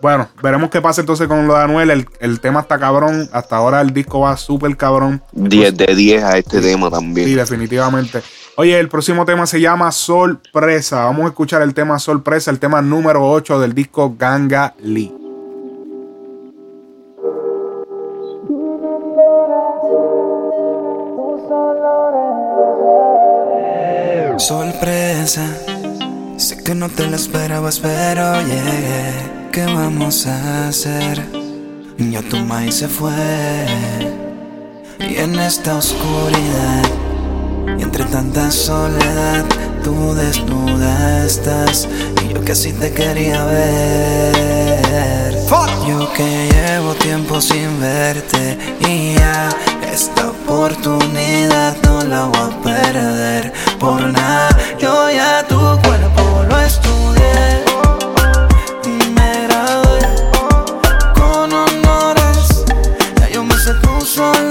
bueno, 0.00 0.28
veremos 0.42 0.70
qué 0.70 0.80
pasa 0.80 1.00
entonces 1.02 1.28
con 1.28 1.46
lo 1.46 1.54
de 1.54 1.60
Anuel. 1.62 1.90
El, 1.90 2.08
el 2.20 2.40
tema 2.40 2.60
está 2.60 2.78
cabrón. 2.78 3.28
Hasta 3.32 3.56
ahora 3.56 3.80
el 3.82 3.92
disco 3.92 4.20
va 4.20 4.36
súper 4.36 4.76
cabrón. 4.76 5.22
10 5.32 5.76
de 5.76 5.94
10 5.94 6.24
a 6.24 6.38
este 6.38 6.60
tema 6.60 6.90
también. 6.90 7.28
Sí, 7.28 7.34
definitivamente. 7.34 8.22
Oye, 8.62 8.78
el 8.78 8.90
próximo 8.90 9.24
tema 9.24 9.46
se 9.46 9.58
llama 9.58 9.90
Sorpresa. 9.90 11.06
Vamos 11.06 11.24
a 11.24 11.28
escuchar 11.28 11.62
el 11.62 11.72
tema 11.72 11.98
Sorpresa, 11.98 12.50
el 12.50 12.58
tema 12.58 12.82
número 12.82 13.26
8 13.26 13.58
del 13.58 13.72
disco 13.72 14.14
Ganga 14.18 14.74
Lee. 14.82 15.10
Sorpresa, 24.36 25.56
sé 26.36 26.62
que 26.62 26.74
no 26.74 26.90
te 26.90 27.06
la 27.06 27.16
esperabas, 27.16 27.80
pero 27.80 28.42
llegué. 28.42 29.14
¿Qué 29.52 29.64
vamos 29.64 30.26
a 30.26 30.68
hacer? 30.68 31.24
Ya 31.96 32.20
tu 32.28 32.36
maíz 32.36 32.74
se 32.74 32.88
fue. 32.88 33.10
Y 34.98 35.16
en 35.16 35.38
esta 35.38 35.76
oscuridad, 35.76 37.09
y 37.78 37.82
entre 37.82 38.04
tanta 38.04 38.50
soledad, 38.50 39.44
tú 39.82 40.14
desnuda 40.14 41.24
estás. 41.24 41.88
Y 42.24 42.34
yo 42.34 42.40
que 42.42 42.54
sí 42.54 42.72
te 42.72 42.92
quería 42.92 43.44
ver. 43.44 44.70
Yo 45.86 46.12
que 46.12 46.48
llevo 46.52 46.94
tiempo 46.94 47.40
sin 47.40 47.80
verte 47.80 48.56
y 48.86 49.14
ya 49.14 49.48
esta 49.92 50.28
oportunidad 50.28 51.76
no 51.82 52.02
la 52.02 52.26
voy 52.26 52.38
a 52.38 52.62
perder 52.62 53.52
por 53.80 54.00
nada. 54.02 54.56
Yo 54.78 55.10
ya 55.10 55.44
tu 55.48 55.56
cuerpo 55.56 56.44
lo 56.48 56.60
estudié 56.60 57.64
y 58.84 59.10
me 59.10 59.48
con 61.14 61.52
honores. 61.52 62.64
Ya 63.18 63.28
yo 63.30 63.42
me 63.42 63.54
sé 63.56 63.74
tus 63.82 64.18
olores, 64.18 64.49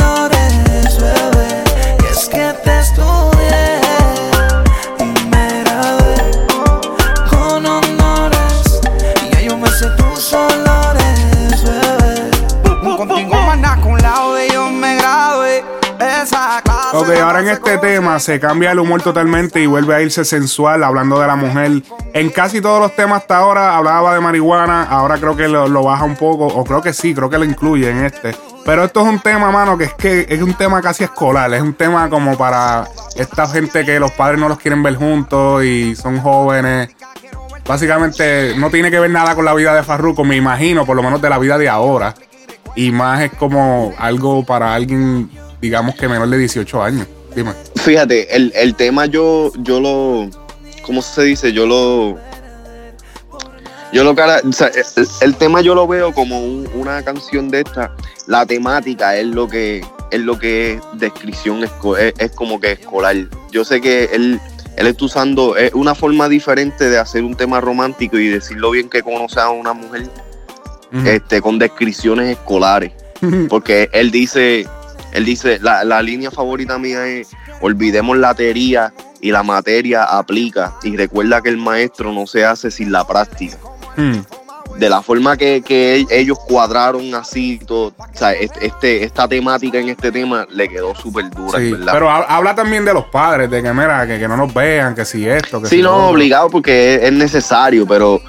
ahora 17.19 17.39
en 17.41 17.49
este 17.49 17.77
tema 17.77 18.19
se 18.19 18.39
cambia 18.39 18.71
el 18.71 18.79
humor 18.79 19.01
totalmente 19.01 19.61
y 19.61 19.65
vuelve 19.65 19.95
a 19.95 20.01
irse 20.01 20.25
sensual 20.25 20.83
hablando 20.83 21.19
de 21.19 21.27
la 21.27 21.35
mujer. 21.35 21.83
En 22.13 22.29
casi 22.29 22.61
todos 22.61 22.79
los 22.79 22.95
temas 22.95 23.21
hasta 23.21 23.37
ahora 23.37 23.77
hablaba 23.77 24.13
de 24.13 24.19
marihuana, 24.19 24.83
ahora 24.83 25.17
creo 25.17 25.35
que 25.35 25.47
lo, 25.47 25.67
lo 25.67 25.83
baja 25.83 26.03
un 26.03 26.15
poco, 26.15 26.47
o 26.47 26.63
creo 26.63 26.81
que 26.81 26.93
sí, 26.93 27.13
creo 27.13 27.29
que 27.29 27.37
lo 27.37 27.45
incluye 27.45 27.89
en 27.89 28.05
este. 28.05 28.35
Pero 28.65 28.83
esto 28.83 29.01
es 29.01 29.07
un 29.07 29.19
tema, 29.19 29.51
mano, 29.51 29.77
que 29.77 29.85
es 29.85 29.93
que 29.93 30.25
es 30.29 30.41
un 30.41 30.53
tema 30.53 30.81
casi 30.81 31.03
escolar, 31.03 31.53
es 31.53 31.61
un 31.61 31.73
tema 31.73 32.09
como 32.09 32.37
para 32.37 32.87
esta 33.15 33.47
gente 33.47 33.85
que 33.85 33.99
los 33.99 34.11
padres 34.11 34.39
no 34.39 34.47
los 34.47 34.59
quieren 34.59 34.83
ver 34.83 34.95
juntos 34.95 35.63
y 35.63 35.95
son 35.95 36.19
jóvenes. 36.19 36.89
Básicamente 37.67 38.55
no 38.57 38.69
tiene 38.69 38.89
que 38.89 38.99
ver 38.99 39.11
nada 39.11 39.35
con 39.35 39.45
la 39.45 39.53
vida 39.53 39.75
de 39.75 39.83
Farruko, 39.83 40.23
me 40.23 40.35
imagino, 40.35 40.85
por 40.85 40.95
lo 40.95 41.03
menos 41.03 41.21
de 41.21 41.29
la 41.29 41.37
vida 41.37 41.57
de 41.57 41.69
ahora. 41.69 42.15
Y 42.75 42.91
más 42.91 43.21
es 43.21 43.31
como 43.33 43.93
algo 43.97 44.43
para 44.45 44.73
alguien, 44.73 45.29
digamos 45.61 45.95
que 45.95 46.07
menor 46.07 46.29
de 46.29 46.37
18 46.37 46.83
años. 46.83 47.07
Dime. 47.35 47.51
Fíjate, 47.75 48.35
el, 48.35 48.51
el 48.55 48.75
tema 48.75 49.05
yo, 49.05 49.51
yo 49.59 49.79
lo. 49.79 50.29
¿Cómo 50.83 51.01
se 51.01 51.23
dice? 51.23 51.53
Yo 51.53 51.65
lo. 51.65 52.17
Yo 53.91 54.03
lo 54.03 54.13
cara, 54.15 54.41
o 54.47 54.51
sea, 54.51 54.67
el, 54.67 55.07
el 55.21 55.35
tema 55.35 55.61
yo 55.61 55.73
lo 55.73 55.87
veo 55.87 56.13
como 56.13 56.39
un- 56.39 56.69
una 56.75 57.01
canción 57.03 57.49
de 57.49 57.61
esta. 57.61 57.91
La 58.27 58.45
temática 58.45 59.15
es 59.17 59.25
lo 59.25 59.47
que 59.47 59.83
es 60.11 60.19
lo 60.19 60.37
que 60.37 60.73
es 60.73 60.81
descripción 60.93 61.63
es, 61.63 61.71
es 62.17 62.31
como 62.31 62.59
que 62.59 62.73
escolar. 62.73 63.15
Yo 63.51 63.63
sé 63.65 63.81
que 63.81 64.05
él 64.13 64.39
él 64.77 64.87
está 64.87 65.05
usando 65.05 65.57
es 65.57 65.73
una 65.73 65.95
forma 65.95 66.29
diferente 66.29 66.89
de 66.89 66.99
hacer 66.99 67.23
un 67.23 67.35
tema 67.35 67.59
romántico 67.61 68.17
y 68.19 68.27
decirlo 68.27 68.71
bien 68.71 68.89
que 68.89 69.01
conoce 69.01 69.39
a 69.39 69.49
una 69.49 69.73
mujer 69.73 70.03
este 71.05 71.41
con 71.41 71.57
descripciones 71.59 72.29
escolares. 72.29 72.91
Porque 73.49 73.89
él 73.91 74.11
dice, 74.11 74.67
él 75.13 75.25
dice, 75.25 75.59
la, 75.61 75.83
la 75.83 76.01
línea 76.01 76.31
favorita 76.31 76.77
mía 76.77 77.05
es 77.07 77.29
olvidemos 77.61 78.17
la 78.17 78.33
teoría 78.33 78.93
y 79.21 79.31
la 79.31 79.43
materia 79.43 80.03
aplica 80.03 80.73
y 80.83 80.95
recuerda 80.95 81.41
que 81.41 81.49
el 81.49 81.57
maestro 81.57 82.11
no 82.13 82.25
se 82.27 82.45
hace 82.45 82.71
sin 82.71 82.91
la 82.91 83.05
práctica. 83.05 83.57
Hmm. 83.97 84.19
De 84.77 84.87
la 84.87 85.01
forma 85.01 85.35
que, 85.35 85.61
que 85.61 86.05
ellos 86.09 86.37
cuadraron 86.47 87.13
así 87.15 87.59
todo, 87.67 87.87
o 87.97 88.07
sea, 88.13 88.31
este, 88.33 89.03
esta 89.03 89.27
temática 89.27 89.77
en 89.79 89.89
este 89.89 90.09
tema 90.11 90.47
le 90.51 90.69
quedó 90.69 90.95
súper 90.95 91.29
dura, 91.31 91.59
Sí, 91.59 91.71
¿verdad? 91.73 91.91
pero 91.91 92.09
ha- 92.09 92.23
habla 92.23 92.55
también 92.55 92.85
de 92.85 92.93
los 92.93 93.05
padres, 93.05 93.49
de 93.49 93.61
que 93.61 93.73
mira, 93.73 94.07
que, 94.07 94.19
que 94.19 94.27
no 94.27 94.37
nos 94.37 94.53
vean, 94.53 94.95
que 94.95 95.03
si 95.03 95.27
esto, 95.27 95.59
que 95.61 95.67
Sí, 95.67 95.77
si 95.77 95.81
no, 95.81 95.97
lo 95.97 96.07
obligado 96.09 96.49
porque 96.49 96.95
es, 96.95 97.03
es 97.03 97.11
necesario, 97.11 97.85
pero 97.85 98.21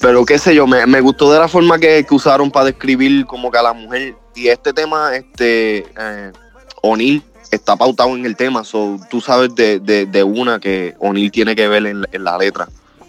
pero 0.00 0.24
qué 0.24 0.38
sé 0.38 0.54
yo, 0.54 0.66
me, 0.66 0.86
me 0.86 1.00
gustó 1.00 1.32
de 1.32 1.38
la 1.38 1.48
forma 1.48 1.78
que, 1.78 2.04
que 2.04 2.14
usaron 2.14 2.50
para 2.50 2.66
describir 2.66 3.26
como 3.26 3.50
que 3.50 3.58
a 3.58 3.62
la 3.62 3.72
mujer. 3.72 4.14
Y 4.34 4.48
este 4.48 4.72
tema, 4.72 5.14
este 5.16 5.86
eh, 5.98 6.32
O'Neill 6.82 7.22
está 7.50 7.76
pautado 7.76 8.14
en 8.16 8.24
el 8.24 8.36
tema, 8.36 8.62
so, 8.62 9.00
tú 9.10 9.20
sabes 9.20 9.54
de, 9.54 9.80
de, 9.80 10.06
de 10.06 10.22
una 10.22 10.60
que 10.60 10.94
O'Neill 10.98 11.30
tiene 11.30 11.56
que 11.56 11.66
ver 11.66 11.86
en, 11.86 12.04
en 12.12 12.24
la 12.24 12.36
letra. 12.38 12.68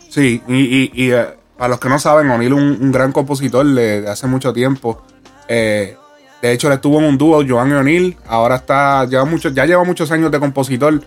Sí, 0.09 0.41
y, 0.47 0.55
y, 0.55 0.91
y, 0.93 1.11
eh, 1.11 1.27
para 1.57 1.69
los 1.69 1.79
que 1.79 1.89
no 1.89 1.99
saben, 1.99 2.29
O'Neill 2.29 2.53
es 2.53 2.57
un, 2.57 2.91
gran 2.91 3.11
compositor 3.11 3.65
de, 3.65 4.07
hace 4.07 4.27
mucho 4.27 4.53
tiempo. 4.53 5.03
Eh, 5.47 5.97
de 6.41 6.53
hecho, 6.53 6.67
él 6.67 6.73
estuvo 6.73 6.99
en 6.99 7.05
un 7.05 7.17
dúo, 7.17 7.43
Joan 7.47 7.69
y 7.69 7.73
O'Neill. 7.73 8.17
Ahora 8.25 8.55
está, 8.55 9.05
ya 9.05 9.65
lleva 9.65 9.83
muchos 9.83 10.09
años 10.11 10.31
de 10.31 10.39
compositor. 10.39 11.01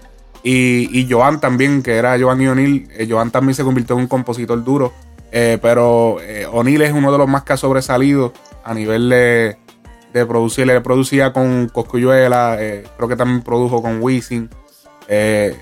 Y, 0.45 0.99
y 0.99 1.11
Joan 1.11 1.41
también, 1.41 1.83
que 1.83 1.95
era 1.95 2.19
Joan 2.21 2.43
y 2.43 2.49
O'Neill. 2.49 2.89
eh, 2.93 3.07
Joan 3.09 3.31
también 3.31 3.55
se 3.55 3.65
convirtió 3.65 3.97
en 3.97 4.03
un 4.03 4.09
compositor 4.09 4.63
duro. 4.63 4.93
Eh, 5.33 5.59
pero 5.63 6.19
eh, 6.21 6.47
O'Neill 6.53 6.83
es 6.83 6.93
uno 6.93 7.11
de 7.11 7.17
los 7.19 7.27
más 7.27 7.43
que 7.43 7.55
ha 7.55 7.57
sobresalido 7.57 8.33
a 8.65 8.75
nivel 8.75 9.09
de, 9.09 9.57
de 10.13 10.27
producir. 10.27 10.71
Él 10.71 10.83
producía 10.83 11.33
con 11.33 11.69
Coscuyuela, 11.71 12.57
eh, 12.61 12.85
creo 12.97 13.09
que 13.09 13.17
también 13.17 13.43
produjo 13.43 13.81
con 13.83 14.03
Wisin. 14.03 14.51
Eh, 15.09 15.59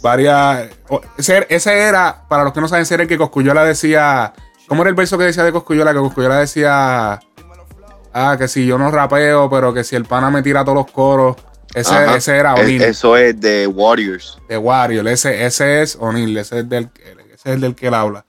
varias. 0.00 0.68
Ese, 1.18 1.46
ese 1.50 1.78
era, 1.78 2.22
para 2.28 2.44
los 2.44 2.52
que 2.52 2.60
no 2.60 2.68
saben, 2.68 2.82
ese 2.84 2.94
era 2.94 3.02
el 3.02 3.08
que 3.08 3.18
Coscuyola 3.18 3.64
decía. 3.64 4.32
¿Cómo 4.68 4.82
era 4.82 4.90
el 4.90 4.94
verso 4.94 5.18
que 5.18 5.24
decía 5.24 5.44
de 5.44 5.52
Coscuyola? 5.52 5.92
Que 5.92 5.98
Coscuyola 5.98 6.38
decía. 6.38 7.18
Ah, 8.12 8.36
que 8.38 8.48
si 8.48 8.66
yo 8.66 8.78
no 8.78 8.90
rapeo, 8.90 9.50
pero 9.50 9.74
que 9.74 9.84
si 9.84 9.96
el 9.96 10.04
pana 10.04 10.30
me 10.30 10.42
tira 10.42 10.64
todos 10.64 10.76
los 10.76 10.90
coros. 10.90 11.36
Ese, 11.74 12.16
ese 12.16 12.36
era 12.36 12.54
Es- 12.54 12.60
O'Neill. 12.60 12.82
Eso 12.82 13.16
es 13.16 13.38
de 13.40 13.66
Warriors. 13.66 14.38
De 14.48 14.56
Wario. 14.56 15.06
Ese, 15.08 15.44
ese 15.44 15.82
es 15.82 15.96
O'Neill. 16.00 16.36
Ese 16.38 16.60
es, 16.60 16.68
del, 16.68 16.90
ese 17.04 17.34
es 17.34 17.46
el 17.46 17.60
del 17.60 17.74
que 17.74 17.88
él 17.88 17.94
habla. 17.94 18.24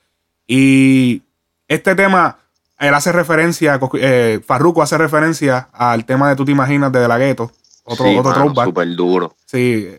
Y 0.51 1.21
este 1.67 1.93
tema, 1.93 2.39
él 2.79 2.91
hace 2.95 3.11
referencia, 3.11 3.79
eh, 3.93 4.39
Farruko 4.43 4.81
hace 4.81 4.97
referencia 4.97 5.69
al 5.71 6.05
tema 6.05 6.27
de 6.27 6.35
Tú 6.35 6.43
te 6.43 6.51
imaginas 6.51 6.91
de 6.91 6.99
De 6.99 7.07
La 7.07 7.19
Ghetto. 7.19 7.51
Otro, 7.83 8.05
Sí, 8.05 8.17
otro 8.17 8.31
mano, 8.31 8.65
súper 8.65 8.95
duro. 8.95 9.35
Sí. 9.45 9.89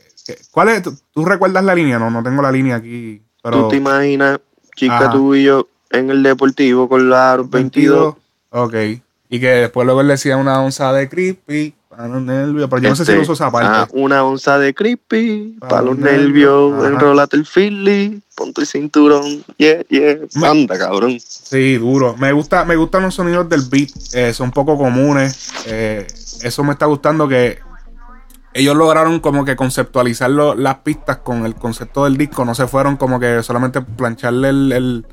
¿Cuál 0.51 0.71
es? 0.71 0.83
¿Tú, 0.83 0.99
tú 1.13 1.25
recuerdas 1.25 1.63
la 1.63 1.73
línea? 1.75 2.01
No, 2.01 2.11
no 2.11 2.21
tengo 2.25 2.43
la 2.43 2.51
línea 2.51 2.77
aquí. 2.77 3.23
Pero 3.43 3.63
¿Tú 3.63 3.69
te 3.69 3.77
imaginas, 3.77 4.41
chica, 4.75 4.97
Ajá. 4.99 5.11
tú 5.13 5.37
y 5.37 5.45
yo 5.45 5.69
en 5.91 6.11
el 6.11 6.25
deportivo 6.25 6.89
con 6.89 7.09
la 7.09 7.41
22? 7.45 8.17
Ok. 8.51 8.75
Y 9.29 9.39
que 9.39 9.47
después 9.49 9.85
luego 9.85 10.01
él 10.01 10.09
decía 10.09 10.37
una 10.37 10.61
onza 10.61 10.93
de 10.93 11.09
creepy 11.09 11.75
para 12.01 12.09
los 12.15 12.23
nervios. 12.23 12.69
Pero 12.71 12.83
yo 12.83 12.89
no 12.91 12.97
sé 12.97 13.05
si 13.05 13.13
lo 13.15 13.23
uso 13.23 13.33
esa 13.35 13.51
parte. 13.51 13.69
ah, 13.71 13.89
una 13.93 14.25
onza 14.25 14.59
de 14.59 14.75
creepy 14.75 15.57
Pa' 15.61 15.69
para 15.69 15.83
los 15.83 15.99
nervios, 15.99 16.71
nervios, 16.71 16.85
ajá. 16.85 16.89
enrólate 16.95 17.37
el 17.37 17.45
Philly, 17.47 18.23
ponte 18.35 18.63
el 18.63 18.67
cinturón, 18.67 19.45
yeah, 19.59 19.83
yeah, 19.89 20.17
anda 20.49 20.79
cabrón. 20.79 21.19
Sí, 21.21 21.77
duro. 21.77 22.17
Me 22.17 22.33
gusta, 22.33 22.65
me 22.65 22.77
gustan 22.77 23.03
los 23.03 23.15
sonidos 23.15 23.49
del 23.49 23.63
beat. 23.71 23.91
eh, 24.15 24.33
son 24.33 24.51
poco 24.51 24.77
comunes. 24.79 25.53
eh, 25.67 26.07
eso 26.43 26.65
me 26.65 26.73
está 26.73 26.87
gustando 26.87 27.29
que 27.29 27.59
ellos 28.55 28.75
lograron 28.77 29.21
como 29.21 29.45
que 29.45 29.55
conceptualizar 29.55 30.31
lo- 30.31 30.55
las 30.55 30.77
pistas 30.77 31.19
con 31.19 31.45
el 31.47 31.55
concepto 31.55 32.05
del 32.05 32.17
disco. 32.17 32.45
No 32.45 32.55
se 32.55 32.67
fueron 32.67 32.97
como 32.97 33.21
que 33.21 33.43
solamente 33.43 33.81
plancharle 33.83 34.49
el, 34.49 34.73
el- 34.73 35.07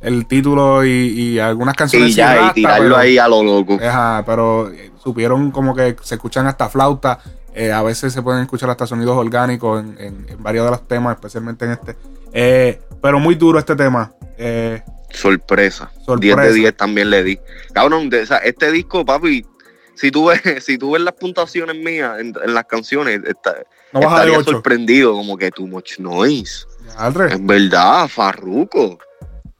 el 0.00 0.26
título 0.26 0.84
y, 0.84 0.90
y 0.90 1.38
algunas 1.38 1.74
canciones. 1.74 2.10
Y 2.10 2.14
ya, 2.14 2.48
y 2.50 2.54
tirarlo 2.54 2.84
pero- 2.84 2.96
ahí 2.96 3.18
a 3.18 3.28
lo 3.28 3.42
loco. 3.42 3.78
Ajá, 3.82 4.22
pero 4.26 4.70
eh, 4.70 4.90
supieron 5.02 5.50
como 5.50 5.74
que 5.74 5.96
se 6.02 6.14
escuchan 6.16 6.46
hasta 6.46 6.68
flauta. 6.68 7.18
eh, 7.54 7.72
a 7.72 7.82
veces 7.82 8.12
se 8.12 8.22
pueden 8.22 8.42
escuchar 8.42 8.70
hasta 8.70 8.86
sonidos 8.86 9.16
orgánicos 9.16 9.82
en, 9.82 9.96
en- 9.98 10.26
en 10.28 10.42
varios 10.42 10.64
de 10.64 10.70
los 10.70 10.86
temas, 10.86 11.16
especialmente 11.16 11.64
en 11.64 11.72
este. 11.72 11.96
Eh, 12.32 12.80
pero 13.02 13.18
muy 13.18 13.34
duro 13.34 13.58
este 13.58 13.74
tema. 13.74 14.12
Eh, 14.36 14.82
Sorpresa. 15.10 15.90
Sorpresa. 16.04 16.42
10 16.42 16.48
de 16.48 16.52
10 16.60 16.76
también 16.76 17.10
le 17.10 17.22
di. 17.24 17.38
Cabrón, 17.72 18.10
de- 18.10 18.22
o 18.22 18.26
sea, 18.26 18.36
este 18.38 18.70
disco, 18.70 19.04
papi, 19.04 19.44
si 19.96 20.10
tú 20.12 20.26
ves, 20.26 20.40
si 20.64 20.78
tú 20.78 20.92
ves 20.92 21.02
las 21.02 21.14
puntuaciones 21.14 21.74
mías 21.76 22.20
en, 22.20 22.34
en 22.44 22.54
las 22.54 22.64
canciones, 22.66 23.20
está, 23.26 23.56
No 23.92 24.00
estaría 24.00 24.40
sorprendido, 24.44 25.12
como 25.14 25.36
que 25.36 25.50
too 25.50 25.66
much 25.66 25.98
noise. 25.98 26.66
Diadre. 26.84 27.32
En 27.34 27.46
verdad, 27.46 28.06
Farruko. 28.06 28.98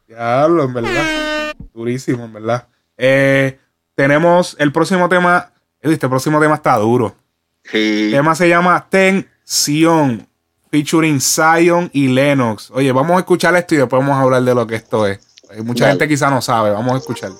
Diablo, 0.09 0.63
en 0.63 0.73
verdad. 0.73 1.53
Durísimo, 1.71 2.25
en 2.25 2.33
verdad. 2.33 2.67
Eh, 2.97 3.59
tenemos 3.93 4.55
el 4.57 4.71
próximo 4.71 5.07
tema. 5.07 5.51
Este 5.81 6.09
próximo 6.09 6.41
tema 6.41 6.55
está 6.55 6.77
duro. 6.77 7.15
El 7.71 8.09
tema 8.11 8.33
se 8.33 8.49
llama 8.49 8.87
Tensión, 8.89 10.27
featuring 10.71 11.21
Zion 11.21 11.91
y 11.93 12.07
Lennox. 12.07 12.71
Oye, 12.71 12.91
vamos 12.91 13.17
a 13.17 13.19
escuchar 13.19 13.55
esto 13.55 13.75
y 13.75 13.77
después 13.77 13.99
vamos 14.01 14.17
a 14.17 14.21
hablar 14.21 14.41
de 14.41 14.55
lo 14.55 14.65
que 14.65 14.75
esto 14.75 15.05
es. 15.05 15.19
Mucha 15.63 15.85
Dale. 15.85 15.91
gente 15.99 16.07
quizá 16.07 16.31
no 16.31 16.41
sabe. 16.41 16.71
Vamos 16.71 16.95
a 16.95 16.97
escuchar. 16.97 17.31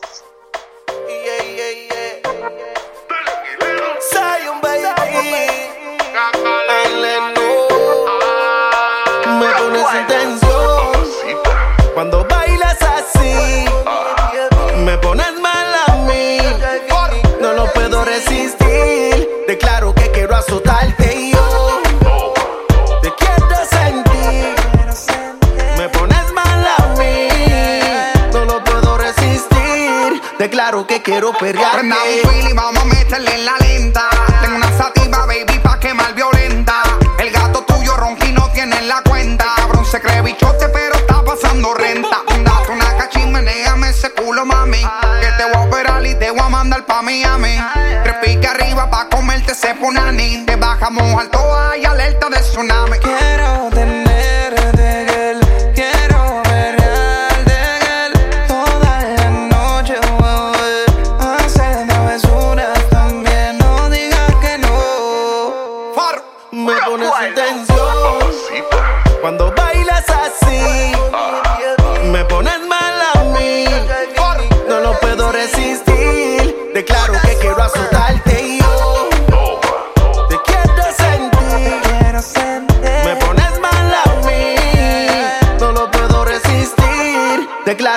Declaro 30.40 30.88
que 30.88 31.02
quiero 31.02 31.34
perrearte. 31.34 31.80
Prenda 31.80 31.98
un 31.98 32.32
fil 32.32 32.50
y 32.50 32.54
vamos 32.54 32.82
a 32.82 32.86
meterle 32.86 33.36
en 33.36 33.44
la 33.44 33.58
lenta. 33.58 34.10
Tengo 34.42 34.56
una 34.56 34.72
sativa, 34.78 35.26
baby, 35.26 35.60
pa' 35.62 35.78
quemar 35.82 36.14
violenta. 36.14 36.82
El 37.18 37.30
gato 37.30 37.66
tuyo 37.66 37.98
ronquino 37.98 38.50
tiene 38.54 38.78
en 38.78 38.88
la 38.88 39.02
cuenta. 39.02 39.44
Cabrón 39.58 39.86
se 39.86 40.00
cree 40.00 40.22
bichote, 40.22 40.70
pero 40.70 40.96
está 40.96 41.22
pasando 41.26 41.74
renta. 41.74 42.22
Date 42.26 42.72
una 42.72 42.96
cachimeneame 42.96 43.90
ese 43.90 44.12
culo, 44.12 44.46
mami. 44.46 44.82
Que 45.20 45.28
te 45.38 45.44
voy 45.44 45.56
a 45.56 45.60
operar 45.60 46.06
y 46.06 46.16
te 46.16 46.32
voy 46.32 46.40
a 46.40 46.48
mandar 46.48 46.86
pa' 46.86 47.02
Miami. 47.02 47.58
Tres 48.04 48.16
pique 48.24 48.48
arriba 48.48 48.90
pa' 48.90 49.10
comerte 49.10 49.52
ese 49.52 49.76
punani. 49.76 50.46
Te 50.46 50.56
bajamos 50.56 51.20
al 51.20 51.30
toa 51.32 51.74
alerta 51.74 52.30
de 52.30 52.40
tsunami. 52.40 52.98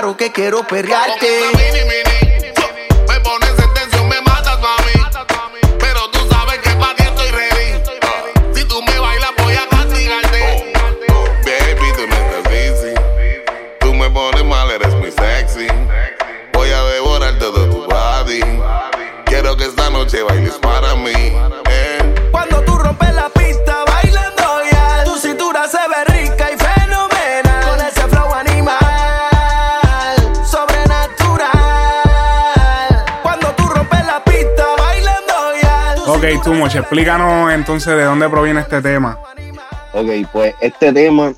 Que 0.02 0.32
quiero 0.32 0.66
perrearte. 0.66 2.01
Ok, 36.22 36.44
Tumoch, 36.44 36.74
explícanos 36.76 37.52
entonces 37.52 37.96
de 37.96 38.04
dónde 38.04 38.28
proviene 38.28 38.60
este 38.60 38.80
tema. 38.80 39.18
Ok, 39.92 40.06
pues 40.32 40.54
este 40.60 40.92
tema 40.92 41.32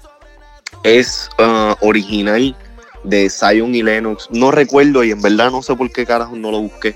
es 0.82 1.30
ah, 1.38 1.74
original 1.80 2.54
de 3.02 3.30
Zion 3.30 3.74
y 3.74 3.82
Lennox. 3.82 4.28
No 4.30 4.50
recuerdo 4.50 5.02
y 5.02 5.10
en 5.10 5.22
verdad 5.22 5.50
no 5.50 5.62
sé 5.62 5.74
por 5.74 5.90
qué 5.90 6.04
carajo 6.04 6.36
no 6.36 6.50
lo 6.50 6.60
busqué. 6.60 6.94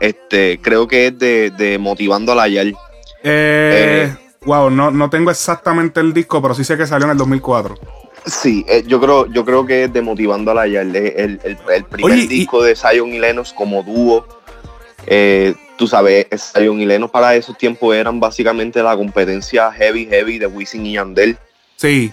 Este, 0.00 0.58
creo 0.62 0.88
que 0.88 1.08
es 1.08 1.18
de, 1.18 1.50
de 1.50 1.76
Motivando 1.78 2.32
a 2.32 2.36
la 2.36 2.48
Yal. 2.48 2.74
Eh, 3.22 4.14
wow, 4.46 4.70
no, 4.70 4.90
no 4.90 5.10
tengo 5.10 5.30
exactamente 5.30 6.00
el 6.00 6.14
disco, 6.14 6.40
pero 6.40 6.54
sí 6.54 6.64
sé 6.64 6.78
que 6.78 6.86
salió 6.86 7.04
en 7.06 7.12
el 7.12 7.18
2004. 7.18 7.74
Sí, 8.24 8.64
eh, 8.68 8.84
yo 8.86 9.00
creo, 9.00 9.26
yo 9.26 9.44
creo 9.44 9.66
que 9.66 9.84
es 9.84 9.92
de 9.92 10.00
Motivando 10.00 10.50
a 10.52 10.54
la 10.54 10.66
Yal. 10.66 10.96
El, 10.96 11.40
el- 11.44 11.58
el 11.74 11.84
primer 11.84 12.12
Oye, 12.12 12.22
y- 12.22 12.26
disco 12.28 12.62
de 12.62 12.74
Zion 12.74 13.10
y 13.12 13.18
Lennox 13.18 13.52
como 13.52 13.82
dúo. 13.82 14.26
Eh, 15.06 15.54
tú 15.78 15.86
sabes, 15.86 16.26
Zion 16.54 16.80
y 16.80 16.84
Lennox 16.86 17.10
para 17.10 17.34
esos 17.34 17.56
tiempos 17.56 17.94
eran 17.96 18.20
básicamente 18.20 18.82
la 18.82 18.94
competencia 18.96 19.72
heavy, 19.72 20.04
heavy 20.06 20.38
de 20.38 20.46
Wisin 20.46 20.84
y 20.84 20.92
Yandel. 20.94 21.38
Sí. 21.76 22.12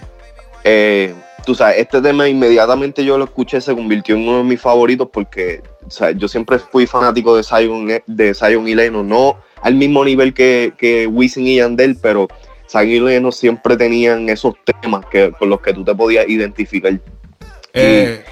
Eh, 0.64 1.12
tú 1.44 1.54
sabes, 1.54 1.78
este 1.78 2.00
tema 2.00 2.28
inmediatamente 2.28 3.04
yo 3.04 3.18
lo 3.18 3.24
escuché, 3.24 3.60
se 3.60 3.74
convirtió 3.74 4.14
en 4.14 4.26
uno 4.26 4.38
de 4.38 4.44
mis 4.44 4.60
favoritos 4.60 5.08
porque 5.12 5.62
o 5.86 5.90
sea, 5.90 6.10
yo 6.12 6.26
siempre 6.26 6.58
fui 6.58 6.86
fanático 6.86 7.36
de 7.36 7.44
Zion, 7.44 7.86
de 8.06 8.34
Zion 8.34 8.66
y 8.66 8.74
Lennox, 8.74 9.04
no 9.06 9.36
al 9.62 9.74
mismo 9.74 10.04
nivel 10.04 10.32
que, 10.34 10.72
que 10.78 11.06
Wisin 11.06 11.46
y 11.46 11.56
Yandel, 11.56 11.96
pero 12.00 12.26
Zion 12.70 12.88
y 12.88 13.00
Lennox 13.00 13.36
siempre 13.36 13.76
tenían 13.76 14.28
esos 14.28 14.54
temas 14.82 15.04
que, 15.06 15.30
con 15.32 15.50
los 15.50 15.60
que 15.60 15.72
tú 15.74 15.84
te 15.84 15.94
podías 15.94 16.28
identificar. 16.28 16.98
Eh, 17.72 18.24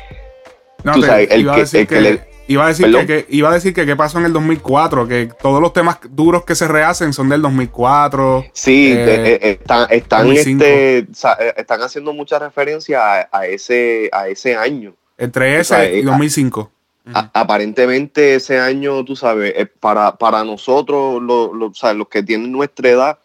no, 0.82 0.94
tú 0.94 1.02
sabes, 1.02 1.30
el 1.30 1.44
que- 1.50 1.60
el 1.60 1.68
que 1.70 1.86
que, 1.86 2.00
le- 2.00 2.33
iba 2.48 2.64
a 2.64 2.68
decir 2.68 2.86
que, 3.06 3.26
iba 3.28 3.50
a 3.50 3.54
decir 3.54 3.72
que 3.74 3.86
qué 3.86 3.96
pasó 3.96 4.18
en 4.18 4.26
el 4.26 4.32
2004, 4.32 5.08
que 5.08 5.30
todos 5.40 5.60
los 5.60 5.72
temas 5.72 5.98
duros 6.10 6.44
que 6.44 6.54
se 6.54 6.68
rehacen 6.68 7.12
son 7.12 7.28
del 7.28 7.42
2004. 7.42 8.46
Sí, 8.52 8.92
eh, 8.92 9.38
eh, 9.42 9.50
están, 9.60 9.86
están, 9.90 10.26
2005. 10.26 10.64
este, 10.64 10.98
eh, 10.98 11.54
están 11.56 11.82
haciendo 11.82 12.12
mucha 12.12 12.38
referencia 12.38 13.20
a, 13.22 13.28
a 13.32 13.46
ese, 13.46 14.08
a 14.12 14.28
ese 14.28 14.56
año. 14.56 14.94
entre 15.18 15.56
o 15.56 15.60
ese 15.60 15.74
sea, 15.74 15.90
y 15.90 16.00
eh, 16.00 16.02
2005. 16.02 16.70
A- 17.12 17.30
aparentemente 17.34 18.34
ese 18.34 18.58
año, 18.58 19.04
tú 19.04 19.14
sabes, 19.16 19.52
eh, 19.56 19.66
para, 19.66 20.16
para 20.16 20.42
nosotros, 20.44 21.22
lo- 21.22 21.52
los 21.54 22.08
que 22.08 22.22
tienen 22.22 22.50
nuestra 22.50 22.88
edad, 22.88 23.18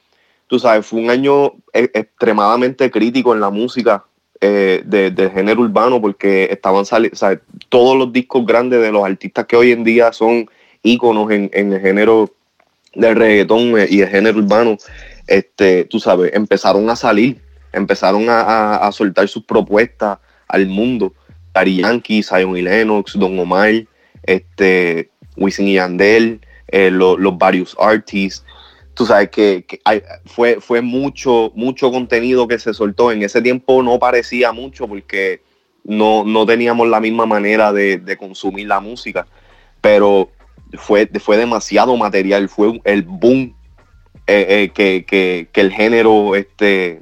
tú 0.47 0.59
sabes, 0.59 0.85
fue 0.85 0.99
un 0.99 1.09
año 1.09 1.53
eh, 1.73 1.89
extremadamente 1.93 2.89
crítico 2.91 3.33
en 3.33 3.39
la 3.39 3.49
música 3.49 4.03
eh, 4.41 4.81
de- 4.85 5.11
del 5.11 5.31
género 5.31 5.61
urbano 5.61 5.99
porque 6.01 6.47
estaban 6.51 6.85
saliendo, 6.85 7.17
todos 7.69 7.97
los 7.97 8.11
discos 8.13 8.45
grandes 8.45 8.81
de 8.81 8.91
los 8.91 9.03
artistas 9.03 9.45
que 9.45 9.55
hoy 9.55 9.71
en 9.71 9.83
día 9.83 10.11
son 10.13 10.49
íconos 10.83 11.29
en, 11.31 11.49
en 11.53 11.73
el 11.73 11.81
género 11.81 12.33
del 12.95 13.15
reggaetón 13.15 13.77
eh, 13.79 13.87
y 13.89 14.01
el 14.01 14.07
género 14.09 14.39
urbano, 14.39 14.77
este, 15.27 15.83
tú 15.85 15.99
sabes, 15.99 16.31
empezaron 16.33 16.89
a 16.89 16.95
salir, 16.95 17.37
empezaron 17.73 18.29
a, 18.29 18.41
a- 18.41 18.87
a 18.87 18.91
soltar 18.91 19.27
sus 19.27 19.43
propuestas 19.43 20.17
al 20.47 20.65
mundo. 20.67 21.13
Daddy 21.53 21.81
Yankee, 21.81 22.23
Zion 22.23 22.55
y 22.57 22.61
Lennox, 22.61 23.13
Don 23.19 23.37
Omar, 23.39 23.73
este, 24.23 25.09
Wisin 25.35 25.67
y 25.67 25.73
Yandel, 25.73 26.41
eh, 26.67 26.89
lo- 26.91 27.17
los 27.17 27.37
varios 27.37 27.75
artists. 27.79 28.45
Tú 28.93 29.05
sabes 29.05 29.29
que, 29.29 29.65
que 29.67 29.79
fue, 30.25 30.59
fue 30.59 30.81
mucho, 30.81 31.51
mucho 31.55 31.91
contenido 31.91 32.47
que 32.47 32.59
se 32.59 32.73
soltó. 32.73 33.11
En 33.11 33.23
ese 33.23 33.41
tiempo 33.41 33.81
no 33.81 33.97
parecía 33.97 34.51
mucho 34.51 34.87
porque 34.87 35.41
no, 35.85 36.23
no 36.25 36.45
teníamos 36.45 36.87
la 36.89 36.99
misma 36.99 37.25
manera 37.25 37.71
de, 37.71 37.97
de 37.97 38.17
consumir 38.17 38.67
la 38.67 38.79
música. 38.81 39.25
Pero 39.79 40.31
fue, 40.73 41.09
fue 41.19 41.37
demasiado 41.37 41.95
material, 41.95 42.49
fue 42.49 42.81
el 42.83 43.03
boom 43.03 43.55
eh, 44.27 44.45
eh, 44.49 44.71
que, 44.73 45.05
que- 45.05 45.47
que 45.51 45.61
el 45.61 45.71
género 45.71 46.35
este, 46.35 46.99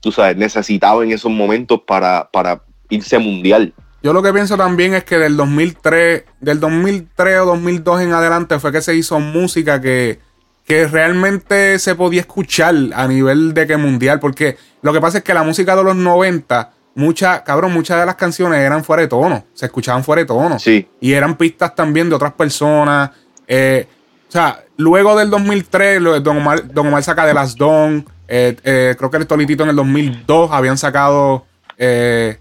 tú 0.00 0.12
sabes, 0.12 0.36
necesitaba 0.36 1.02
en 1.02 1.12
esos 1.12 1.32
momentos 1.32 1.80
para, 1.86 2.28
para 2.30 2.62
irse 2.90 3.18
mundial. 3.18 3.72
Yo 4.02 4.12
lo 4.12 4.22
que 4.22 4.32
pienso 4.32 4.56
también 4.56 4.94
es 4.94 5.02
que 5.02 5.18
del 5.18 5.36
2003, 5.36 6.24
del 6.40 6.60
2003 6.60 7.40
o 7.40 7.46
2002 7.46 8.02
en 8.02 8.12
adelante 8.12 8.58
fue 8.60 8.70
que 8.70 8.80
se 8.80 8.94
hizo 8.94 9.18
música 9.18 9.80
que, 9.80 10.20
que 10.68 10.86
realmente 10.86 11.78
se 11.78 11.94
podía 11.94 12.20
escuchar 12.20 12.74
a 12.94 13.08
nivel 13.08 13.54
de 13.54 13.66
que 13.66 13.76
mundial, 13.78 14.20
porque 14.20 14.58
lo 14.82 14.92
que 14.92 15.00
pasa 15.00 15.18
es 15.18 15.24
que 15.24 15.32
la 15.32 15.42
música 15.42 15.74
de 15.74 15.82
los 15.82 15.96
90, 15.96 16.70
mucha, 16.94 17.42
cabrón, 17.42 17.72
muchas 17.72 17.98
de 17.98 18.04
las 18.06 18.16
canciones 18.16 18.60
eran 18.60 18.84
fuera 18.84 19.00
de 19.02 19.08
tono, 19.08 19.46
se 19.54 19.64
escuchaban 19.66 20.04
fuera 20.04 20.20
de 20.20 20.26
tono. 20.26 20.58
Sí. 20.58 20.86
Y 21.00 21.14
eran 21.14 21.36
pistas 21.36 21.74
también 21.74 22.08
de 22.10 22.14
otras 22.16 22.32
personas. 22.34 23.10
eh, 23.46 23.88
O 24.28 24.30
sea, 24.30 24.62
luego 24.76 25.16
del 25.18 25.30
2003, 25.30 26.02
lo- 26.02 26.20
Don 26.20 26.36
Omar, 26.36 26.68
Don 26.70 26.88
Omar 26.88 27.02
saca 27.02 27.24
de 27.24 27.32
las 27.32 27.56
Don. 27.56 28.04
eh, 28.28 28.54
eh, 28.62 28.94
creo 28.98 29.10
que 29.10 29.16
el 29.16 29.26
Tolitito 29.26 29.62
en 29.62 29.70
el 29.70 29.76
2002 29.76 30.50
habían 30.52 30.76
sacado 30.76 31.46
el- 31.78 32.36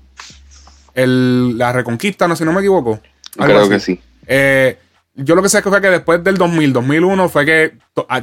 la 1.58 1.72
Reconquista, 1.72 2.28
no 2.28 2.36
sé 2.36 2.44
si 2.44 2.46
no 2.46 2.52
me 2.54 2.60
equivoco. 2.60 3.00
Algo 3.38 3.54
Creo 3.54 3.60
así. 3.62 3.70
que 3.70 3.80
sí. 3.80 4.02
Eh, 5.18 5.24
yo 5.24 5.36
lo 5.36 5.42
que 5.42 5.50
sé 5.50 5.62
que 5.62 5.70
fue 5.70 5.82
que 5.82 5.90
después 5.90 6.24
del 6.24 6.38
2000, 6.38 6.74
2001 6.74 7.30
fue 7.30 7.46
que 7.46 7.74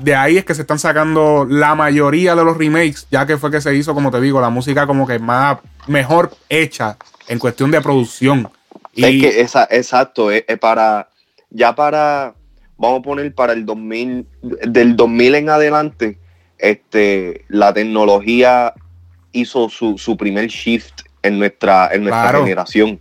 de 0.00 0.14
ahí 0.14 0.38
es 0.38 0.44
que 0.44 0.54
se 0.54 0.62
están 0.62 0.78
sacando 0.78 1.46
la 1.48 1.74
mayoría 1.74 2.34
de 2.34 2.44
los 2.44 2.56
remakes, 2.56 3.06
ya 3.10 3.26
que 3.26 3.36
fue 3.36 3.50
que 3.50 3.60
se 3.60 3.74
hizo, 3.74 3.94
como 3.94 4.10
te 4.10 4.20
digo, 4.20 4.40
la 4.40 4.50
música 4.50 4.86
como 4.86 5.06
que 5.06 5.18
más 5.18 5.58
mejor 5.86 6.30
hecha 6.48 6.96
en 7.28 7.38
cuestión 7.38 7.70
de 7.70 7.80
producción. 7.80 8.48
Y 8.94 9.04
Es 9.04 9.10
que 9.20 9.40
esa, 9.40 9.68
exacto, 9.70 10.30
es, 10.30 10.44
es 10.46 10.58
para, 10.58 11.08
ya 11.50 11.74
para, 11.74 12.34
vamos 12.76 13.00
a 13.00 13.02
poner 13.02 13.34
para 13.34 13.52
el 13.52 13.66
2000, 13.66 14.26
del 14.68 14.96
2000 14.96 15.34
en 15.34 15.48
adelante, 15.50 16.18
este, 16.58 17.44
la 17.48 17.72
tecnología 17.74 18.72
hizo 19.32 19.68
su, 19.68 19.98
su 19.98 20.16
primer 20.16 20.46
shift 20.46 21.02
en 21.22 21.38
nuestra, 21.38 21.88
en 21.92 22.02
nuestra 22.04 22.22
Claro. 22.22 22.44
generación. 22.44 23.00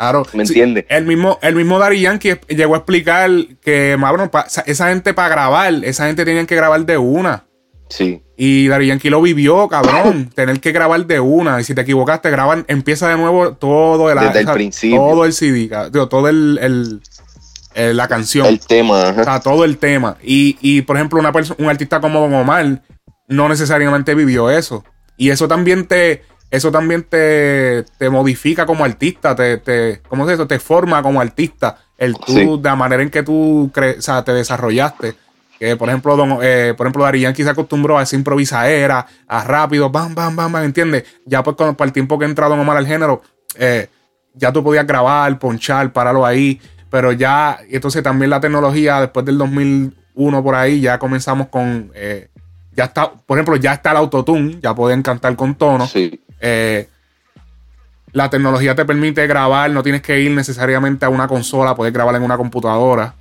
Claro. 0.00 0.26
¿Me 0.32 0.46
Sí, 0.46 0.52
entiendes? 0.54 0.86
el 0.88 1.04
mismo, 1.04 1.38
el 1.42 1.54
mismo 1.54 1.78
Daddy 1.78 2.00
Yankee 2.00 2.38
llegó 2.48 2.74
a 2.74 2.78
explicar 2.78 3.30
que, 3.62 3.98
cabrón, 4.00 4.30
pa- 4.30 4.46
esa- 4.64 4.88
gente 4.88 5.12
para 5.12 5.28
grabar, 5.28 5.74
esa 5.84 6.06
gente 6.06 6.24
tenían 6.24 6.46
que 6.46 6.56
grabar 6.56 6.86
de 6.86 6.96
una. 6.96 7.44
Sí. 7.90 8.22
Y 8.36 8.68
Daddy 8.68 8.86
Yankee 8.86 9.10
lo 9.10 9.20
vivió, 9.20 9.68
cabrón. 9.68 10.30
tener 10.34 10.58
que 10.60 10.72
grabar 10.72 11.04
de 11.06 11.20
una. 11.20 11.60
Y 11.60 11.64
si 11.64 11.74
te 11.74 11.82
equivocaste, 11.82 12.30
graban, 12.30 12.64
empieza 12.68 13.08
de 13.10 13.18
nuevo 13.18 13.52
todo 13.52 14.10
el, 14.10 14.18
Desde 14.18 14.40
el 14.40 14.46
principio. 14.52 14.96
Todo 14.96 15.24
el 15.26 15.34
CD, 15.34 15.68
digo, 15.92 16.08
todo 16.08 16.28
el, 16.28 16.58
el- 16.62 17.02
el- 17.74 17.96
la 17.98 18.08
canción. 18.08 18.46
El 18.46 18.58
tema, 18.60 19.08
ajá. 19.10 19.20
O 19.20 19.24
sea, 19.24 19.40
todo 19.40 19.64
el 19.66 19.76
tema. 19.76 20.16
Y, 20.22 20.56
y, 20.62 20.80
por 20.82 20.96
ejemplo, 20.96 21.20
una 21.20 21.30
un 21.58 21.68
artista 21.68 22.00
como 22.00 22.20
Don 22.20 22.32
Omar 22.32 22.82
no 23.28 23.48
necesariamente 23.50 24.14
vivió 24.14 24.48
eso. 24.48 24.82
Y 25.18 25.28
eso 25.28 25.46
también 25.46 25.86
te, 25.86 26.22
eso 26.50 26.70
también 26.72 27.04
te, 27.04 27.84
te 27.98 28.10
modifica 28.10 28.66
como 28.66 28.84
artista, 28.84 29.34
te, 29.36 29.58
te, 29.58 30.00
¿cómo 30.08 30.26
se 30.26 30.32
dice? 30.32 30.46
Te 30.46 30.58
forma 30.58 31.02
como 31.02 31.20
artista. 31.20 31.76
El 31.96 32.14
tú, 32.14 32.32
Sí. 32.32 32.44
de 32.46 32.62
la 32.62 32.76
manera 32.76 33.02
en 33.02 33.10
que 33.10 33.22
tú 33.22 33.70
cre- 33.74 33.98
o 33.98 34.02
sea, 34.02 34.24
te 34.24 34.32
desarrollaste. 34.32 35.14
Que, 35.58 35.76
por 35.76 35.88
ejemplo, 35.90 36.16
don, 36.16 36.38
eh, 36.42 36.72
por 36.76 36.86
ejemplo, 36.86 37.04
Dari 37.04 37.20
Yankee 37.20 37.44
se 37.44 37.50
acostumbró 37.50 37.98
a 37.98 38.02
esa 38.02 38.16
improvisadera, 38.16 39.06
a 39.28 39.44
rápido, 39.44 39.90
bam, 39.90 40.14
bam, 40.14 40.34
bam, 40.34 40.50
bam, 40.50 40.64
¿entiendes? 40.64 41.04
Ya 41.26 41.42
pues 41.42 41.54
con, 41.56 41.74
para 41.76 41.86
el 41.88 41.92
tiempo 41.92 42.18
que 42.18 42.24
entra 42.24 42.48
Don 42.48 42.58
Omar 42.58 42.78
al 42.78 42.86
género, 42.86 43.20
eh, 43.56 43.88
ya 44.32 44.50
tú 44.52 44.64
podías 44.64 44.86
grabar, 44.86 45.38
ponchar, 45.38 45.92
pararlo 45.92 46.24
ahí, 46.24 46.58
pero 46.88 47.12
ya, 47.12 47.58
y 47.68 47.74
entonces 47.76 48.02
también 48.02 48.30
la 48.30 48.40
tecnología, 48.40 49.00
después 49.00 49.26
del 49.26 49.36
2001 49.36 50.42
por 50.42 50.54
ahí, 50.54 50.80
ya 50.80 50.98
comenzamos 50.98 51.48
con, 51.48 51.90
eh, 51.94 52.28
ya 52.72 52.84
está, 52.84 53.12
por 53.12 53.36
ejemplo, 53.36 53.56
ya 53.56 53.74
está 53.74 53.90
el 53.90 53.98
autotune, 53.98 54.58
ya 54.62 54.74
pueden 54.74 55.02
cantar 55.02 55.36
con 55.36 55.54
tono. 55.54 55.86
Sí. 55.86 56.22
Eh, 56.40 56.88
la 58.12 58.28
tecnología 58.28 58.74
te 58.74 58.84
permite 58.84 59.26
grabar, 59.26 59.70
no 59.70 59.82
tienes 59.82 60.02
que 60.02 60.20
ir 60.20 60.32
necesariamente 60.32 61.04
a 61.04 61.08
una 61.08 61.28
consola, 61.28 61.74
puedes 61.74 61.92
grabar 61.94 62.14
en 62.16 62.22
una 62.22 62.36
computadora. 62.36 63.14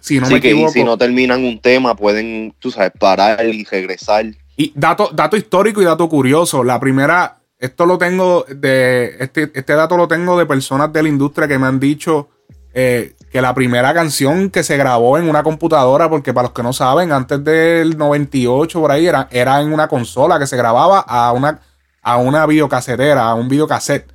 Si 0.00 0.18
no 0.18 0.26
Sí, 0.26 0.34
me 0.34 0.40
que 0.40 0.48
y 0.48 0.50
equivoco. 0.52 0.72
si 0.72 0.82
no 0.84 0.96
terminan 0.96 1.44
un 1.44 1.60
tema, 1.60 1.94
pueden, 1.94 2.54
tú 2.58 2.70
sabes, 2.70 2.92
parar 2.98 3.44
y 3.44 3.64
regresar. 3.64 4.24
Y 4.56 4.72
dato, 4.74 5.10
dato 5.12 5.36
histórico 5.36 5.82
y 5.82 5.84
dato 5.84 6.08
curioso. 6.08 6.64
La 6.64 6.80
primera, 6.80 7.36
esto 7.58 7.84
lo 7.84 7.98
tengo 7.98 8.46
de. 8.48 9.16
Este, 9.20 9.50
este 9.52 9.74
dato 9.74 9.98
lo 9.98 10.08
tengo 10.08 10.38
de 10.38 10.46
personas 10.46 10.90
de 10.92 11.02
la 11.02 11.08
industria 11.10 11.46
que 11.46 11.58
me 11.58 11.66
han 11.66 11.78
dicho 11.78 12.30
eh, 12.72 13.12
que 13.30 13.42
la 13.42 13.54
primera 13.54 13.92
canción 13.92 14.48
que 14.48 14.62
se 14.62 14.76
grabó 14.78 15.18
en 15.18 15.28
una 15.28 15.42
computadora, 15.42 16.08
porque 16.08 16.32
para 16.32 16.48
los 16.48 16.52
que 16.54 16.62
no 16.62 16.72
saben, 16.72 17.12
antes 17.12 17.44
del 17.44 17.98
98 17.98 18.80
por 18.80 18.90
ahí 18.90 19.06
era, 19.06 19.28
era 19.30 19.60
en 19.60 19.70
una 19.72 19.86
consola 19.86 20.38
que 20.38 20.46
se 20.46 20.56
grababa 20.56 21.00
a 21.00 21.32
una, 21.32 21.60
a 22.02 22.16
una 22.16 22.46
videocasetera, 22.46 23.28
a 23.28 23.34
un 23.34 23.48
videocassette. 23.48 24.12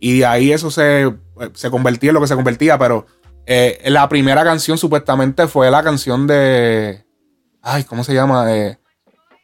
Y 0.00 0.18
de 0.20 0.26
ahí 0.26 0.52
eso 0.52 0.70
se, 0.70 1.12
se 1.54 1.70
convertía 1.70 2.10
en 2.10 2.14
lo 2.14 2.20
que 2.20 2.26
se 2.28 2.34
convertía, 2.36 2.78
pero 2.78 3.06
eh, 3.46 3.80
la 3.86 4.08
primera 4.08 4.44
canción 4.44 4.78
supuestamente 4.78 5.48
fue 5.48 5.70
la 5.70 5.82
canción 5.82 6.26
de. 6.26 7.04
Ay, 7.62 7.84
¿cómo 7.84 8.04
se 8.04 8.14
llama? 8.14 8.54
Eh, 8.54 8.78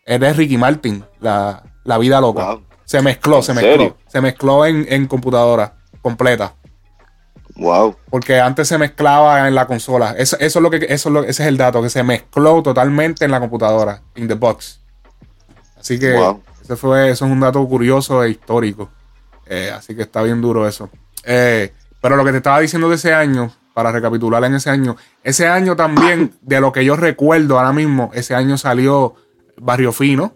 es 0.06 0.20
de 0.20 0.32
Ricky 0.32 0.56
Martin, 0.58 1.04
la, 1.20 1.62
la 1.84 1.98
vida 1.98 2.20
loca. 2.20 2.44
Wow. 2.46 2.62
Se 2.84 3.00
mezcló, 3.02 3.42
se 3.42 3.52
¿En 3.52 3.56
mezcló. 3.56 3.72
serio? 3.72 3.96
Se 4.06 4.20
mezcló 4.20 4.66
en, 4.66 4.86
en 4.88 5.06
computadora 5.06 5.78
completa. 6.02 6.54
Wow. 7.56 7.96
Porque 8.10 8.40
antes 8.40 8.68
se 8.68 8.78
mezclaba 8.78 9.46
en 9.48 9.54
la 9.54 9.66
consola. 9.66 10.14
Eso, 10.18 10.36
eso 10.38 10.58
es 10.58 10.62
lo 10.62 10.70
que, 10.70 10.76
eso 10.88 11.08
es 11.08 11.12
lo- 11.12 11.22
ese 11.24 11.42
es 11.44 11.48
el 11.48 11.56
dato, 11.56 11.80
que 11.82 11.88
se 11.90 12.02
mezcló 12.02 12.62
totalmente 12.62 13.24
en 13.24 13.30
la 13.30 13.40
computadora, 13.40 14.02
in 14.16 14.28
the 14.28 14.34
box. 14.34 14.80
Así 15.78 15.98
que 15.98 16.12
Wow. 16.12 16.42
Ese 16.64 16.76
fue, 16.76 17.10
eso 17.10 17.26
es 17.26 17.30
un 17.30 17.40
dato 17.40 17.64
curioso 17.68 18.24
e 18.24 18.30
histórico. 18.30 18.90
Eh, 19.46 19.70
así 19.72 19.94
que 19.94 20.02
está 20.02 20.22
bien 20.22 20.40
duro 20.40 20.66
eso. 20.66 20.90
Eh, 21.24 21.72
pero 22.00 22.16
lo 22.16 22.24
que 22.24 22.30
te 22.32 22.38
estaba 22.38 22.58
diciendo 22.60 22.88
de 22.88 22.96
ese 22.96 23.12
año, 23.14 23.52
para 23.74 23.92
recapitular 23.92 24.42
en 24.44 24.54
ese 24.54 24.70
año, 24.70 24.96
ese 25.22 25.46
año 25.46 25.76
también, 25.76 26.32
de 26.42 26.60
lo 26.60 26.72
que 26.72 26.84
yo 26.84 26.96
recuerdo 26.96 27.58
ahora 27.58 27.72
mismo, 27.72 28.10
ese 28.14 28.34
año 28.34 28.56
salió 28.58 29.14
Barrio 29.58 29.92
Fino. 29.92 30.34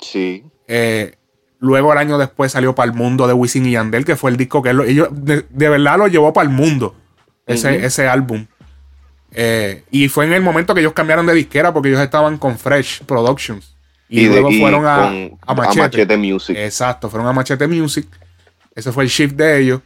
Sí. 0.00 0.44
Eh, 0.68 1.16
luego 1.58 1.92
el 1.92 1.98
año 1.98 2.18
después 2.18 2.52
salió 2.52 2.74
para 2.74 2.90
el 2.90 2.96
mundo 2.96 3.26
de 3.26 3.32
Wisin 3.32 3.66
y 3.66 3.72
Yandel, 3.72 4.04
que 4.04 4.16
fue 4.16 4.30
el 4.30 4.36
disco 4.36 4.62
que 4.62 4.70
él 4.70 4.76
lo- 4.76 4.84
ellos 4.84 5.08
de, 5.12 5.44
de 5.50 5.68
verdad 5.68 5.98
lo 5.98 6.06
llevó 6.08 6.32
para 6.32 6.48
el 6.48 6.54
mundo. 6.54 6.94
Ese, 7.46 7.84
ese 7.84 8.08
álbum. 8.08 8.46
Eh, 9.32 9.84
y 9.90 10.08
fue 10.08 10.24
en 10.26 10.32
el 10.32 10.42
momento 10.42 10.74
que 10.74 10.80
ellos 10.80 10.92
cambiaron 10.92 11.26
de 11.26 11.34
disquera 11.34 11.72
porque 11.74 11.88
ellos 11.88 12.00
estaban 12.00 12.38
con 12.38 12.56
Fresh 12.56 13.02
Productions. 13.04 13.73
Y, 14.14 14.20
Y 14.20 14.24
de- 14.24 14.30
luego 14.30 14.50
y 14.50 14.60
fueron 14.60 14.86
a, 14.86 14.96
con- 14.96 15.38
a 15.46 15.52
a 15.52 15.54
Machete. 15.54 16.16
Music. 16.16 16.56
Exacto, 16.56 17.10
fueron 17.10 17.26
a 17.28 17.32
Machete 17.32 17.66
Music. 17.66 18.06
Ese 18.74 18.92
fue 18.92 19.04
el 19.04 19.10
shift 19.10 19.34
de 19.34 19.60
ellos. 19.60 19.80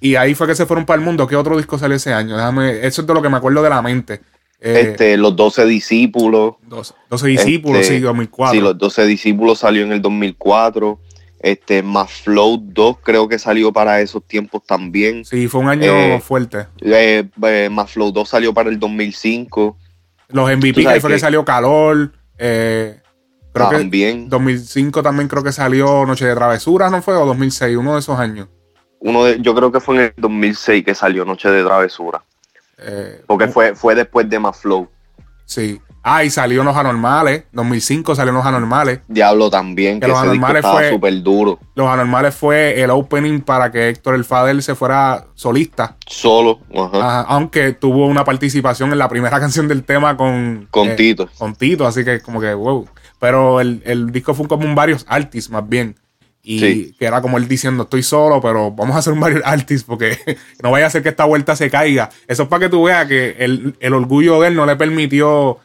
Y 0.00 0.14
ahí 0.16 0.34
fue 0.34 0.46
que 0.46 0.54
se 0.54 0.66
fueron 0.66 0.84
para 0.86 0.98
el 1.00 1.04
mundo. 1.04 1.26
¿Qué 1.26 1.36
otro 1.36 1.56
disco 1.56 1.78
salió 1.78 1.96
ese 1.96 2.12
año? 2.12 2.36
Déjame, 2.36 2.86
eso 2.86 3.00
es 3.02 3.06
de 3.06 3.14
lo 3.14 3.22
que 3.22 3.28
me 3.28 3.36
acuerdo 3.38 3.62
de 3.62 3.70
la 3.70 3.82
mente. 3.82 4.20
Eh, 4.60 4.88
este, 4.92 5.16
los 5.16 5.34
12 5.36 5.64
discípulos. 5.66 6.54
12, 6.62 6.94
12 7.10 7.26
discípulos, 7.28 7.80
Este, 7.82 7.96
sí, 7.96 8.00
2004. 8.00 8.54
Sí, 8.54 8.60
los 8.60 8.78
12 8.78 9.06
discípulos 9.06 9.58
salió 9.58 9.82
en 9.82 9.92
el 9.92 10.00
2004. 10.02 11.00
Este, 11.40 11.82
más 11.82 12.10
Flow 12.12 12.58
2 12.62 12.96
creo 13.02 13.28
que 13.28 13.38
salió 13.38 13.72
para 13.72 14.00
esos 14.00 14.24
tiempos 14.26 14.62
también. 14.66 15.24
Sí, 15.24 15.48
fue 15.48 15.60
un 15.60 15.68
año 15.68 15.84
Eh, 15.94 16.20
fuerte. 16.20 16.66
Eh, 16.80 17.28
eh, 17.42 17.68
más 17.70 17.90
Flow 17.92 18.10
2 18.12 18.28
salió 18.28 18.54
para 18.54 18.70
el 18.70 18.78
2005. 18.78 19.76
Los 20.28 20.50
MVP, 20.50 20.82
sabes 20.82 21.00
fue 21.02 21.10
que 21.10 21.16
que- 21.16 21.20
salió 21.20 21.44
Calor. 21.44 22.12
Eh, 22.38 23.00
creo 23.52 23.68
También. 23.70 24.24
que 24.24 24.30
2005 24.30 25.02
también 25.02 25.28
creo 25.28 25.42
que 25.42 25.52
salió 25.52 26.04
Noche 26.06 26.26
de 26.26 26.34
Travesuras, 26.34 26.90
¿no 26.90 27.02
fue? 27.02 27.14
O 27.16 27.26
2006, 27.26 27.76
uno 27.76 27.94
de 27.94 28.00
esos 28.00 28.18
años. 28.18 28.48
Uno 29.00 29.24
de, 29.24 29.40
yo 29.40 29.54
creo 29.54 29.70
que 29.70 29.80
fue 29.80 29.96
en 29.96 30.00
el 30.02 30.12
2006 30.16 30.84
que 30.84 30.94
salió 30.94 31.24
Noche 31.24 31.50
de 31.50 31.62
Travesura. 31.62 32.22
Eh, 32.78 33.22
Porque 33.26 33.48
fue, 33.48 33.74
fue 33.74 33.94
después 33.94 34.28
de 34.28 34.38
más 34.38 34.58
Flow. 34.58 34.88
Sí. 35.44 35.80
Ah, 36.08 36.22
y 36.22 36.30
salió 36.30 36.62
Los 36.62 36.76
Anormales. 36.76 37.42
2005 37.50 38.14
salió 38.14 38.32
Los 38.32 38.46
Anormales. 38.46 39.00
Diablo 39.08 39.50
también, 39.50 39.98
Que 39.98 40.06
que 40.06 40.12
Los 40.12 40.18
ese 40.18 40.26
Anormales 40.28 40.64
fue- 40.64 40.90
súper 40.90 41.20
duro. 41.22 41.58
Los 41.74 41.88
Anormales 41.88 42.32
fue 42.32 42.80
el 42.80 42.90
opening 42.90 43.40
para 43.40 43.72
que 43.72 43.88
Héctor 43.88 44.14
El 44.14 44.24
Fadel 44.24 44.62
se 44.62 44.76
fuera 44.76 45.26
solista. 45.34 45.96
Solo. 46.06 46.60
Ajá. 46.72 46.98
Ajá, 46.98 47.20
aunque 47.22 47.72
tuvo 47.72 48.06
una 48.06 48.24
participación 48.24 48.92
en 48.92 48.98
la 48.98 49.08
primera 49.08 49.40
canción 49.40 49.66
del 49.66 49.82
tema 49.82 50.16
con, 50.16 50.68
Con 50.70 50.90
eh, 50.90 50.94
Tito. 50.94 51.28
Con 51.36 51.56
Tito, 51.56 51.84
así 51.86 52.04
que 52.04 52.20
como 52.20 52.40
que 52.40 52.54
wow. 52.54 52.86
Pero 53.18 53.60
el, 53.60 53.82
el 53.84 54.12
disco 54.12 54.32
fue 54.32 54.46
como 54.46 54.64
un 54.64 54.76
varios 54.76 55.04
artists 55.08 55.50
más 55.50 55.68
bien. 55.68 55.96
Y 56.48 56.60
Sí. 56.60 56.94
que 56.96 57.06
era 57.06 57.20
como 57.20 57.38
él 57.38 57.48
diciendo, 57.48 57.82
estoy 57.82 58.04
solo, 58.04 58.40
pero 58.40 58.70
vamos 58.70 58.94
a 58.94 59.00
hacer 59.00 59.12
un 59.12 59.18
varios 59.18 59.42
artists 59.44 59.82
porque 59.84 60.16
no 60.62 60.70
vaya 60.70 60.86
a 60.86 60.90
ser 60.90 61.02
que 61.02 61.08
esta 61.08 61.24
vuelta 61.24 61.56
se 61.56 61.68
caiga. 61.68 62.10
Eso 62.28 62.44
es 62.44 62.48
para 62.48 62.60
que 62.60 62.68
tú 62.68 62.84
veas 62.84 63.06
que 63.08 63.34
el, 63.40 63.74
el 63.80 63.92
orgullo 63.94 64.40
de 64.40 64.46
él 64.48 64.54
no 64.54 64.64
le 64.66 64.76
permitió. 64.76 65.58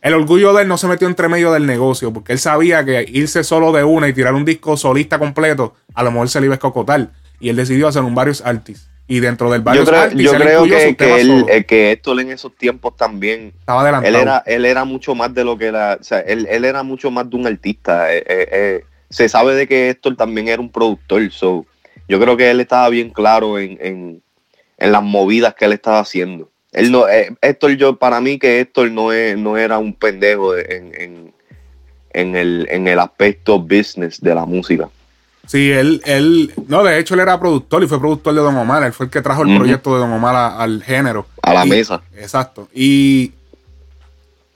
El 0.00 0.14
orgullo 0.14 0.52
de 0.54 0.62
él 0.62 0.68
no 0.68 0.78
se 0.78 0.86
metió 0.86 1.08
entre 1.08 1.28
medio 1.28 1.52
del 1.52 1.66
negocio, 1.66 2.12
porque 2.12 2.32
él 2.32 2.38
sabía 2.38 2.84
que 2.84 3.04
irse 3.08 3.42
solo 3.42 3.72
de 3.72 3.82
una 3.84 4.08
y 4.08 4.12
tirar 4.12 4.34
un 4.34 4.44
disco 4.44 4.76
solista 4.76 5.18
completo, 5.18 5.74
a 5.94 6.02
lo 6.02 6.12
mejor 6.12 6.28
se 6.28 6.40
le 6.40 6.46
iba 6.46 6.54
a 6.54 6.56
escocotar. 6.56 7.10
Y 7.40 7.48
él 7.48 7.56
decidió 7.56 7.88
hacer 7.88 8.02
un 8.02 8.14
varios 8.14 8.40
artists. 8.40 8.88
Y 9.06 9.20
dentro 9.20 9.50
del 9.50 9.60
Yo 9.60 9.64
varios 9.64 9.88
creo, 9.88 10.00
artists, 10.00 10.22
yo 10.22 10.32
él 10.34 10.42
creo 10.42 10.64
que, 10.64 10.96
que, 10.96 11.20
él, 11.20 11.46
eh, 11.48 11.64
que 11.64 11.92
Héctor 11.92 12.20
en 12.20 12.30
esos 12.30 12.54
tiempos 12.54 12.94
también. 12.94 13.54
Estaba 13.58 13.80
adelantado. 13.80 14.14
Él 14.14 14.20
era, 14.20 14.42
él 14.46 14.64
era 14.66 14.84
mucho 14.84 15.14
más 15.14 15.32
de 15.32 15.44
lo 15.44 15.56
que 15.56 15.66
era. 15.66 15.96
O 15.98 16.04
sea, 16.04 16.20
él, 16.20 16.46
él 16.50 16.64
era 16.64 16.82
mucho 16.82 17.10
más 17.10 17.28
de 17.28 17.36
un 17.36 17.46
artista. 17.46 18.14
eh, 18.14 18.22
eh, 18.26 18.84
se 19.10 19.28
sabe 19.28 19.54
de 19.54 19.66
que 19.66 19.90
Héctor 19.90 20.16
también 20.16 20.48
era 20.48 20.60
un 20.60 20.70
productor. 20.70 21.30
So, 21.30 21.64
yo 22.08 22.20
creo 22.20 22.36
que 22.36 22.50
él 22.50 22.60
estaba 22.60 22.88
bien 22.88 23.10
claro 23.10 23.58
en, 23.58 23.78
en, 23.80 24.22
en 24.76 24.92
las 24.92 25.02
movidas 25.02 25.54
que 25.54 25.64
él 25.64 25.72
estaba 25.72 26.00
haciendo. 26.00 26.50
Él 26.78 26.92
no, 26.92 27.08
eh, 27.08 27.34
Héctor, 27.42 27.72
yo, 27.72 27.96
para 27.96 28.20
mí 28.20 28.38
que 28.38 28.60
Héctor 28.60 28.90
no, 28.90 29.12
es, 29.12 29.36
no 29.36 29.56
era 29.56 29.78
un 29.78 29.92
pendejo 29.94 30.52
de- 30.52 30.62
en, 30.76 30.92
en, 31.00 31.32
en, 32.12 32.36
el, 32.36 32.66
en 32.70 32.86
el 32.88 32.98
aspecto 32.98 33.58
business 33.58 34.20
de 34.20 34.34
la 34.34 34.44
música. 34.44 34.88
Sí, 35.46 35.70
él, 35.70 36.02
él, 36.04 36.52
no, 36.68 36.84
de 36.84 36.98
hecho 36.98 37.14
él 37.14 37.20
era 37.20 37.40
productor 37.40 37.82
y 37.82 37.86
fue 37.88 37.98
productor 37.98 38.34
de 38.34 38.40
Don 38.40 38.54
Omar, 38.56 38.82
él 38.84 38.92
fue 38.92 39.06
el 39.06 39.10
que 39.10 39.22
trajo 39.22 39.42
el 39.42 39.56
proyecto 39.56 39.94
de 39.94 40.00
Don 40.00 40.12
Omar 40.12 40.36
a- 40.36 40.58
al 40.62 40.82
género. 40.82 41.26
A 41.42 41.54
la 41.54 41.64
Y- 41.66 41.70
mesa. 41.70 42.02
Exacto. 42.16 42.68
Y 42.74 43.32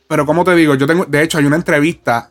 pero 0.07 0.27
como 0.27 0.45
te 0.45 0.55
digo, 0.55 0.75
yo 0.75 0.87
tengo, 0.87 1.07
de 1.07 1.23
hecho, 1.23 1.39
hay 1.39 1.47
una 1.47 1.57
entrevista, 1.57 2.29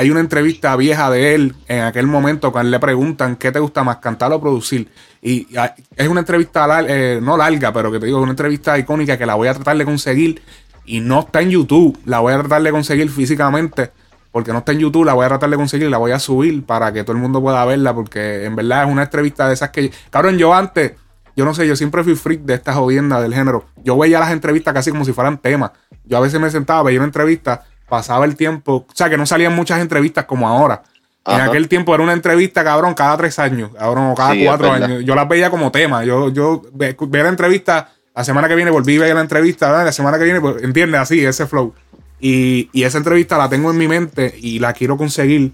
hay 0.00 0.10
una 0.10 0.20
entrevista 0.20 0.74
vieja 0.76 1.10
de 1.10 1.34
él 1.34 1.54
en 1.68 1.82
aquel 1.82 2.06
momento 2.06 2.52
cuando 2.52 2.70
le 2.70 2.78
preguntan 2.78 3.36
qué 3.36 3.52
te 3.52 3.58
gusta 3.58 3.84
más, 3.84 3.98
cantar 3.98 4.32
o 4.32 4.40
producir. 4.40 4.88
Y 5.20 5.46
ah, 5.58 5.74
es 5.94 6.08
una 6.08 6.20
entrevista, 6.20 6.66
eh, 6.88 7.20
no 7.22 7.36
larga, 7.36 7.70
pero 7.70 7.92
que 7.92 8.00
te 8.00 8.06
digo, 8.06 8.16
es 8.16 8.22
una 8.22 8.32
entrevista 8.32 8.78
icónica 8.78 9.18
que 9.18 9.26
la 9.26 9.34
voy 9.34 9.48
a 9.48 9.52
tratar 9.52 9.76
de 9.76 9.84
conseguir 9.84 10.40
y 10.86 11.00
no 11.00 11.20
está 11.20 11.42
en 11.42 11.50
YouTube, 11.50 11.98
la 12.06 12.20
voy 12.20 12.32
a 12.32 12.38
tratar 12.38 12.62
de 12.62 12.70
conseguir 12.70 13.10
físicamente. 13.10 13.90
Porque 14.32 14.52
no 14.52 14.60
está 14.60 14.72
en 14.72 14.78
YouTube, 14.78 15.04
la 15.04 15.12
voy 15.12 15.26
a 15.26 15.28
tratar 15.28 15.50
de 15.50 15.56
conseguir, 15.56 15.90
la 15.90 15.98
voy 15.98 16.12
a 16.12 16.18
subir 16.18 16.64
para 16.64 16.90
que 16.94 17.04
todo 17.04 17.12
el 17.12 17.20
mundo 17.20 17.42
pueda 17.42 17.62
verla. 17.66 17.92
Porque 17.92 18.46
en 18.46 18.56
verdad 18.56 18.84
es 18.84 18.90
una 18.90 19.02
entrevista 19.02 19.48
de 19.48 19.52
esas 19.52 19.68
que. 19.68 19.92
Cabrón, 20.08 20.38
yo 20.38 20.54
antes, 20.54 20.92
yo 21.36 21.44
no 21.44 21.52
sé, 21.52 21.66
yo 21.66 21.76
siempre 21.76 22.02
fui 22.04 22.14
freak 22.14 22.40
de 22.40 22.54
esta 22.54 22.72
jodienda 22.72 23.20
del 23.20 23.34
género. 23.34 23.66
Yo 23.84 23.98
veía 23.98 24.18
las 24.18 24.30
entrevistas 24.30 24.72
casi 24.72 24.92
como 24.92 25.04
si 25.04 25.12
fueran 25.12 25.36
temas. 25.36 25.72
Yo 26.06 26.16
a 26.16 26.20
veces 26.20 26.40
me 26.40 26.50
sentaba, 26.50 26.84
veía 26.84 27.00
una 27.00 27.06
entrevista, 27.06 27.66
pasaba 27.90 28.24
el 28.24 28.36
tiempo. 28.36 28.86
O 28.88 28.94
sea, 28.94 29.10
que 29.10 29.18
no 29.18 29.26
salían 29.26 29.54
muchas 29.54 29.80
entrevistas 29.80 30.24
como 30.24 30.48
ahora. 30.48 30.82
En 31.26 31.38
aquel 31.42 31.68
tiempo 31.68 31.94
era 31.94 32.02
una 32.02 32.14
entrevista, 32.14 32.64
cabrón, 32.64 32.94
cada 32.94 33.16
tres 33.18 33.38
años, 33.38 33.70
cabrón, 33.78 34.06
o 34.12 34.14
cada 34.14 34.32
Sí, 34.32 34.44
cuatro 34.44 34.72
años. 34.72 35.04
Yo 35.04 35.14
las 35.14 35.28
veía 35.28 35.50
como 35.50 35.70
tema. 35.70 36.02
Yo, 36.04 36.30
yo 36.30 36.62
ve- 36.72 36.96
veía 37.08 37.24
la 37.24 37.28
entrevista, 37.30 37.90
la 38.16 38.24
semana 38.24 38.48
que 38.48 38.54
viene 38.54 38.70
volví 38.70 38.96
a 38.96 39.00
ver 39.02 39.14
la 39.14 39.20
entrevista, 39.20 39.68
¿verdad? 39.68 39.84
la 39.84 39.92
semana 39.92 40.18
que 40.18 40.24
viene, 40.24 40.40
pues, 40.40 40.62
entiendes, 40.62 40.98
así, 41.00 41.22
ese 41.24 41.46
flow. 41.46 41.74
Y, 42.20 42.70
y 42.72 42.84
esa 42.84 42.98
entrevista 42.98 43.36
la 43.36 43.48
tengo 43.50 43.70
en 43.70 43.76
mi 43.76 43.86
mente 43.86 44.34
y 44.40 44.58
la 44.60 44.72
quiero 44.72 44.96
conseguir. 44.96 45.52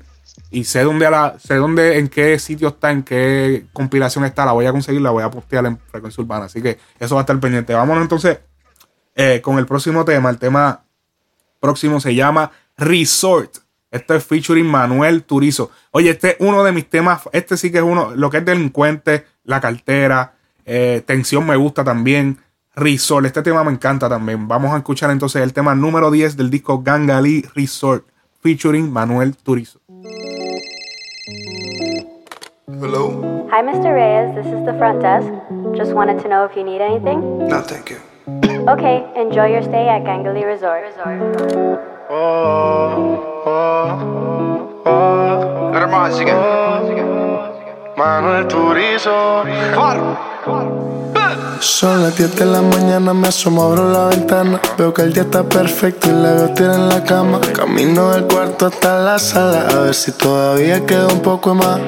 Y 0.51 0.65
sé 0.65 0.83
dónde, 0.85 1.11
la, 1.11 1.37
sé 1.39 1.57
dónde, 1.57 1.99
en 1.99 2.09
qué 2.09 2.39
sitio 2.39 2.69
está, 2.69 2.93
en 2.93 3.03
qué 3.03 3.67
compilación 3.73 4.25
está. 4.25 4.45
La 4.47 4.53
voy 4.53 4.67
a 4.67 4.73
conseguir, 4.73 5.01
la 5.01 5.11
voy 5.11 5.25
a 5.25 5.31
postear 5.31 5.67
en 5.67 5.79
Frecuencia 5.91 6.23
Urbana. 6.23 6.45
Así 6.47 6.63
que 6.63 6.79
eso 7.01 7.17
va 7.17 7.23
a 7.23 7.25
estar 7.25 7.39
pendiente. 7.41 7.75
Vámonos 7.75 8.03
entonces 8.03 8.39
eh, 9.17 9.41
con 9.43 9.59
el 9.59 9.67
próximo 9.67 10.05
tema. 10.05 10.31
El 10.31 10.39
tema 10.39 10.85
próximo 11.61 12.01
se 12.01 12.15
llama 12.15 12.53
Resort. 12.77 13.59
Este 13.91 14.17
es 14.17 14.25
featuring 14.25 14.67
Manuel 14.67 15.23
Turizo. 15.23 15.71
Oye, 15.91 16.11
este 16.11 16.31
es 16.31 16.37
uno 16.41 16.63
de 16.65 16.73
mis 16.73 16.89
temas. 16.89 17.23
Este 17.33 17.57
sí 17.57 17.71
que 17.71 17.79
es 17.79 17.85
uno. 17.85 18.15
Lo 18.15 18.31
que 18.31 18.39
es 18.39 18.45
delincuente, 18.45 19.25
la 19.45 19.61
cartera, 19.61 20.35
eh, 20.65 21.03
tensión 21.07 21.47
me 21.47 21.57
gusta 21.57 21.85
también. 21.85 22.39
Resort. 22.75 23.25
Este 23.25 23.43
tema 23.43 23.65
me 23.65 23.73
encanta 23.73 24.09
también. 24.09 24.49
Vamos 24.49 24.73
a 24.75 24.77
escuchar 24.77 25.11
entonces 25.11 25.43
el 25.43 25.55
tema 25.55 25.75
número 25.75 26.11
10 26.11 26.37
del 26.37 26.51
disco 26.51 26.83
Gangali 26.83 27.43
Resort. 27.55 28.05
Featuring 28.43 28.93
Manuel 28.93 29.35
Turizo. 29.37 29.81
Hello? 32.69 33.47
Hi, 33.51 33.63
Mr. 33.63 33.95
Reyes. 33.95 34.35
This 34.35 34.47
is 34.47 34.65
the 34.67 34.75
front 34.77 35.01
desk. 35.01 35.27
Just 35.75 35.95
wanted 35.95 36.21
to 36.23 36.29
know 36.29 36.45
if 36.45 36.55
you 36.55 36.65
need 36.65 36.83
anything. 36.83 37.49
No, 37.49 37.63
thank 37.63 37.91
you. 37.91 37.97
Okay, 38.69 39.07
enjoy 39.15 39.47
your 39.47 39.63
stay 39.63 39.87
at 39.87 40.03
Gangali 40.03 40.45
Resort. 40.45 40.93
Manuel 47.97 48.45
Turizo. 48.49 49.47
Son 51.61 52.03
las 52.03 52.17
10 52.17 52.37
de 52.37 52.45
la 52.45 52.61
mañana, 52.61 53.15
me 53.15 53.29
asomo, 53.29 53.65
abro 53.65 53.91
la 53.91 54.07
ventana. 54.09 54.61
Veo 54.79 54.93
que 54.93 55.03
el 55.03 55.13
día 55.13 55.23
está 55.23 55.43
perfecto 55.43 56.09
y 56.09 56.13
la 56.13 56.33
veo 56.33 56.49
tirada 56.51 56.77
en 56.77 56.89
la 56.89 57.05
cama. 57.05 57.41
Camino 57.55 58.13
del 58.13 58.25
cuarto 58.25 58.67
hasta 58.67 58.99
la 58.99 59.19
sala, 59.19 59.67
a 59.69 59.81
ver 59.81 59.95
si 59.95 60.13
todavía 60.13 60.85
queda 60.85 61.07
un 61.09 61.21
poco 61.21 61.55
más. 61.55 61.81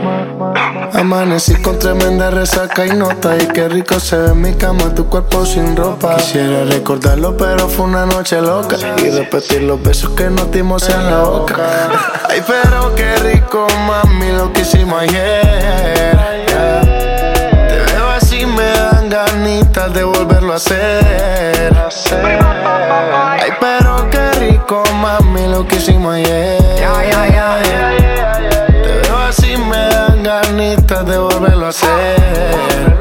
Amanecí 0.94 1.54
con 1.56 1.78
tremenda 1.78 2.30
resaca 2.30 2.86
y 2.86 2.90
nota. 2.90 3.36
Y 3.36 3.46
qué 3.48 3.68
rico 3.68 4.00
se 4.00 4.16
ve 4.16 4.34
mi 4.34 4.54
cama, 4.54 4.94
tu 4.94 5.06
cuerpo 5.06 5.44
sin 5.44 5.76
ropa. 5.76 6.16
Quisiera 6.16 6.64
recordarlo, 6.64 7.36
pero 7.36 7.68
fue 7.68 7.84
una 7.84 8.06
noche 8.06 8.40
loca. 8.40 8.76
Y 8.98 9.10
repetir 9.10 9.62
los 9.62 9.82
besos 9.82 10.10
que 10.10 10.30
nos 10.30 10.50
dimos 10.50 10.88
en 10.88 11.04
la 11.10 11.22
boca. 11.22 11.56
Ay, 12.28 12.42
pero 12.46 12.94
qué 12.94 13.16
rico, 13.16 13.66
mami, 13.86 14.32
lo 14.32 14.52
que 14.52 14.62
hicimos 14.62 15.02
ayer. 15.02 16.87
Ganitas 19.38 19.94
de 19.94 20.02
volverlo 20.02 20.52
a 20.52 20.56
hacer. 20.56 21.72
Ay, 23.40 23.52
pero 23.60 24.08
qué 24.10 24.32
rico, 24.32 24.82
mami, 25.00 25.46
lo 25.46 25.66
que 25.66 25.76
hicimos 25.76 26.14
ayer. 26.14 26.58
Te 28.82 29.08
veo 29.08 29.16
así, 29.16 29.56
me 29.56 29.88
dan 29.88 30.22
ganitas 30.24 31.06
de 31.06 31.18
volverlo 31.18 31.66
a 31.66 31.68
hacer. 31.68 32.96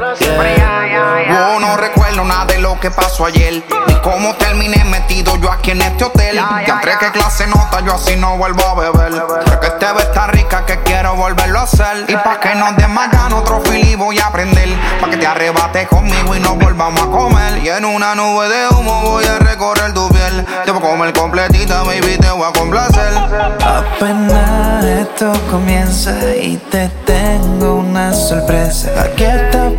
No 1.68 1.76
recuerdo 1.76 2.24
nada 2.24 2.46
de 2.46 2.58
lo 2.58 2.80
que 2.80 2.90
pasó 2.90 3.26
ayer. 3.26 3.62
Ni 3.86 3.94
cómo 4.00 4.34
terminé 4.36 4.84
metido 4.84 5.36
yo 5.36 5.50
aquí 5.52 5.72
en 5.72 5.82
este 5.82 6.04
hotel. 6.04 6.36
Ya 6.36 6.74
entré 6.74 6.92
que 6.98 7.10
clase 7.10 7.46
nota, 7.46 7.80
yo 7.80 7.94
así 7.94 8.16
no 8.16 8.38
vuelvo 8.38 8.62
a 8.64 8.74
beber. 8.74 9.22
Pero 9.44 9.60
que 9.60 9.66
este 9.66 9.92
ve 9.92 10.04
tan 10.14 10.30
rica 10.30 10.64
que 10.64 10.78
quiero 10.82 11.14
volverlo 11.14 11.58
a 11.58 11.62
hacer. 11.62 12.06
Y 12.08 12.16
pa' 12.16 12.40
que 12.40 12.54
nos 12.54 12.74
ganas, 12.76 13.32
otro 13.34 13.60
fili 13.60 13.94
voy 13.96 14.18
a 14.18 14.28
aprender. 14.28 14.68
Pa' 15.00 15.10
que 15.10 15.16
te 15.18 15.26
arrebates 15.26 15.88
conmigo 15.88 16.34
y 16.34 16.40
nos 16.40 16.58
volvamos 16.58 17.02
a 17.02 17.06
comer. 17.06 17.58
Y 17.58 17.68
en 17.68 17.84
una 17.84 18.14
nube 18.14 18.48
de 18.48 18.68
humo 18.68 19.02
voy 19.02 19.26
a 19.26 19.38
recorrer 19.38 19.92
tu 19.92 20.08
piel. 20.08 20.46
Te 20.64 20.70
voy 20.70 20.82
a 20.82 20.90
comer 20.90 21.12
completita, 21.12 21.82
baby, 21.82 22.16
te 22.18 22.30
voy 22.30 22.48
a 22.48 22.52
complacer. 22.58 23.12
Apenas 23.62 24.84
esto 24.84 25.32
comienza 25.50 26.34
y 26.34 26.56
te 26.70 26.88
tengo 27.04 27.74
una 27.76 28.14
sorpresa. 28.14 28.90
Aquí 29.02 29.24
estás 29.24 29.72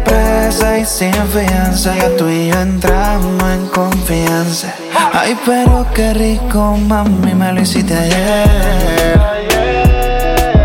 y 0.49 0.85
sin 0.85 1.13
fianza. 1.13 1.95
Ya 1.95 2.09
tú 2.17 2.27
y 2.27 2.49
yo 2.49 2.59
entramos 2.59 3.43
en 3.43 3.67
confianza. 3.67 4.73
Ay, 5.13 5.38
pero 5.45 5.85
qué 5.93 6.13
rico, 6.13 6.76
mami, 6.88 7.35
me 7.35 7.53
lo 7.53 7.61
hiciste 7.61 7.93
ayer. 7.93 9.19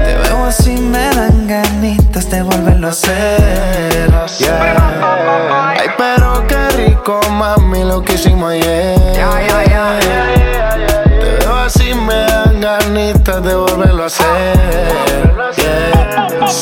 Te 0.05 0.15
veo 0.23 0.45
así, 0.47 0.71
me 0.73 1.11
dan 1.11 1.47
ganitas 1.47 2.31
de 2.31 2.43
volverlo 2.43 2.87
a 2.87 2.91
hacer. 2.91 4.11
Yeah. 4.39 5.75
Ay, 5.79 5.89
pero 5.99 6.47
qué 6.47 6.69
rico, 6.71 7.21
mami, 7.31 7.85
lo 7.85 8.03
que 8.03 8.15
hicimos 8.15 8.53
ayer. 8.53 8.99
Te 11.21 11.45
veo 11.45 11.55
así, 11.57 11.93
me 11.95 12.15
dan 12.15 12.61
ganitas 12.61 13.43
de 13.43 13.55
volverlo 13.55 14.05
a 14.05 14.07
hacer. 14.07 15.34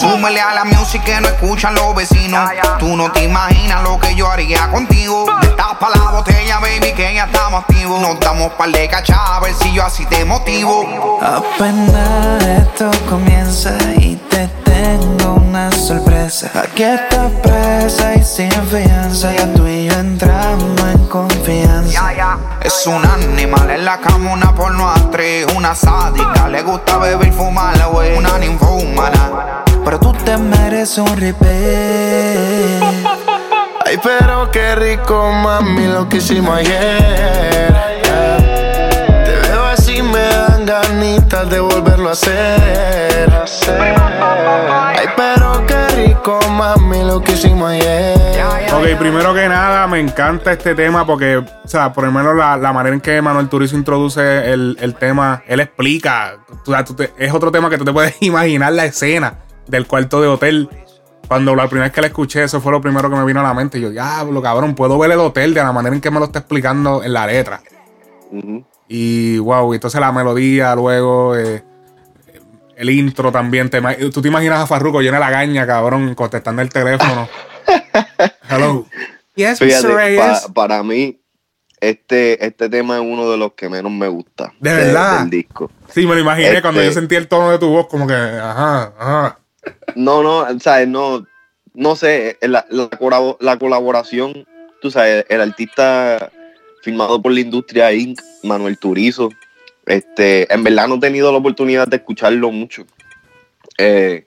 Súmele 0.01 0.41
a 0.41 0.55
la 0.55 0.65
música 0.65 1.05
que 1.05 1.21
no 1.21 1.29
escuchan 1.29 1.75
los 1.75 1.95
vecinos. 1.95 2.49
Tú 2.79 2.97
no 2.97 3.13
te 3.13 3.25
imaginas 3.25 3.83
lo 3.83 3.99
que 4.01 4.15
yo 4.15 4.31
haría 4.31 4.69
contigo. 4.71 5.27
Tapa 5.57 5.91
la 5.91 6.11
botella, 6.11 6.59
baby, 6.59 6.93
que 6.95 7.15
ya 7.15 7.25
estamos 7.25 7.63
activos. 7.63 8.01
Nos 8.01 8.19
damos 8.21 8.53
par 8.53 8.71
de 8.71 8.89
cachá, 8.89 9.37
a 9.37 9.41
ver 9.41 9.55
si 9.55 9.73
yo 9.73 9.85
así 9.85 10.07
te 10.07 10.25
motivo. 10.25 11.19
Apenas 11.23 12.43
esto 12.43 12.91
comienza 13.09 13.77
y 13.97 14.17
te 14.31 14.49
tengo 14.65 15.35
una 15.35 15.71
sorpresa. 15.73 16.51
Aquí 16.55 16.83
estás 16.83 17.31
presa 17.43 18.15
y 18.15 18.23
sin 18.23 18.51
fianza. 18.51 19.33
Ya 19.33 19.53
tú 19.53 19.67
y 19.67 19.87
yo 19.87 19.95
entramos 19.95 20.81
en 20.81 21.07
confianza. 21.09 22.39
Es 22.63 22.87
un 22.87 23.05
animal 23.05 23.71
en 23.71 23.85
la 23.85 23.99
cama, 23.99 24.33
una 24.33 24.55
porno 24.55 24.89
actriz, 24.89 25.47
una 25.55 25.75
sádica. 25.75 26.49
Le 26.49 26.63
gusta 26.63 26.99
beber 26.99 27.29
y 27.29 27.33
fumar, 27.33 27.79
güey, 27.91 28.17
una 28.17 28.39
ninfómana. 28.39 29.65
Pero 29.85 29.99
tú 29.99 30.13
te 30.13 30.37
mereces 30.37 30.99
un 30.99 31.17
repeat. 31.17 33.12
Ay, 33.93 33.99
pero 34.03 34.51
qué 34.51 34.75
rico, 34.75 35.31
mami, 35.31 35.87
lo 35.87 36.09
que 36.09 36.17
hicimos 36.17 36.57
ayer. 36.57 37.75
Te 39.23 39.49
veo 39.49 39.65
así, 39.65 40.01
me 40.01 40.19
dan 40.19 40.65
ganitas 40.65 41.51
de 41.51 41.61
volverlo 41.61 42.09
a 42.09 42.13
hacer. 42.13 43.31
Ay, 44.97 45.07
pero 45.15 45.67
qué 45.67 45.89
rico, 45.89 46.41
mami, 46.53 47.05
lo 47.05 47.21
que 47.21 47.33
hicimos 47.33 47.71
ayer. 47.71 48.19
Ok, 48.73 48.99
primero 48.99 49.35
que 49.35 49.47
nada, 49.47 49.87
me 49.87 50.01
encanta 50.01 50.53
este 50.53 50.75
tema 50.75 51.05
porque, 51.05 51.37
o 51.37 51.69
sea, 51.69 51.93
por 51.93 52.05
lo 52.05 52.13
menos 52.13 52.35
la, 52.35 52.57
la 52.57 52.73
manera 52.73 52.95
en 52.95 53.03
que 53.03 53.21
Manuel 53.21 53.51
Turizo 53.51 53.77
introduce 53.77 54.51
el, 54.51 54.79
el 54.81 54.95
tema, 54.95 55.43
él 55.47 55.61
explica. 55.61 56.39
O 56.67 56.71
sea, 56.71 56.83
es 57.19 57.35
otro 57.35 57.53
tema 57.53 57.69
que 57.69 57.77
tú 57.77 57.85
te 57.85 57.93
puedes 57.93 58.17
imaginar 58.21 58.73
la 58.73 58.87
escena 58.87 59.41
del 59.67 59.87
cuarto 59.87 60.23
de 60.23 60.29
hotel. 60.29 60.71
Cuando 61.29 61.55
la 61.55 61.67
primera 61.67 61.87
vez 61.87 61.93
que 61.95 62.01
la 62.03 62.07
escuché, 62.09 62.45
eso 62.45 62.61
fue 62.61 62.73
lo 62.73 62.81
primero 62.81 63.09
que 63.09 63.17
me 63.17 63.25
vino 63.25 63.41
a 63.41 63.43
la 63.43 63.55
mente. 63.55 63.79
Y 63.79 63.83
yo, 63.83 63.91
diablo, 63.91 64.43
cabrón, 64.43 64.75
puedo 64.75 64.99
ver 64.99 65.11
el 65.13 65.19
hotel 65.19 65.55
de 65.55 65.63
la 65.63 65.73
manera 65.73 65.95
en 65.95 66.01
que 66.03 66.11
me 66.11 66.19
lo 66.19 66.27
está 66.27 66.41
explicando 66.41 67.03
en 67.03 67.13
la 67.13 67.27
letra. 67.27 67.63
Y 68.89 69.39
wow, 69.39 69.73
y 69.73 69.77
entonces 69.77 70.01
la 70.01 70.13
melodía, 70.13 70.75
luego 70.75 71.35
eh, 71.37 71.63
el 72.77 72.91
intro 72.91 73.33
también. 73.33 73.71
Te, 73.71 73.81
tú 74.11 74.21
te 74.21 74.29
imaginas 74.29 74.61
a 74.61 74.67
Farruko 74.67 75.01
lleno 75.01 75.15
de 75.15 75.21
la 75.21 75.31
gaña, 75.31 75.67
cabrón, 75.67 76.15
contestando 76.15 76.61
el 76.63 76.69
teléfono. 76.69 77.29
Hello. 78.51 78.87
Yes, 79.35 79.59
Fíjate, 79.59 79.87
Mr. 79.89 79.95
Reyes. 79.95 80.21
pa- 80.21 80.53
para 80.53 80.83
mí, 80.83 81.19
este, 81.81 82.45
este 82.45 82.69
tema 82.69 82.97
es 82.97 83.03
uno 83.03 83.31
de 83.31 83.39
los 83.39 83.53
que 83.53 83.71
menos 83.71 83.91
me 83.91 84.09
gusta. 84.09 84.53
De 84.61 84.75
verdad. 84.75 85.21
Del 85.21 85.31
disco. 85.31 85.71
Sí, 85.89 86.07
me 86.07 86.15
lo 86.15 86.21
imaginé 86.21 86.49
Este- 86.49 86.63
cuando 86.63 86.83
yo 86.83 86.93
sentí 86.93 87.15
el 87.15 87.29
tono 87.29 87.51
de 87.51 87.59
tu 87.59 87.69
voz, 87.71 87.87
como 87.87 88.07
que, 88.07 88.15
ajá, 88.15 88.93
ajá. 88.99 89.39
No, 89.95 90.23
no, 90.23 90.39
o 90.41 90.61
sea, 90.61 90.85
no, 90.87 91.27
no 91.75 91.97
sé, 91.97 92.39
la, 92.41 92.67
la, 92.71 92.91
colabo- 92.91 93.37
la 93.41 93.59
colaboración, 93.59 94.47
tú 94.81 94.91
sabes, 94.91 95.25
el 95.29 95.41
artista 95.41 96.31
firmado 96.83 97.21
por 97.23 97.33
la 97.33 97.41
industria 97.41 97.93
Inc., 97.93 98.21
Manuel 98.43 98.77
Turizo, 98.79 99.29
Este, 99.87 100.53
en 100.53 100.63
verdad 100.65 100.89
no 100.89 100.97
he 100.97 101.01
tenido 101.01 101.31
la 101.33 101.39
oportunidad 101.39 101.87
de 101.89 101.97
escucharlo 101.97 102.51
mucho. 102.51 102.85
Eh, 103.79 104.27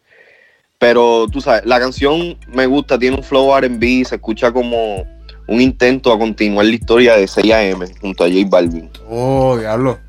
pero 0.79 1.27
tú 1.31 1.41
sabes, 1.41 1.65
la 1.65 1.79
canción 1.79 2.37
me 2.47 2.65
gusta, 2.65 2.97
tiene 2.99 3.15
un 3.17 3.23
flow 3.23 3.57
RB, 3.57 4.05
se 4.05 4.15
escucha 4.15 4.51
como 4.51 5.05
un 5.47 5.61
intento 5.61 6.11
a 6.11 6.17
continuar 6.19 6.65
la 6.65 6.73
historia 6.75 7.15
de 7.15 7.25
6AM 7.27 7.85
junto 8.01 8.23
a 8.23 8.27
J 8.27 8.39
Balvin. 8.47 8.89
Oh, 9.09 9.57
diablo. 9.57 9.99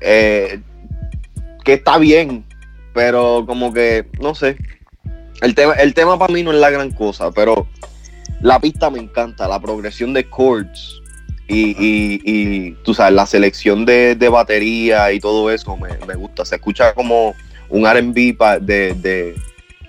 Eh, 0.00 0.60
que 1.64 1.74
está 1.74 1.98
bien, 1.98 2.44
pero 2.96 3.44
como 3.46 3.72
que, 3.74 4.06
no 4.20 4.34
sé. 4.34 4.56
El 5.42 5.54
tema, 5.54 5.74
el 5.74 5.92
tema 5.92 6.18
para 6.18 6.32
mí 6.32 6.42
no 6.42 6.50
es 6.50 6.58
la 6.58 6.70
gran 6.70 6.90
cosa, 6.90 7.30
pero 7.30 7.68
la 8.40 8.58
pista 8.58 8.88
me 8.88 8.98
encanta, 8.98 9.46
la 9.46 9.60
progresión 9.60 10.14
de 10.14 10.26
chords 10.30 11.02
y, 11.46 11.72
y, 11.78 12.22
y 12.24 12.70
tú 12.84 12.94
sabes, 12.94 13.12
la 13.12 13.26
selección 13.26 13.84
de, 13.84 14.14
de 14.16 14.28
batería 14.30 15.12
y 15.12 15.20
todo 15.20 15.50
eso 15.50 15.76
me, 15.76 15.90
me 16.06 16.14
gusta. 16.14 16.46
Se 16.46 16.54
escucha 16.56 16.94
como 16.94 17.34
un 17.68 17.86
RB 17.86 18.14
de, 18.62 18.94
de, 18.94 19.34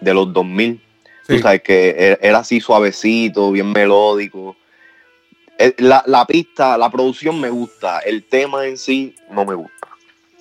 de 0.01 0.13
los 0.13 0.33
2000. 0.33 0.81
Tú 1.25 1.39
sabes 1.39 1.61
que 1.61 1.95
e- 1.97 2.19
era 2.21 2.39
así 2.39 2.59
suavecito, 2.59 3.49
bien 3.53 3.71
melódico. 3.71 4.57
Eh, 5.57 5.73
La, 5.77 6.03
la 6.07 6.25
pista, 6.25 6.77
la 6.77 6.89
producción 6.89 7.39
me 7.39 7.49
gusta, 7.49 7.99
el 7.99 8.25
tema 8.25 8.65
en 8.65 8.77
sí 8.77 9.15
no 9.31 9.45
me 9.45 9.55
gusta. 9.55 9.86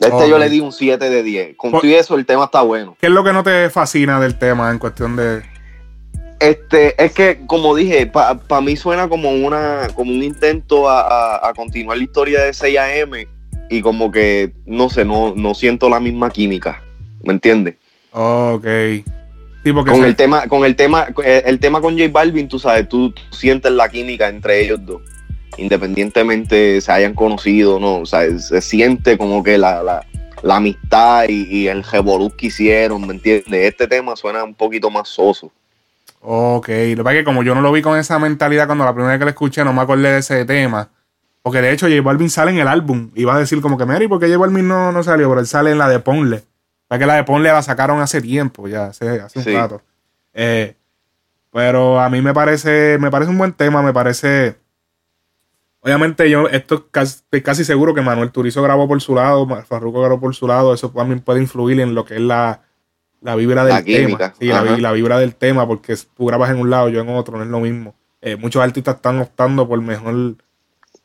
Este 0.00 0.28
yo 0.28 0.38
le 0.38 0.48
di 0.50 0.60
un 0.60 0.72
7 0.72 1.08
de 1.08 1.22
10. 1.22 1.56
Con 1.56 1.72
todo 1.72 1.80
eso, 1.84 2.16
el 2.16 2.26
tema 2.26 2.44
está 2.44 2.62
bueno. 2.62 2.96
¿Qué 3.00 3.06
es 3.06 3.12
lo 3.12 3.24
que 3.24 3.32
no 3.32 3.42
te 3.42 3.70
fascina 3.70 4.20
del 4.20 4.38
tema 4.38 4.70
en 4.70 4.78
cuestión 4.78 5.16
de. 5.16 5.42
Este, 6.38 7.02
es 7.02 7.12
que, 7.12 7.40
como 7.46 7.74
dije, 7.74 8.06
para 8.06 8.60
mí 8.60 8.76
suena 8.76 9.08
como 9.08 9.30
una 9.30 9.88
como 9.94 10.10
un 10.12 10.22
intento 10.22 10.88
a, 10.90 11.00
a- 11.36 11.48
a 11.48 11.54
continuar 11.54 11.96
la 11.96 12.04
historia 12.04 12.42
de 12.44 12.50
6AM 12.52 13.26
y 13.70 13.80
como 13.80 14.12
que, 14.12 14.52
no 14.66 14.90
sé, 14.90 15.04
no, 15.06 15.32
no 15.34 15.54
siento 15.54 15.88
la 15.88 15.98
misma 15.98 16.28
química. 16.30 16.82
¿Me 17.24 17.32
entiendes? 17.32 17.76
Ok. 18.12 18.66
Sí, 19.64 19.72
Con 19.72 19.86
se- 19.96 20.06
el 20.06 20.14
tema, 20.14 20.46
con 20.46 20.64
el 20.66 20.76
tema, 20.76 21.06
el, 21.24 21.42
el 21.46 21.58
tema 21.58 21.80
con 21.80 21.98
J 21.98 22.10
Balvin, 22.12 22.48
tú 22.48 22.58
sabes, 22.58 22.86
tú 22.88 23.12
sientes 23.30 23.72
la 23.72 23.88
química 23.88 24.28
entre 24.28 24.60
ellos 24.60 24.78
dos. 24.84 25.00
Independientemente 25.58 26.80
se 26.80 26.92
hayan 26.92 27.14
conocido, 27.14 27.78
no, 27.80 27.98
o 27.98 28.06
sea, 28.06 28.38
se 28.38 28.60
siente 28.60 29.16
como 29.16 29.42
que 29.42 29.58
la, 29.58 29.82
la, 29.82 30.04
la 30.42 30.56
amistad 30.56 31.24
y, 31.28 31.42
y 31.44 31.68
el 31.68 31.82
revolú 31.82 32.30
que 32.36 32.46
hicieron, 32.48 33.06
¿me 33.06 33.14
entiendes? 33.14 33.46
Este 33.52 33.86
tema 33.86 34.16
suena 34.16 34.44
un 34.44 34.54
poquito 34.54 34.90
más 34.90 35.08
soso. 35.08 35.50
Ok, 36.20 36.68
lo 36.68 36.74
que 36.74 36.96
pasa 37.04 37.12
es 37.14 37.20
que 37.20 37.24
como 37.24 37.42
yo 37.42 37.54
no 37.54 37.60
lo 37.60 37.70
vi 37.72 37.82
con 37.82 37.98
esa 37.98 38.18
mentalidad 38.18 38.66
cuando 38.66 38.84
la 38.84 38.92
primera 38.92 39.12
vez 39.12 39.18
que 39.20 39.24
lo 39.26 39.30
escuché 39.30 39.64
no 39.64 39.72
me 39.72 39.82
acordé 39.82 40.10
de 40.12 40.18
ese 40.18 40.44
tema. 40.44 40.88
Porque 41.42 41.62
de 41.62 41.70
hecho 41.72 41.86
J 41.86 42.02
Balvin 42.02 42.28
sale 42.30 42.50
en 42.50 42.58
el 42.58 42.66
álbum. 42.66 43.10
Iba 43.14 43.36
a 43.36 43.38
decir 43.38 43.60
como 43.60 43.78
que, 43.78 43.84
Mary, 43.84 44.08
¿por 44.08 44.18
qué 44.18 44.26
J 44.26 44.36
Balvin 44.36 44.66
no, 44.66 44.90
no 44.90 45.02
salió? 45.04 45.28
Pero 45.28 45.40
él 45.40 45.46
sale 45.46 45.70
en 45.70 45.78
la 45.78 45.88
de 45.88 46.00
Ponle. 46.00 46.42
Para 46.88 46.98
que 46.98 47.06
la 47.06 47.14
de 47.14 47.22
Ponle 47.24 47.50
la 47.50 47.62
sacaron 47.62 48.00
hace 48.00 48.20
tiempo, 48.20 48.66
ya, 48.66 48.86
hace, 48.86 49.20
hace 49.20 49.38
un 49.38 49.44
Sí. 49.44 49.52
rato. 49.54 49.80
Eh, 50.34 50.74
pero 51.52 52.00
a 52.00 52.10
mí 52.10 52.20
me 52.20 52.34
parece, 52.34 52.98
me 52.98 53.10
parece 53.12 53.30
un 53.30 53.38
buen 53.38 53.52
tema, 53.52 53.80
me 53.82 53.92
parece... 53.92 54.56
Obviamente 55.86 56.28
yo 56.28 56.48
esto 56.48 56.88
casi, 56.90 57.18
estoy 57.18 57.42
casi 57.42 57.64
seguro 57.64 57.94
que 57.94 58.02
Manuel 58.02 58.32
Turizo 58.32 58.60
grabó 58.60 58.88
por 58.88 59.00
su 59.00 59.14
lado, 59.14 59.46
Farruko 59.68 60.00
grabó 60.00 60.18
por 60.18 60.34
su 60.34 60.48
lado, 60.48 60.74
eso 60.74 60.90
también 60.90 61.20
puede 61.20 61.40
influir 61.40 61.78
en 61.78 61.94
lo 61.94 62.04
que 62.04 62.14
es 62.14 62.20
la, 62.20 62.62
la 63.20 63.36
vibra 63.36 63.64
del 63.64 63.72
La 63.72 63.84
tema. 63.84 64.34
Sí, 64.36 64.48
la, 64.48 64.90
vibra 64.90 65.16
del 65.20 65.36
tema, 65.36 65.64
porque 65.64 65.96
tú 66.16 66.26
grabas 66.26 66.50
en 66.50 66.58
un 66.58 66.70
lado, 66.70 66.88
yo 66.88 67.00
en 67.00 67.08
otro, 67.10 67.38
no 67.38 67.44
es 67.44 67.50
lo 67.50 67.60
mismo. 67.60 67.94
Eh, 68.20 68.34
muchos 68.34 68.64
artistas 68.64 68.96
están 68.96 69.20
optando 69.20 69.68
por 69.68 69.80
mejor. 69.80 70.34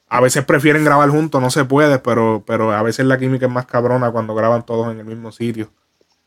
A 0.09 0.19
veces 0.19 0.43
prefieren 0.45 0.83
grabar 0.83 1.09
juntos, 1.09 1.39
no 1.39 1.51
se 1.51 1.63
puede, 1.63 1.99
pero, 1.99 2.43
pero 2.47 2.71
a 2.71 2.81
veces 2.81 3.05
la 3.05 3.19
química 3.19 3.45
es 3.45 3.51
más 3.51 3.67
cabrona 3.67 4.09
cuando 4.09 4.33
graban 4.33 4.65
todos 4.65 4.91
en 4.91 4.99
el 4.99 5.05
mismo 5.05 5.31
sitio. 5.31 5.69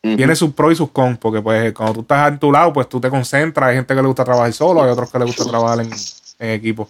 Tiene 0.01 0.37
sus 0.37 0.53
pros 0.53 0.75
y 0.75 0.77
sus 0.77 0.93
cons, 0.93 1.19
porque 1.19 1.43
pues 1.43 1.73
cuando 1.73 1.95
tú 1.95 2.01
estás 2.03 2.31
en 2.31 2.39
tu 2.39 2.53
lado, 2.53 2.73
pues 2.73 2.89
tú 2.89 3.01
te 3.01 3.11
concentras. 3.11 3.71
Hay 3.71 3.75
gente 3.75 3.97
que 3.97 4.01
le 4.01 4.07
gusta 4.07 4.23
trabajar 4.23 4.53
solo, 4.53 4.85
hay 4.85 4.91
otros 4.91 5.11
que 5.11 5.19
le 5.19 5.25
gusta 5.25 5.45
trabajar 5.45 5.81
en, 5.81 5.91
en 6.39 6.51
equipo. 6.51 6.89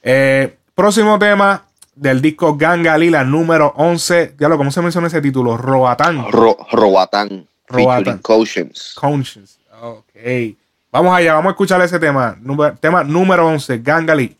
Eh, 0.00 0.56
próximo 0.74 1.18
tema 1.18 1.62
del 1.94 2.20
disco 2.20 2.56
Gangalila 2.56 3.24
número 3.24 3.72
11. 3.76 4.34
Ya 4.38 4.48
lo, 4.48 4.56
¿cómo 4.56 4.70
se 4.70 4.80
menciona 4.82 5.06
ese 5.06 5.20
título? 5.20 5.56
Roatán. 5.56 6.30
Ro, 6.30 6.56
Robatán, 6.72 7.46
Robatán. 7.68 8.04
featuring 8.04 8.22
Conscience. 8.22 8.82
Conscience. 8.94 9.58
Ok. 9.80 10.56
Vamos 10.90 11.16
allá, 11.16 11.34
vamos 11.34 11.50
a 11.50 11.52
escuchar 11.52 11.80
ese 11.82 11.98
tema. 11.98 12.36
Número- 12.40 12.76
tema 12.76 13.02
número 13.04 13.46
11, 13.48 13.78
Gangali. 13.78 14.36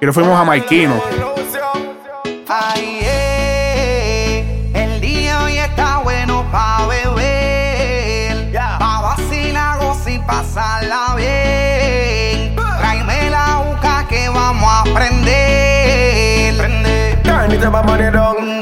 Y 0.00 0.06
nos 0.06 0.14
fuimos 0.14 0.38
a 0.38 0.44
Maikino. 0.44 1.00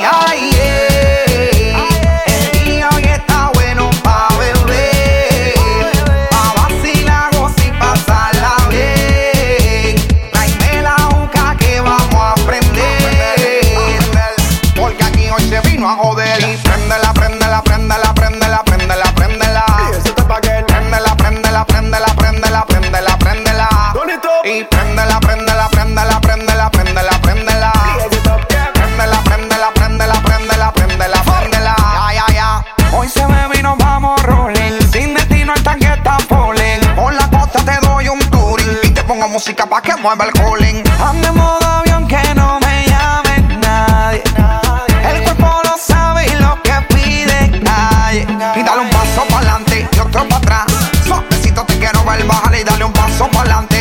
Ay, 0.00 0.50
eh, 0.54 0.57
Se 33.08 33.24
bebe 33.24 33.58
y 33.58 33.62
nos 33.62 33.78
vamos 33.78 34.22
rolling. 34.22 34.78
Sin 34.92 35.14
destino 35.14 35.54
el 35.54 35.62
tanque 35.62 35.86
está 35.86 36.18
falling. 36.28 36.94
Por 36.94 37.14
la 37.14 37.30
costa 37.30 37.60
te 37.64 37.86
doy 37.86 38.06
un 38.08 38.18
touring. 38.30 38.78
Y 38.82 38.90
te 38.90 39.02
pongo 39.04 39.26
música 39.28 39.64
pa' 39.66 39.80
que 39.80 39.96
mueva 39.96 40.26
el 40.26 40.32
cooling. 40.32 40.82
Ande 41.00 41.32
modo 41.32 41.66
avión 41.66 42.06
que 42.06 42.22
no 42.34 42.60
me 42.60 42.84
llame 42.86 43.56
nadie. 43.62 44.22
El 45.08 45.22
cuerpo 45.22 45.62
lo 45.64 45.78
sabe 45.78 46.26
y 46.26 46.34
lo 46.36 46.62
que 46.62 46.74
pide 46.94 47.62
calle. 47.64 48.26
Y 48.56 48.62
dale 48.62 48.82
un 48.82 48.90
paso 48.90 49.24
para 49.28 49.38
adelante 49.38 49.88
y 49.90 49.98
otro 50.00 50.28
para 50.28 50.36
atrás. 50.36 50.66
Suavecito 51.06 51.64
te 51.64 51.78
quiero 51.78 52.04
ver 52.04 52.24
bajar 52.24 52.54
y 52.56 52.62
dale 52.62 52.84
un 52.84 52.92
paso 52.92 53.26
para 53.28 53.40
adelante 53.40 53.77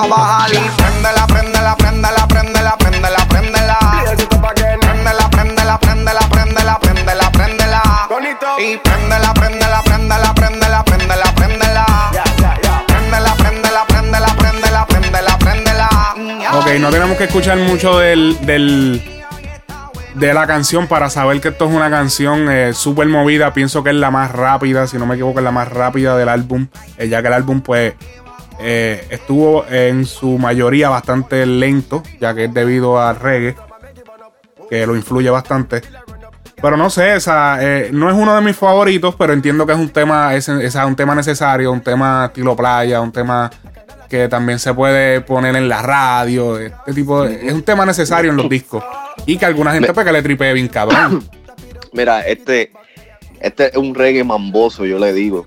voy 0.00 0.12
a 0.12 0.16
bajar. 0.16 0.50
Y 0.52 0.58
préndela, 0.76 1.26
préndela, 1.26 1.76
préndela, 1.76 2.26
préndela, 2.26 2.76
préndela, 2.76 3.16
préndela. 3.28 3.78
Préndela, 4.08 5.28
préndela, 5.30 5.78
préndela, 5.78 5.78
préndela, 5.78 6.78
préndela, 6.80 7.30
préndela. 7.32 7.82
Y 8.58 8.76
préndela, 8.78 9.34
préndela, 9.34 9.82
préndela, 9.82 10.34
préndela, 10.34 10.84
préndela, 10.84 11.24
préndela. 11.34 11.86
Préndela, 12.86 13.34
préndela, 13.36 13.84
préndela, 13.86 14.34
préndela, 14.34 14.86
préndela, 14.86 15.38
préndela. 15.38 15.88
Ok, 16.54 16.66
no 16.80 16.90
tenemos 16.90 17.16
que 17.16 17.24
escuchar 17.24 17.56
mucho 17.58 17.98
del, 17.98 18.38
del- 18.46 19.02
de 20.14 20.34
la 20.34 20.46
canción 20.46 20.86
para 20.88 21.10
saber 21.10 21.40
que 21.40 21.48
esto 21.48 21.66
es 21.68 21.72
una 21.74 21.90
canción 21.90 22.50
eh, 22.50 22.72
súper 22.74 23.06
movida. 23.06 23.52
Pienso 23.52 23.84
que 23.84 23.90
es 23.90 23.96
la 23.96 24.10
más 24.10 24.32
rápida, 24.32 24.86
si 24.86 24.96
no 24.98 25.06
me 25.06 25.14
equivoco, 25.14 25.38
es 25.38 25.44
la 25.44 25.52
más 25.52 25.68
rápida 25.68 26.16
del 26.16 26.28
álbum. 26.28 26.66
eh, 26.96 27.08
ya 27.08 27.20
que 27.22 27.28
el 27.28 27.34
álbum, 27.34 27.60
pues, 27.60 27.94
eh, 28.60 29.06
estuvo 29.10 29.64
en 29.70 30.04
su 30.06 30.38
mayoría 30.38 30.88
bastante 30.88 31.44
lento, 31.46 32.02
ya 32.20 32.34
que 32.34 32.44
es 32.44 32.54
debido 32.54 33.00
al 33.00 33.16
reggae, 33.16 33.54
que 34.70 34.86
lo 34.86 34.96
influye 34.96 35.30
bastante. 35.30 35.82
Pero 36.60 36.76
no 36.76 36.90
sé, 36.90 37.14
esa, 37.14 37.58
eh, 37.60 37.90
no 37.92 38.08
es 38.10 38.16
uno 38.16 38.34
de 38.34 38.40
mis 38.40 38.56
favoritos, 38.56 39.14
pero 39.14 39.32
entiendo 39.32 39.64
que 39.64 39.72
es 39.72 39.78
un 39.78 39.90
tema, 39.90 40.34
es, 40.34 40.48
es 40.48 40.74
un 40.74 40.96
tema 40.96 41.14
necesario, 41.14 41.70
un 41.70 41.80
tema 41.82 42.26
estilo 42.26 42.56
playa, 42.56 43.00
un 43.00 43.12
tema 43.12 43.48
que 44.08 44.26
también 44.28 44.58
se 44.58 44.74
puede 44.74 45.20
poner 45.20 45.54
en 45.54 45.68
la 45.68 45.82
radio. 45.82 46.58
Este 46.58 46.92
tipo 46.94 47.22
de- 47.22 47.46
es 47.46 47.52
un 47.52 47.62
tema 47.62 47.86
necesario 47.86 48.30
en 48.32 48.36
los 48.38 48.48
discos. 48.48 48.82
Y 49.26 49.36
que 49.36 49.44
alguna 49.46 49.70
gente 49.72 49.88
Me- 49.88 49.94
pues 49.94 50.10
le 50.10 50.22
tripee 50.22 50.52
bien 50.54 50.66
cabrón. 50.68 51.22
Mira, 51.92 52.22
este, 52.22 52.72
este 53.40 53.66
es 53.68 53.76
un 53.76 53.94
reggae 53.94 54.24
mamboso, 54.24 54.84
yo 54.84 54.98
le 54.98 55.12
digo. 55.12 55.46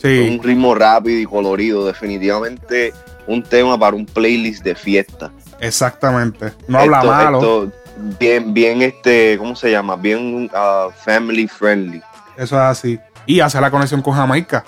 Sí. 0.00 0.28
Un 0.30 0.42
ritmo 0.42 0.74
rápido 0.74 1.18
y 1.20 1.26
colorido, 1.26 1.86
definitivamente 1.86 2.92
un 3.26 3.42
tema 3.42 3.78
para 3.78 3.94
un 3.96 4.06
playlist 4.06 4.62
de 4.64 4.74
fiesta. 4.74 5.30
Exactamente. 5.60 6.52
No 6.66 6.78
habla 6.78 6.98
Esto- 6.98 7.08
malo. 7.10 7.38
esto 7.38 7.72
bien, 8.18 8.54
bien, 8.54 8.80
este, 8.82 9.36
¿cómo 9.38 9.54
se 9.56 9.70
llama? 9.70 9.96
Bien 9.96 10.48
ah, 10.54 10.88
family 11.04 11.46
friendly. 11.48 12.00
Eso 12.36 12.56
es 12.56 12.62
así. 12.62 12.98
Y 13.26 13.40
hace 13.40 13.60
la 13.60 13.70
conexión 13.70 14.00
con 14.02 14.14
Jamaica. 14.14 14.64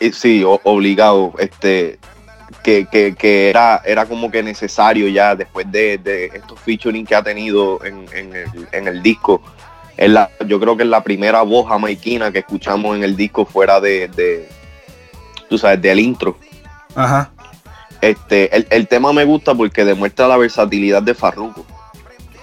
Eh, 0.00 0.12
sí, 0.12 0.42
o- 0.44 0.60
obligado, 0.64 1.32
este, 1.38 1.98
que, 2.62 2.86
que, 2.90 3.14
que 3.14 3.48
era, 3.50 3.80
era 3.84 4.04
como 4.06 4.30
que 4.30 4.42
necesario 4.42 5.08
ya 5.08 5.34
después 5.36 5.70
de, 5.70 5.96
de 5.98 6.26
estos 6.26 6.58
featuring 6.60 7.06
que 7.06 7.14
ha 7.14 7.22
tenido 7.22 7.82
en, 7.84 8.04
en 8.12 8.34
el, 8.34 8.68
en 8.72 8.88
el 8.88 9.02
disco. 9.02 9.40
Es 9.96 10.10
la, 10.10 10.28
yo 10.46 10.58
creo 10.58 10.76
que 10.76 10.82
es 10.82 10.88
la 10.88 11.02
primera 11.04 11.42
voz 11.42 11.68
jamaiquina 11.68 12.32
que 12.32 12.40
escuchamos 12.40 12.96
en 12.96 13.04
el 13.04 13.14
disco 13.16 13.44
fuera 13.46 13.80
de, 13.80 14.08
de 14.08 14.48
tú 15.48 15.58
sabes, 15.58 15.80
del 15.82 16.00
intro. 16.00 16.36
Ajá. 16.94 17.30
Este, 18.00 18.54
el, 18.56 18.66
el 18.70 18.88
tema 18.88 19.12
me 19.12 19.24
gusta 19.24 19.54
porque 19.54 19.84
demuestra 19.84 20.26
la 20.28 20.36
versatilidad 20.36 21.02
de 21.02 21.14
Farruko. 21.14 21.64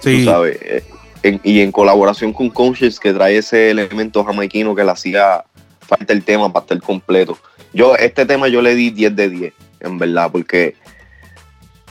Sí. 0.00 0.18
Tú 0.24 0.30
sabes, 0.30 0.58
eh, 0.62 0.84
en- 1.22 1.40
y 1.44 1.60
en 1.60 1.70
colaboración 1.70 2.32
con 2.32 2.48
Conscious 2.50 2.98
que 2.98 3.12
trae 3.12 3.36
ese 3.38 3.70
elemento 3.70 4.24
jamaiquino 4.24 4.74
que 4.74 4.84
le 4.84 4.90
hacía 4.90 5.44
falta 5.80 6.12
el 6.12 6.24
tema 6.24 6.50
para 6.52 6.64
estar 6.64 6.80
completo. 6.80 7.36
Yo, 7.74 7.94
este 7.96 8.24
tema 8.26 8.48
yo 8.48 8.62
le 8.62 8.74
di 8.74 8.90
10 8.90 9.14
de 9.14 9.28
10, 9.28 9.52
en 9.80 9.98
verdad, 9.98 10.30
porque 10.32 10.74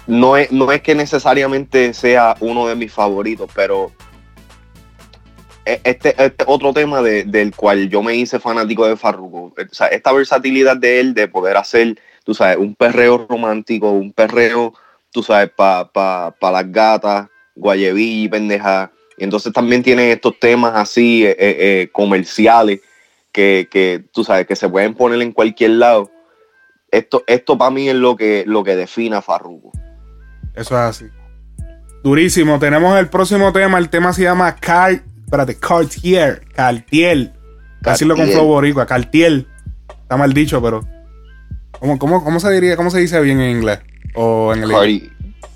no 0.07 0.35
es, 0.37 0.51
no 0.51 0.71
es 0.71 0.81
que 0.81 0.95
necesariamente 0.95 1.93
sea 1.93 2.35
uno 2.39 2.67
de 2.67 2.75
mis 2.75 2.91
favoritos, 2.91 3.49
pero 3.53 3.91
este, 5.83 6.15
este 6.17 6.45
otro 6.47 6.73
tema 6.73 7.01
de- 7.01 7.23
del 7.23 7.55
cual 7.55 7.89
yo 7.89 8.01
me 8.01 8.15
hice 8.15 8.39
fanático 8.39 8.87
de 8.87 8.95
Farruko, 8.95 9.53
o 9.55 9.73
sea, 9.73 9.87
esta 9.87 10.11
versatilidad 10.11 10.77
de 10.77 10.99
él 10.99 11.13
de 11.13 11.27
poder 11.27 11.57
hacer, 11.57 11.99
tú 12.23 12.33
sabes, 12.33 12.57
un 12.57 12.75
perreo 12.75 13.25
romántico, 13.29 13.91
un 13.91 14.11
perreo, 14.13 14.73
tú 15.11 15.23
sabes, 15.23 15.49
para 15.55 15.85
pa, 15.85 16.35
pa 16.39 16.51
las 16.51 16.71
gatas, 16.71 17.27
guayebí 17.55 18.23
y 18.23 18.29
pendeja. 18.29 18.91
Y 19.17 19.23
entonces 19.25 19.51
también 19.51 19.83
tiene 19.83 20.11
estos 20.11 20.39
temas 20.39 20.73
así 20.75 21.25
eh, 21.25 21.31
eh, 21.31 21.57
eh, 21.59 21.89
comerciales 21.91 22.79
que, 23.31 23.67
que, 23.69 24.03
tú 24.13 24.23
sabes, 24.23 24.47
que 24.47 24.55
se 24.55 24.69
pueden 24.69 24.93
poner 24.93 25.21
en 25.21 25.33
cualquier 25.33 25.71
lado. 25.71 26.09
Esto, 26.89 27.23
esto 27.27 27.57
para 27.57 27.69
mí 27.71 27.89
es 27.89 27.95
lo 27.95 28.15
que, 28.15 28.43
lo 28.47 28.63
que 28.63 28.75
define 28.75 29.21
Farruko. 29.21 29.71
Eso 30.55 30.75
es 30.75 30.81
así. 30.81 31.05
Durísimo. 32.01 32.59
Tenemos 32.59 32.97
el 32.97 33.09
próximo 33.09 33.51
tema. 33.51 33.77
El 33.77 33.89
tema 33.89 34.13
se 34.13 34.23
llama 34.23 34.55
Car... 34.55 35.03
Espérate, 35.29 35.59
Cartier. 35.59 36.41
Cartier. 36.55 37.31
Con 37.83 37.83
Cartier. 37.83 38.15
flow 38.31 38.45
boricua. 38.45 38.87
Cartier. 38.87 39.45
Está 40.01 40.17
mal 40.17 40.33
dicho, 40.33 40.59
pero... 40.59 40.87
¿Cómo, 41.79 41.99
cómo, 41.99 42.23
cómo 42.23 42.39
se 42.39 42.49
diría? 42.49 42.75
¿Cómo 42.75 42.89
se 42.89 42.97
dice 42.97 43.21
bien 43.21 43.39
en 43.39 43.57
inglés? 43.57 43.77
O 44.15 44.51
en 44.55 44.63
el 44.63 44.71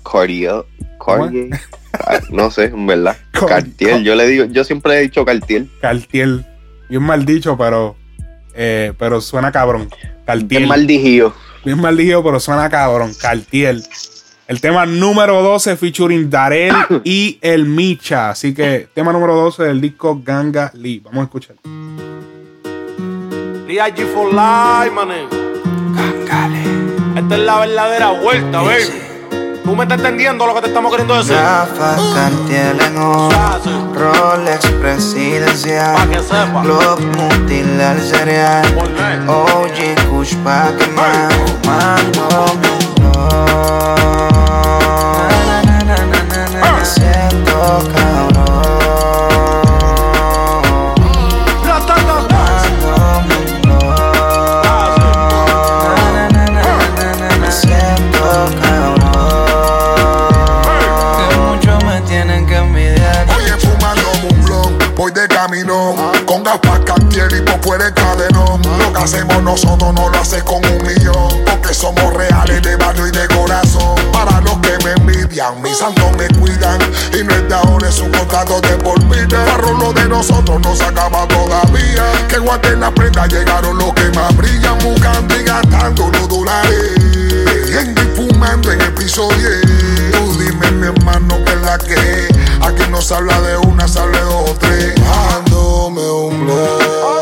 Cartier, 0.04 0.64
¿Cómo 0.98 1.24
Cartier, 1.24 1.60
ah, 1.92 2.20
no 2.30 2.52
sé, 2.52 2.66
en 2.66 2.86
verdad. 2.86 3.16
Cartier, 3.32 4.00
yo 4.04 4.14
le 4.14 4.28
digo, 4.28 4.44
yo 4.44 4.62
siempre 4.62 4.96
he 4.96 5.00
dicho 5.00 5.24
Cartier. 5.24 5.66
Cartier. 5.80 6.44
Bien 6.88 7.02
mal 7.02 7.24
dicho, 7.24 7.58
pero... 7.58 7.96
eh, 8.54 8.92
pero 8.96 9.20
suena 9.20 9.50
cabrón. 9.50 9.90
Cartier. 10.24 10.60
Bien 10.60 10.68
mal 10.68 10.86
dijido. 10.86 11.34
Bien 11.64 11.80
mal 11.80 11.96
dicho, 11.96 12.22
pero 12.22 12.38
suena 12.38 12.70
cabrón. 12.70 13.12
Cartier. 13.20 13.82
El 14.46 14.60
tema 14.60 14.84
número 14.84 15.42
12 15.42 15.76
featuring 15.76 16.28
Darel 16.28 16.74
y 17.04 17.38
El 17.40 17.64
Micha. 17.64 18.30
Así 18.30 18.52
que 18.52 18.88
tema 18.92 19.12
número 19.12 19.34
12 19.36 19.64
del 19.64 19.80
disco 19.80 20.20
Ganga 20.22 20.70
Lee. 20.74 21.00
Vamos 21.02 21.20
a 21.20 21.24
escuchar. 21.24 21.56
DIG 23.66 24.06
for 24.12 24.28
life, 24.28 24.90
mané. 24.94 25.24
Esta 27.16 27.34
es 27.36 27.40
la 27.40 27.60
verdadera 27.60 28.10
vuelta, 28.10 28.60
baby. 28.60 28.84
Tú 29.64 29.74
me 29.74 29.84
estás 29.84 29.98
entendiendo 29.98 30.46
lo 30.46 30.54
que 30.54 30.60
te 30.60 30.66
estamos 30.66 30.90
queriendo 30.90 31.16
decir. 31.16 31.36
Gafas 31.36 31.98
Cartier 32.14 32.76
en 32.86 32.96
oro, 32.98 33.30
Rolex 33.94 34.66
presidencial, 34.72 35.96
Glock 36.62 37.00
mutilar 37.16 37.98
cereal, 37.98 38.66
OG 39.26 40.08
Kush 40.10 40.34
pa' 40.44 40.70
quemar, 40.76 41.30
mando 41.64 42.74
hacemos 69.04 69.42
nosotros 69.42 69.92
no 69.94 70.08
lo 70.08 70.18
hace 70.18 70.42
con 70.42 70.64
un 70.64 70.82
millón 70.82 71.28
Porque 71.44 71.74
somos 71.74 72.12
reales 72.14 72.62
de 72.62 72.76
barrio 72.76 73.06
y 73.06 73.10
de 73.10 73.28
corazón 73.28 73.44
Para 73.44 73.60
que 73.60 73.63
envidian, 75.34 75.62
mis 75.62 75.78
santos 75.78 76.12
me 76.16 76.28
cuidan. 76.38 76.78
Y 77.12 77.24
no 77.24 77.34
es 77.34 77.48
de 77.48 77.54
ahora, 77.54 77.88
es 77.88 77.98
un 78.00 78.10
contrato 78.12 78.60
de 78.60 78.76
por 78.76 79.02
vida. 79.04 79.44
Lo 79.78 79.92
de 79.92 80.08
nosotros 80.08 80.60
no 80.60 80.74
se 80.74 80.84
acaba 80.84 81.26
todavía. 81.28 82.04
Que 82.28 82.38
guarden 82.38 82.80
la 82.80 82.92
prenda, 82.92 83.26
llegaron 83.26 83.76
los 83.78 83.92
que 83.94 84.10
más 84.10 84.34
brillan. 84.36 84.78
Buscando 84.78 85.36
y 85.36 85.44
gastando 85.44 86.10
los 86.10 86.28
dólares. 86.28 86.92
Bebiendo 87.44 88.02
y 88.02 88.06
fumando 88.16 88.72
en 88.72 88.80
el 88.80 88.94
piso 88.94 89.28
10 89.28 90.12
Tú 90.12 90.38
dime 90.38 90.70
mi 90.72 90.86
hermano 90.86 91.42
que 91.44 91.52
es 91.52 91.62
la 91.62 91.78
que. 91.78 92.28
Aquí 92.62 92.90
no 92.90 93.02
se 93.02 93.14
habla 93.14 93.40
de 93.40 93.56
una, 93.58 93.86
se 93.88 93.98
habla 93.98 94.18
de 94.18 94.24
dos 94.24 94.50
o 94.50 94.54
tres. 94.54 94.94
Dándome 94.96 96.10
un 96.10 96.46
blog 96.46 97.13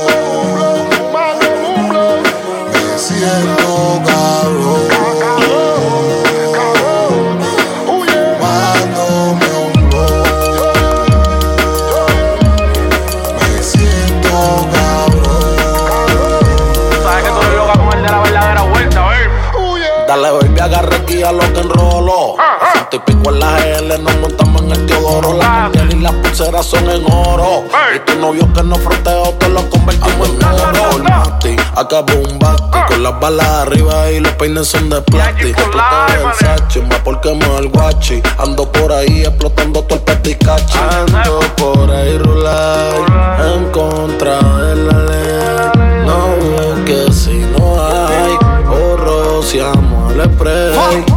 lo 21.32 21.52
que 21.52 21.60
enroló. 21.60 22.36
A 22.38 22.72
ciento 22.72 22.96
y 22.96 22.98
pico 23.00 23.30
en 23.30 23.40
la 23.40 23.58
GL, 23.58 24.02
nos 24.02 24.16
montamos 24.18 24.62
en 24.62 24.70
el 24.72 24.86
Teodoro. 24.86 25.34
La 25.34 25.70
y 25.90 26.00
las 26.00 26.12
pulseras 26.14 26.66
son 26.66 26.88
en 26.90 27.04
oro. 27.10 27.64
Y 27.94 27.98
tu 28.00 28.18
novio 28.18 28.52
que 28.52 28.62
no 28.62 28.76
fronteo, 28.76 29.34
te 29.38 29.48
lo 29.48 29.68
convertimos 29.70 30.28
en 30.28 30.44
oro. 30.44 30.96
El 30.96 31.02
mati, 31.02 31.56
acabó 31.74 32.14
un 32.14 32.38
bate. 32.38 32.62
Con 32.88 33.02
las 33.02 33.18
balas 33.20 33.46
arriba 33.46 34.10
y 34.10 34.20
los 34.20 34.32
peines 34.32 34.68
son 34.68 34.90
de 34.90 35.00
plástico. 35.02 35.62
Tú 35.62 35.70
te 35.70 36.24
Versace, 36.24 36.82
más 36.82 36.98
porque 37.00 37.34
me 37.34 37.56
el 37.58 37.68
guachi. 37.68 38.22
Ando 38.38 38.70
por 38.70 38.92
ahí 38.92 39.22
explotando 39.22 39.82
todo 39.84 39.98
el 39.98 40.04
peticachi. 40.04 40.78
Ando 40.78 41.40
por 41.56 41.90
ahí 41.90 42.18
rular 42.18 42.92
en 43.54 43.70
contra 43.70 44.38
de 44.38 44.76
la 44.76 44.98
ley. 45.04 46.06
No 46.06 46.36
veo 46.40 46.84
que 46.84 47.12
si 47.12 47.38
no 47.56 47.80
hay, 47.80 48.36
o 48.68 48.96
rociamos 48.96 50.12
el 50.12 50.24
spray. 50.24 51.11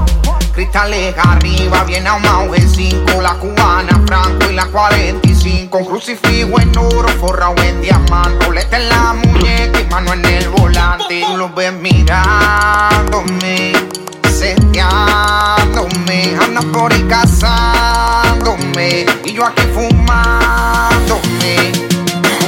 Cristales 0.76 1.16
arriba, 1.18 1.86
bien 1.86 2.06
ahumado 2.06 2.54
el 2.54 2.70
5 2.70 3.22
La 3.22 3.36
cubana, 3.36 3.98
franco 4.06 4.50
y 4.50 4.56
la 4.56 4.66
45 4.66 5.78
Un 5.78 5.86
crucifijo 5.86 6.60
en 6.60 6.78
oro, 6.78 7.08
forrado 7.18 7.56
en 7.64 7.82
diamante 7.82 8.46
Roleta 8.46 8.76
en 8.76 8.90
la 8.90 9.14
muñeca 9.14 9.80
y 9.80 9.86
mano 9.86 10.12
en 10.12 10.26
el 10.26 10.50
volante 10.50 11.24
Tú 11.28 11.38
los 11.38 11.56
ves 11.56 11.72
mirándome, 11.72 13.72
seteándome 14.30 16.36
Andas 16.44 16.66
por 16.66 16.92
ahí 16.92 17.04
cazándome 17.04 19.06
Y 19.24 19.32
yo 19.32 19.46
aquí 19.46 19.62
fumándome 19.74 21.72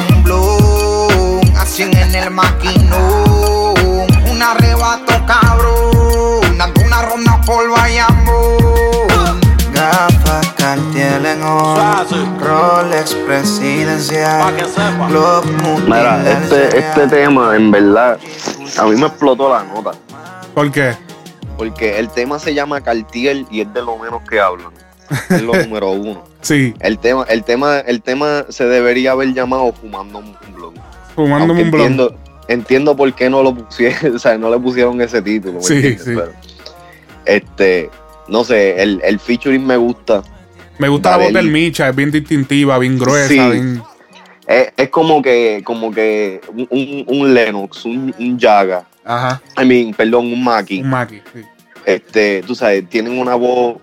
Un 0.09 0.23
blon, 0.23 1.57
así 1.57 1.83
en 1.83 2.13
el 2.13 2.29
maquinón 2.31 4.05
Un 4.29 4.43
arrebato 4.43 5.25
cabrón 5.25 5.76
una 6.97 7.09
ronda 7.09 7.41
por 7.45 7.69
Bayamón 7.69 9.39
Gafas 9.73 10.47
Cartier 10.53 11.25
en 11.25 11.43
oro, 11.43 12.05
Rolex 12.39 13.13
presidencial, 13.13 14.55
Glock 15.07 15.45
Mira, 15.85 16.23
este, 16.31 16.79
este 16.79 17.07
tema, 17.07 17.55
en 17.55 17.71
verdad, 17.71 18.17
a 18.77 18.85
mí 18.85 18.95
me 18.95 19.07
explotó 19.07 19.49
la 19.49 19.63
nota. 19.63 19.91
¿Por 20.55 20.71
qué? 20.71 20.93
Porque 21.57 21.99
el 21.99 22.09
tema 22.09 22.39
se 22.39 22.53
llama 22.53 22.81
Cartier 22.81 23.45
y 23.51 23.61
es 23.61 23.73
de 23.73 23.81
lo 23.81 23.97
menos 23.97 24.21
que 24.27 24.39
hablan. 24.39 24.71
es 25.29 25.41
lo 25.41 25.53
número 25.63 25.91
uno. 25.91 26.23
Sí. 26.41 26.73
El 26.79 26.97
tema, 26.97 27.25
el 27.29 27.43
tema, 27.43 27.79
el 27.79 28.01
tema 28.01 28.45
se 28.49 28.65
debería 28.65 29.11
haber 29.11 29.33
llamado 29.33 29.71
Fumando 29.73 30.19
un 30.19 30.35
blog. 30.55 30.73
Fumando 31.15 31.53
un 31.53 31.59
blog. 31.69 31.81
entiendo, 31.81 32.15
entiendo 32.47 32.95
por 32.95 33.13
qué 33.13 33.29
no 33.29 33.43
lo 33.43 33.53
pusieron, 33.53 34.15
o 34.15 34.19
sea, 34.19 34.37
no 34.37 34.49
le 34.49 34.57
pusieron 34.57 34.99
ese 35.01 35.21
título. 35.21 35.55
¿me 35.55 35.63
Sí, 35.63 35.97
sí. 35.97 36.13
Pero, 36.15 36.31
este, 37.27 37.89
no 38.27 38.43
sé, 38.43 38.81
el, 38.81 39.01
el 39.03 39.19
featuring 39.19 39.65
me 39.65 39.77
gusta. 39.77 40.23
Me 40.79 40.87
gusta 40.89 41.11
la 41.11 41.17
voz 41.17 41.33
del 41.33 41.49
Micha, 41.49 41.89
es 41.89 41.95
bien 41.95 42.11
distintiva, 42.11 42.77
bien 42.77 42.97
gruesa, 42.97 43.27
Sí. 43.27 43.39
bien. 43.39 43.81
Es, 44.47 44.71
es 44.77 44.89
como 44.89 45.21
que, 45.21 45.61
como 45.65 45.91
que 45.91 46.39
un, 46.53 46.67
un- 46.69 47.03
un 47.07 47.33
Lennox, 47.33 47.83
un, 47.85 48.13
un 48.17 48.39
Jaga, 48.39 48.85
Ajá. 49.03 49.41
I 49.61 49.65
mean, 49.65 49.93
perdón, 49.93 50.31
un 50.31 50.43
Maki. 50.43 50.81
Un 50.81 50.89
Maki, 50.89 51.21
sí. 51.33 51.41
Este, 51.85 52.43
tú 52.43 52.53
sabes, 52.55 52.87
tienen 52.89 53.17
una 53.17 53.35
voz 53.35 53.77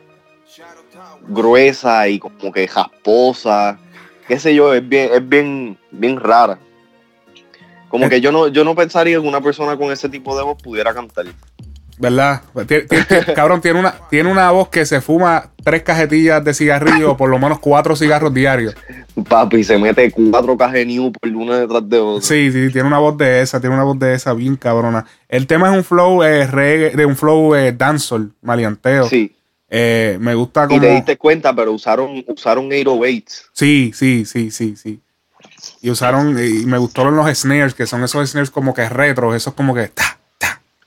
gruesa 1.28 2.08
y 2.08 2.18
como 2.18 2.52
que 2.52 2.68
jasposa, 2.68 3.78
qué 4.28 4.38
sé 4.38 4.54
yo, 4.54 4.74
es 4.74 4.86
bien, 4.86 5.10
es 5.12 5.26
bien, 5.28 5.78
bien 5.90 6.18
rara. 6.20 6.58
Como 7.88 8.08
que 8.08 8.20
yo 8.20 8.32
no, 8.32 8.48
yo 8.48 8.64
no 8.64 8.74
pensaría 8.74 9.20
que 9.20 9.26
una 9.26 9.40
persona 9.40 9.76
con 9.76 9.92
ese 9.92 10.08
tipo 10.08 10.36
de 10.36 10.42
voz 10.42 10.60
pudiera 10.62 10.92
cantar. 10.92 11.26
¿Verdad? 11.98 12.42
Cabrón, 13.34 13.60
tiene 13.60 13.78
una, 13.78 13.94
tiene 14.10 14.30
una 14.30 14.50
voz 14.50 14.68
que 14.68 14.84
se 14.84 15.00
fuma 15.00 15.50
tres 15.62 15.82
cajetillas 15.82 16.44
de 16.44 16.52
cigarrillo 16.52 17.12
o 17.12 17.16
por 17.16 17.30
lo 17.30 17.38
menos 17.38 17.60
cuatro 17.60 17.94
cigarros 17.94 18.34
diarios. 18.34 18.74
Papi, 19.28 19.62
se 19.62 19.78
mete 19.78 20.10
cuatro 20.10 20.56
new 20.84 21.12
por 21.12 21.28
una 21.30 21.60
detrás 21.60 21.88
de 21.88 21.98
otra. 21.98 22.26
Sí, 22.26 22.50
sí, 22.50 22.70
tiene 22.72 22.88
una 22.88 22.98
voz 22.98 23.16
de 23.16 23.42
esa, 23.42 23.60
tiene 23.60 23.76
una 23.76 23.84
voz 23.84 23.98
de 23.98 24.14
esa 24.14 24.34
bien 24.34 24.56
cabrona. 24.56 25.06
El 25.28 25.46
tema 25.46 25.70
es 25.70 25.76
un 25.76 25.84
flow 25.84 26.22
eh, 26.24 26.46
reggae, 26.46 26.96
de 26.96 27.06
un 27.06 27.16
flow 27.16 27.54
eh, 27.54 27.72
dancehall, 27.72 28.32
maleanteo. 28.42 29.08
Sí. 29.08 29.34
Eh, 29.70 30.18
me 30.20 30.34
gusta 30.34 30.64
Y 30.64 30.68
como... 30.68 30.80
te 30.80 30.90
diste 30.90 31.16
cuenta, 31.16 31.54
pero 31.54 31.72
usaron, 31.72 32.24
usaron 32.26 32.70
808s. 32.70 33.46
Sí, 33.52 33.92
sí, 33.94 34.24
sí, 34.24 34.50
sí, 34.50 34.76
sí. 34.76 35.00
Y 35.80 35.90
usaron, 35.90 36.36
y 36.38 36.66
me 36.66 36.78
gustaron 36.78 37.16
los 37.16 37.26
snares, 37.38 37.74
que 37.74 37.86
son 37.86 38.02
esos 38.02 38.28
snares 38.30 38.50
como 38.50 38.74
que 38.74 38.88
retro, 38.88 39.34
esos 39.34 39.54
como 39.54 39.74
que... 39.74 39.88
ta, 39.88 40.13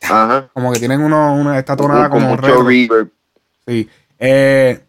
Ajá. 0.10 0.50
como 0.54 0.72
que 0.72 0.80
tienen 0.80 1.02
uno, 1.02 1.34
una, 1.36 1.58
esta 1.60 1.76
tonada 1.76 2.10
como 2.10 2.30
mucho 2.30 2.64
reverb. 2.64 3.10
Sí. 3.68 3.90
Eh, 4.20 4.82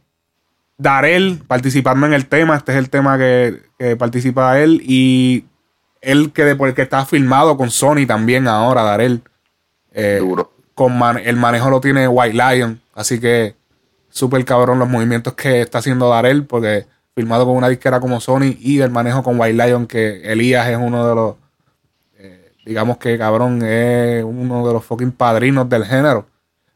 Darel 0.77 1.43
participando 1.47 2.07
en 2.07 2.13
el 2.15 2.27
tema. 2.27 2.57
Este 2.57 2.73
es 2.73 2.79
el 2.79 2.91
tema 2.91 3.19
que, 3.19 3.63
que 3.79 3.97
participa 3.97 4.59
él. 4.61 4.81
Y 4.85 5.45
él 6.01 6.33
que, 6.33 6.45
de, 6.45 6.75
que 6.75 6.83
está 6.83 7.05
filmado 7.05 7.57
con 7.57 7.71
Sony 7.71 8.07
también 8.07 8.47
ahora, 8.49 8.83
Darel. 8.83 9.23
Eh, 9.93 10.21
Con 10.75 10.97
man- 10.97 11.19
el 11.25 11.37
manejo 11.37 11.71
lo 11.71 11.81
tiene 11.81 12.07
White 12.07 12.35
Lion. 12.37 12.81
Así 12.95 13.19
que 13.19 13.57
súper 14.11 14.45
cabrón 14.45 14.79
los 14.79 14.89
movimientos 14.89 15.35
que 15.35 15.61
está 15.61 15.79
haciendo 15.79 16.09
Darel. 16.09 16.45
Porque 16.47 16.87
filmado 17.17 17.45
con 17.47 17.57
una 17.57 17.69
disquera 17.69 17.99
como 17.99 18.21
Sony 18.21 18.55
y 18.61 18.79
el 18.81 18.91
manejo 18.91 19.25
con 19.25 19.41
White 19.41 19.67
Lion, 19.67 19.87
que 19.89 20.21
Elías 20.31 20.69
es 20.69 20.79
uno 20.81 21.09
de 21.09 21.15
los. 21.17 21.35
Digamos 22.69 22.99
que 22.99 23.17
cabrón 23.19 23.63
es 23.65 24.23
uno 24.23 24.67
de 24.67 24.73
los 24.73 24.85
fucking 24.85 25.13
padrinos 25.13 25.69
del 25.69 25.85
género 25.85 26.27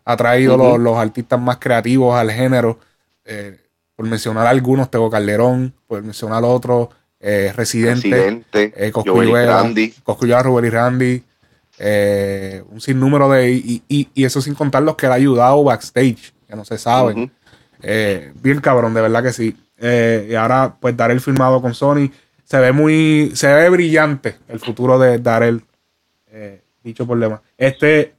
ha 0.05 0.17
traído 0.17 0.57
los, 0.57 0.79
los 0.81 0.97
artistas 0.97 1.41
más 1.41 1.59
creativos 1.59 2.17
al 2.17 2.31
género. 2.33 2.79
Eh, 3.25 3.59
por 3.95 4.07
mencionar 4.09 4.47
algunos, 4.49 4.91
Tego 4.91 5.09
Calderón, 5.11 5.73
por 5.87 6.03
mencionar 6.03 6.43
otros, 6.45 6.89
eh, 7.21 7.53
Residente, 7.55 8.11
Residente, 8.11 8.73
eh, 8.77 8.91
Joel 8.91 9.29
y 9.29 9.47
Randy. 9.63 9.95
Cosculluela, 10.03 10.43
Rubén 10.43 10.65
y 10.65 10.71
Randy, 10.71 11.23
eh, 11.79 12.63
un 12.71 12.81
sinnúmero 12.81 13.29
de. 13.31 13.53
Y, 13.53 13.83
y- 13.89 14.09
y 14.15 14.25
eso 14.25 14.41
sin 14.41 14.55
contar 14.55 14.83
los 14.83 14.97
que 14.97 15.07
le 15.07 15.13
ha 15.13 15.17
ayudado 15.17 15.63
backstage, 15.63 16.33
que 16.49 16.57
no 16.57 16.65
se 16.65 16.79
saben. 16.79 17.31
Eh, 17.83 18.33
bien 18.43 18.61
cabrón, 18.61 18.95
de 18.95 19.03
verdad 19.03 19.23
que 19.23 19.33
sí. 19.33 19.57
Eh, 19.79 20.29
y 20.31 20.35
ahora, 20.35 20.75
pues, 20.81 20.97
Darel 20.97 21.21
firmado 21.21 21.61
con 21.63 21.75
Sony. 21.75 22.11
Se 22.45 22.59
ve 22.59 22.73
muy. 22.73 23.33
Se 23.35 23.53
ve 23.53 23.69
brillante 23.71 24.37
el 24.49 24.59
futuro 24.59 24.99
de 24.99 25.19
Darel. 25.19 25.63
Eh, 26.33 26.63
dicho 26.83 27.05
demás. 27.05 27.41
Este. 27.57 28.15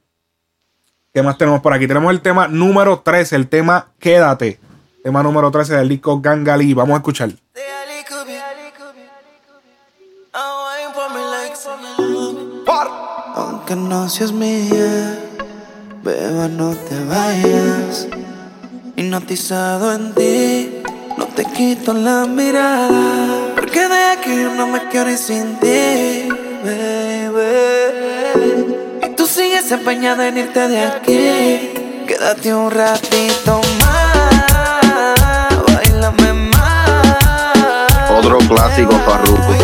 ¿Qué 1.12 1.22
más 1.22 1.36
tenemos 1.38 1.60
por 1.60 1.72
aquí? 1.72 1.86
Tenemos 1.86 2.10
el 2.10 2.20
tema 2.20 2.48
número 2.48 3.00
13, 3.00 3.36
el 3.36 3.48
tema 3.48 3.92
Quédate. 3.98 4.58
Tema 5.02 5.22
número 5.22 5.50
13 5.50 5.76
del 5.76 5.88
disco 5.88 6.20
Gangali. 6.20 6.74
Vamos 6.74 6.94
a 6.94 6.98
escuchar. 6.98 7.30
Aunque 13.36 13.76
no 13.76 14.08
seas 14.08 14.32
mía, 14.32 15.18
beba, 16.02 16.48
no 16.48 16.74
te 16.74 17.04
vayas. 17.04 18.08
Hipnotizado 18.96 19.92
en 19.92 20.14
ti, 20.14 20.82
no 21.18 21.26
te 21.26 21.44
quito 21.44 21.94
la 21.94 22.26
mirada. 22.26 23.54
Porque 23.54 23.88
de 23.88 24.04
aquí 24.12 24.36
no 24.56 24.68
me 24.68 24.88
quiero 24.88 25.10
ir 25.10 25.18
sin 25.18 25.58
ti, 25.58 26.28
baby. 26.64 28.26
Y 29.02 29.08
tú 29.14 29.26
sigues 29.26 29.70
empeñada 29.70 30.28
en 30.28 30.38
irte 30.38 30.68
de 30.68 30.80
aquí. 30.80 31.74
Quédate 32.06 32.54
un 32.54 32.70
ratito 32.70 33.60
más, 33.80 35.14
bailame 35.66 36.32
más. 36.32 38.10
Otro 38.10 38.38
clásico 38.38 38.92
Farruko. 39.06 39.54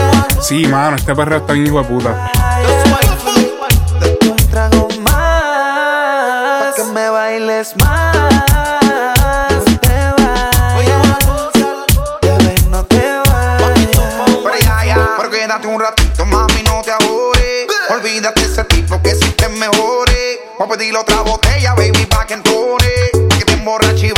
Sí, 0.40 0.66
mano, 0.66 0.96
este 0.96 1.14
perro 1.14 1.36
está 1.36 1.52
bien 1.52 1.66
hijo 1.66 1.82
de 1.82 1.88
puta. 1.88 2.30
trago 4.50 4.88
más, 5.00 6.74
que 6.74 6.82
me 6.92 7.08
bailes 7.10 7.74
más. 7.76 8.28
Te 9.80 10.10
vas, 10.18 10.74
bebé, 12.22 12.54
no 12.68 12.84
te 12.84 13.00
Pero 14.42 14.58
ya, 14.62 14.84
ya, 14.84 15.08
pero 15.16 15.30
quédate 15.30 15.66
un 15.66 15.80
ratito, 15.80 16.24
mami, 16.26 16.59
no 16.70 16.82
te 16.82 16.92
ahorres. 16.92 17.66
Olvídate 17.90 18.42
ese 18.42 18.64
tipo 18.64 19.02
que 19.02 19.14
sí 19.14 19.30
te 19.32 19.48
mejore. 19.48 20.40
Voy 20.58 20.66
a 20.66 20.70
pedirle 20.70 20.98
otra 20.98 21.22
botella, 21.22 21.74
baby, 21.74 22.06
pa' 22.06 22.26
que 22.26 22.34
entone. 22.34 23.10
Que 23.38 23.44
te 23.44 23.52
emborrache 23.54 24.06
y 24.06 24.12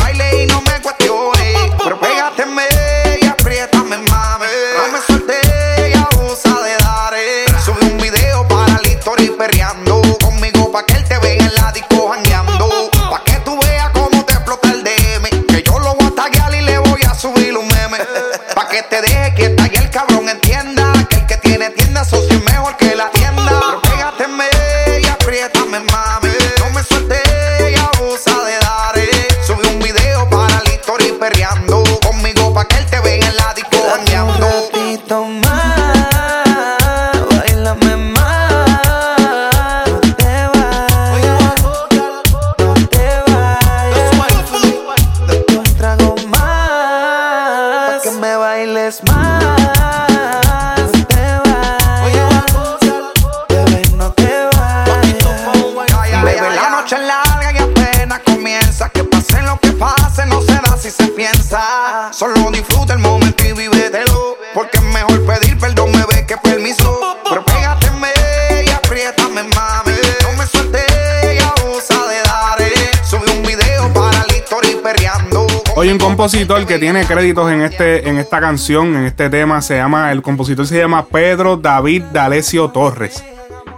Hoy 75.83 75.91
un 75.91 75.99
compositor 75.99 76.65
que 76.65 76.79
tiene 76.79 77.05
créditos 77.05 77.51
en 77.51 77.63
este 77.63 78.09
en 78.09 78.17
esta 78.17 78.39
canción, 78.39 78.95
en 78.95 79.05
este 79.05 79.29
tema, 79.29 79.61
se 79.63 79.79
llama, 79.79 80.13
el 80.13 80.23
compositor 80.23 80.65
se 80.65 80.79
llama 80.79 81.07
Pedro 81.07 81.57
David 81.57 82.05
D'Alessio 82.13 82.69
Torres. 82.71 83.25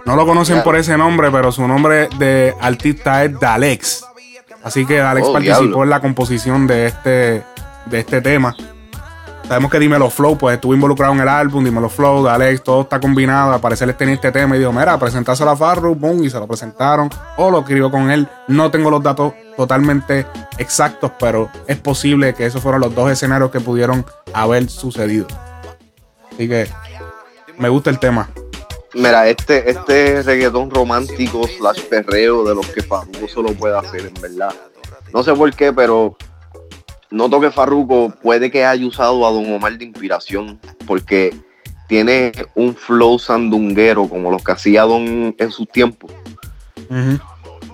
No 0.05 0.15
lo 0.15 0.23
conocen 0.27 0.61
por 0.61 0.75
ese 0.75 0.99
nombre, 0.99 1.31
pero 1.31 1.51
su 1.51 1.67
nombre 1.67 2.07
de 2.19 2.53
artista 2.61 3.23
es 3.23 3.39
Dalex. 3.39 4.05
Así 4.63 4.85
que 4.85 4.97
Dalex 4.97 5.25
Oh, 5.27 5.33
participó 5.33 5.61
diablo. 5.61 5.83
en 5.83 5.89
la 5.89 5.99
composición 5.99 6.67
de 6.67 6.85
este, 6.85 7.43
de 7.87 7.99
este 7.99 8.21
tema. 8.21 8.55
Sabemos 9.47 9.69
que 9.69 9.77
Dímelo 9.77 10.09
Flow, 10.09 10.35
pues 10.39 10.55
estuvo 10.55 10.73
involucrado 10.73 11.13
en 11.13 11.19
el 11.19 11.27
álbum, 11.27 11.63
Dímelo 11.63 11.87
Flow, 11.87 12.23
de 12.23 12.31
Alex, 12.31 12.63
todo 12.63 12.81
está 12.81 12.99
combinado. 12.99 13.53
Al 13.53 13.61
parecer 13.61 13.87
él 13.87 13.95
tenía 13.95 14.15
este 14.15 14.31
tema 14.31 14.55
y 14.55 14.59
dijo, 14.59 14.73
mira, 14.73 14.97
presentárselo 14.97 15.51
a 15.51 15.55
Farru, 15.55 15.93
boom, 15.93 16.23
y 16.23 16.31
se 16.31 16.39
lo 16.39 16.47
presentaron. 16.47 17.11
O 17.37 17.51
lo 17.51 17.59
escribió 17.59 17.91
con 17.91 18.09
él. 18.09 18.27
No 18.47 18.71
tengo 18.71 18.89
los 18.89 19.03
datos 19.03 19.33
totalmente 19.55 20.25
exactos, 20.57 21.11
pero 21.19 21.51
es 21.67 21.77
posible 21.77 22.33
que 22.33 22.47
esos 22.47 22.59
fueron 22.59 22.81
los 22.81 22.95
dos 22.95 23.11
escenarios 23.11 23.51
que 23.51 23.59
pudieron 23.59 24.03
haber 24.33 24.67
sucedido. 24.67 25.27
Así 26.33 26.49
que 26.49 26.67
me 27.59 27.69
gusta 27.69 27.91
el 27.91 27.99
tema. 27.99 28.27
Mira, 28.95 29.27
este, 29.27 29.69
este 29.69 30.23
reggaetón 30.23 30.71
romántico 30.71 31.47
slash 31.47 31.81
perreo 31.83 32.43
de 32.43 32.55
los 32.55 32.65
que 32.67 32.81
Farruko 32.81 33.27
solo 33.27 33.53
puede 33.53 33.77
hacer, 33.77 34.07
en 34.07 34.21
verdad. 34.21 34.55
No 35.13 35.21
sé 35.21 35.35
por 35.35 35.53
qué, 35.53 35.71
pero 35.71 36.17
noto 37.11 37.39
que 37.39 37.51
Farruko 37.51 38.13
puede 38.21 38.51
que 38.51 38.65
haya 38.65 38.85
usado 38.85 39.25
a 39.25 39.31
Don 39.31 39.51
Omar 39.53 39.77
de 39.77 39.85
inspiración, 39.85 40.59
porque 40.85 41.35
tiene 41.87 42.31
un 42.55 42.75
flow 42.75 43.19
sandunguero 43.19 44.07
como 44.07 44.31
los 44.31 44.43
que 44.43 44.51
hacía 44.51 44.83
Don 44.83 45.35
en 45.37 45.51
sus 45.51 45.67
tiempos. 45.69 46.11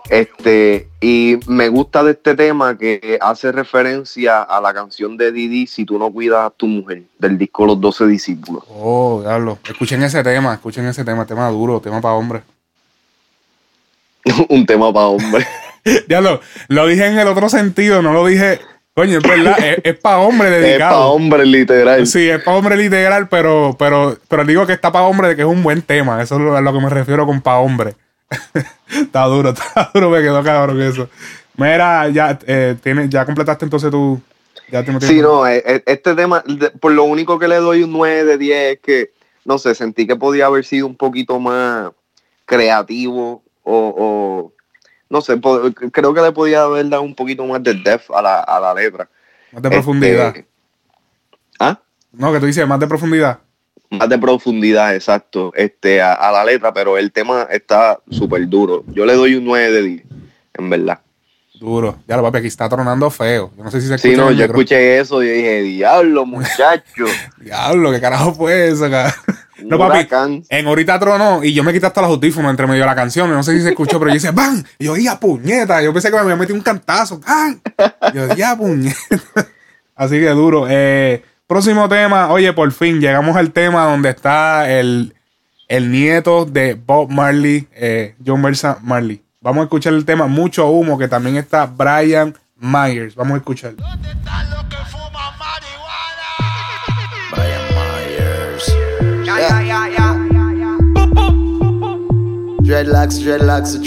Este, 0.10 0.90
y 0.99 1.38
me 1.48 1.70
gusta 1.70 2.03
de 2.03 2.12
este 2.12 2.36
tema 2.36 2.78
que 2.78 3.18
hace 3.22 3.52
referencia 3.53 4.41
a 4.41 4.60
la 4.60 4.74
canción 4.74 5.16
de 5.16 5.32
Didi 5.32 5.68
Si 5.68 5.86
tú 5.86 5.98
no 5.98 6.12
cuidas 6.12 6.48
a 6.48 6.49
tu 6.49 6.68
mujer, 6.68 7.03
del 7.18 7.38
disco 7.38 7.66
Los 7.66 7.80
Doce 7.80 8.06
Discípulos. 8.06 8.64
Oh, 8.68 9.22
diablo. 9.24 9.60
Escuchen 9.66 10.03
ese 10.03 10.22
tema, 10.22 10.53
escuchen 10.56 10.86
ese 10.86 11.06
tema, 11.06 11.26
tema 11.26 11.49
duro, 11.49 11.80
tema 11.80 12.02
para 12.02 12.16
hombres. 12.16 12.44
un 14.49 14.66
tema 14.66 14.91
para 14.91 15.06
hombres. 15.08 15.48
diablo, 16.10 16.41
lo 16.68 16.86
dije 16.88 17.08
en 17.08 17.18
el 17.18 17.28
otro 17.30 17.48
sentido, 17.48 18.02
no 18.02 18.12
lo 18.12 18.26
dije. 18.26 18.60
Coño, 18.93 19.19
es 19.19 19.23
verdad, 19.23 19.57
es, 19.84 19.97
para 19.99 20.18
hombre 20.18 20.49
dedicado. 20.51 20.77
Es 20.77 20.97
para 20.97 21.05
hombre 21.05 21.45
literal. 21.45 22.07
Sí, 22.07 22.30
es 22.30 22.43
para 22.43 22.57
hombre 22.57 22.77
literal, 22.77 23.30
pero, 23.30 23.76
pero, 23.80 24.18
pero 24.27 24.43
digo 24.43 24.68
que 24.68 24.73
está 24.73 24.91
para 24.91 25.05
hombre 25.05 25.30
de 25.30 25.35
que 25.35 25.43
es 25.43 25.47
un 25.47 25.63
buen 25.63 25.81
tema. 25.81 26.22
Eso 26.22 26.35
es 26.35 26.55
a 26.55 26.61
lo 26.61 26.73
que 26.73 26.80
me 26.80 26.89
refiero 26.89 27.26
con 27.26 27.41
para 27.41 27.59
hombre. 27.59 27.95
está 28.89 29.26
duro, 29.26 29.49
está 29.49 29.91
duro, 29.93 30.09
me 30.09 30.22
quedó 30.22 30.43
cabrón 30.43 30.81
eso. 30.81 31.09
Mira, 31.57 32.09
ya, 32.09 32.38
eh, 32.47 32.76
tiene, 32.81 33.07
ya 33.09 33.26
completaste 33.26 33.65
entonces 33.65 33.91
tu. 33.91 34.19
Ya 34.72 34.84
te 34.84 35.01
sí, 35.01 35.22
no, 35.22 35.45
eh, 35.45 35.61
eh, 35.65 35.84
este 35.85 36.15
tema, 36.15 36.43
por 36.80 36.93
lo 36.93 37.03
único 37.03 37.38
que 37.38 37.49
le 37.49 37.57
doy 37.57 37.84
un 37.84 37.91
9 37.91 38.23
de 38.23 38.38
10 38.38 38.73
es 38.73 38.80
que, 38.80 39.11
no 39.43 39.57
sé, 39.57 39.76
sentí 39.76 40.07
que 40.07 40.15
podía 40.15 40.45
haber 40.45 40.63
sido 40.63 40.88
un 40.88 40.95
poquito 40.95 41.39
más 41.41 41.91
creativo 42.45 43.43
o, 43.63 44.53
no 45.11 45.21
sé, 45.21 45.39
creo 45.91 46.13
que 46.13 46.21
le 46.21 46.31
podía 46.31 46.63
haber 46.63 46.89
dado 46.89 47.03
un 47.03 47.13
poquito 47.13 47.45
más 47.45 47.61
de 47.61 47.75
depth 47.75 48.09
a 48.11 48.21
la, 48.21 48.39
a 48.39 48.59
la 48.59 48.73
letra. 48.73 49.07
Más 49.51 49.61
de 49.61 49.69
profundidad. 49.69 50.27
Este, 50.35 50.47
¿Ah? 51.59 51.79
No, 52.11 52.33
que 52.33 52.39
tú 52.39 52.45
dices 52.47 52.67
más 52.67 52.79
de 52.79 52.88
profundidad 52.88 53.39
más 53.91 54.07
de 54.07 54.17
profundidad, 54.17 54.95
exacto, 54.95 55.51
este, 55.53 56.01
a, 56.01 56.31
la 56.31 56.45
letra, 56.45 56.73
pero 56.73 56.97
el 56.97 57.11
tema 57.11 57.47
está 57.51 57.99
súper 58.09 58.47
duro. 58.47 58.85
Yo 58.88 59.05
le 59.05 59.13
doy 59.13 59.35
un 59.35 59.43
9 59.43 59.71
de 59.71 59.81
10, 59.81 60.03
en 60.53 60.69
verdad. 60.69 60.99
Duro. 61.59 61.99
Ya 62.07 62.15
lo 62.15 62.23
papi, 62.23 62.39
aquí 62.39 62.47
está 62.47 62.69
tronando 62.69 63.09
feo. 63.11 63.51
Yo 63.55 63.63
no 63.63 63.69
sé 63.69 63.81
si 63.81 63.88
se 63.88 63.95
escucha. 63.95 64.13
Sí, 64.13 64.17
no, 64.17 64.31
yo 64.31 64.45
escuché 64.45 64.99
eso 64.99 65.21
y 65.21 65.27
dije, 65.27 65.61
diablo, 65.61 66.25
muchacho. 66.25 67.05
diablo, 67.38 67.91
¿qué 67.91 67.99
carajo 67.99 68.33
fue 68.33 68.69
eso 68.69 68.85
acá? 68.85 69.13
No, 69.63 69.77
papi, 69.77 70.07
en 70.49 70.67
ahorita 70.67 70.99
tronó 70.99 71.43
y 71.43 71.53
yo 71.53 71.63
me 71.63 71.73
quité 71.73 71.88
hasta 71.88 72.01
los 72.01 72.11
audífonos 72.11 72.49
entre 72.51 72.67
medio 72.67 72.81
de 72.81 72.88
la 72.88 72.95
canción. 72.95 73.29
No 73.29 73.43
sé 73.43 73.57
si 73.57 73.61
se 73.61 73.69
escuchó, 73.69 73.99
pero 73.99 74.09
yo 74.09 74.15
dije, 74.15 74.31
¡bam! 74.31 74.63
Y 74.79 74.85
yo, 74.85 74.97
¡ya 74.97 75.19
puñeta! 75.19 75.81
Yo 75.81 75.93
pensé 75.93 76.09
que 76.09 76.15
me 76.15 76.21
había 76.21 76.35
metido 76.35 76.57
un 76.57 76.63
cantazo. 76.63 77.19
¡bam! 77.19 77.59
yo, 78.13 78.33
¡ya 78.35 78.55
puñeta! 78.55 78.97
Así 79.95 80.19
que 80.19 80.29
duro. 80.29 80.67
Eh, 80.69 81.23
Próximo 81.51 81.89
tema, 81.89 82.31
oye, 82.31 82.53
por 82.53 82.71
fin 82.71 83.01
llegamos 83.01 83.35
al 83.35 83.51
tema 83.51 83.83
donde 83.83 84.11
está 84.11 84.71
el, 84.71 85.13
nieto 85.69 86.45
de 86.45 86.75
Bob 86.75 87.09
Marley, 87.09 87.67
eh, 87.73 88.15
John 88.25 88.41
Versa 88.41 88.77
Marley. 88.81 89.21
Vamos 89.41 89.59
a 89.59 89.63
escuchar 89.63 89.91
el 89.91 90.05
tema 90.05 90.27
Mucho 90.27 90.69
Humo, 90.69 90.97
que 90.97 91.09
también 91.09 91.35
está 91.35 91.65
Brian 91.65 92.33
Myers. 92.55 93.15
Vamos 93.15 93.33
a 93.33 93.38
escuchar. 93.39 93.73
Brian 93.73 94.21
Dreadlocks, 102.62 103.20
dreadlocks, 103.24 103.80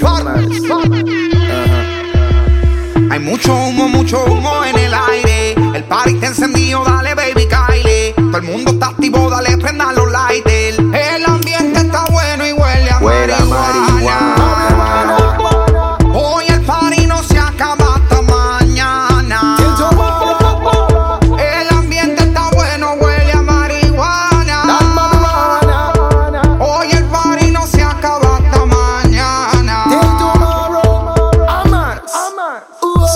Hay 3.11 3.21
mucho 3.21 3.55
humo, 3.55 3.89
mucho 3.89 4.25
humo 4.25 4.65
en 4.65 4.79
el 4.79 4.95
aire. 4.95 5.55
El 5.75 5.85
party 5.85 6.15
está 6.15 6.27
encendido, 6.27 6.85
dale 6.85 7.15
baby 7.15 7.45
todo 8.35 8.43
el 8.43 8.43
mundo 8.51 8.73
está 8.73 8.87
activo, 8.87 9.23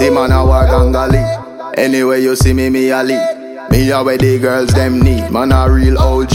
See 0.08 0.14
man, 0.14 0.32
I 0.32 0.42
walk 0.42 0.70
on 0.70 0.94
Anyway, 1.76 2.22
you 2.22 2.34
see 2.34 2.54
me, 2.54 2.70
me 2.70 2.88
a 2.88 2.96
Ali. 2.96 3.18
Me 3.70 3.90
a 3.90 4.02
where 4.02 4.16
the 4.16 4.38
girls 4.38 4.72
them 4.72 5.02
need, 5.02 5.30
man 5.30 5.52
a 5.52 5.70
real 5.70 5.98
OG. 5.98 6.34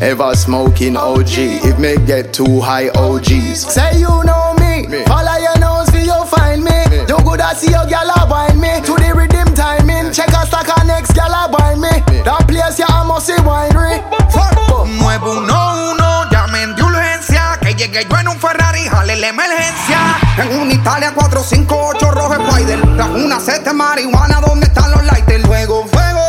Ever 0.00 0.34
smoking 0.34 0.96
OG, 0.96 1.28
if 1.60 1.78
me 1.78 1.94
get 2.06 2.32
too 2.32 2.62
high 2.62 2.88
OGs. 2.88 3.70
Say 3.70 4.00
you 4.00 4.08
know 4.24 4.54
me, 4.58 4.86
me. 4.86 5.04
follow 5.04 5.36
your 5.36 5.58
nose 5.58 5.90
till 5.90 6.06
you 6.06 6.24
find 6.24 6.64
me. 6.64 6.72
me. 6.88 7.00
You 7.04 7.18
good 7.20 7.42
I 7.42 7.52
see 7.52 7.70
your 7.70 7.84
gal 7.84 8.08
a 8.08 8.24
wine 8.30 8.58
me. 8.58 8.80
To 8.80 8.96
the 8.96 9.12
rhythm 9.14 9.52
timing, 9.54 10.10
check 10.10 10.28
a 10.28 10.46
stack 10.46 10.72
of 10.74 10.86
next 10.86 11.12
gal 11.12 11.28
a 11.28 11.52
wine 11.52 11.82
me. 11.82 11.92
me. 12.08 12.22
That 12.24 12.48
place 12.48 12.78
ya 12.78 12.86
yeah, 12.88 13.04
must 13.04 13.26
see 13.26 13.36
winery. 13.44 14.00
Nuevo 14.98 15.36
uno 15.36 15.92
uno, 15.92 15.92
llamen 15.92 15.96
de 15.96 16.01
llegue 17.92 18.08
yo 18.08 18.18
en 18.18 18.28
un 18.28 18.40
Ferrari, 18.40 18.88
jale 18.88 19.16
la 19.16 19.28
emergencia. 19.28 19.98
En 20.38 20.60
un 20.60 20.70
Italia 20.70 21.12
458 21.14 22.10
rojo 22.10 22.34
Spider. 22.34 22.80
Tras 22.96 23.08
una 23.10 23.40
sete 23.40 23.72
marihuana, 23.72 24.40
¿dónde 24.40 24.66
están 24.66 24.90
los 24.90 25.04
lighters? 25.04 25.44
Luego 25.46 25.86
fuego 25.86 26.20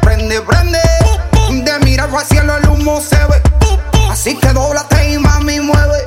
prende, 0.00 0.40
prende. 0.42 0.78
De 1.50 1.78
mirar 1.84 2.10
al 2.10 2.24
cielo 2.24 2.56
el 2.56 2.68
humo 2.68 3.00
se 3.00 3.16
ve. 3.26 3.42
Así 4.10 4.36
que 4.36 4.48
doblate 4.52 5.12
y 5.12 5.18
mami 5.18 5.60
mueve. 5.60 6.02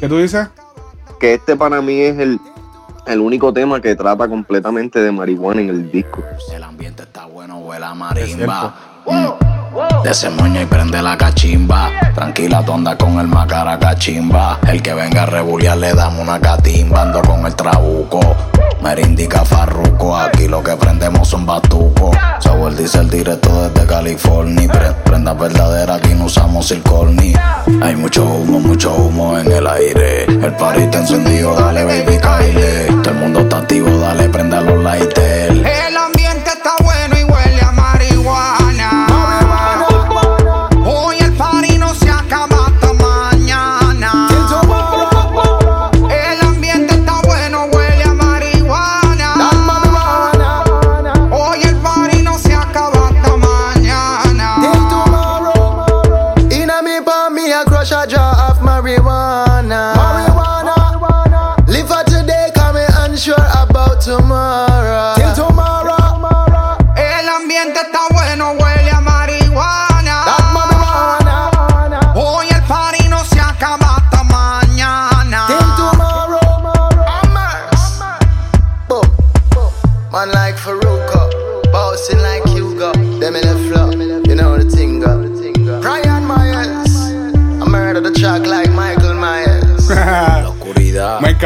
¿Qué 0.00 0.08
tú 0.08 0.18
dices? 0.18 0.48
que 1.18 1.34
este 1.34 1.56
para 1.56 1.80
mí 1.80 2.00
es 2.00 2.18
el, 2.18 2.38
el 3.06 3.20
único 3.20 3.52
tema 3.52 3.80
que 3.80 3.94
trata 3.94 4.28
completamente 4.28 5.00
de 5.00 5.12
marihuana 5.12 5.62
en 5.62 5.70
el 5.70 5.90
disco. 5.90 6.22
El 6.52 6.62
ambiente 6.62 7.04
está 7.04 7.26
bueno, 7.26 7.58
huele 7.58 7.84
a 7.84 7.94
marimba. 7.94 8.74
De 9.76 10.30
moño 10.30 10.62
y 10.62 10.64
prende 10.64 11.02
la 11.02 11.18
cachimba. 11.18 11.90
Tranquila, 12.14 12.64
tonda 12.64 12.96
con 12.96 13.20
el 13.20 13.26
macara 13.26 13.78
cachimba. 13.78 14.58
El 14.66 14.80
que 14.80 14.94
venga 14.94 15.24
a 15.24 15.26
rebuliar 15.26 15.76
le 15.76 15.92
damos 15.92 16.20
una 16.20 16.40
catimba. 16.40 17.02
Ando 17.02 17.20
con 17.20 17.44
el 17.44 17.54
trabuco. 17.54 18.20
Merindica 18.82 19.44
farruco. 19.44 20.16
Aquí 20.16 20.48
lo 20.48 20.62
que 20.62 20.74
prendemos 20.76 21.28
son 21.28 21.44
batucos. 21.44 22.16
el 22.68 22.76
diesel 22.76 23.10
directo 23.10 23.68
desde 23.68 23.86
California. 23.86 24.70
prenda 25.04 25.34
verdadera, 25.34 25.96
aquí 25.96 26.14
no 26.14 26.24
usamos 26.24 26.66
circorni. 26.68 27.34
Hay 27.82 27.96
mucho 27.96 28.24
humo, 28.24 28.58
mucho 28.60 28.94
humo 28.94 29.38
en 29.38 29.52
el 29.52 29.66
aire. 29.66 30.24
El 30.24 30.56
parito 30.56 30.98
encendido, 30.98 31.54
dale 31.54 31.84
baby, 31.84 32.18
caile. 32.18 32.86
Todo 33.02 33.10
el 33.10 33.16
mundo 33.16 33.40
está 33.40 33.58
activo, 33.58 33.90
dale, 33.98 34.28
prenda 34.30 34.62
los 34.62 34.82
lighters. 34.82 35.50
El 35.50 35.96
ambiente 35.96 36.50
está 36.50 36.74
bueno 36.82 36.95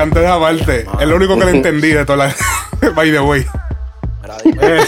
Encantó 0.01 0.21
esa 0.21 0.41
parte. 0.41 0.87
Es 0.99 1.07
lo 1.07 1.17
único 1.17 1.39
que 1.39 1.45
le 1.45 1.51
entendí 1.51 1.89
de 1.89 2.07
toda 2.07 2.29
la. 2.29 2.91
By 2.95 3.11
the 3.11 3.21
way. 3.21 3.47
Eh, 4.63 4.81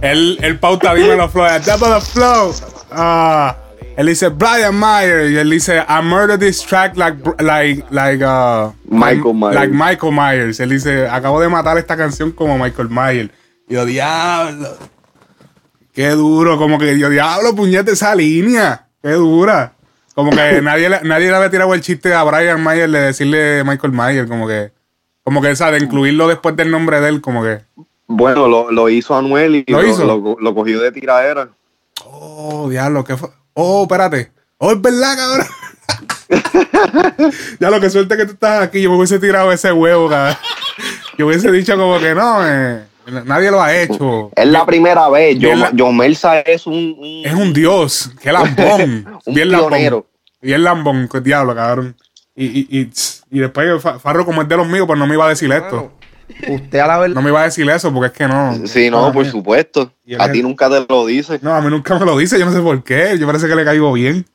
él, 0.00 0.38
él 0.42 0.58
pauta, 0.60 0.94
dime 0.94 1.16
los 1.16 1.32
flow. 1.32 1.44
Double 1.66 1.88
the 1.88 2.00
flow. 2.00 2.54
Ah. 2.92 3.56
Él 3.96 4.06
dice 4.06 4.28
Brian 4.28 4.78
Myers 4.78 5.32
y 5.32 5.38
él 5.38 5.50
dice 5.50 5.78
I 5.88 6.02
murdered 6.02 6.38
this 6.38 6.62
track 6.62 6.96
like 6.96 7.16
like 7.40 7.82
like 7.90 8.22
uh, 8.22 8.70
Michael 8.88 9.34
Myers. 9.34 9.54
like 9.54 9.72
Michael 9.72 10.12
Myers. 10.12 10.60
Él 10.60 10.68
dice 10.68 11.08
acabo 11.08 11.40
de 11.40 11.48
matar 11.48 11.78
esta 11.78 11.96
canción 11.96 12.30
como 12.30 12.56
Michael 12.58 12.90
Myers. 12.90 13.30
Y 13.68 13.74
yo 13.74 13.84
diablo. 13.84 14.76
Qué 15.92 16.10
duro, 16.10 16.58
como 16.58 16.78
que 16.78 16.96
yo 16.96 17.10
diablo 17.10 17.56
puñete 17.56 17.92
esa 17.92 18.14
línea. 18.14 18.86
Qué 19.02 19.10
dura. 19.12 19.75
Como 20.16 20.30
que 20.32 20.60
nadie, 20.62 20.88
le- 20.88 21.02
nadie 21.04 21.28
le 21.30 21.36
había 21.36 21.50
tirado 21.50 21.72
el 21.74 21.80
chiste 21.82 22.12
a 22.12 22.24
Brian 22.24 22.64
Myers 22.64 22.90
de 22.90 22.98
decirle 23.00 23.62
Michael 23.64 23.92
Myers, 23.92 24.28
como 24.28 24.48
que 24.48 24.72
como 25.22 25.40
que 25.42 25.50
esa 25.50 25.70
de 25.70 25.78
incluirlo 25.78 26.26
después 26.26 26.56
del 26.56 26.70
nombre 26.72 27.00
de 27.00 27.08
él, 27.08 27.20
como 27.20 27.42
que 27.44 27.60
Bueno, 28.08 28.48
lo, 28.48 28.70
lo 28.72 28.88
hizo 28.88 29.16
Anuel 29.16 29.56
y 29.56 29.64
¿Lo 29.68 29.82
lo, 29.82 29.88
hizo? 29.88 30.04
lo- 30.04 30.36
lo 30.40 30.54
cogió 30.54 30.80
de 30.80 30.90
tiradera. 30.90 31.48
Oh, 32.04 32.68
diablo, 32.68 33.04
¿qué 33.04 33.16
fue? 33.16 33.28
Oh, 33.54 33.82
espérate. 33.82 34.32
Oh, 34.58 34.72
es 34.72 34.80
verdad, 34.80 35.16
cabrón. 35.16 35.46
ya 37.60 37.70
lo 37.70 37.80
que 37.80 37.90
suerte 37.90 38.16
que 38.16 38.24
tú 38.26 38.32
estás 38.32 38.62
aquí. 38.62 38.82
Yo 38.82 38.90
me 38.90 38.96
hubiese 38.96 39.18
tirado 39.18 39.50
ese 39.52 39.72
huevo, 39.72 40.08
cabrón. 40.08 40.36
Yo 41.18 41.26
hubiese 41.26 41.50
dicho 41.50 41.76
como 41.76 41.98
que 41.98 42.14
no, 42.14 42.46
eh, 42.46 42.84
nadie 43.24 43.50
lo 43.50 43.62
ha 43.62 43.74
hecho. 43.76 44.30
Es 44.34 44.46
la 44.46 44.64
primera 44.66 45.08
vez. 45.08 45.38
Yo, 45.38 45.54
la- 45.54 45.72
John 45.76 45.96
Melsa 45.96 46.40
es 46.40 46.66
un, 46.66 46.74
un- 46.98 47.22
Es 47.24 47.34
un 47.34 47.52
dios. 47.52 48.10
Qué 48.20 48.32
lambón. 48.32 49.06
Un 49.26 49.34
Bien 49.34 49.48
pionero. 49.48 49.70
lambón. 49.70 50.04
Bien 50.42 50.62
lambón, 50.64 51.08
qué 51.10 51.20
diablo, 51.20 51.54
cabrón. 51.54 51.96
Y, 52.34 52.44
y, 52.46 52.66
y, 52.80 52.90
y 53.30 53.38
después 53.40 53.82
Fa- 53.82 53.98
Farro, 53.98 54.24
como 54.26 54.42
es 54.42 54.48
de 54.48 54.56
los 54.56 54.68
míos, 54.68 54.86
pues 54.86 54.98
no 54.98 55.06
me 55.06 55.14
iba 55.14 55.26
a 55.26 55.30
decir 55.30 55.50
esto. 55.50 55.92
Usted 56.48 56.78
a 56.80 56.86
la 56.86 56.98
verdad. 56.98 57.14
No 57.14 57.22
me 57.22 57.30
iba 57.30 57.40
a 57.40 57.44
decir 57.44 57.68
eso 57.70 57.92
porque 57.92 58.08
es 58.08 58.12
que 58.12 58.26
no. 58.28 58.66
Sí, 58.66 58.90
no, 58.90 59.06
Ah, 59.06 59.12
por 59.12 59.22
mira. 59.22 59.30
supuesto. 59.32 59.92
Y 60.04 60.14
A 60.20 60.30
ti 60.30 60.42
nunca 60.42 60.68
te 60.68 60.84
lo 60.88 61.06
dice. 61.06 61.38
No, 61.40 61.54
a 61.54 61.60
mí 61.60 61.70
nunca 61.70 61.98
me 61.98 62.04
lo 62.04 62.16
dice, 62.18 62.38
yo 62.38 62.44
no 62.44 62.52
sé 62.52 62.60
por 62.60 62.82
qué. 62.84 63.16
Yo 63.18 63.26
parece 63.26 63.48
que 63.48 63.54
le 63.54 63.64
caigo 63.64 63.92
bien. 63.92 64.26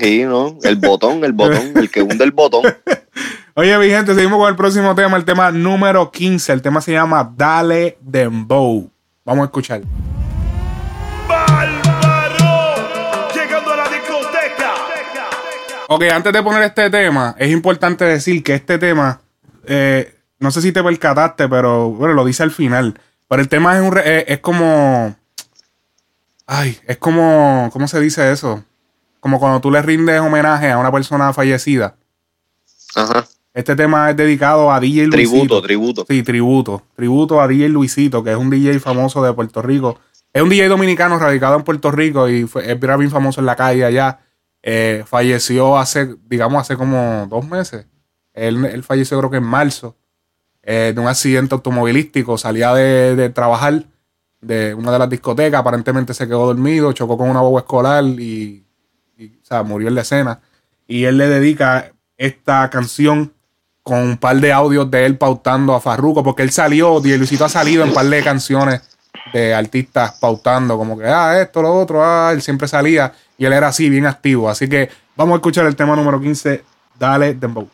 Sí, 0.00 0.24
¿no? 0.24 0.58
El 0.64 0.76
botón, 0.76 1.24
el 1.24 1.32
botón, 1.32 1.72
el 1.76 1.88
que 1.90 2.02
hunde 2.02 2.24
el 2.24 2.32
botón. 2.32 2.62
Oye, 3.58 3.78
mi 3.78 3.88
gente, 3.88 4.14
seguimos 4.14 4.38
con 4.38 4.48
el 4.50 4.56
próximo 4.56 4.94
tema, 4.94 5.16
el 5.16 5.24
tema 5.24 5.50
número 5.50 6.10
15. 6.10 6.52
El 6.52 6.60
tema 6.62 6.80
se 6.82 6.92
llama 6.92 7.32
Dale 7.36 7.96
Dembow. 8.02 8.90
Vamos 9.24 9.42
a 9.42 9.46
escuchar. 9.46 9.80
Llegando 13.34 13.72
a 13.72 13.76
la 13.76 13.88
discoteca. 13.88 14.74
Ok, 15.88 16.02
antes 16.12 16.32
de 16.34 16.42
poner 16.42 16.62
este 16.64 16.90
tema, 16.90 17.34
es 17.38 17.50
importante 17.50 18.04
decir 18.04 18.42
que 18.42 18.54
este 18.54 18.76
tema, 18.78 19.20
eh, 19.66 20.14
no 20.38 20.50
sé 20.50 20.60
si 20.60 20.70
te 20.72 20.82
percataste, 20.82 21.48
pero 21.48 21.90
bueno, 21.90 22.12
lo 22.12 22.26
dice 22.26 22.42
al 22.42 22.50
final. 22.50 23.00
Pero 23.26 23.40
el 23.40 23.48
tema 23.48 23.74
es, 23.76 23.82
un 23.82 23.92
re- 23.92 24.02
eh, 24.20 24.24
es 24.28 24.40
como. 24.40 25.16
Ay, 26.46 26.78
es 26.86 26.98
como. 26.98 27.70
¿Cómo 27.72 27.88
se 27.88 28.00
dice 28.00 28.30
eso? 28.32 28.62
Como 29.20 29.40
cuando 29.40 29.60
tú 29.60 29.70
le 29.70 29.80
rindes 29.80 30.20
homenaje 30.20 30.70
a 30.70 30.76
una 30.78 30.92
persona 30.92 31.32
fallecida. 31.32 31.96
Ajá. 32.94 33.24
Este 33.56 33.74
tema 33.74 34.10
es 34.10 34.16
dedicado 34.18 34.70
a 34.70 34.78
DJ 34.78 35.06
Luisito. 35.06 35.62
Tributo, 35.62 35.62
tributo. 35.62 36.06
Sí, 36.06 36.22
tributo. 36.22 36.82
Tributo 36.94 37.40
a 37.40 37.48
DJ 37.48 37.70
Luisito, 37.70 38.22
que 38.22 38.32
es 38.32 38.36
un 38.36 38.50
DJ 38.50 38.78
famoso 38.80 39.24
de 39.24 39.32
Puerto 39.32 39.62
Rico. 39.62 39.98
Es 40.30 40.42
un 40.42 40.50
DJ 40.50 40.68
dominicano 40.68 41.18
radicado 41.18 41.56
en 41.56 41.62
Puerto 41.62 41.90
Rico 41.90 42.28
y 42.28 42.46
fue, 42.46 42.70
era 42.70 42.98
bien 42.98 43.10
famoso 43.10 43.40
en 43.40 43.46
la 43.46 43.56
calle 43.56 43.86
allá. 43.86 44.20
Eh, 44.62 45.04
falleció 45.06 45.78
hace, 45.78 46.16
digamos, 46.28 46.60
hace 46.60 46.76
como 46.76 47.26
dos 47.30 47.48
meses. 47.48 47.86
Él, 48.34 48.62
él 48.66 48.82
falleció 48.82 49.16
creo 49.20 49.30
que 49.30 49.38
en 49.38 49.44
marzo 49.44 49.96
eh, 50.62 50.92
de 50.94 51.00
un 51.00 51.08
accidente 51.08 51.54
automovilístico. 51.54 52.36
Salía 52.36 52.74
de, 52.74 53.16
de 53.16 53.30
trabajar 53.30 53.84
de 54.42 54.74
una 54.74 54.92
de 54.92 54.98
las 54.98 55.08
discotecas. 55.08 55.58
Aparentemente 55.58 56.12
se 56.12 56.26
quedó 56.26 56.44
dormido, 56.44 56.92
chocó 56.92 57.16
con 57.16 57.30
una 57.30 57.40
boba 57.40 57.60
escolar 57.60 58.04
y, 58.04 58.66
y, 59.16 59.28
o 59.28 59.44
sea, 59.44 59.62
murió 59.62 59.88
en 59.88 59.94
la 59.94 60.02
escena. 60.02 60.42
Y 60.86 61.04
él 61.04 61.16
le 61.16 61.26
dedica 61.26 61.92
esta 62.18 62.68
canción 62.68 63.32
con 63.86 63.98
un 63.98 64.16
par 64.16 64.40
de 64.40 64.52
audios 64.52 64.90
de 64.90 65.06
él 65.06 65.16
pautando 65.16 65.72
a 65.72 65.80
Farruko, 65.80 66.24
porque 66.24 66.42
él 66.42 66.50
salió, 66.50 66.98
DJ 66.98 67.18
Luisito 67.18 67.44
ha 67.44 67.48
salido 67.48 67.84
en 67.84 67.90
un 67.90 67.94
par 67.94 68.06
de 68.06 68.20
canciones 68.20 68.80
de 69.32 69.54
artistas 69.54 70.16
pautando, 70.20 70.76
como 70.76 70.98
que, 70.98 71.06
ah, 71.06 71.40
esto, 71.40 71.62
lo 71.62 71.72
otro, 71.72 72.04
ah, 72.04 72.30
él 72.32 72.42
siempre 72.42 72.66
salía 72.66 73.12
y 73.38 73.44
él 73.44 73.52
era 73.52 73.68
así, 73.68 73.88
bien 73.88 74.04
activo. 74.04 74.50
Así 74.50 74.68
que 74.68 74.90
vamos 75.14 75.34
a 75.34 75.36
escuchar 75.36 75.66
el 75.66 75.76
tema 75.76 75.94
número 75.94 76.20
15, 76.20 76.64
Dale 76.98 77.34
Dembow. 77.34 77.68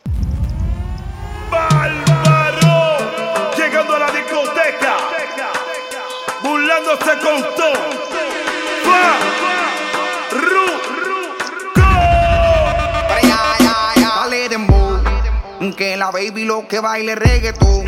Que 15.82 15.96
la 15.96 16.12
baby 16.12 16.44
lo 16.44 16.68
que 16.68 16.78
baile 16.78 17.16
reggaetón. 17.16 17.86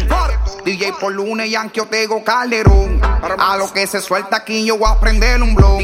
DJ 0.65 0.95
por 0.99 1.13
lunes, 1.13 1.49
Yankee 1.49 1.79
Otego 1.79 2.25
Calderón. 2.25 3.01
A 3.39 3.57
lo 3.57 3.73
que 3.73 3.87
se 3.87 4.01
suelta 4.01 4.39
aquí 4.39 4.65
yo 4.65 4.77
voy 4.77 4.91
a 4.91 4.99
prender 4.99 5.41
un 5.41 5.55
blow. 5.55 5.79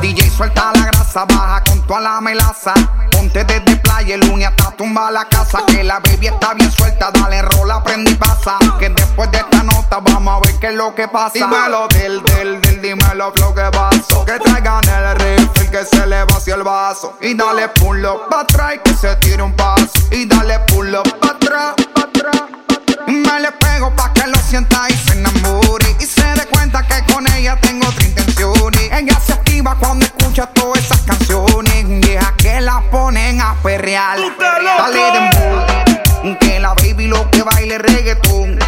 DJ 0.00 0.30
suelta 0.30 0.72
la 0.74 0.86
grasa, 0.86 1.24
baja 1.24 1.62
con 1.64 1.86
toda 1.86 2.00
la 2.00 2.20
melaza. 2.20 2.74
Ponte 3.10 3.44
desde 3.44 3.76
playa 3.76 4.14
el 4.14 4.20
lunes 4.20 4.48
hasta 4.48 4.70
tumba 4.72 5.10
la 5.10 5.24
casa. 5.26 5.64
Que 5.66 5.84
la 5.84 6.00
baby 6.00 6.28
está 6.28 6.54
bien 6.54 6.70
suelta, 6.72 7.10
dale 7.12 7.42
rola, 7.42 7.82
prende 7.82 8.10
y 8.10 8.14
pasa. 8.14 8.58
Que 8.78 8.88
después 8.88 9.30
de 9.30 9.38
esta 9.38 9.62
nota 9.62 10.00
vamos 10.00 10.36
a 10.36 10.46
ver 10.46 10.58
qué 10.58 10.68
es 10.68 10.74
lo 10.74 10.94
que 10.94 11.08
pasa. 11.08 11.32
Dímelo 11.34 11.86
del, 11.88 12.22
del, 12.22 12.60
del, 12.60 12.82
dímelo 12.82 13.32
lo 13.36 13.54
que 13.54 13.70
pasó. 13.70 14.24
Que 14.24 14.38
traigan 14.40 14.82
el 14.88 15.16
rifle, 15.16 15.70
que 15.70 15.84
se 15.84 16.06
le 16.06 16.24
vació 16.24 16.56
el 16.56 16.62
vaso. 16.62 17.16
Y 17.20 17.34
dale 17.34 17.68
pull 17.68 18.04
up 18.04 18.28
pa' 18.28 18.40
atrás 18.40 18.74
y 18.74 18.78
que 18.78 18.94
se 18.94 19.14
tire 19.16 19.42
un 19.42 19.54
paso. 19.54 19.86
Y 20.10 20.26
dale 20.26 20.58
pull 20.60 20.94
up 20.94 21.18
pa' 21.20 21.28
atrás, 21.28 21.74
pa' 21.94 22.02
atrás. 22.02 22.61
Me 23.06 23.40
le 23.40 23.52
pego 23.52 23.94
pa' 23.94 24.12
que 24.12 24.26
lo 24.26 24.36
sienta 24.38 24.86
y 24.88 24.92
se 24.94 25.12
enamore. 25.14 25.96
Y 26.00 26.04
se 26.04 26.22
dé 26.34 26.46
cuenta 26.46 26.86
que 26.86 27.12
con 27.12 27.26
ella 27.32 27.58
tengo 27.60 27.86
otra 27.88 28.04
intención. 28.04 28.72
Y 28.80 28.94
ella 28.94 29.18
se 29.24 29.32
activa 29.32 29.76
cuando 29.78 30.04
escucha 30.04 30.46
todas 30.46 30.84
esas 30.84 31.00
canciones. 31.02 31.86
Vieja 32.00 32.34
que 32.36 32.60
la 32.60 32.80
ponen 32.90 33.40
a 33.40 33.54
perrear. 33.62 34.18
Dale 34.38 35.00
dembow 35.12 36.38
Que 36.38 36.60
la 36.60 36.74
baby 36.74 37.06
lo 37.08 37.28
que 37.30 37.42
baile 37.42 37.78
reggaetón. 37.78 38.58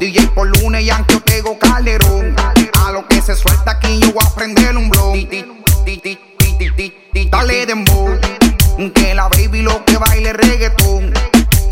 DJ 0.00 0.26
por 0.28 0.46
lunes, 0.58 0.84
Yankee 0.84 1.14
Otego 1.16 1.58
Calderón. 1.58 2.34
A 2.84 2.92
lo 2.92 3.06
que 3.08 3.20
se 3.22 3.34
suelta 3.34 3.72
aquí 3.72 3.98
yo 4.00 4.12
voy 4.12 4.24
a 4.24 4.34
prender 4.34 4.76
un 4.76 4.90
di- 4.90 5.44
Dale 7.30 7.66
dembow 7.66 8.18
Que 8.94 9.14
la 9.14 9.28
baby 9.28 9.62
lo 9.62 9.84
que 9.84 9.96
baile 9.96 10.32
reggaetón 10.32 11.12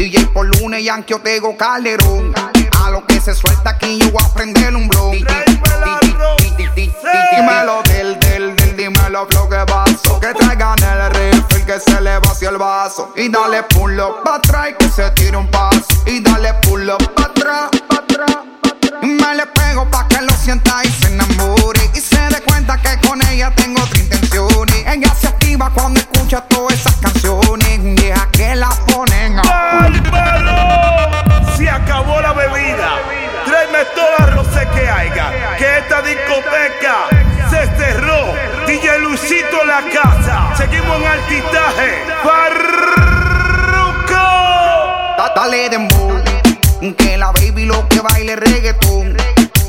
DJ 0.05 0.26
por 0.35 0.44
lunes, 0.60 0.85
Yankee 0.85 1.14
Otego 1.14 1.56
Calderón. 1.56 2.35
A 2.85 2.90
lo 2.90 3.06
que 3.06 3.18
se 3.22 3.35
suelta 3.35 3.70
aquí, 3.70 3.98
yo 3.98 4.10
voy 4.10 4.22
a 4.22 4.35
prender 4.35 4.76
un 4.76 4.86
di- 4.86 5.24
Dímelo 7.31 7.82
del, 7.85 8.20
del, 8.20 8.55
del, 8.55 8.76
dímelo 8.76 9.26
lo 9.31 9.48
que 9.48 9.56
pasó. 9.66 10.20
Que 10.20 10.35
traigan 10.35 10.76
el 10.82 11.10
rifle, 11.14 11.64
que 11.64 11.81
se 11.81 11.98
le 12.02 12.18
vació 12.18 12.51
el 12.51 12.59
vaso. 12.59 13.14
Y 13.16 13.31
dale 13.31 13.62
pull 13.62 13.98
up 13.98 14.22
pa' 14.24 14.35
atrás 14.36 14.68
y 14.70 14.74
que 14.74 14.89
se 14.90 15.10
tire 15.12 15.39
un 15.39 15.51
paso. 15.51 15.86
Y 16.05 16.20
dale 16.20 16.52
pull 16.62 16.90
up 16.90 17.14
pa' 17.14 17.22
atrás, 17.24 17.70
pa' 17.89 17.97
atrás. 17.97 18.36
Me 19.02 19.34
le 19.34 19.46
pego 19.46 19.84
pa' 19.90 20.06
que 20.08 20.20
lo 20.22 20.32
sienta 20.34 20.80
y 20.84 20.88
se 20.88 21.08
enamore. 21.08 21.90
Y 21.94 22.00
se 22.00 22.16
dé 22.28 22.40
cuenta 22.42 22.76
que 22.80 22.98
con 23.06 23.20
ella 23.28 23.50
tengo 23.54 23.82
otra 23.82 23.98
intención. 24.00 24.66
Y 24.70 24.88
ella 24.88 25.14
se 25.20 25.28
activa 25.28 25.70
cuando 25.74 26.00
escucha 26.00 26.40
todas 26.42 26.74
esas 26.78 26.94
canciones. 26.96 27.82
Vieja 27.82 28.28
que 28.32 28.54
la 28.56 28.68
ponen 28.92 29.38
a 29.38 29.42
Bárbaro. 29.42 30.56
Se 31.56 31.68
acabó 31.68 32.20
la 32.20 32.32
bebida. 32.32 32.90
Tráeme 33.44 33.84
toda 33.94 34.18
la 34.18 34.26
rosé 34.36 34.66
que 34.74 34.88
haya. 34.88 35.56
Que 35.58 35.78
esta 35.78 36.02
discoteca 36.02 36.96
se 37.50 37.66
cerró. 37.76 38.34
DJ 38.66 38.98
Luisito 39.00 39.60
en 39.62 39.68
la 39.68 39.82
casa. 39.92 40.54
Seguimos 40.56 40.96
en 41.00 41.06
altitaje. 41.06 42.04
Farruko. 42.22 44.14
Da- 45.18 45.32
Dale 45.34 45.68
dembow 45.68 46.23
Que 46.93 47.16
la 47.16 47.32
baby 47.32 47.65
lo 47.65 47.89
que 47.89 48.01
baile 48.01 48.36
reggaetón. 48.36 49.16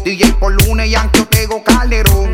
DJ 0.03 0.33
por 0.33 0.51
lunes 0.51 0.89
y 0.89 0.95
Ancho 0.95 1.25
Tego 1.27 1.63
Calderón. 1.63 2.24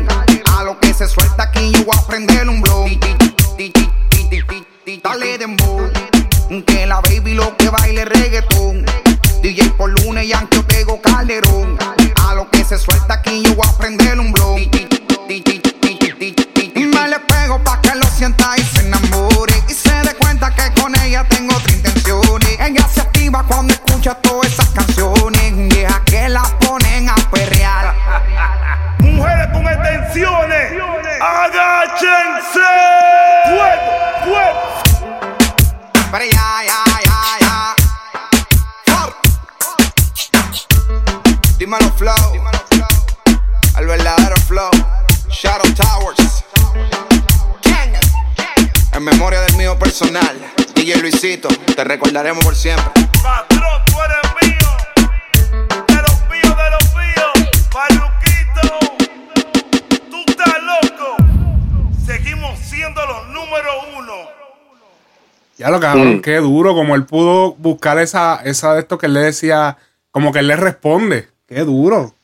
Duro, 66.62 66.74
como 66.74 66.94
él 66.94 67.04
pudo 67.04 67.54
buscar 67.54 67.98
esa, 67.98 68.40
esa 68.44 68.74
de 68.74 68.80
esto 68.80 68.98
que 68.98 69.06
él 69.06 69.14
le 69.14 69.20
decía, 69.20 69.76
como 70.10 70.32
que 70.32 70.38
él 70.38 70.48
le 70.48 70.56
responde. 70.56 71.28
Qué 71.46 71.60
duro. 71.60 72.14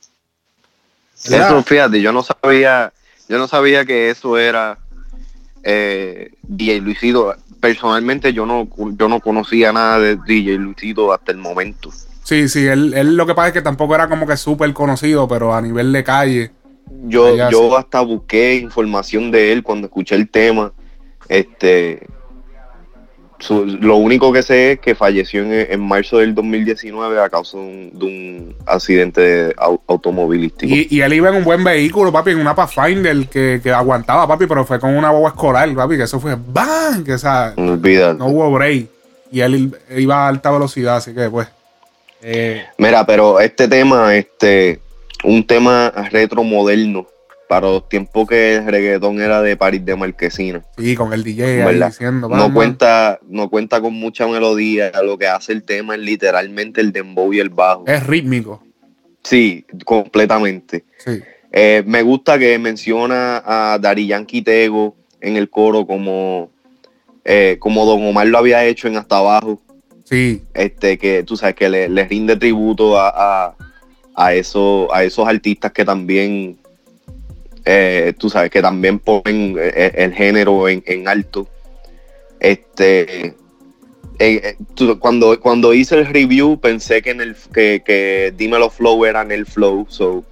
Eso, 1.25 1.63
fíjate, 1.63 2.01
yo 2.01 2.13
no 2.13 2.23
sabía, 2.23 2.93
yo 3.29 3.39
no 3.39 3.49
sabía 3.49 3.85
que 3.85 4.11
eso 4.11 4.39
era 4.39 4.79
eh, 5.65 6.31
DJ 6.43 6.81
Luisito. 6.81 7.35
Personalmente 7.61 8.33
yo 8.33 8.47
no, 8.47 8.69
yo 8.97 9.09
no 9.09 9.21
conocía 9.21 9.73
nada 9.73 9.99
de 9.99 10.17
DJ 10.17 10.59
Luisito 10.59 11.13
hasta 11.13 11.33
el 11.33 11.39
momento. 11.39 11.91
Sí, 12.23 12.49
sí, 12.49 12.67
él, 12.67 12.95
él 12.95 13.17
lo 13.17 13.27
que 13.27 13.35
pasa 13.35 13.49
es 13.49 13.55
que 13.55 13.63
tampoco 13.63 13.95
era 13.97 14.09
como 14.09 14.27
que 14.27 14.37
súper 14.37 14.73
conocido, 14.73 15.27
pero 15.27 15.55
a 15.55 15.61
nivel 15.61 15.93
de 15.93 16.05
calle. 16.05 16.53
Yo, 17.05 17.37
yo 17.51 17.71
sí. 17.71 17.75
hasta 17.77 18.01
busqué 18.01 18.55
información 18.57 19.31
de 19.31 19.53
él 19.53 19.63
cuando 19.63 19.89
escuché 19.89 20.15
el 20.15 20.31
tema. 20.31 20.73
Este, 21.29 22.07
su- 23.41 23.65
lo 23.67 23.97
único 23.97 24.33
que 24.33 24.43
sé 24.43 24.73
es 24.73 24.81
que 24.81 24.95
falleció 24.95 25.43
en, 25.43 25.53
en 25.71 25.81
marzo 25.81 26.19
del 26.19 26.35
2019 26.35 27.21
a 27.21 27.29
causa 27.29 27.57
de 27.59 27.63
un, 27.63 27.91
de 27.99 28.05
un 28.05 28.55
accidente 28.67 29.55
au- 29.57 29.81
automovilístico. 29.87 30.75
Y, 30.75 30.89
y 30.91 31.01
él 31.01 31.13
iba 31.15 31.29
en 31.29 31.37
un 31.37 31.45
buen 31.45 31.63
vehículo, 31.63 32.11
papi, 32.13 32.31
en 32.33 32.41
una 32.41 32.55
Pathfinder 32.55 33.27
que, 33.29 33.61
que 33.63 33.71
aguantaba, 33.71 34.27
papi, 34.27 34.47
pero 34.47 34.65
fue 34.65 34.81
con 34.81 34.97
una 34.97 35.11
boba 35.11 35.29
escolar, 35.29 35.73
papi, 35.75 35.97
que 35.97 36.03
eso 36.05 36.19
fue 36.21 36.37
¡bam! 36.37 37.05
Que 37.05 37.15
esa, 37.15 37.55
Olvídate. 37.57 38.19
no 38.19 38.27
hubo 38.27 38.51
break. 38.53 38.87
Y 39.31 39.41
él 39.41 39.73
iba 39.97 40.25
a 40.25 40.29
alta 40.29 40.51
velocidad, 40.51 40.97
así 40.97 41.13
que 41.15 41.29
pues. 41.29 41.47
eh, 42.23 42.65
Mira, 42.79 43.05
pero 43.07 43.39
este 43.41 43.69
tema, 43.69 44.17
este, 44.17 44.81
un 45.23 45.47
tema 45.47 45.93
retro 46.11 46.43
moderno 46.43 47.07
para 47.49 47.67
los 47.69 47.89
tiempos 47.89 48.29
que 48.29 48.57
el 48.57 48.67
reggaetón 48.67 49.21
era 49.21 49.41
de 49.43 49.57
París 49.57 49.85
de 49.85 49.97
Marquesina. 49.97 50.63
sí, 50.77 50.95
con 50.95 51.13
el 51.13 51.25
DJ 51.25 51.63
ahí 51.63 51.81
No 52.29 52.53
cuenta, 52.53 53.19
no 53.27 53.49
cuenta 53.49 53.81
con 53.81 53.95
mucha 53.95 54.27
melodía, 54.27 54.93
lo 55.03 55.17
que 55.19 55.27
hace 55.27 55.53
el 55.53 55.63
tema 55.63 55.95
es 55.95 56.01
literalmente 56.01 56.81
el 56.81 56.93
dembow 56.93 57.33
y 57.33 57.41
el 57.41 57.49
bajo. 57.49 57.85
Es 57.87 58.07
rítmico. 58.07 58.63
Sí, 59.23 59.65
completamente. 59.85 60.85
Sí. 60.99 61.21
Eh, 61.53 61.83
me 61.87 62.03
gusta 62.03 62.39
que 62.39 62.59
menciona 62.59 63.43
a 63.45 63.79
Dari 63.81 64.07
Yankee 64.07 64.43
Tego 64.43 64.95
en 65.21 65.37
el 65.37 65.49
coro 65.51 65.87
como, 65.87 66.51
eh, 67.25 67.57
como 67.59 67.85
Don 67.87 68.05
Omar 68.07 68.27
lo 68.27 68.39
había 68.39 68.65
hecho 68.65 68.89
en 68.89 68.97
Hasta 68.97 69.17
Abajo. 69.19 69.61
Sí. 70.05 70.43
Este, 70.55 70.97
que 70.99 71.23
tú 71.25 71.37
sabes 71.37 71.55
que 71.55 71.69
le, 71.69 71.89
le 71.89 72.05
rinde 72.05 72.37
tributo 72.37 72.99
a, 72.99 73.09
a, 73.15 73.57
a, 74.15 74.35
eso- 74.35 74.89
a 74.95 75.05
esos 75.05 75.27
artistas 75.27 75.73
que 75.73 75.85
también, 75.85 76.59
eh, 77.71 78.15
tú 78.19 78.31
sabes, 78.31 78.51
que 78.51 78.63
también 78.63 78.99
ponen 78.99 79.57
eh, 79.61 79.93
el, 79.97 80.15
género 80.15 80.69
en, 80.71 80.83
en 80.87 81.07
alto. 81.07 81.47
Este, 82.41 83.27
eh, 83.27 83.35
eh, 84.19 84.57
tú- 84.75 84.99
cuando, 84.99 85.39
cuando 85.41 85.75
hice 85.75 85.97
el 85.97 86.07
review 86.07 86.59
pensé 86.59 87.03
que 87.03 87.11
en 87.11 87.21
el 87.21 87.37
que, 87.53 87.83
que 87.85 88.33
Dímelo 88.37 88.71
Flow 88.71 89.05
era 89.05 89.23
en 89.23 89.33
el 89.33 89.45
flow, 89.47 89.87
so 89.89 90.25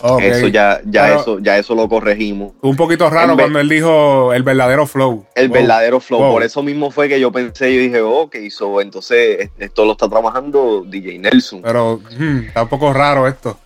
Ok. 0.00 0.20
eso 0.22 0.46
ya, 0.46 0.80
ya 0.84 1.06
Pero- 1.06 1.20
eso, 1.20 1.38
ya 1.40 1.58
eso 1.58 1.74
lo 1.74 1.88
corregimos. 1.88 2.52
Un 2.60 2.76
poquito 2.76 3.10
raro 3.10 3.32
En 3.32 3.38
cuando 3.38 3.58
él 3.58 3.68
dijo 3.68 4.32
el 4.32 4.44
verdadero 4.44 4.86
flow. 4.86 5.26
El 5.34 5.48
Wow. 5.48 5.54
verdadero 5.58 5.98
flow. 5.98 6.20
Wow. 6.20 6.32
Por 6.34 6.42
eso 6.44 6.62
mismo 6.62 6.92
fue 6.92 7.08
que 7.08 7.18
yo 7.18 7.32
pensé, 7.32 7.74
yo 7.74 7.80
dije, 7.80 8.00
ok, 8.00 8.36
so, 8.50 8.80
entonces 8.80 9.40
eh, 9.46 9.50
esto 9.58 9.84
lo 9.84 9.92
está 9.92 10.08
trabajando 10.08 10.84
DJ 10.86 11.18
Nelson. 11.18 11.62
Pero 11.62 12.00
mm, 12.16 12.38
está 12.46 12.62
un 12.62 12.68
poco 12.68 12.92
raro 12.92 13.26
esto. 13.26 13.58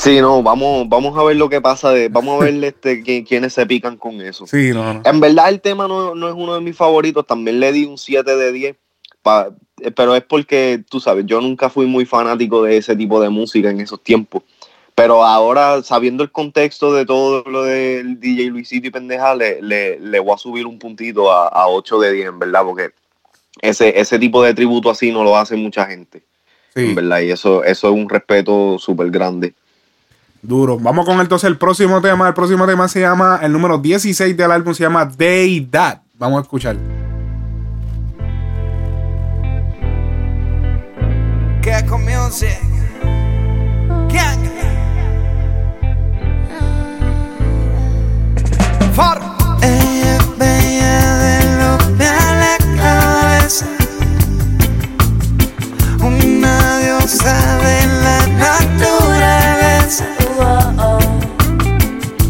Sí, 0.00 0.18
no, 0.18 0.42
vamos, 0.42 0.88
vamos 0.88 1.18
a 1.18 1.22
ver 1.24 1.36
lo 1.36 1.50
que 1.50 1.60
pasa, 1.60 1.90
de, 1.92 2.08
vamos 2.08 2.40
a 2.40 2.44
ver 2.44 2.54
este, 2.64 3.02
qui- 3.04 3.26
quiénes 3.26 3.52
se 3.52 3.66
pican 3.66 3.98
con 3.98 4.18
eso. 4.22 4.46
Sí, 4.46 4.70
no, 4.72 4.94
no. 4.94 5.02
En 5.04 5.20
verdad 5.20 5.50
el 5.50 5.60
tema 5.60 5.86
no, 5.86 6.14
no 6.14 6.26
es 6.26 6.34
uno 6.34 6.54
de 6.54 6.62
mis 6.62 6.74
favoritos, 6.74 7.26
también 7.26 7.60
le 7.60 7.70
di 7.70 7.84
un 7.84 7.98
7 7.98 8.34
de 8.34 8.50
10, 8.50 8.76
pa- 9.22 9.50
eh, 9.82 9.90
pero 9.90 10.16
es 10.16 10.22
porque, 10.22 10.82
tú 10.88 11.00
sabes, 11.00 11.26
yo 11.26 11.42
nunca 11.42 11.68
fui 11.68 11.84
muy 11.84 12.06
fanático 12.06 12.62
de 12.62 12.78
ese 12.78 12.96
tipo 12.96 13.20
de 13.20 13.28
música 13.28 13.68
en 13.68 13.80
esos 13.80 14.02
tiempos. 14.02 14.42
Pero 14.94 15.22
ahora, 15.22 15.82
sabiendo 15.82 16.22
el 16.22 16.32
contexto 16.32 16.94
de 16.94 17.04
todo 17.04 17.42
lo 17.46 17.64
del 17.64 18.18
DJ 18.20 18.46
Luisito 18.50 18.88
y 18.88 18.90
pendeja, 18.90 19.34
le, 19.34 19.60
le, 19.60 20.00
le 20.00 20.18
voy 20.18 20.32
a 20.32 20.38
subir 20.38 20.66
un 20.66 20.78
puntito 20.78 21.30
a, 21.30 21.46
a 21.48 21.68
8 21.68 21.98
de 22.00 22.12
10, 22.12 22.28
en 22.28 22.38
verdad, 22.38 22.62
porque 22.64 22.90
ese, 23.60 24.00
ese 24.00 24.18
tipo 24.18 24.42
de 24.42 24.54
tributo 24.54 24.88
así 24.90 25.12
no 25.12 25.24
lo 25.24 25.36
hace 25.36 25.56
mucha 25.56 25.84
gente. 25.84 26.22
En 26.74 26.94
verdad, 26.94 27.20
y 27.20 27.30
eso, 27.30 27.64
eso 27.64 27.88
es 27.88 27.94
un 27.94 28.08
respeto 28.08 28.78
súper 28.78 29.10
grande. 29.10 29.52
Duro. 30.42 30.78
Vamos 30.78 31.06
con 31.06 31.20
entonces 31.20 31.48
el 31.48 31.58
próximo 31.58 32.00
tema. 32.00 32.28
El 32.28 32.34
próximo 32.34 32.66
tema 32.66 32.88
se 32.88 33.00
llama, 33.00 33.40
el 33.42 33.52
número 33.52 33.78
16 33.78 34.36
del 34.36 34.50
álbum 34.50 34.74
se 34.74 34.82
llama 34.82 35.04
Day 35.04 35.60
That. 35.70 36.00
Vamos 36.18 36.38
a 36.38 36.42
escuchar. 36.42 36.76
For. 48.94 49.18
Ella 49.62 50.18
bella 50.36 51.16
de 51.18 51.36
los 51.58 51.84
pies 51.96 52.10
a 52.10 52.34
la 52.42 52.56
cabeza. 52.76 53.66
Una 56.00 56.78
diosa 56.80 57.34
de 57.58 57.86
la 58.02 58.26
naturaleza. 58.44 60.19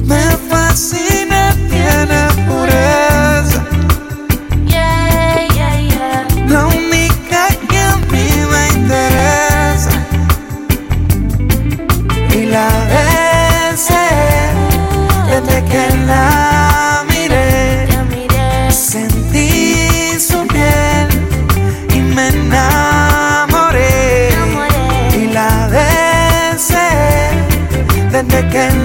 Me 0.04 0.22
fascina, 0.48 1.54
tiene 1.68 2.28
pureza. 2.46 3.19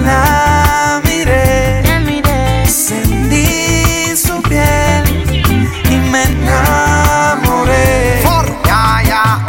night. 0.05 0.54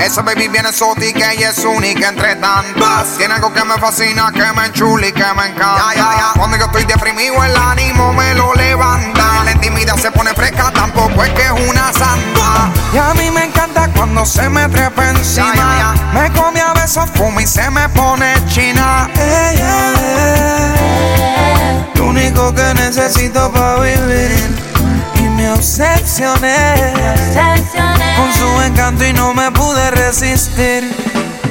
Esa 0.06 0.22
baby 0.22 0.46
viene 0.46 0.68
exótica 0.68 1.34
y 1.34 1.42
es 1.42 1.58
única 1.64 2.08
entre 2.08 2.36
tantas. 2.36 3.18
Tiene 3.18 3.34
algo 3.34 3.52
que 3.52 3.64
me 3.64 3.76
fascina, 3.76 4.30
que 4.32 4.52
me 4.52 4.66
enchula 4.66 5.08
y 5.08 5.12
que 5.12 5.24
me 5.34 5.46
encanta. 5.46 6.32
Cuando 6.36 6.56
yo 6.56 6.66
estoy 6.66 6.84
deprimido, 6.84 7.42
el 7.42 7.56
ánimo 7.56 8.12
me 8.12 8.32
lo 8.34 8.54
levanta. 8.54 9.42
La 9.44 9.50
intimidad 9.50 9.96
se 9.96 10.12
pone 10.12 10.32
fresca, 10.32 10.70
tampoco 10.70 11.24
es 11.24 11.30
que 11.30 11.42
es 11.42 11.50
una 11.50 11.92
santa. 11.92 12.70
Y 12.94 12.98
a 12.98 13.14
mí 13.14 13.32
me 13.32 13.46
encanta 13.46 13.90
cuando 13.96 14.24
se 14.24 14.48
me 14.48 14.68
trepa 14.68 15.10
encima. 15.10 15.96
Me 16.14 16.30
come 16.30 16.60
a 16.60 16.72
besos, 16.72 17.10
fuma 17.16 17.42
y 17.42 17.46
se 17.48 17.68
me 17.68 17.88
pone 17.88 18.32
china. 18.46 19.10
Ella 19.12 19.92
es 21.92 21.98
lo 21.98 22.06
único 22.06 22.54
que 22.54 22.74
necesito 22.74 23.50
para 23.50 23.80
vivir. 23.80 24.65
Me 25.56 25.62
obsesioné, 25.62 26.74
con 28.18 28.32
su 28.34 28.62
encanto 28.62 29.06
y 29.06 29.12
no 29.14 29.32
me 29.32 29.50
pude 29.52 29.90
resistir. 29.90 30.84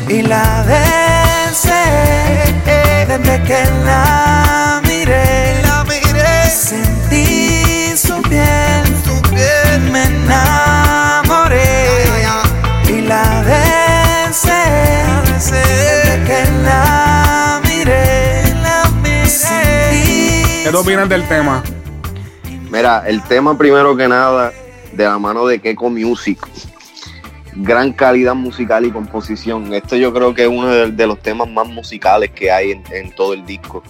Y 0.07 0.22
la 0.22 0.64
besé 0.64 1.73
desde 3.07 3.44
que 3.44 3.65
la 3.84 4.80
miré. 4.88 5.60
La 5.64 5.84
miré. 5.86 6.49
Sentí 6.49 7.98
su 7.98 8.22
piel, 8.22 8.86
su 9.03 9.19
piel. 9.32 9.82
Me 9.91 10.03
enamoré. 10.03 11.88
Y 12.88 13.02
la 13.02 13.41
besé 13.41 14.52
desde 15.49 16.23
que 16.26 16.45
la 16.64 17.60
miré. 17.64 18.53
La 18.61 18.84
miré. 19.02 19.27
Sentí 19.27 20.64
¿Qué 20.64 20.69
opinas 20.69 21.10
del 21.10 21.27
tema? 21.27 21.64
Mira, 22.76 23.03
el 23.07 23.22
tema 23.23 23.57
primero 23.57 23.95
que 23.95 24.06
nada, 24.06 24.52
de 24.91 25.06
la 25.06 25.18
mano 25.18 25.47
de 25.47 25.60
Keiko 25.60 25.89
Music. 25.89 26.38
Gran 27.56 27.93
calidad 27.93 28.35
musical 28.35 28.85
y 28.85 28.91
composición. 28.91 29.73
Esto 29.73 29.95
yo 29.95 30.14
creo 30.14 30.34
que 30.34 30.41
es 30.41 30.49
uno 30.49 30.68
de, 30.68 30.91
de 30.91 31.07
los 31.07 31.18
temas 31.22 31.47
más 31.47 31.69
musicales 31.69 32.31
que 32.31 32.52
hay 32.52 32.72
en, 32.72 32.84
en 32.91 33.11
todo 33.11 33.34
el 33.34 33.45
disco. 33.45 33.81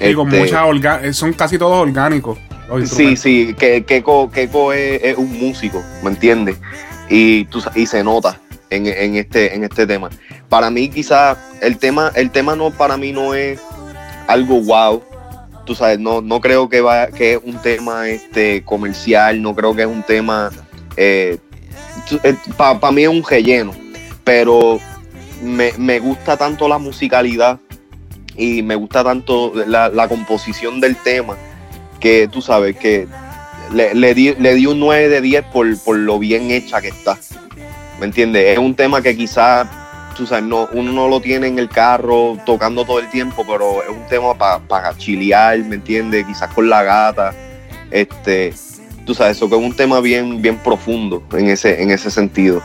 Y 0.00 0.14
con 0.14 0.26
Este, 0.26 0.40
mucha 0.40 0.66
orga- 0.66 1.00
eh, 1.04 1.12
son 1.12 1.32
casi 1.32 1.58
todos 1.58 1.76
orgánicos. 1.80 2.38
Sí, 2.86 3.16
sí, 3.16 3.54
que 3.56 3.84
Keiko, 3.84 4.28
Keiko 4.32 4.72
es, 4.72 5.00
es 5.04 5.16
un 5.16 5.38
músico, 5.38 5.80
¿me 6.02 6.10
entiendes? 6.10 6.56
Y, 7.08 7.44
tú 7.44 7.62
y 7.76 7.86
se 7.86 8.02
nota 8.02 8.40
en, 8.70 8.88
en 8.88 9.14
este, 9.14 9.54
en 9.54 9.62
este 9.62 9.86
tema. 9.86 10.10
Para 10.48 10.70
mí 10.70 10.88
quizás 10.88 11.38
el 11.60 11.78
tema, 11.78 12.10
el 12.16 12.32
tema 12.32 12.56
no, 12.56 12.72
para 12.72 12.96
mí 12.96 13.12
no 13.12 13.32
es 13.34 13.60
algo 14.26 14.60
wow. 14.60 15.04
Tú 15.64 15.74
sabes, 15.74 15.98
no, 15.98 16.20
no 16.20 16.40
creo 16.40 16.68
que, 16.68 16.80
va, 16.80 17.08
que 17.08 17.34
es 17.34 17.40
un 17.42 17.60
tema 17.62 18.08
este, 18.08 18.62
comercial, 18.64 19.40
no 19.40 19.54
creo 19.54 19.74
que 19.74 19.82
es 19.82 19.88
un 19.88 20.02
tema... 20.02 20.50
Para 22.56 22.90
mí 22.90 23.02
es 23.02 23.08
un 23.08 23.22
relleno, 23.22 23.72
pero 24.24 24.80
me, 25.42 25.72
me 25.78 25.98
gusta 25.98 26.36
tanto 26.36 26.68
la 26.68 26.78
musicalidad 26.78 27.58
y 28.36 28.62
me 28.62 28.74
gusta 28.74 29.04
tanto 29.04 29.52
la, 29.66 29.88
la 29.88 30.08
composición 30.08 30.80
del 30.80 30.96
tema 30.96 31.36
que 32.00 32.28
tú 32.28 32.42
sabes 32.42 32.76
que 32.76 33.06
le, 33.72 33.94
le 33.94 34.14
di, 34.14 34.34
le 34.34 34.54
di 34.54 34.66
un 34.66 34.80
9 34.80 35.08
de 35.08 35.20
10 35.20 35.44
por, 35.46 35.78
por 35.78 35.96
lo 35.96 36.18
bien 36.18 36.50
hecha 36.50 36.80
que 36.80 36.88
está. 36.88 37.18
¿Me 38.00 38.06
entiendes? 38.06 38.46
Es 38.48 38.58
un 38.58 38.74
tema 38.74 39.00
que 39.00 39.16
quizás, 39.16 39.68
tú 40.14 40.26
sabes, 40.26 40.44
no, 40.44 40.68
uno 40.72 40.92
no 40.92 41.08
lo 41.08 41.20
tiene 41.20 41.46
en 41.48 41.58
el 41.58 41.68
carro 41.68 42.36
tocando 42.46 42.84
todo 42.84 42.98
el 42.98 43.08
tiempo, 43.10 43.44
pero 43.46 43.82
es 43.82 43.88
un 43.88 44.06
tema 44.08 44.36
para 44.36 44.96
chilear, 44.96 45.58
¿me 45.60 45.76
entiendes? 45.76 46.26
Quizás 46.26 46.52
con 46.52 46.68
la 46.68 46.82
gata. 46.82 47.34
Este, 47.90 48.54
tú 49.04 49.14
sabes, 49.14 49.36
eso 49.36 49.46
es 49.46 49.52
un 49.52 49.74
tema 49.74 50.00
bien, 50.00 50.40
bien 50.42 50.58
profundo 50.58 51.22
en 51.32 51.48
ese, 51.48 51.82
en 51.82 51.90
ese 51.90 52.10
sentido. 52.10 52.62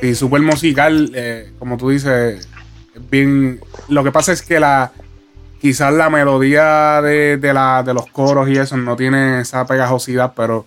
Sí, 0.00 0.14
súper 0.14 0.42
musical, 0.42 1.10
eh, 1.14 1.52
como 1.58 1.76
tú 1.76 1.90
dices, 1.90 2.48
es 2.94 3.10
bien. 3.10 3.60
Lo 3.88 4.04
que 4.04 4.12
pasa 4.12 4.32
es 4.32 4.42
que 4.42 4.60
la 4.60 4.92
quizás 5.60 5.92
la 5.92 6.10
melodía 6.10 7.00
de, 7.02 7.38
de 7.38 7.52
la, 7.54 7.82
de 7.82 7.94
los 7.94 8.06
coros 8.06 8.48
y 8.48 8.56
eso 8.56 8.76
no 8.76 8.94
tiene 8.94 9.40
esa 9.40 9.66
pegajosidad, 9.66 10.32
pero 10.36 10.66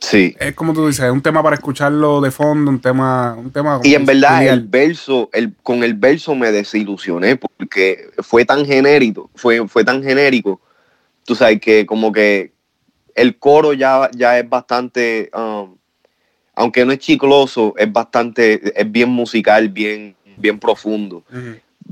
Sí. 0.00 0.34
es 0.40 0.54
como 0.54 0.72
tú 0.72 0.86
dices, 0.86 1.04
es 1.04 1.12
un 1.12 1.22
tema 1.22 1.42
para 1.42 1.54
escucharlo 1.54 2.20
de 2.20 2.30
fondo, 2.30 2.70
un 2.70 2.80
tema, 2.80 3.34
un 3.38 3.50
tema 3.52 3.80
Y 3.84 3.94
en 3.94 4.04
verdad, 4.04 4.38
genial. 4.38 4.58
el 4.58 4.66
verso, 4.66 5.30
el, 5.32 5.54
con 5.62 5.84
el 5.84 5.94
verso 5.94 6.34
me 6.34 6.50
desilusioné 6.50 7.36
porque 7.36 8.10
fue 8.18 8.44
tan 8.44 8.66
genérico, 8.66 9.30
fue, 9.34 9.66
fue 9.68 9.84
tan 9.84 10.02
genérico. 10.02 10.60
Tú 11.24 11.36
sabes 11.36 11.60
que 11.60 11.86
como 11.86 12.10
que 12.10 12.52
el 13.14 13.38
coro 13.38 13.72
ya, 13.72 14.10
ya 14.14 14.38
es 14.38 14.48
bastante, 14.48 15.30
um, 15.32 15.76
aunque 16.54 16.84
no 16.84 16.92
es 16.92 16.98
chicloso, 16.98 17.74
es 17.76 17.92
bastante, 17.92 18.80
es 18.80 18.90
bien 18.90 19.10
musical, 19.10 19.68
bien, 19.68 20.16
bien 20.36 20.58
profundo. 20.58 21.22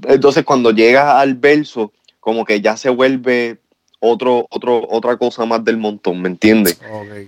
Entonces 0.09 0.45
cuando 0.45 0.73
llegas 0.73 1.15
al 1.15 1.35
verso, 1.35 1.93
como 2.19 2.45
que 2.45 2.61
ya 2.61 2.77
se 2.77 2.91
vuelve 2.91 3.59
otro, 4.01 4.47
otro, 4.51 4.87
otra 4.91 5.17
cosa 5.17 5.45
más 5.45 5.63
del 5.65 5.77
montón, 5.77 6.21
¿me 6.23 6.29
entiendes? 6.29 6.81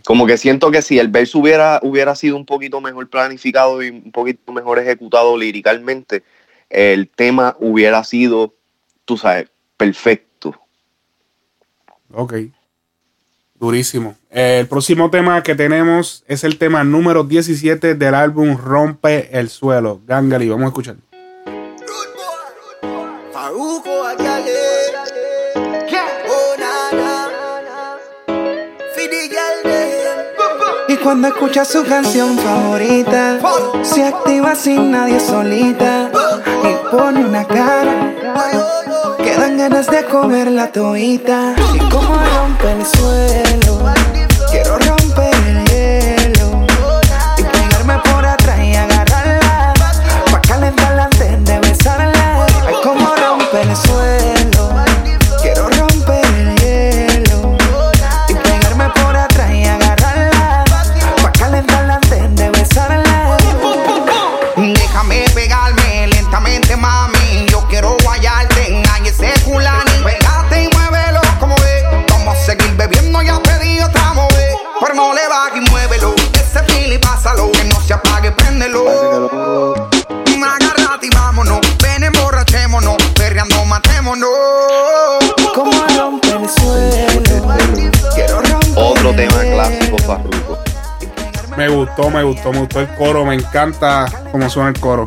Como 0.05 0.27
que 0.27 0.39
siento 0.39 0.71
que 0.71 0.83
si 0.83 0.99
el 0.99 1.09
verso 1.09 1.39
hubiera, 1.39 1.79
hubiera 1.83 2.15
sido 2.15 2.37
un 2.37 2.47
poquito 2.47 2.81
mejor 2.81 3.09
planificado 3.09 3.83
y 3.83 3.91
un 3.91 4.11
poquito 4.11 4.53
mejor 4.53 4.79
ejecutado 4.79 5.37
líricamente, 5.37 6.23
el 6.71 7.09
tema 7.09 7.57
hubiera 7.61 8.03
sido, 8.03 8.55
tú 9.05 9.19
sabes, 9.19 9.49
perfecto. 9.77 10.59
Ok. 12.11 12.35
Durísimo. 13.55 14.17
Eh, 14.31 14.59
el 14.61 14.67
próximo 14.67 15.11
tema 15.11 15.43
que 15.43 15.55
tenemos 15.55 16.25
es 16.27 16.43
el 16.43 16.59
tema 16.59 16.83
número 16.83 17.23
17 17.23 17.95
del 17.95 18.15
álbum 18.15 18.57
Rompe 18.57 19.39
el 19.39 19.51
Suelo. 19.51 20.01
Gangali, 20.07 20.49
vamos 20.49 20.65
a 20.65 20.69
escuchar. 20.69 20.97
Faruco. 23.33 23.93
Cuando 31.03 31.29
escucha 31.29 31.65
su 31.65 31.85
canción 31.85 32.39
favorita, 32.39 33.39
se 33.83 34.05
activa 34.05 34.55
sin 34.55 34.91
nadie 34.91 35.19
solita 35.19 36.11
y 36.63 36.95
pone 36.95 37.25
una 37.25 37.45
cara 37.45 38.15
que 39.19 39.37
dan 39.37 39.59
ganas 39.59 39.87
de 39.89 40.05
comer 40.05 40.51
la 40.51 40.71
toita. 40.71 41.55
Y 41.75 41.79
como 41.91 42.15
rompe 42.15 42.73
el 42.73 42.87
suelo, 42.87 43.93
quiero 44.51 44.92
se 77.93 77.99
apague, 77.99 78.33
préndelo. 78.33 78.89
Agárrate 80.43 81.07
y 81.07 81.11
vámonos. 81.15 81.61
Ven, 81.83 82.05
emborrachémonos. 82.05 82.97
Perreando, 83.15 83.65
matémonos. 83.67 84.31
Como 85.55 85.73
rompe 85.97 86.29
el 86.29 86.49
suelo, 86.49 87.23
quiero 88.15 88.41
romper 88.41 88.73
Otro 88.77 89.15
tema 89.15 89.41
clásico, 89.41 89.99
Farruko. 89.99 90.59
Me 91.57 91.69
gustó, 91.69 92.11
me 92.11 92.23
gustó, 92.23 92.53
me 92.53 92.61
gustó 92.61 92.81
el 92.81 92.95
coro. 92.97 93.25
Me 93.25 93.35
encanta 93.35 94.07
cómo 94.31 94.49
suena 94.49 94.71
el 94.71 94.81
coro. 94.81 95.07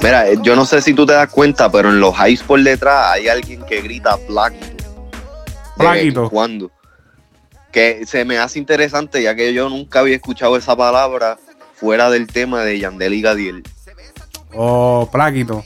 Mira, 0.00 0.28
eh, 0.28 0.38
yo 0.42 0.56
no 0.56 0.64
sé 0.64 0.80
si 0.82 0.94
tú 0.94 1.04
te 1.06 1.12
das 1.12 1.28
cuenta, 1.28 1.70
pero 1.70 1.88
en 1.88 2.00
los 2.00 2.14
highs 2.16 2.42
por 2.42 2.60
detrás 2.62 3.12
hay 3.12 3.28
alguien 3.28 3.64
que 3.64 3.80
grita 3.82 4.16
plaquito. 4.16 4.84
Plaquito. 5.76 6.30
Cuando. 6.30 6.70
Que 7.70 8.04
se 8.06 8.24
me 8.24 8.38
hace 8.38 8.58
interesante, 8.58 9.22
ya 9.22 9.34
que 9.34 9.52
yo 9.52 9.68
nunca 9.68 10.00
había 10.00 10.16
escuchado 10.16 10.56
esa 10.56 10.76
palabra 10.76 11.38
fuera 11.82 12.10
del 12.10 12.28
tema 12.28 12.62
de 12.62 12.78
Yandel 12.78 13.12
y 13.12 13.20
Gadiel. 13.20 13.64
Oh, 14.54 15.08
Plaquito. 15.10 15.64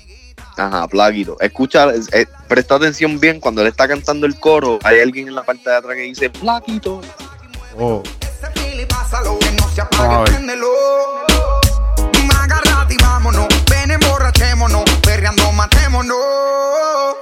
Ajá, 0.57 0.89
plaquito. 0.89 1.37
Escucha, 1.41 1.89
eh, 2.13 2.25
presta 2.49 2.77
atención 2.77 3.21
bien 3.21 3.39
cuando 3.39 3.61
él 3.61 3.69
está 3.69 3.87
cantando 3.87 4.25
el 4.25 4.41
coro. 4.41 4.79
Hay 4.85 5.01
alguien 5.01 5.29
en 5.29 5.35
la 5.35 5.43
parte 5.43 5.69
de 5.69 5.77
atrás 5.77 5.95
que 5.95 6.01
dice 6.01 6.31
plaquito. 6.31 7.03
Oh. 7.79 8.03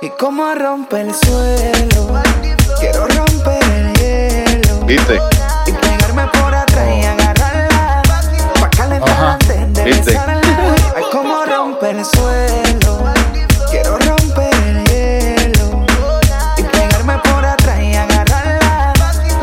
Y 0.01 0.11
como 0.11 0.55
rompe 0.55 1.01
el 1.01 1.13
suelo, 1.13 2.23
quiero 2.79 3.09
romper 3.09 3.65
el 3.65 3.93
hielo 3.95 4.87
¿Viste? 4.87 5.19
y 5.67 5.73
pegarme 5.73 6.29
por 6.29 6.55
atrás 6.55 7.24
Ajá. 9.07 9.33
antes 9.33 9.73
de 9.75 9.85
¿Viste? 9.85 10.19
Ay, 10.97 11.05
como 11.13 11.45
rompe 11.45 11.91
el 11.91 12.05
suelo. 12.05 13.05
Quiero 13.71 13.99
romper 13.99 14.55
el 14.55 14.85
hielo. 14.85 15.85
Y 16.59 16.63
pegarme 16.63 17.19
por 17.19 17.45
atrás 17.45 17.81
y 17.81 17.95
agarrarla. 17.95 18.93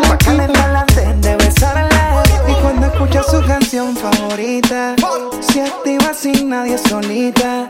Pa' 0.08 0.18
calentarla 0.18 0.80
antes 0.82 1.22
de 1.22 1.36
besarla. 1.36 2.24
Y 2.48 2.54
cuando 2.62 2.88
escucha 2.88 3.24
su 3.24 3.46
canción 3.46 3.96
favorita, 3.96 4.96
se 5.42 5.64
activa 5.64 6.14
sin 6.14 6.50
nadie 6.50 6.78
solita. 6.78 7.68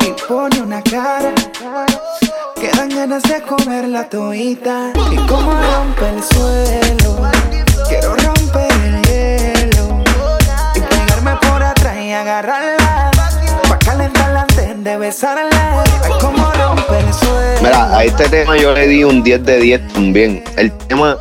Y 0.00 0.12
pone 0.28 0.60
una 0.62 0.82
cara. 0.82 1.32
Que 2.56 2.70
dan 2.76 2.88
ganas 2.90 3.22
de 3.22 3.40
comerla 3.42 4.08
todita. 4.08 4.92
Y 5.10 5.16
como 5.26 5.52
rompe 5.52 6.08
el 6.08 6.22
suelo. 6.22 7.30
Quiero 7.88 8.14
romper 8.14 8.18
el 8.18 8.24
hielo. 8.26 8.39
Por 11.22 11.62
atrás 11.62 11.96
y 12.02 12.12
agarrarla. 12.12 13.10
Pa' 13.68 13.78
calentarla 13.78 14.42
antes 14.42 14.82
de 14.84 14.96
besarla. 14.96 15.82
Ay, 15.84 16.12
como 16.20 16.50
rompe 16.52 16.98
el 16.98 17.12
suelo. 17.14 17.60
Mira, 17.62 17.96
a 17.96 18.04
este 18.04 18.28
tema 18.28 18.56
yo 18.56 18.72
le 18.72 18.86
di 18.88 19.04
un 19.04 19.22
10 19.22 19.44
de 19.44 19.58
10 19.60 19.92
también. 19.92 20.42
El 20.56 20.72
tema 20.88 21.18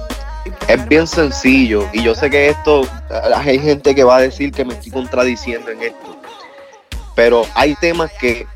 es 0.67 0.87
bien 0.87 1.05
sencillo 1.05 1.85
y 1.91 2.01
yo 2.03 2.15
sé 2.15 2.29
que 2.29 2.49
esto, 2.49 2.87
hay 3.35 3.59
gente 3.59 3.93
que 3.93 4.03
va 4.03 4.17
a 4.17 4.21
decir 4.21 4.51
que 4.53 4.63
me 4.63 4.73
estoy 4.73 4.91
contradiciendo 4.91 5.69
en 5.69 5.81
esto, 5.83 6.15
pero 7.15 7.45
hay 7.55 7.75
temas 7.75 8.09
que 8.19 8.47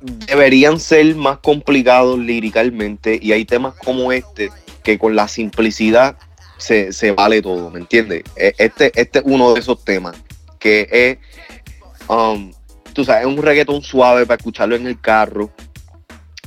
deberían 0.00 0.80
ser 0.80 1.14
más 1.14 1.38
complicados 1.38 2.18
líricamente 2.18 3.18
y 3.22 3.32
hay 3.32 3.44
temas 3.44 3.74
como 3.84 4.10
este 4.10 4.50
que 4.82 4.98
con 4.98 5.14
la 5.14 5.28
simplicidad 5.28 6.16
se, 6.56 6.92
se 6.92 7.12
vale 7.12 7.40
todo, 7.42 7.70
¿me 7.70 7.78
entiendes? 7.80 8.24
E- 8.36 8.54
Este, 8.58 8.90
este 9.00 9.20
es 9.20 9.24
uno 9.26 9.52
de 9.54 9.60
esos 9.60 9.84
temas 9.84 10.16
que 10.62 10.88
es, 10.90 11.18
um, 12.08 12.52
tú 12.92 13.04
sabes, 13.04 13.22
es 13.22 13.26
un 13.26 13.42
reggaetón 13.42 13.82
suave 13.82 14.24
para 14.26 14.36
escucharlo 14.36 14.76
en 14.76 14.86
el 14.86 15.00
carro. 15.00 15.50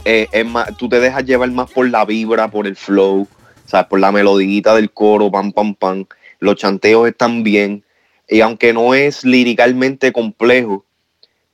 Eh, 0.05 0.27
es 0.31 0.45
más, 0.45 0.75
tú 0.77 0.87
te 0.87 0.99
dejas 0.99 1.25
llevar 1.25 1.49
más 1.51 1.69
por 1.71 1.89
la 1.89 2.05
vibra, 2.05 2.49
por 2.49 2.65
el 2.67 2.75
flow, 2.75 3.27
¿sabes? 3.65 3.87
Por 3.87 3.99
la 3.99 4.11
melodita 4.11 4.73
del 4.75 4.91
coro, 4.91 5.29
pam, 5.31 5.51
pam, 5.51 5.75
pam. 5.75 6.05
Los 6.39 6.55
chanteos 6.55 7.07
están 7.07 7.43
bien. 7.43 7.83
Y 8.29 8.41
aunque 8.41 8.71
no 8.73 8.93
es 8.93 9.23
líricamente 9.25 10.11
complejo, 10.13 10.85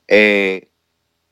eh, 0.08 0.68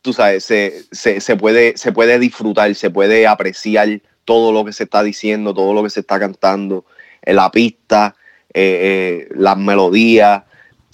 tú 0.02 0.12
sabes, 0.12 0.44
se, 0.44 0.82
se- 0.90 1.20
se 1.20 1.36
puede, 1.36 1.76
se 1.76 1.92
puede 1.92 2.18
disfrutar, 2.18 2.74
se 2.74 2.90
puede 2.90 3.26
apreciar 3.26 4.00
todo 4.24 4.52
lo 4.52 4.64
que 4.64 4.72
se 4.72 4.84
está 4.84 5.02
diciendo, 5.02 5.54
todo 5.54 5.74
lo 5.74 5.82
que 5.82 5.90
se 5.90 6.00
está 6.00 6.18
cantando, 6.18 6.86
eh, 7.22 7.34
la 7.34 7.50
pista, 7.50 8.16
eh, 8.54 9.26
eh, 9.28 9.34
las 9.36 9.56
melodías, 9.58 10.44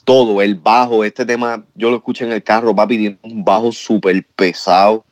todo, 0.07 0.41
el 0.41 0.55
bajo. 0.55 1.05
Este 1.05 1.27
tema 1.27 1.63
yo 1.75 1.91
lo 1.91 1.97
escuché 1.97 2.25
en 2.25 2.33
el 2.33 2.43
carro, 2.43 2.75
papi, 2.75 2.97
tiene 2.97 3.19
un 3.23 3.45
bajo 3.45 3.71
súper 3.73 4.25
pesado. 4.35 5.05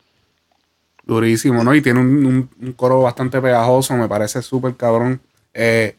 Durísimo, 1.07 1.63
¿no? 1.63 1.75
Y 1.75 1.83
tiene 1.83 2.01
un, 2.01 2.25
un- 2.25 2.51
un 2.63 2.73
coro 2.73 3.03
bastante 3.03 3.39
pegajoso, 3.43 3.95
me 3.95 4.09
parece 4.09 4.41
súper 4.41 4.75
cabrón. 4.75 5.21
Eh, 5.53 5.97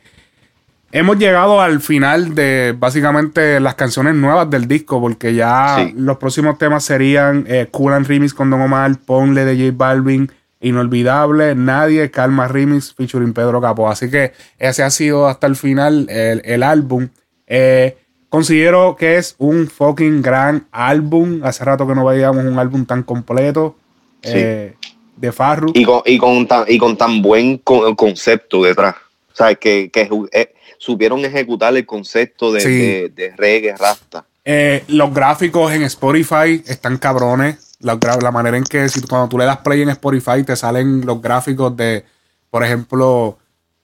hemos 0.92 1.20
llegado 1.20 1.62
al 1.62 1.80
final 1.80 2.34
de 2.34 2.74
básicamente 2.78 3.60
las 3.60 3.76
canciones 3.76 4.16
nuevas 4.16 4.50
del 4.50 4.68
disco, 4.68 5.00
porque 5.00 5.36
ya 5.36 5.76
Sí. 5.78 5.94
los 5.96 6.18
próximos 6.18 6.58
temas 6.58 6.84
serían 6.86 7.46
eh, 7.48 7.68
Cool 7.70 7.94
and 7.94 8.08
Remix 8.08 8.34
con 8.34 8.50
Don 8.50 8.62
Omar, 8.62 8.98
Ponle 9.06 9.46
de 9.46 9.56
J 9.56 9.78
Balvin, 9.78 10.32
Inolvidable, 10.62 11.54
Nadie, 11.54 12.10
Calma 12.10 12.48
Remix, 12.48 12.92
featuring 12.96 13.34
Pedro 13.34 13.62
Capó. 13.62 13.88
Así 13.90 14.10
que 14.10 14.32
ese 14.58 14.82
ha 14.82 14.90
sido 14.90 15.28
hasta 15.28 15.46
el 15.46 15.56
final 15.56 16.08
el, 16.10 16.42
el 16.46 16.64
álbum. 16.64 17.10
Eh, 17.46 17.96
considero 18.36 18.96
que 18.98 19.18
es 19.18 19.36
un 19.38 19.68
fucking 19.68 20.22
gran 20.22 20.68
álbum. 20.72 21.40
Hace 21.44 21.64
rato 21.64 21.88
que 21.88 21.96
no 21.96 22.04
veíamos 22.06 22.44
un 22.44 22.60
álbum 22.60 22.86
tan 22.86 23.04
completo. 23.04 23.76
Sí. 24.22 24.32
eh, 24.36 24.74
de 25.16 25.32
Farru. 25.32 25.72
y 25.74 25.86
con, 25.86 26.02
y 26.06 26.18
con, 26.18 26.46
tan, 26.46 26.66
y 26.68 26.78
con 26.78 26.98
tan 26.98 27.22
buen 27.22 27.58
co- 27.60 27.96
concepto 27.96 28.62
detrás. 28.64 28.96
O 29.32 29.36
sea, 29.36 29.56
que, 29.56 29.90
que 29.90 30.10
eh, 30.34 30.54
supieron 30.78 31.24
ejecutar 31.24 31.74
el 31.78 31.86
concepto 31.86 32.52
de, 32.52 32.60
Sí. 32.60 32.70
de, 32.70 33.10
de 33.16 33.34
reggae 33.38 33.78
rasta. 33.78 34.26
Eh, 34.44 34.84
los 34.90 35.14
gráficos 35.14 35.72
en 35.72 35.84
Spotify 35.84 36.62
están 36.68 36.98
cabrones. 36.98 37.78
La, 37.80 37.98
la 38.22 38.32
manera 38.32 38.58
en 38.58 38.64
que 38.66 38.90
si 38.90 39.02
cuando 39.04 39.30
tú 39.30 39.38
le 39.38 39.46
das 39.46 39.58
play 39.60 39.82
en 39.82 39.90
Spotify 39.90 40.44
te 40.46 40.56
salen 40.58 41.06
los 41.06 41.22
gráficos 41.22 41.76
de, 41.78 42.04
por 42.50 42.64
ejemplo, 42.66 43.38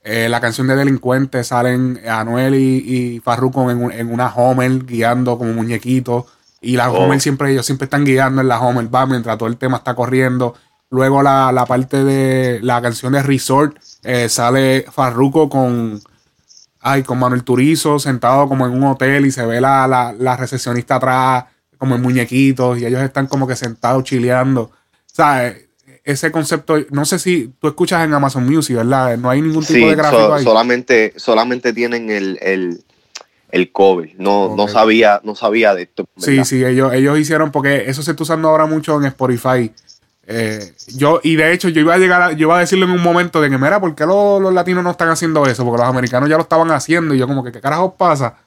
eh, 0.04 0.28
la 0.30 0.40
canción 0.42 0.68
de 0.68 0.76
Delincuente, 0.76 1.44
salen 1.44 2.00
Anuel 2.08 2.56
y, 2.56 3.16
y 3.16 3.20
Farruko 3.20 3.70
en, 3.72 3.84
un- 3.84 3.92
en 3.92 4.12
una 4.12 4.28
Homer 4.34 4.86
guiando 4.86 5.38
como 5.38 5.54
muñequitos. 5.54 6.26
Y 6.62 6.76
las 6.78 6.90
Oh. 6.90 7.00
Homer 7.00 7.20
siempre, 7.22 7.52
ellos 7.52 7.66
siempre 7.66 7.86
están 7.86 8.04
guiando 8.06 8.42
en 8.42 8.48
la 8.48 8.60
Homer, 8.60 8.94
va, 8.94 9.06
mientras 9.06 9.38
todo 9.38 9.50
el 9.50 9.58
tema 9.58 9.78
está 9.78 9.94
corriendo. 9.96 10.56
Luego 10.90 11.24
la, 11.24 11.52
la 11.52 11.66
parte 11.66 12.04
de 12.04 12.60
la 12.62 12.82
canción 12.82 13.14
de 13.14 13.24
Resort, 13.24 13.78
eh, 14.04 14.28
sale 14.30 14.86
Farruko 14.92 15.50
con, 15.50 16.02
ay, 16.82 17.04
con 17.04 17.18
Manuel 17.20 17.44
Turizo 17.44 17.98
sentado 18.00 18.48
como 18.50 18.66
en 18.66 18.74
un 18.74 18.84
hotel 18.84 19.26
y 19.26 19.32
se 19.32 19.46
ve 19.46 19.62
la, 19.62 19.88
la, 19.88 20.14
la 20.18 20.36
recepcionista 20.38 20.96
atrás 20.96 21.46
como 21.78 21.96
en 21.96 22.02
muñequitos 22.02 22.78
y 22.80 22.86
ellos 22.86 23.02
están 23.02 23.28
como 23.28 23.48
que 23.48 23.56
sentados 23.56 24.04
chileando. 24.04 24.72
Eh, 25.18 25.68
ese 26.04 26.32
concepto, 26.32 26.78
no 26.90 27.06
sé 27.06 27.20
si 27.20 27.54
tú 27.60 27.68
escuchas 27.68 28.04
en 28.04 28.14
Amazon 28.14 28.46
Music, 28.48 28.76
¿verdad? 28.78 29.18
No 29.18 29.30
hay 29.30 29.42
ningún 29.42 29.64
tipo 29.64 29.80
Sí, 29.80 29.86
de 29.90 29.96
gráfico 29.96 30.22
so- 30.28 30.34
ahí. 30.34 30.44
solamente, 30.44 31.14
solamente 31.18 31.74
tienen 31.74 32.10
el, 32.10 32.40
el, 32.42 32.84
el 33.52 33.72
cover. 33.72 34.12
No, 34.18 34.56
no 34.56 34.68
sabía, 34.68 35.22
no 35.24 35.36
sabía 35.36 35.76
de 35.76 35.84
esto. 35.84 36.06
Sí, 36.18 36.44
sí, 36.46 36.64
ellos, 36.66 36.92
ellos 36.94 37.20
hicieron, 37.20 37.52
porque 37.52 37.90
eso 37.90 38.02
se 38.02 38.12
está 38.12 38.24
usando 38.24 38.50
ahora 38.50 38.66
mucho 38.66 38.98
en 39.00 39.06
Spotify. 39.06 39.72
Eh, 40.28 40.74
yo, 40.96 41.20
y 41.24 41.36
de 41.36 41.52
hecho, 41.52 41.68
yo 41.70 41.82
iba 41.82 41.94
a 41.94 41.98
llegar 41.98 42.22
a, 42.22 42.32
yo 42.32 42.48
iba 42.48 42.58
a 42.58 42.62
decirlo 42.62 42.86
en 42.86 42.92
un 42.92 43.02
momento 43.02 43.42
de 43.42 43.50
que, 43.50 43.58
mira, 43.58 43.80
¿por 43.80 43.94
qué 43.96 44.06
los, 44.06 44.42
los 44.42 44.54
latinos 44.54 44.84
no 44.84 44.92
están 44.92 45.10
haciendo 45.10 45.46
eso? 45.46 45.66
Porque 45.66 45.82
los 45.82 45.90
americanos 45.90 46.30
ya 46.30 46.38
lo 46.38 46.44
estaban 46.44 46.72
haciendo 46.72 47.14
y 47.14 47.18
yo 47.18 47.28
como 47.28 47.44
que, 47.44 47.52
¿qué 47.52 47.60
carajos 47.60 47.94
pasa? 47.98 48.38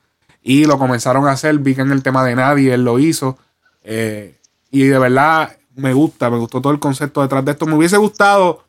Y 0.43 0.65
lo 0.65 0.79
comenzaron 0.79 1.27
a 1.27 1.33
hacer, 1.33 1.59
vi 1.59 1.75
que 1.75 1.83
en 1.83 1.91
el 1.93 2.03
tema 2.03 2.25
de 2.25 2.35
nadie 2.37 2.75
él 2.75 2.85
lo 2.85 2.99
hizo. 2.99 3.39
eh, 3.85 4.37
y 4.71 4.85
de 4.85 4.99
verdad 4.99 5.57
me 5.77 5.93
gusta, 5.93 6.31
me 6.31 6.39
gustó 6.39 6.61
todo 6.61 6.73
el 6.73 6.79
concepto 6.79 7.23
detrás 7.23 7.45
de 7.45 7.53
esto. 7.53 7.67
Me 7.67 7.75
hubiese 7.75 7.97
gustado 7.97 8.65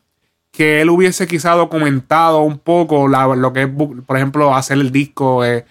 que 0.51 0.81
él 0.81 0.89
hubiese 0.89 1.27
quizá 1.27 1.51
documentado 1.51 2.39
un 2.41 2.57
poco 2.59 3.07
la- 3.07 3.27
lo 3.35 3.51
que 3.53 3.63
es, 3.63 3.69
por 4.05 4.15
ejemplo, 4.17 4.55
hacer 4.55 4.77
el 4.77 4.91
disco. 4.91 5.43
eh, 5.45 5.65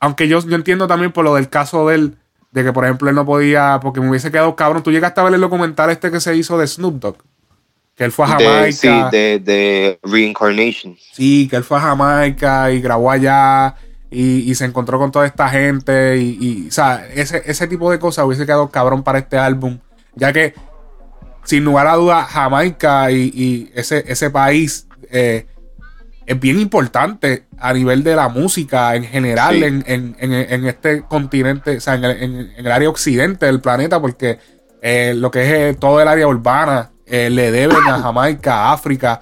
aunque 0.00 0.28
yo, 0.28 0.40
yo 0.40 0.56
entiendo 0.56 0.86
también 0.86 1.12
por 1.12 1.24
lo 1.24 1.34
del 1.34 1.48
caso 1.48 1.88
de 1.88 1.94
él, 1.96 2.16
de 2.52 2.64
que 2.64 2.72
por 2.72 2.84
ejemplo 2.84 3.08
él 3.08 3.14
no 3.14 3.24
podía, 3.26 3.78
porque 3.82 4.00
me 4.00 4.08
hubiese 4.08 4.30
quedado 4.30 4.56
cabrón. 4.56 4.82
Tú 4.82 4.90
llegaste 4.90 5.20
a 5.20 5.24
ver 5.24 5.34
el 5.34 5.40
documental 5.40 5.90
este 5.90 6.10
que 6.10 6.20
se 6.20 6.34
hizo 6.36 6.58
de 6.58 6.66
Snoop 6.66 6.94
Dogg, 7.00 7.16
que 7.94 8.04
él 8.04 8.12
fue 8.12 8.24
a 8.24 8.28
Jamaica. 8.28 8.60
De, 8.60 8.72
sí, 8.72 8.88
de, 9.12 9.38
de 9.38 9.98
Reincarnation. 10.02 10.96
Sí, 11.12 11.46
que 11.48 11.56
él 11.56 11.64
fue 11.64 11.76
a 11.78 11.82
Jamaica 11.82 12.72
y 12.72 12.80
grabó 12.80 13.10
allá 13.10 13.74
y, 14.10 14.50
y 14.50 14.54
se 14.54 14.64
encontró 14.64 14.98
con 14.98 15.12
toda 15.12 15.26
esta 15.26 15.48
gente 15.50 16.16
y, 16.16 16.38
y, 16.40 16.68
o 16.68 16.72
sea, 16.72 17.06
ese, 17.14 17.42
ese 17.44 17.68
tipo 17.68 17.90
de 17.90 17.98
cosas 18.00 18.24
hubiese 18.24 18.46
quedado 18.46 18.68
cabrón 18.70 19.02
para 19.04 19.18
este 19.18 19.36
álbum, 19.38 19.78
ya 20.20 20.32
que 20.32 20.54
sin 21.44 21.64
lugar 21.64 21.86
a 21.88 21.94
duda 21.96 22.22
Jamaica 22.24 23.10
y, 23.10 23.32
y 23.34 23.70
ese, 23.74 24.04
ese 24.06 24.30
país 24.30 24.86
eh, 25.10 25.46
es 26.26 26.38
bien 26.38 26.60
importante 26.60 27.46
a 27.58 27.72
nivel 27.72 28.04
de 28.04 28.14
la 28.14 28.28
música 28.28 28.94
en 28.94 29.04
general 29.04 29.54
Sí. 29.56 29.64
en, 29.64 29.84
en- 29.86 30.16
en- 30.20 30.32
en 30.32 30.66
este 30.66 31.02
continente, 31.02 31.78
o 31.78 31.80
sea, 31.80 31.94
en 31.94 32.04
el, 32.04 32.52
el 32.56 32.70
área 32.70 32.88
occidente 32.88 33.46
del 33.46 33.60
planeta, 33.60 34.00
porque 34.00 34.38
eh, 34.82 35.14
lo 35.16 35.30
que 35.30 35.42
es 35.42 35.52
eh, 35.74 35.76
todo 35.78 36.00
el 36.00 36.06
área 36.08 36.28
urbana 36.28 36.90
le 37.06 37.50
deben 37.50 37.76
a 37.88 37.98
Jamaica, 38.00 38.54
a 38.66 38.72
África, 38.72 39.20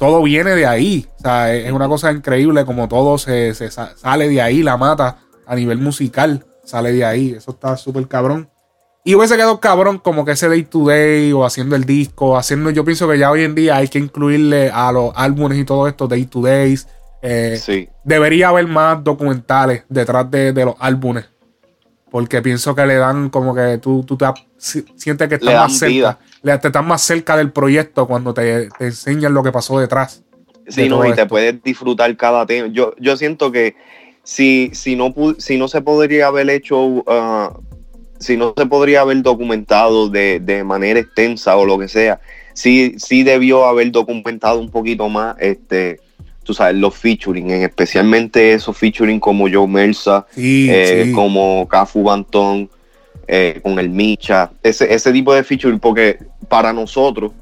todo 0.00 0.20
viene 0.22 0.50
de 0.56 0.66
ahí. 0.66 1.06
O 1.18 1.22
sea, 1.22 1.54
es 1.54 1.70
una 1.70 1.86
cosa 1.86 2.10
increíble 2.10 2.64
como 2.64 2.88
todo 2.88 3.18
se, 3.18 3.54
se 3.54 3.70
sa- 3.70 3.96
sale 3.96 4.28
de 4.28 4.42
ahí, 4.42 4.64
la 4.64 4.76
mata 4.76 5.18
a 5.46 5.54
nivel 5.54 5.78
musical, 5.78 6.44
sale 6.64 6.90
de 6.90 7.04
ahí. 7.04 7.30
Eso 7.36 7.52
está 7.52 7.76
súper 7.76 8.08
cabrón. 8.08 8.49
Y 9.04 9.14
hubiese 9.14 9.34
quedado 9.36 9.60
cabrón 9.60 9.98
como 9.98 10.24
que 10.24 10.32
ese 10.32 10.48
day 10.48 10.62
to 10.62 10.86
day 10.86 11.32
o 11.32 11.44
haciendo 11.44 11.74
el 11.74 11.84
disco, 11.84 12.36
haciendo, 12.36 12.70
yo 12.70 12.84
pienso 12.84 13.08
que 13.08 13.18
ya 13.18 13.30
hoy 13.30 13.44
en 13.44 13.54
día 13.54 13.76
hay 13.76 13.88
que 13.88 13.98
incluirle 13.98 14.70
a 14.70 14.92
los 14.92 15.12
álbumes 15.16 15.58
y 15.58 15.64
todo 15.64 15.88
esto, 15.88 16.06
day 16.06 16.26
to 16.26 16.42
days. 16.42 16.86
Eh, 17.22 17.58
Sí. 17.60 17.88
Debería 18.04 18.48
haber 18.50 18.66
más 18.66 19.02
documentales 19.02 19.84
detrás 19.88 20.30
de, 20.30 20.52
de 20.52 20.64
los 20.66 20.74
álbumes. 20.78 21.26
Porque 22.10 22.42
pienso 22.42 22.74
que 22.74 22.84
le 22.86 22.96
dan 22.96 23.30
como 23.30 23.54
que 23.54 23.78
tú, 23.78 24.02
tú 24.04 24.16
te 24.16 24.26
si- 24.58 24.84
sientes 24.96 25.28
que 25.28 25.36
estás 25.36 25.54
más 25.54 25.78
cerca. 25.78 26.18
Le, 26.42 26.58
te 26.58 26.68
estás 26.68 26.84
más 26.84 27.00
cerca 27.02 27.36
del 27.36 27.52
proyecto 27.52 28.06
cuando 28.06 28.34
te, 28.34 28.68
te 28.78 28.86
enseñan 28.86 29.32
lo 29.32 29.42
que 29.42 29.52
pasó 29.52 29.78
detrás. 29.78 30.22
Sí, 30.66 30.82
de 30.82 30.88
no, 30.88 31.04
y 31.06 31.12
te 31.14 31.26
puedes 31.26 31.62
disfrutar 31.62 32.14
cada 32.16 32.44
tema. 32.46 32.68
Yo, 32.72 32.94
yo 32.98 33.16
siento 33.16 33.50
que 33.52 33.76
si, 34.24 34.70
si, 34.74 34.96
no, 34.96 35.14
si 35.38 35.56
no 35.56 35.68
se 35.68 35.80
podría 35.82 36.26
haber 36.26 36.50
hecho, 36.50 37.04
ah, 37.06 37.56
si 38.20 38.36
no 38.36 38.54
se 38.56 38.66
podría 38.66 39.00
haber 39.00 39.22
documentado 39.22 40.08
de, 40.08 40.38
de 40.40 40.62
manera 40.62 41.00
extensa 41.00 41.56
o 41.56 41.64
lo 41.64 41.78
que 41.78 41.88
sea, 41.88 42.20
sí, 42.52 42.94
sí 42.98 43.22
debió 43.24 43.64
haber 43.64 43.90
documentado 43.90 44.60
un 44.60 44.70
poquito 44.70 45.08
más 45.08 45.36
este, 45.40 45.98
tú 46.44 46.54
sabes, 46.54 46.76
los 46.76 46.94
featuring, 46.94 47.50
en 47.50 47.62
especialmente 47.62 48.52
esos 48.52 48.76
featuring 48.76 49.18
como 49.18 49.48
Joe 49.50 49.66
Mersa, 49.66 50.26
Sí, 50.34 50.68
eh, 50.70 51.04
sí. 51.06 51.12
como 51.12 51.66
Cafu 51.68 52.02
Bantón, 52.02 52.68
eh, 53.26 53.60
con 53.62 53.78
el 53.78 53.88
Micha, 53.88 54.50
ese, 54.62 54.92
ese 54.92 55.12
tipo 55.12 55.32
de 55.34 55.42
featuring, 55.44 55.78
porque 55.78 56.18
para 56.48 56.72
nosotros, 56.72 57.32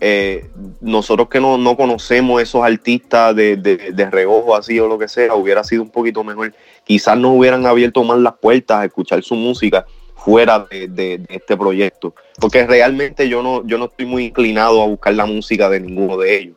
eh, 0.00 0.48
nosotros 0.80 1.28
que 1.28 1.40
no, 1.40 1.56
no 1.56 1.76
conocemos 1.76 2.42
esos 2.42 2.62
artistas 2.62 3.34
de, 3.34 3.56
de, 3.56 3.92
de 3.92 4.10
reojo 4.10 4.54
así 4.56 4.78
o 4.80 4.86
lo 4.88 4.98
que 4.98 5.08
sea, 5.08 5.34
hubiera 5.34 5.64
sido 5.64 5.82
un 5.82 5.90
poquito 5.90 6.22
mejor. 6.24 6.52
Quizás 6.84 7.18
nos 7.18 7.36
hubieran 7.36 7.66
abierto 7.66 8.04
más 8.04 8.18
las 8.18 8.34
puertas 8.34 8.78
a 8.78 8.84
escuchar 8.84 9.22
su 9.22 9.34
música 9.34 9.86
fuera 10.16 10.66
de, 10.70 11.22
este 11.28 11.56
proyecto. 11.56 12.14
Porque 12.40 12.66
realmente 12.66 13.28
yo 13.28 13.42
no, 13.42 13.66
yo 13.66 13.78
no 13.78 13.86
estoy 13.86 14.06
muy 14.06 14.24
inclinado 14.26 14.82
a 14.82 14.86
buscar 14.86 15.14
la 15.14 15.26
música 15.26 15.68
de 15.68 15.80
ninguno 15.80 16.16
de 16.16 16.36
ellos. 16.38 16.56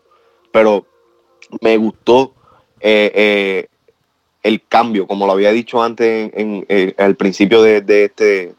Pero 0.52 0.86
me 1.62 1.78
gustó 1.78 2.34
eh, 2.80 3.12
eh, 3.14 3.68
el 4.44 4.66
cambio, 4.68 5.08
como 5.08 5.26
lo 5.26 5.34
había 5.34 5.52
dicho 5.52 5.82
antes 5.84 6.32
en, 6.34 6.56
en- 6.56 6.66
eh, 6.70 6.94
al 6.98 7.16
principio 7.16 7.62
de, 7.62 7.84
este 8.06 8.54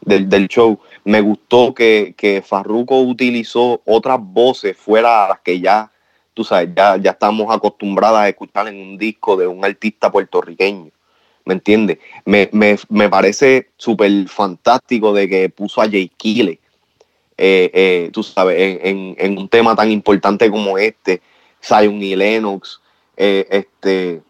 del, 0.00 0.28
del 0.28 0.48
show. 0.48 0.78
Me 1.04 1.20
gustó 1.20 1.74
que, 1.74 2.14
que 2.16 2.42
Farruko 2.42 3.00
utilizó 3.00 3.80
otras 3.84 4.18
voces 4.20 4.76
fuera 4.76 5.24
a 5.24 5.28
las 5.30 5.40
que 5.40 5.60
ya, 5.60 5.90
tú 6.34 6.44
sabes, 6.44 6.70
ya, 6.76 6.96
ya 6.96 7.10
estamos 7.12 7.54
acostumbradas 7.54 8.20
a 8.22 8.28
escuchar 8.28 8.68
en 8.68 8.76
un 8.80 8.98
disco 8.98 9.36
de 9.36 9.46
un 9.46 9.64
artista 9.64 10.10
puertorriqueño. 10.10 10.90
¿Me 11.44 11.54
entiendes? 11.54 11.98
Me, 12.24 12.48
me, 12.52 12.76
me 12.88 13.08
parece 13.08 13.70
súper 13.76 14.28
fantástico 14.28 15.12
de 15.12 15.28
que 15.28 15.48
puso 15.48 15.80
a 15.82 15.86
Jay 15.90 16.08
Kile, 16.16 16.60
eh, 17.38 17.70
eh, 17.74 18.10
tú 18.12 18.22
sabes, 18.22 18.80
en, 18.82 19.16
en- 19.18 19.38
un 19.38 19.48
tema 19.48 19.74
tan 19.74 19.90
importante 19.90 20.50
como 20.50 20.78
este, 20.78 21.20
Zion 21.62 22.02
y 22.02 22.14
Lennox, 22.16 22.80
eh, 23.16 23.46
este, 23.50 24.22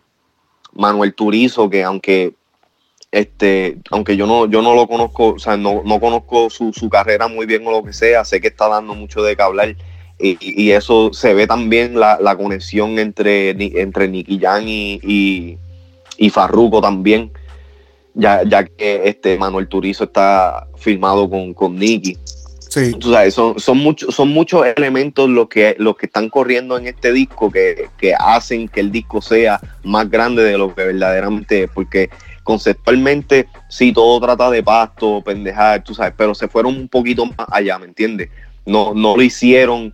Manuel 0.72 1.14
Turizo, 1.14 1.68
que 1.70 1.84
aunque 1.84 2.34
este, 3.10 3.78
aunque 3.90 4.16
yo 4.16 4.26
no, 4.26 4.46
yo 4.46 4.62
no 4.62 4.74
lo 4.74 4.86
conozco, 4.88 5.34
o 5.34 5.38
sea, 5.38 5.56
no, 5.56 5.82
no 5.84 6.00
conozco 6.00 6.48
su, 6.50 6.72
su 6.72 6.88
carrera 6.88 7.28
muy 7.28 7.46
bien 7.46 7.66
o 7.66 7.70
lo 7.70 7.82
que 7.84 7.92
sea, 7.92 8.24
sé 8.24 8.40
que 8.40 8.48
está 8.48 8.68
dando 8.68 8.94
mucho 8.94 9.22
de 9.22 9.36
qué 9.36 9.42
hablar. 9.42 9.76
Y, 10.24 10.38
y 10.40 10.70
eso 10.70 11.12
se 11.12 11.34
ve 11.34 11.48
también 11.48 11.98
la, 11.98 12.16
la 12.20 12.36
conexión 12.36 13.00
entre, 13.00 13.50
entre 13.80 14.06
Nicky 14.06 14.38
Jam 14.38 14.62
y, 14.68 15.00
y, 15.02 15.58
y 16.16 16.30
Farruko 16.30 16.80
también, 16.80 17.32
ya, 18.14 18.44
ya 18.44 18.64
que 18.64 19.02
este 19.06 19.36
Manuel 19.36 19.66
Turizo 19.66 20.04
está 20.04 20.68
firmado 20.76 21.28
con, 21.28 21.52
con 21.54 21.74
Nicky. 21.74 22.16
Sí. 22.68 22.92
Tú 22.92 23.12
sabes, 23.12 23.34
son, 23.34 23.58
son, 23.58 23.78
muchos 23.78 24.14
son 24.14 24.28
muchos 24.28 24.64
elementos 24.64 25.28
los 25.28 25.48
que, 25.48 25.74
los 25.78 25.96
que 25.96 26.06
están 26.06 26.30
corriendo 26.30 26.78
en 26.78 26.86
este 26.86 27.12
disco 27.12 27.50
que, 27.50 27.88
que 27.98 28.14
hacen 28.14 28.68
que 28.68 28.80
el 28.80 28.92
disco 28.92 29.20
sea 29.20 29.60
más 29.82 30.08
grande 30.08 30.44
de 30.44 30.56
lo 30.56 30.72
que 30.72 30.84
verdaderamente 30.84 31.64
es, 31.64 31.70
porque 31.74 32.08
conceptualmente 32.44 33.46
sí 33.68 33.92
todo 33.92 34.20
trata 34.20 34.50
de 34.50 34.62
pasto, 34.62 35.20
pendejar, 35.24 35.82
tú 35.82 35.94
sabes, 35.94 36.14
pero 36.16 36.34
se 36.34 36.48
fueron 36.48 36.76
un 36.76 36.88
poquito 36.88 37.26
más 37.26 37.46
allá, 37.50 37.78
¿me 37.78 37.86
entiendes? 37.86 38.30
No, 38.64 38.94
no 38.94 39.16
lo 39.16 39.22
hicieron. 39.22 39.92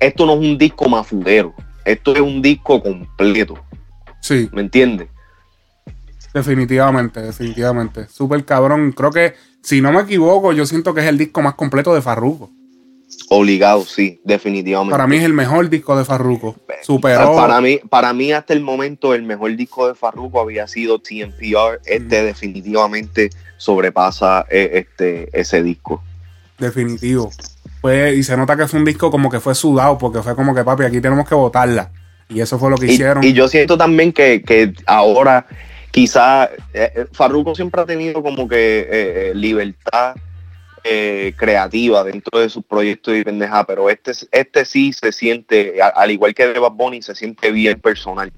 Esto 0.00 0.26
no 0.26 0.34
es 0.34 0.38
un 0.40 0.58
disco 0.58 0.88
mafudero, 0.88 1.54
esto 1.84 2.14
es 2.14 2.20
un 2.20 2.42
disco 2.42 2.82
completo, 2.82 3.54
Sí, 4.20 4.48
¿me 4.52 4.62
entiendes? 4.62 5.08
definitivamente, 6.32 7.20
definitivamente. 7.20 8.08
Súper 8.08 8.44
cabrón. 8.44 8.92
Creo 8.92 9.10
que, 9.10 9.34
si 9.62 9.80
no 9.80 9.92
me 9.92 10.02
equivoco, 10.02 10.52
yo 10.52 10.64
siento 10.66 10.94
que 10.94 11.00
es 11.00 11.06
el 11.06 11.18
disco 11.18 11.42
más 11.42 11.54
completo 11.54 11.94
de 11.94 12.00
Farruko. 12.00 12.50
Obligado, 13.28 13.84
sí, 13.84 14.20
definitivamente. 14.24 14.92
Para 14.92 15.06
mí 15.06 15.16
es 15.16 15.24
el 15.24 15.32
mejor 15.32 15.68
disco 15.68 15.96
de 15.96 16.04
Farruko. 16.04 16.56
Superó. 16.82 17.34
Para 17.34 17.60
mí, 17.60 17.80
para 17.88 18.12
mí 18.12 18.32
hasta 18.32 18.52
el 18.52 18.60
momento 18.60 19.14
el 19.14 19.22
mejor 19.22 19.54
disco 19.56 19.88
de 19.88 19.94
Farruko 19.94 20.40
había 20.40 20.66
sido 20.66 20.98
TNPR. 20.98 21.80
Este 21.84 22.24
definitivamente 22.24 23.30
sobrepasa 23.56 24.46
eh, 24.50 24.70
este, 24.74 25.28
ese 25.38 25.62
disco. 25.62 26.02
Definitivo. 26.58 27.30
Fue, 27.82 28.14
y 28.14 28.22
se 28.22 28.36
nota 28.36 28.56
que 28.56 28.66
fue 28.68 28.78
un 28.78 28.84
disco 28.86 29.10
como 29.10 29.28
que 29.28 29.40
fue 29.40 29.54
sudado, 29.54 29.98
porque 29.98 30.22
fue 30.22 30.34
como 30.34 30.54
que, 30.54 30.64
papi, 30.64 30.84
aquí 30.84 31.00
tenemos 31.00 31.28
que 31.28 31.34
votarla. 31.34 31.90
Y 32.28 32.40
eso 32.40 32.58
fue 32.58 32.70
lo 32.70 32.76
que 32.76 32.86
Y, 32.86 32.92
hicieron. 32.92 33.22
y 33.22 33.32
yo 33.34 33.48
siento 33.48 33.76
también 33.76 34.12
que, 34.12 34.40
que 34.42 34.72
ahora 34.86 35.46
quizá 35.90 36.48
eh, 36.72 37.06
Farruko 37.12 37.54
siempre 37.54 37.82
ha 37.82 37.84
tenido 37.84 38.22
como 38.22 38.48
que 38.48 38.78
eh, 38.80 38.86
eh, 38.90 39.32
libertad 39.34 40.14
eh, 40.84 41.34
creativa 41.36 42.02
dentro 42.04 42.40
de 42.40 42.48
sus 42.48 42.64
proyectos 42.64 43.14
y 43.16 43.22
pendeja, 43.24 43.64
pero 43.66 43.90
este, 43.90 44.12
este 44.30 44.64
sí 44.64 44.92
se 44.92 45.12
siente, 45.12 45.82
a- 45.82 45.88
al 45.88 46.10
igual 46.10 46.34
que 46.34 46.46
de 46.46 46.58
Bad 46.58 46.72
Bunny, 46.72 47.02
se 47.02 47.14
siente 47.14 47.50
bien 47.50 47.80
personal. 47.80 48.32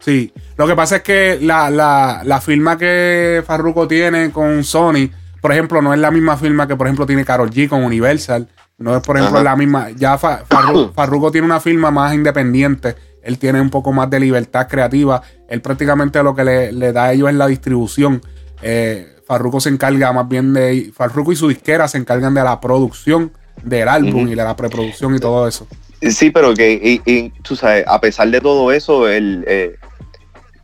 Sí, 0.00 0.32
lo 0.56 0.66
que 0.66 0.74
pasa 0.74 0.96
es 0.96 1.02
que 1.02 1.38
la, 1.40 1.70
la, 1.70 2.22
la 2.24 2.40
firma 2.40 2.78
que 2.78 3.42
Farruko 3.46 3.86
tiene 3.88 4.30
con 4.30 4.62
Sony, 4.64 5.10
por 5.40 5.52
ejemplo, 5.52 5.80
no 5.82 5.92
es 5.94 6.00
la 6.00 6.10
misma 6.10 6.36
firma 6.36 6.66
que, 6.66 6.76
por 6.76 6.86
ejemplo, 6.86 7.06
tiene 7.06 7.24
Karol 7.24 7.50
G 7.50 7.68
con 7.68 7.84
Universal. 7.84 8.48
No 8.78 8.96
es, 8.96 9.02
por 9.02 9.16
ejemplo, 9.16 9.38
Ajá. 9.38 9.44
la 9.44 9.56
misma. 9.56 9.90
Ya 9.90 10.16
Fa- 10.18 10.44
Farru- 10.44 10.92
Farruko 10.94 11.30
tiene 11.32 11.46
una 11.46 11.60
firma 11.60 11.90
más 11.90 12.14
independiente. 12.14 12.94
Él 13.22 13.38
tiene 13.38 13.60
un 13.60 13.70
poco 13.70 13.92
más 13.92 14.08
de 14.08 14.20
libertad 14.20 14.68
creativa. 14.68 15.20
Él 15.48 15.60
prácticamente 15.60 16.22
lo 16.22 16.34
que 16.34 16.44
le, 16.44 16.72
le 16.72 16.92
da 16.92 17.04
a 17.06 17.12
ellos 17.12 17.28
es 17.28 17.34
la 17.34 17.46
distribución. 17.48 18.22
Eh, 18.62 19.16
Farruko 19.26 19.60
se 19.60 19.68
encarga 19.68 20.12
más 20.12 20.28
bien 20.28 20.54
de. 20.54 20.90
Farruko 20.94 21.32
y 21.32 21.36
su 21.36 21.48
disquera 21.48 21.88
se 21.88 21.98
encargan 21.98 22.32
de 22.34 22.42
la 22.44 22.60
producción 22.60 23.32
del 23.62 23.88
álbum 23.88 24.28
y 24.28 24.30
de 24.30 24.36
la 24.44 24.54
preproducción 24.56 25.14
y 25.16 25.18
todo 25.18 25.46
eso. 25.48 25.66
Sí, 26.00 26.30
pero 26.30 26.54
que, 26.54 26.72
y, 26.72 27.02
y, 27.12 27.30
tú 27.42 27.56
sabes, 27.56 27.84
a 27.88 28.00
pesar 28.00 28.30
de 28.30 28.40
todo 28.40 28.70
eso, 28.70 29.08
él, 29.08 29.44
eh, 29.48 29.74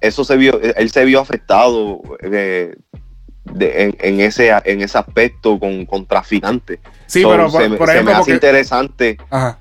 eso 0.01 0.25
se 0.25 0.37
vio, 0.37 0.61
él 0.61 0.91
se 0.91 1.05
vio 1.05 1.21
afectado 1.21 2.01
eh, 2.23 2.77
de- 3.45 3.83
en, 3.85 3.97
en 4.01 4.21
ese, 4.21 4.51
en 4.65 4.81
ese 4.83 4.99
aspecto 4.99 5.59
con, 5.59 5.85
con 5.87 6.07
traficantes. 6.07 6.79
Sí, 7.07 7.23
pero 7.25 7.51
por- 7.51 7.63
se, 7.63 7.69
me- 7.69 7.77
se 7.77 7.85
hace 7.93 8.15
porque- 8.19 8.33
interesante. 8.33 9.17
Ajá. 9.31 9.59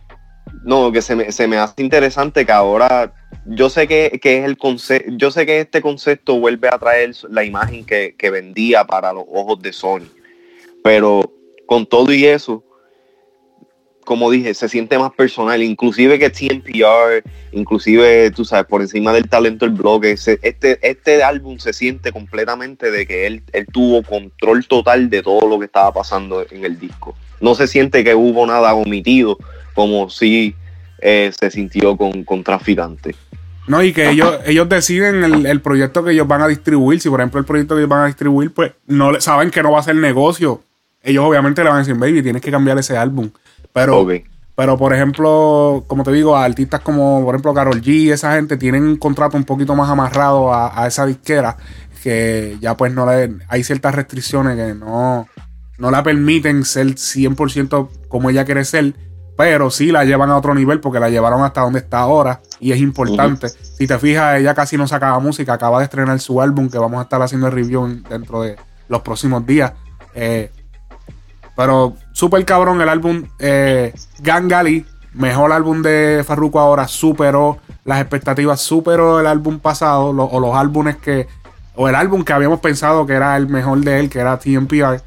No, 0.64 0.92
que 0.92 1.02
se 1.02 1.16
me, 1.16 1.32
se 1.32 1.48
me 1.48 1.58
hace 1.58 1.82
interesante 1.82 2.46
que 2.46 2.52
ahora 2.52 3.14
yo 3.46 3.70
sé 3.70 3.88
que, 3.88 4.20
que 4.22 4.38
es 4.40 4.46
el 4.46 4.58
concepto, 4.58 5.12
yo 5.18 5.30
sé 5.30 5.46
que 5.46 5.60
este 5.60 5.82
concepto 5.82 6.40
vuelve 6.40 6.70
a 6.70 6.78
traer 6.78 7.12
la 7.30 7.44
imagen 7.44 7.86
que, 7.86 8.16
que 8.18 8.30
vendía 8.30 8.86
para 8.86 9.12
los 9.12 9.26
ojos 9.28 9.62
de 9.62 9.74
Sony. 9.74 10.08
Pero 10.84 11.34
con 11.66 11.86
todo 11.86 12.14
y 12.14 12.26
eso, 12.26 12.64
como 14.04 14.30
dije, 14.30 14.54
se 14.54 14.70
siente 14.70 14.98
más 14.98 15.12
personal, 15.14 15.62
inclusive 15.62 16.20
que 16.20 16.30
TNPR, 16.30 17.24
inclusive, 17.52 18.32
tú 18.32 18.46
sabes, 18.46 18.66
por 18.66 18.82
encima 18.82 19.14
del 19.14 19.30
talento 19.30 19.66
del 19.66 19.76
blog, 19.76 20.06
este, 20.06 20.40
este 20.42 21.24
álbum 21.24 21.58
se 21.60 21.74
siente 21.74 22.12
completamente 22.12 22.92
de 22.92 23.06
que 23.08 23.28
él, 23.28 23.44
él 23.52 23.66
tuvo 23.72 24.04
control 24.04 24.66
total 24.68 25.10
de 25.10 25.24
todo 25.24 25.48
lo 25.48 25.60
que 25.60 25.66
estaba 25.66 25.94
pasando 25.94 26.46
en 26.50 26.66
el 26.66 26.80
disco. 26.80 27.16
No 27.42 27.56
se 27.56 27.68
siente 27.68 28.04
que 28.04 28.16
hubo 28.16 28.46
nada 28.46 28.74
omitido, 28.74 29.38
como 29.74 30.10
si 30.10 30.56
eh, 31.00 31.32
se 31.38 31.52
sintió 31.52 31.98
con, 31.98 32.24
con 32.24 32.44
Traficante. 32.44 33.16
No, 33.68 33.82
y 33.82 33.94
que 33.94 34.10
ellos, 34.10 34.40
ellos 34.46 34.68
deciden 34.68 35.24
el, 35.24 35.46
el 35.46 35.62
proyecto 35.62 36.04
que 36.04 36.12
ellos 36.12 36.28
van 36.28 36.42
a 36.42 36.48
distribuir. 36.48 37.00
Si, 37.00 37.10
por 37.10 37.22
ejemplo, 37.22 37.40
el 37.40 37.46
proyecto 37.46 37.76
que 37.76 37.82
ellos 37.82 37.90
van 37.90 38.04
a 38.04 38.08
distribuir, 38.08 38.54
pues 38.54 38.74
no 38.88 39.20
saben 39.22 39.52
que 39.52 39.64
no 39.64 39.72
va 39.72 39.80
a 39.80 39.84
ser 39.84 39.96
negocio. 39.96 40.62
Ellos 41.02 41.26
obviamente 41.26 41.64
le 41.64 41.70
van 41.70 41.78
a 41.78 41.80
decir, 41.80 41.96
baby, 41.96 42.22
tienes 42.22 42.42
que 42.42 42.52
cambiar 42.52 42.78
ese 42.78 42.98
álbum. 42.98 43.30
Pero, 43.72 43.98
pero 44.56 44.78
por 44.78 44.94
ejemplo, 44.94 45.84
como 45.88 46.04
te 46.04 46.12
digo, 46.12 46.36
artistas 46.36 46.82
como, 46.82 47.24
por 47.24 47.36
ejemplo, 47.36 47.54
Carol 47.54 47.82
G, 47.82 48.12
esa 48.12 48.34
gente 48.36 48.58
tienen 48.58 48.84
un 48.84 48.98
contrato 48.98 49.38
un 49.38 49.46
poquito 49.46 49.76
más 49.76 49.90
amarrado 49.90 50.54
a, 50.54 50.84
a 50.84 50.88
esa 50.88 51.06
disquera 51.06 51.58
que 52.04 52.58
ya 52.60 52.76
pues 52.76 52.94
no 52.94 53.06
le, 53.06 53.38
hay 53.48 53.64
ciertas 53.64 53.96
restricciones 53.96 54.58
que 54.58 54.74
no, 54.76 55.28
no 55.78 55.90
la 55.92 56.04
permiten 56.04 56.66
ser 56.66 56.88
100% 56.88 57.88
como 58.10 58.30
ella 58.30 58.44
quiere 58.46 58.66
ser, 58.66 58.94
pero 59.38 59.72
sí 59.72 59.92
la 59.92 60.04
llevan 60.04 60.30
a 60.30 60.38
otro 60.38 60.54
nivel 60.54 60.80
porque 60.82 61.00
la 61.00 61.10
llevaron 61.10 61.42
hasta 61.44 61.62
donde 61.62 61.80
está 61.80 62.00
ahora 62.00 62.42
y 62.60 62.74
es 62.74 62.80
importante. 62.80 63.48
Si 63.50 63.88
te 63.88 63.98
fijas, 63.98 64.38
ella 64.40 64.54
casi 64.54 64.78
no 64.78 64.86
sacaba 64.88 65.18
música, 65.20 65.54
acaba 65.54 65.80
de 65.80 65.86
estrenar 65.86 66.20
su 66.20 66.42
álbum 66.42 66.70
que 66.70 66.78
vamos 66.78 67.00
a 67.00 67.04
estar 67.04 67.22
haciendo 67.22 67.48
el 67.48 67.54
review 67.54 67.86
en- 67.86 68.04
dentro 68.04 68.42
de 68.42 68.58
los 68.90 69.02
próximos 69.02 69.46
días. 69.48 69.72
Eh, 70.14 70.52
pero 71.56 71.96
súper 72.14 72.46
cabrón 72.46 72.80
el 72.82 72.88
álbum 72.90 73.26
eh, 73.40 73.94
Gangali, 74.20 74.86
mejor 75.14 75.52
álbum 75.52 75.82
de 75.82 76.24
Farruko 76.26 76.60
ahora, 76.60 76.88
superó 76.88 77.58
las 77.86 78.00
expectativas, 78.00 78.62
superó 78.62 79.20
el 79.20 79.28
álbum 79.28 79.60
pasado 79.60 80.14
lo- 80.14 80.24
o 80.26 80.40
los 80.40 80.56
álbumes 80.56 80.96
que, 80.98 81.28
o 81.76 81.90
el 81.90 81.96
álbum 81.96 82.24
que 82.24 82.32
habíamos 82.34 82.62
pensado 82.62 83.06
que 83.06 83.14
era 83.14 83.36
el 83.36 83.48
mejor 83.50 83.80
de 83.82 84.00
él, 84.00 84.10
que 84.10 84.20
era 84.20 84.40
TMPR, 84.40 85.02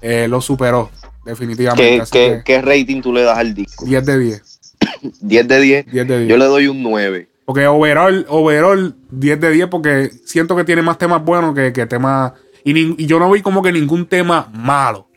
eh, 0.00 0.26
lo 0.28 0.40
superó 0.40 0.90
definitivamente. 1.24 2.42
¿Qué, 2.44 2.62
rating 2.62 3.00
tú 3.02 3.12
le 3.12 3.22
das 3.22 3.38
al 3.38 3.54
disco? 3.54 3.84
10 3.84 4.04
de 4.04 4.18
10. 4.18 4.60
10 5.20 5.48
de 5.48 5.60
10. 5.60 5.86
10 5.92 6.08
de 6.08 6.18
10. 6.20 6.30
Yo 6.30 6.36
le 6.36 6.44
doy 6.46 6.68
un 6.68 6.82
9. 6.82 7.28
Porque 7.44 7.66
overall, 7.66 8.24
overall 8.28 8.94
10 9.10 9.40
de 9.40 9.50
10 9.50 9.68
porque 9.68 10.10
siento 10.24 10.56
que 10.56 10.64
tiene 10.64 10.82
más 10.82 10.96
temas 10.98 11.22
buenos 11.24 11.54
que, 11.54 11.72
que 11.72 11.86
temas... 11.86 12.32
Y 12.64 13.04
yo 13.06 13.18
no 13.18 13.30
vi 13.30 13.42
como 13.42 13.62
que 13.62 13.70
ningún 13.72 14.06
tema 14.06 14.48
malo. 14.54 15.08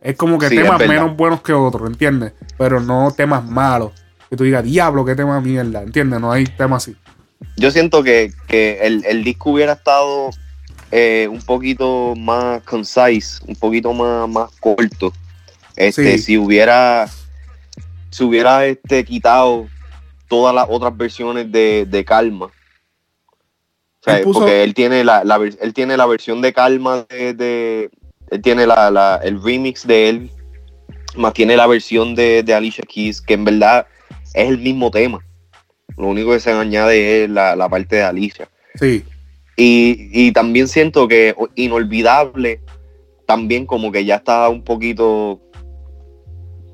Es 0.00 0.16
como 0.16 0.38
que 0.38 0.48
Sí, 0.48 0.56
temas 0.56 0.78
menos 0.86 1.16
buenos 1.16 1.40
que 1.42 1.52
otros, 1.52 1.88
¿entiendes? 1.88 2.32
Pero 2.58 2.80
no 2.80 3.10
temas 3.16 3.44
malos. 3.44 3.92
que 4.30 4.36
tú 4.36 4.44
digas, 4.44 4.64
diablo, 4.64 5.04
qué 5.04 5.14
tema 5.14 5.40
mierda, 5.40 5.82
¿entiendes? 5.82 6.20
No 6.20 6.32
hay 6.32 6.44
tema 6.44 6.76
así. 6.76 6.96
Yo 7.56 7.70
siento 7.70 8.02
que, 8.02 8.32
que 8.48 8.78
el, 8.82 9.04
el 9.04 9.22
disco 9.24 9.50
hubiera 9.50 9.74
estado 9.74 10.30
eh, 10.90 11.28
un 11.30 11.40
poquito 11.42 12.14
más 12.16 12.62
concise, 12.62 13.42
un 13.46 13.54
poquito 13.56 13.92
más, 13.92 14.28
más 14.28 14.50
corto. 14.60 15.12
Este, 15.76 16.18
Sí. 16.18 16.24
si 16.24 16.38
hubiera, 16.38 17.08
si 18.10 18.24
hubiera 18.24 18.64
este, 18.66 19.04
quitado 19.04 19.66
todas 20.28 20.54
las 20.54 20.66
otras 20.68 20.96
versiones 20.96 21.50
de, 21.52 21.86
de 21.88 22.04
Calma. 22.04 22.46
O 22.46 22.52
sea, 24.02 24.18
Él 24.18 24.24
puso- 24.24 24.40
porque 24.40 24.62
él 24.64 24.74
tiene 24.74 25.04
la, 25.04 25.22
la 25.24 25.36
él 25.36 25.74
tiene 25.74 25.96
la 25.96 26.06
versión 26.06 26.40
de 26.40 26.52
Calma 26.52 27.04
de, 27.08 27.34
de- 27.34 27.90
él 28.30 28.42
tiene 28.42 28.66
la, 28.66 28.90
la- 28.90 29.20
el 29.22 29.42
remix 29.42 29.86
de 29.86 30.08
él, 30.08 30.30
más 31.16 31.32
tiene 31.32 31.56
la 31.56 31.66
versión 31.66 32.14
de, 32.14 32.42
de 32.42 32.54
Alicia 32.54 32.84
Keys, 32.86 33.20
que 33.20 33.34
en 33.34 33.44
verdad 33.44 33.86
es 34.34 34.48
el 34.48 34.58
mismo 34.58 34.90
tema. 34.90 35.24
Lo 35.96 36.08
único 36.08 36.32
que 36.32 36.40
se 36.40 36.50
añade 36.52 37.24
es 37.24 37.30
la, 37.30 37.56
la 37.56 37.68
parte 37.68 37.96
de 37.96 38.02
Alicia. 38.02 38.48
Sí. 38.74 39.04
Y, 39.56 40.10
y 40.12 40.32
también 40.32 40.68
siento 40.68 41.08
que 41.08 41.34
inolvidable, 41.54 42.60
también 43.26 43.64
como 43.64 43.90
que 43.90 44.04
ya 44.04 44.16
está 44.16 44.48
un 44.50 44.62
poquito. 44.62 45.40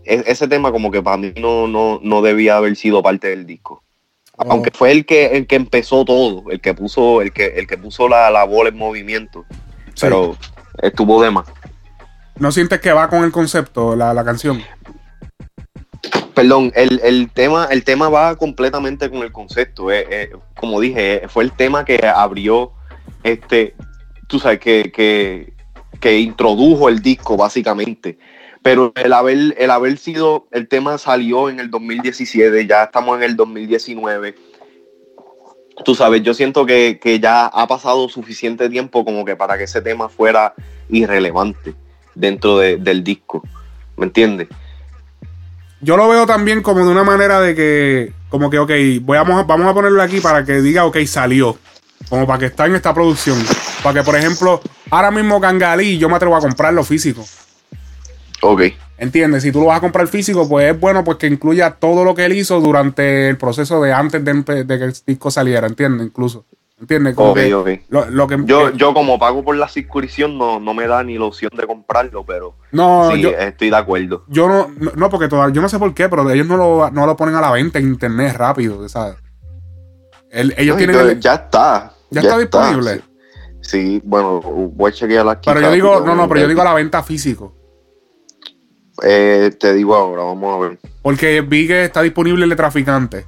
e- 0.05 0.25
ese 0.27 0.49
tema 0.49 0.73
como 0.73 0.91
que 0.91 1.01
para 1.01 1.17
mí 1.17 1.33
no, 1.37 1.69
no, 1.69 2.01
no 2.03 2.23
debía 2.23 2.57
haber 2.57 2.75
sido 2.75 3.01
parte 3.03 3.29
del 3.29 3.47
disco. 3.47 3.85
Aunque 4.39 4.73
fue 4.73 4.91
el 4.91 5.07
que, 5.07 5.27
el 5.27 5.47
que 5.47 5.55
empezó 5.55 6.05
todo, 6.05 6.51
el 6.51 6.61
que 6.61 6.75
puso, 6.75 7.23
el 7.23 7.33
que, 7.33 7.47
el 7.47 7.69
que 7.69 7.79
puso 7.79 8.09
la, 8.09 8.29
la 8.31 8.43
bola 8.43 8.71
en 8.71 8.77
movimiento. 8.77 9.45
Pero 10.01 10.37
estuvo 10.79 11.23
de 11.23 11.31
más. 11.31 11.47
¿No 12.39 12.51
sientes 12.53 12.81
que 12.81 12.93
va 12.93 13.09
con 13.09 13.25
el 13.25 13.33
concepto, 13.33 13.95
la, 13.95 14.15
la 14.15 14.25
canción? 14.25 14.63
Perdón, 16.35 16.73
el, 16.75 17.01
el 17.05 17.31
tema, 17.31 17.69
el 17.71 17.85
tema 17.85 18.09
va 18.09 18.37
completamente 18.37 19.11
con 19.11 19.19
el 19.23 19.33
concepto. 19.33 19.91
eh, 19.91 20.07
eh, 20.11 20.31
como 20.57 20.81
dije, 20.81 21.25
eh, 21.25 21.29
fue 21.29 21.45
el 21.45 21.53
tema 21.53 21.85
que 21.85 22.07
abrió 22.07 22.73
este, 23.23 23.75
tú 24.27 24.39
sabes, 24.39 24.61
que, 24.61 24.91
que, 24.93 25.53
que 26.01 26.19
introdujo 26.19 26.89
el 26.89 27.01
disco, 27.01 27.37
básicamente. 27.37 28.19
Pero 28.63 28.93
el 28.95 29.13
haber, 29.13 29.55
el 29.59 29.71
haber 29.71 29.99
sido, 29.99 30.47
el 30.53 30.69
tema 30.69 30.97
salió 30.99 31.51
en 31.51 31.61
el 31.61 31.71
2017, 31.71 32.67
ya 32.67 32.85
estamos 32.85 33.17
en 33.19 33.25
el 33.25 33.37
2019. 33.37 34.35
Tú 35.85 35.95
sabes, 35.95 36.23
yo 36.23 36.35
siento 36.35 36.67
que, 36.67 37.01
que 37.03 37.19
ya 37.19 37.47
ha 37.47 37.67
pasado 37.67 38.09
suficiente 38.09 38.69
tiempo 38.69 39.05
como 39.05 39.25
que 39.25 39.37
para 39.37 39.57
que 39.59 39.65
ese 39.65 39.81
tema 39.83 40.09
fuera 40.09 40.55
irrelevante 40.91 41.75
dentro 42.15 42.59
de- 42.59 42.77
del 42.77 43.03
disco. 43.03 43.43
¿Me 43.97 44.07
entiendes? 44.07 44.49
Yo 45.81 45.97
lo 45.97 46.09
veo 46.09 46.27
también 46.27 46.63
como 46.63 46.85
de 46.85 46.93
una 46.93 47.03
manera 47.05 47.41
de 47.41 47.55
que, 47.55 48.13
como 48.29 48.51
que, 48.51 48.59
ok, 48.59 48.71
voy 49.01 49.17
a- 49.17 49.23
vamos 49.23 49.41
a, 49.41 49.43
vamos 49.45 49.67
a 49.67 49.75
ponerlo 49.75 50.03
aquí 50.03 50.21
para 50.21 50.45
que 50.45 50.61
diga, 50.61 50.85
ok, 50.85 50.99
salió. 51.07 51.59
Como 52.09 52.27
para 52.27 52.39
que 52.41 52.47
está 52.47 52.67
en 52.67 52.75
esta 52.75 52.93
producción. 52.93 53.39
Para 53.83 54.01
que, 54.01 54.05
por 54.05 54.17
ejemplo, 54.17 54.61
ahora 54.91 55.11
mismo 55.11 55.41
Gangalí, 55.41 55.99
yo 55.99 56.09
me 56.09 56.17
atrevo 56.17 56.37
a 56.37 56.41
comprarlo 56.41 56.85
físico. 56.85 57.25
Ok. 58.43 58.63
¿Entiendes? 59.03 59.43
Si 59.43 59.51
tú 59.51 59.59
lo 59.61 59.67
vas 59.67 59.79
a 59.79 59.81
comprar 59.81 60.07
físico, 60.07 60.49
pues 60.49 60.71
es 60.73 60.79
bueno 60.79 61.03
pues 61.03 61.19
que 61.19 61.27
incluya 61.27 61.73
todo 61.73 62.05
lo 62.05 62.15
que 62.15 62.25
él 62.25 62.35
hizo 62.35 62.61
durante 62.61 63.29
el 63.29 63.37
proceso 63.37 63.83
de 63.83 63.93
antes 63.93 64.25
de, 64.25 64.65
que 64.65 64.75
el 64.85 64.93
disco 65.05 65.29
saliera, 65.29 65.67
¿entiendes? 65.67 66.07
Incluso. 66.07 66.45
¿Entiendes? 66.81 67.17
Como 67.17 67.31
Ok, 67.33 67.37
que 67.37 67.53
ok. 67.55 67.69
Lo, 67.89 68.09
lo 68.11 68.29
que, 68.29 68.39
Yo, 68.45 68.71
yo 68.71 68.95
como 68.95 69.19
pago 69.19 69.43
por 69.43 69.57
la 69.57 69.67
suscripción 69.67 70.39
no, 70.39 70.61
no 70.61 70.73
me 70.73 70.87
da 70.87 71.03
ni 71.03 71.19
la 71.19 71.25
opción 71.25 71.51
de 71.57 71.67
comprarlo, 71.67 72.25
pero 72.25 72.55
No, 72.71 73.11
sí, 73.13 73.21
yo- 73.23 73.31
estoy 73.31 73.71
de 73.71 73.77
acuerdo. 73.77 74.25
Yo 74.29 74.47
no, 74.47 74.71
no, 74.79 74.93
no, 74.95 75.11
porque 75.11 75.27
todavía, 75.27 75.53
yo 75.53 75.61
no 75.63 75.69
sé 75.69 75.81
por 75.81 75.93
qué, 75.95 76.09
pero 76.09 76.31
ellos 76.31 76.47
no 76.47 76.57
lo, 76.57 76.89
no 76.93 77.05
lo 77.05 77.17
ponen 77.17 77.35
a 77.35 77.41
la 77.41 77.51
venta 77.51 77.81
en 77.81 77.89
internet 77.89 78.37
rápido, 78.37 78.89
¿sabes? 78.89 79.17
El- 80.31 80.55
ellos 80.57 80.77
No, 80.77 80.79
tienen 80.79 80.95
yo- 80.97 81.09
el- 81.11 81.19
ya 81.21 81.35
está. 81.35 81.93
¿Ya 82.11 82.21
está 82.21 82.39
disponible? 82.39 82.95
Sí. 82.97 83.03
Sí, 83.63 84.03
bueno, 84.05 84.41
voy 84.41 84.91
a 84.91 84.95
chequear 84.95 85.29
aquí. 85.29 85.51
Pero 85.51 85.61
yo 85.61 85.73
digo, 85.73 86.01
no, 86.07 86.15
no, 86.15 86.29
pero 86.29 86.41
yo 86.41 86.47
eh, 86.47 86.49
digo 86.51 86.61
a 86.63 86.67
la 86.67 86.75
venta 86.75 87.03
físico. 87.03 87.57
Eh, 89.03 89.51
te 89.59 89.75
digo 89.75 89.95
ahora, 89.95 90.23
vamos 90.23 90.55
a 90.55 90.69
ver. 90.69 90.79
Porque 91.03 91.41
vi 91.41 91.67
que 91.67 91.85
está 91.85 92.03
disponible 92.03 92.45
el 92.45 92.51
de 92.51 92.57
traficante. 92.57 93.27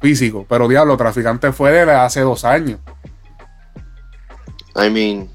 Físico. 0.00 0.46
Pero 0.48 0.66
diablo, 0.66 0.96
traficante 0.96 1.52
fue 1.52 1.72
de 1.72 1.92
hace 1.92 2.20
dos 2.20 2.44
años. 2.44 2.80
I 4.74 4.88
mean, 4.88 5.28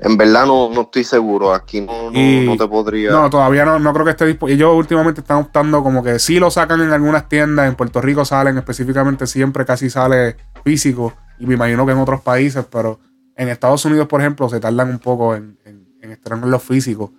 en 0.00 0.16
verdad 0.16 0.46
no, 0.46 0.70
no 0.70 0.82
estoy 0.82 1.04
seguro. 1.04 1.54
Aquí 1.54 1.80
no, 1.80 2.10
no, 2.10 2.56
te 2.56 2.68
podría. 2.68 3.10
No, 3.10 3.30
todavía 3.30 3.64
no, 3.64 3.78
no 3.78 3.92
creo 3.94 4.04
que 4.04 4.10
esté 4.10 4.26
disponible. 4.26 4.56
Ellos 4.56 4.74
últimamente 4.74 5.22
están 5.22 5.38
optando 5.38 5.82
como 5.82 6.02
que 6.02 6.18
sí 6.18 6.38
lo 6.38 6.50
sacan 6.50 6.82
en 6.82 6.92
algunas 6.92 7.28
tiendas. 7.28 7.68
En 7.68 7.74
Puerto 7.74 8.02
Rico 8.02 8.26
salen 8.26 8.58
específicamente 8.58 9.26
siempre 9.26 9.64
casi 9.64 9.88
sale 9.88 10.36
físico. 10.62 11.14
Y 11.38 11.46
me 11.46 11.54
imagino 11.54 11.86
que 11.86 11.92
en 11.92 11.98
otros 11.98 12.20
países, 12.20 12.66
pero 12.70 13.00
en 13.36 13.48
Estados 13.48 13.82
Unidos, 13.86 14.06
por 14.06 14.20
ejemplo, 14.20 14.50
se 14.50 14.60
tardan 14.60 14.90
un 14.90 14.98
poco 14.98 15.34
en, 15.34 15.58
en, 15.64 15.88
en 16.02 16.10
estrenar 16.10 16.46
los 16.46 16.62
físicos. 16.62 17.10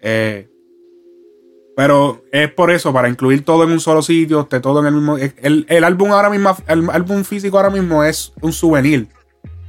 Eh, 0.00 0.48
pero 1.76 2.24
es 2.32 2.50
por 2.50 2.70
eso, 2.72 2.92
para 2.92 3.08
incluir 3.08 3.44
todo 3.44 3.62
en 3.62 3.70
un 3.70 3.80
solo 3.80 4.02
sitio, 4.02 4.40
esté 4.40 4.58
todo 4.60 4.80
en 4.80 4.86
el 4.86 4.94
mismo. 4.94 5.16
El, 5.16 5.64
el 5.68 5.84
álbum 5.84 6.10
ahora 6.10 6.28
mismo, 6.28 6.56
el 6.66 6.90
álbum 6.90 7.22
físico 7.22 7.56
ahora 7.56 7.70
mismo 7.70 8.02
es 8.02 8.32
un 8.40 8.52
souvenir. 8.52 9.06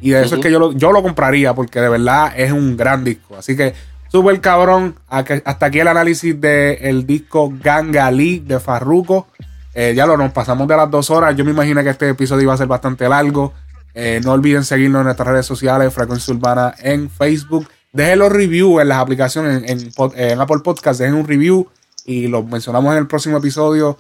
Y 0.02 0.12
de 0.12 0.24
eso 0.24 0.36
es 0.36 0.42
que 0.42 0.52
yo 0.52 0.60
lo, 0.60 0.72
yo 0.72 0.92
lo 0.92 1.04
compraría, 1.04 1.54
porque 1.54 1.80
de 1.80 1.90
verdad 1.90 2.34
es 2.36 2.52
un 2.52 2.78
gran 2.78 3.04
disco. 3.04 3.36
Así 3.38 3.56
que, 3.56 3.74
súper 4.08 4.40
cabrón. 4.42 4.96
Hasta 5.08 5.66
aquí 5.66 5.80
el 5.80 5.88
análisis 5.88 6.40
del 6.40 7.06
disco 7.06 7.54
Gangalí 7.62 8.40
de 8.40 8.60
Farruko. 8.60 9.28
Eh, 9.76 9.94
ya 9.96 10.06
lo 10.06 10.18
nos 10.18 10.32
pasamos 10.32 10.68
de 10.68 10.78
las 10.78 10.90
dos 10.90 11.10
horas. 11.10 11.36
Yo 11.36 11.46
me 11.46 11.52
imaginé 11.52 11.84
que 11.84 11.90
este 11.90 12.10
episodio 12.10 12.44
iba 12.44 12.54
a 12.54 12.58
ser 12.58 12.68
bastante 12.68 13.08
largo. 13.08 13.54
Eh, 13.94 14.22
no 14.24 14.32
olviden 14.32 14.64
seguirnos 14.64 15.02
en 15.02 15.06
nuestras 15.06 15.28
redes 15.28 15.46
sociales, 15.46 15.94
Frecuencia 15.94 16.34
Urbana 16.34 16.74
en 16.80 17.10
Facebook. 17.10 17.68
Dejen 17.92 18.20
los 18.20 18.32
reviews 18.32 18.82
en 18.82 18.90
las 18.90 19.00
aplicaciones, 19.00 19.64
en, 19.66 20.40
Apple 20.42 20.60
Podcast, 20.64 21.00
dejen 21.00 21.16
un 21.16 21.28
review 21.28 21.68
y 22.06 22.28
lo 22.28 22.44
mencionamos 22.44 22.92
en 22.92 23.00
el 23.00 23.08
próximo 23.08 23.38
episodio. 23.38 23.98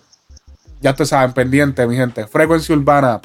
Ya 0.81 0.91
ustedes 0.91 1.09
saben, 1.09 1.33
pendiente, 1.33 1.85
mi 1.87 1.95
gente. 1.95 2.27
Frecuencia 2.27 2.75
Urbana. 2.75 3.19